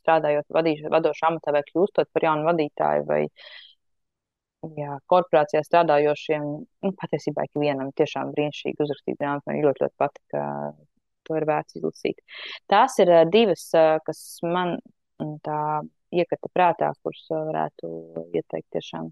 strādājot 0.00 0.46
vadīš, 0.56 0.86
vadošā 0.92 1.28
amatā 1.30 1.54
vai 1.54 1.62
kļūstot 1.68 2.10
par 2.14 2.26
jaunu 2.26 2.48
vadītāju 2.48 3.04
vai 3.08 3.20
jā, 4.76 4.96
korporācijā 5.10 5.62
strādājošiem, 5.66 6.46
nu, 6.84 6.92
patiesībā 7.00 7.46
ikvienam 7.48 7.92
tiešām 7.96 8.32
brīnišķīgi 8.36 8.84
uzrakstīt 8.84 9.20
grāmatu. 9.20 9.48
Man 9.50 9.62
ļoti, 9.64 9.84
ļoti 9.84 9.96
patika 10.00 10.44
to 11.26 11.38
ir 11.38 11.46
vērts 11.48 11.78
izlasīt. 11.78 12.20
Tās 12.70 12.98
ir 13.02 13.12
divas, 13.32 13.68
kas 14.06 14.22
man 14.46 14.76
tā 15.44 15.60
iekrita 16.10 16.50
prātā, 16.52 16.90
kuras 17.04 17.24
varētu 17.30 17.92
ieteikt 18.34 18.68
tiešām. 18.76 19.10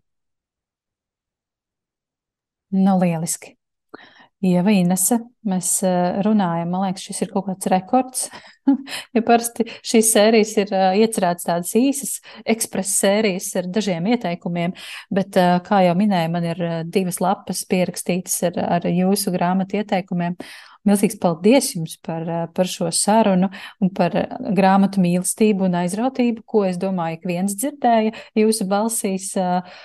Nu, 2.79 2.99
lieliski. 3.01 3.55
Ieva 4.45 4.71
Inese, 4.71 5.17
mēs 5.51 5.81
runājam, 6.23 6.69
man 6.71 6.85
liekas, 6.85 7.09
šis 7.09 7.25
ir 7.25 7.31
kaut 7.33 7.49
kāds 7.49 7.71
rekords. 7.73 8.29
ja 9.17 9.23
parasti 9.27 9.67
šīs 9.67 10.13
sērijas 10.15 10.53
ir 10.63 10.71
iecerētas 11.01 11.49
tādas 11.49 11.73
īsas, 11.79 12.13
ekspresa 12.47 12.93
sērijas 13.09 13.49
ar 13.59 13.71
dažiem 13.75 14.07
ieteikumiem, 14.13 14.77
bet, 15.11 15.41
kā 15.67 15.81
jau 15.89 15.97
minēju, 15.99 16.31
man 16.37 16.47
ir 16.53 16.63
divas 16.87 17.19
lapas 17.25 17.65
pierakstītas 17.67 18.39
ar, 18.53 18.63
ar 18.79 18.87
jūsu 18.93 19.35
grāmatu 19.35 19.81
ieteikumiem. 19.81 20.39
Milzīgs 20.87 21.19
paldies 21.21 21.73
jums 21.75 21.97
par, 22.05 22.25
eh, 22.29 22.47
par 22.55 22.71
šo 22.71 22.91
sarunu 22.95 23.51
un 23.83 23.91
par 23.95 24.17
eh, 24.17 24.27
grāmatu 24.57 25.03
mīlestību 25.03 25.67
un 25.67 25.79
aizrautību, 25.83 26.45
ko 26.47 26.65
es 26.69 26.79
domāju, 26.81 27.23
ka 27.23 27.33
viens 27.33 27.57
dzirdēja 27.59 28.15
jūsu 28.39 28.69
balsīs. 28.71 29.31
Eh, 29.37 29.79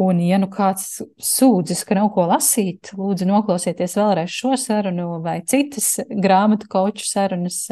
un, 0.00 0.20
ja 0.22 0.38
nu 0.38 0.46
kāds 0.50 1.00
sūdzas, 1.18 1.82
ka 1.86 1.98
nav 1.98 2.12
ko 2.14 2.28
lasīt, 2.30 2.92
lūdzu 2.96 3.26
noklausieties 3.26 3.96
vēlreiz 3.98 4.30
šo 4.32 4.54
sarunu 4.58 5.18
vai 5.24 5.40
citas 5.42 5.96
grāmatu 6.08 6.70
koču 6.70 7.08
sarunas. 7.08 7.64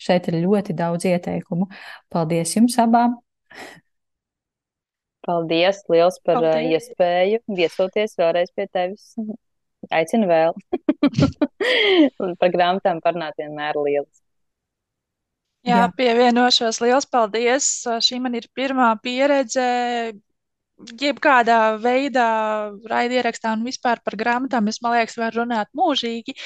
Šeit 0.00 0.30
ir 0.30 0.40
ļoti 0.46 0.76
daudz 0.76 1.04
ieteikumu. 1.10 1.68
Paldies 2.12 2.56
jums 2.56 2.78
abām! 2.80 3.18
Paldies, 5.28 5.82
liels 5.92 6.16
par 6.24 6.40
Paldies. 6.40 6.88
iespēju 6.88 7.42
viesoties 7.52 8.16
vēlreiz 8.16 8.48
pie 8.56 8.64
tevis 8.72 9.10
aicinu 9.90 10.28
vēl. 10.30 10.56
un 12.24 12.34
par 12.40 12.54
grāmatām 12.54 13.02
parunāt 13.04 13.38
vienmēr 13.40 13.78
liels. 13.84 14.24
Jā, 15.66 15.82
Jā, 15.82 15.88
pievienošos. 15.98 16.78
Liels 16.84 17.08
paldies! 17.10 17.68
Šī 18.04 18.20
man 18.22 18.36
ir 18.38 18.46
pirmā 18.56 18.92
pieredze 19.02 19.64
jebkādā 20.78 21.76
veidā 21.82 22.28
raidierakstā 22.88 23.52
un 23.56 23.64
vispār 23.66 24.00
par 24.04 24.16
grāmatām. 24.18 24.70
Es, 24.70 24.78
man 24.84 24.94
liekas, 24.94 25.18
varu 25.18 25.42
runāt 25.42 25.70
mūžīgi. 25.76 26.36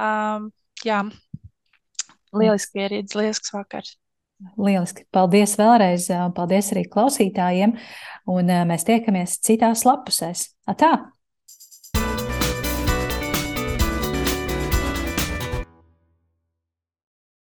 Um, 0.00 0.48
jā, 0.86 1.02
lieliski 2.32 2.80
pieredze, 2.80 3.18
lielisks 3.20 3.52
vakars. 3.52 3.98
Lieliski. 4.56 5.04
Paldies 5.12 5.56
vēlreiz, 5.58 6.08
un 6.14 6.32
paldies 6.34 6.72
arī 6.72 6.86
klausītājiem. 6.88 7.76
Un 8.30 8.56
mēs 8.70 8.88
tiekamies 8.88 9.38
citās 9.44 9.84
lapusēs. 9.88 10.48
Atā! 10.70 11.17